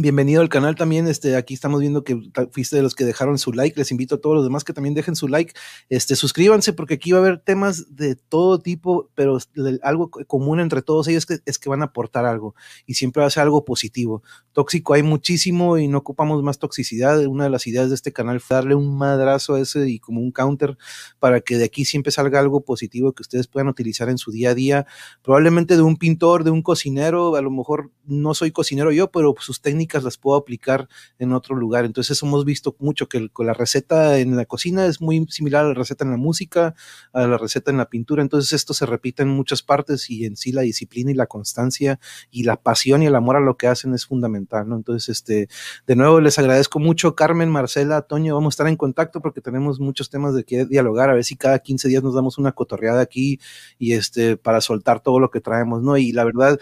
Bienvenido 0.00 0.42
al 0.42 0.48
canal 0.48 0.76
también. 0.76 1.08
Este, 1.08 1.34
aquí 1.34 1.54
estamos 1.54 1.80
viendo 1.80 2.04
que 2.04 2.16
fuiste 2.52 2.76
de 2.76 2.82
los 2.82 2.94
que 2.94 3.04
dejaron 3.04 3.36
su 3.36 3.52
like. 3.52 3.76
Les 3.76 3.90
invito 3.90 4.14
a 4.14 4.20
todos 4.20 4.36
los 4.36 4.44
demás 4.44 4.62
que 4.62 4.72
también 4.72 4.94
dejen 4.94 5.16
su 5.16 5.26
like. 5.26 5.54
Este, 5.88 6.14
suscríbanse 6.14 6.72
porque 6.72 6.94
aquí 6.94 7.10
va 7.10 7.18
a 7.18 7.22
haber 7.22 7.40
temas 7.40 7.96
de 7.96 8.14
todo 8.14 8.60
tipo, 8.60 9.10
pero 9.16 9.38
algo 9.82 10.08
común 10.28 10.60
entre 10.60 10.82
todos 10.82 11.08
ellos 11.08 11.26
que, 11.26 11.38
es 11.44 11.58
que 11.58 11.68
van 11.68 11.82
a 11.82 11.86
aportar 11.86 12.26
algo 12.26 12.54
y 12.86 12.94
siempre 12.94 13.22
va 13.22 13.26
a 13.26 13.30
ser 13.30 13.42
algo 13.42 13.64
positivo. 13.64 14.22
Tóxico 14.52 14.94
hay 14.94 15.02
muchísimo 15.02 15.78
y 15.78 15.88
no 15.88 15.98
ocupamos 15.98 16.44
más 16.44 16.60
toxicidad. 16.60 17.26
Una 17.26 17.42
de 17.42 17.50
las 17.50 17.66
ideas 17.66 17.88
de 17.88 17.96
este 17.96 18.12
canal 18.12 18.38
fue 18.38 18.54
darle 18.54 18.76
un 18.76 18.96
madrazo 18.96 19.56
a 19.56 19.60
ese 19.60 19.88
y 19.88 19.98
como 19.98 20.20
un 20.20 20.30
counter 20.30 20.78
para 21.18 21.40
que 21.40 21.56
de 21.56 21.64
aquí 21.64 21.84
siempre 21.84 22.12
salga 22.12 22.38
algo 22.38 22.60
positivo 22.60 23.14
que 23.14 23.22
ustedes 23.22 23.48
puedan 23.48 23.66
utilizar 23.66 24.08
en 24.08 24.18
su 24.18 24.30
día 24.30 24.50
a 24.50 24.54
día. 24.54 24.86
Probablemente 25.22 25.74
de 25.74 25.82
un 25.82 25.96
pintor, 25.96 26.44
de 26.44 26.52
un 26.52 26.62
cocinero. 26.62 27.34
A 27.34 27.42
lo 27.42 27.50
mejor 27.50 27.90
no 28.04 28.32
soy 28.34 28.52
cocinero 28.52 28.92
yo, 28.92 29.10
pero 29.10 29.34
sus 29.40 29.60
técnicas 29.60 29.87
las 29.94 30.18
puedo 30.18 30.36
aplicar 30.36 30.88
en 31.18 31.32
otro 31.32 31.56
lugar. 31.56 31.84
Entonces 31.84 32.22
hemos 32.22 32.44
visto 32.44 32.76
mucho 32.78 33.08
que 33.08 33.28
con 33.30 33.46
la 33.46 33.54
receta 33.54 34.18
en 34.18 34.36
la 34.36 34.44
cocina 34.44 34.86
es 34.86 35.00
muy 35.00 35.26
similar 35.28 35.64
a 35.64 35.68
la 35.68 35.74
receta 35.74 36.04
en 36.04 36.10
la 36.10 36.16
música, 36.16 36.74
a 37.12 37.26
la 37.26 37.38
receta 37.38 37.70
en 37.70 37.78
la 37.78 37.88
pintura. 37.88 38.22
Entonces 38.22 38.52
esto 38.52 38.74
se 38.74 38.86
repite 38.86 39.22
en 39.22 39.28
muchas 39.28 39.62
partes 39.62 40.10
y 40.10 40.24
en 40.24 40.36
sí 40.36 40.52
la 40.52 40.62
disciplina 40.62 41.10
y 41.10 41.14
la 41.14 41.26
constancia 41.26 41.98
y 42.30 42.44
la 42.44 42.56
pasión 42.56 43.02
y 43.02 43.06
el 43.06 43.14
amor 43.14 43.36
a 43.36 43.40
lo 43.40 43.56
que 43.56 43.66
hacen 43.66 43.94
es 43.94 44.06
fundamental, 44.06 44.68
¿no? 44.68 44.76
Entonces, 44.76 45.08
este, 45.08 45.48
de 45.86 45.96
nuevo 45.96 46.20
les 46.20 46.38
agradezco 46.38 46.78
mucho, 46.78 47.14
Carmen, 47.14 47.50
Marcela, 47.50 48.02
Toño, 48.02 48.34
vamos 48.34 48.52
a 48.52 48.54
estar 48.54 48.68
en 48.68 48.76
contacto 48.76 49.20
porque 49.20 49.40
tenemos 49.40 49.80
muchos 49.80 50.10
temas 50.10 50.34
de 50.34 50.44
que 50.44 50.66
dialogar, 50.66 51.10
a 51.10 51.14
ver 51.14 51.24
si 51.24 51.36
cada 51.36 51.58
15 51.58 51.88
días 51.88 52.02
nos 52.02 52.14
damos 52.14 52.38
una 52.38 52.52
cotorreada 52.52 53.00
aquí 53.00 53.40
y 53.78 53.92
este, 53.92 54.36
para 54.36 54.60
soltar 54.60 55.00
todo 55.00 55.20
lo 55.20 55.30
que 55.30 55.40
traemos, 55.40 55.82
¿no? 55.82 55.96
Y 55.96 56.12
la 56.12 56.24
verdad, 56.24 56.58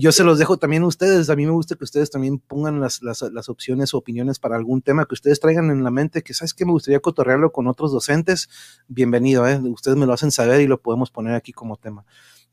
yo 0.00 0.12
se 0.12 0.24
los 0.24 0.38
dejo 0.38 0.58
también 0.58 0.82
a 0.82 0.86
ustedes, 0.86 1.30
a 1.30 1.36
mí 1.36 1.46
me 1.46 1.52
gusta 1.52 1.76
que 1.76 1.84
ustedes 1.84 2.10
también 2.10 2.38
pongan 2.38 2.67
las, 2.72 3.02
las, 3.02 3.22
las, 3.22 3.48
opciones 3.48 3.94
o 3.94 3.98
opiniones 3.98 4.38
para 4.38 4.56
algún 4.56 4.82
tema 4.82 5.04
que 5.06 5.14
ustedes 5.14 5.40
traigan 5.40 5.70
en 5.70 5.82
la 5.84 5.90
mente, 5.90 6.22
que 6.22 6.34
sabes 6.34 6.54
que 6.54 6.64
me 6.64 6.72
gustaría 6.72 7.00
cotorrearlo 7.00 7.52
con 7.52 7.66
otros 7.66 7.92
docentes, 7.92 8.48
bienvenido, 8.86 9.46
¿eh? 9.48 9.58
ustedes 9.64 9.96
me 9.96 10.06
lo 10.06 10.12
hacen 10.12 10.30
saber 10.30 10.60
y 10.60 10.66
lo 10.66 10.80
podemos 10.80 11.10
poner 11.10 11.34
aquí 11.34 11.52
como 11.52 11.76
tema. 11.76 12.04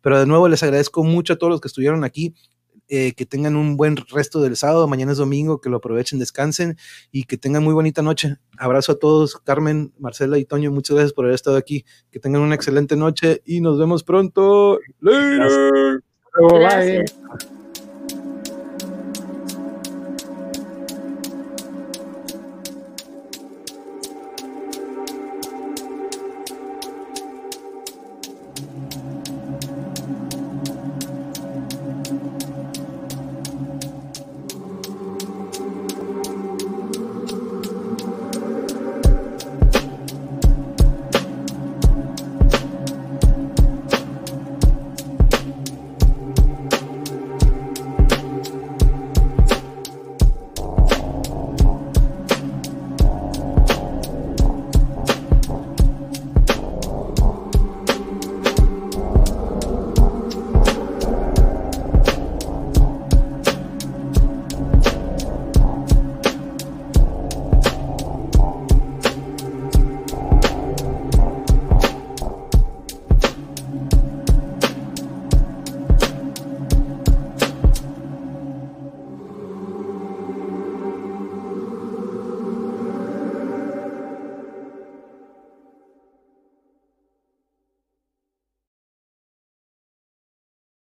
Pero 0.01 0.19
de 0.19 0.25
nuevo 0.25 0.47
les 0.47 0.63
agradezco 0.63 1.03
mucho 1.03 1.33
a 1.33 1.35
todos 1.37 1.51
los 1.51 1.61
que 1.61 1.67
estuvieron 1.67 2.03
aquí. 2.03 2.35
Eh, 2.87 3.13
que 3.13 3.25
tengan 3.25 3.55
un 3.55 3.77
buen 3.77 3.95
resto 3.97 4.43
del 4.43 4.55
sábado, 4.55 4.87
mañana 4.87 5.13
es 5.13 5.17
domingo, 5.17 5.59
que 5.59 5.71
lo 5.71 5.77
aprovechen, 5.77 6.19
descansen 6.19 6.77
y 7.11 7.23
que 7.23 7.35
tengan 7.35 7.63
muy 7.63 7.73
bonita 7.73 8.03
noche. 8.03 8.35
Abrazo 8.59 8.91
a 8.91 8.99
todos, 8.99 9.37
Carmen, 9.37 9.91
Marcela 9.97 10.37
y 10.37 10.45
Toño, 10.45 10.71
muchas 10.71 10.95
gracias 10.95 11.13
por 11.13 11.25
haber 11.25 11.33
estado 11.33 11.57
aquí. 11.57 11.83
Que 12.11 12.19
tengan 12.19 12.43
una 12.43 12.53
excelente 12.53 12.95
noche 12.95 13.41
y 13.43 13.59
nos 13.59 13.79
vemos 13.79 14.03
pronto. 14.03 14.77
Later. 14.99 16.03
Gracias. 16.39 17.15
Bye. 17.17 17.64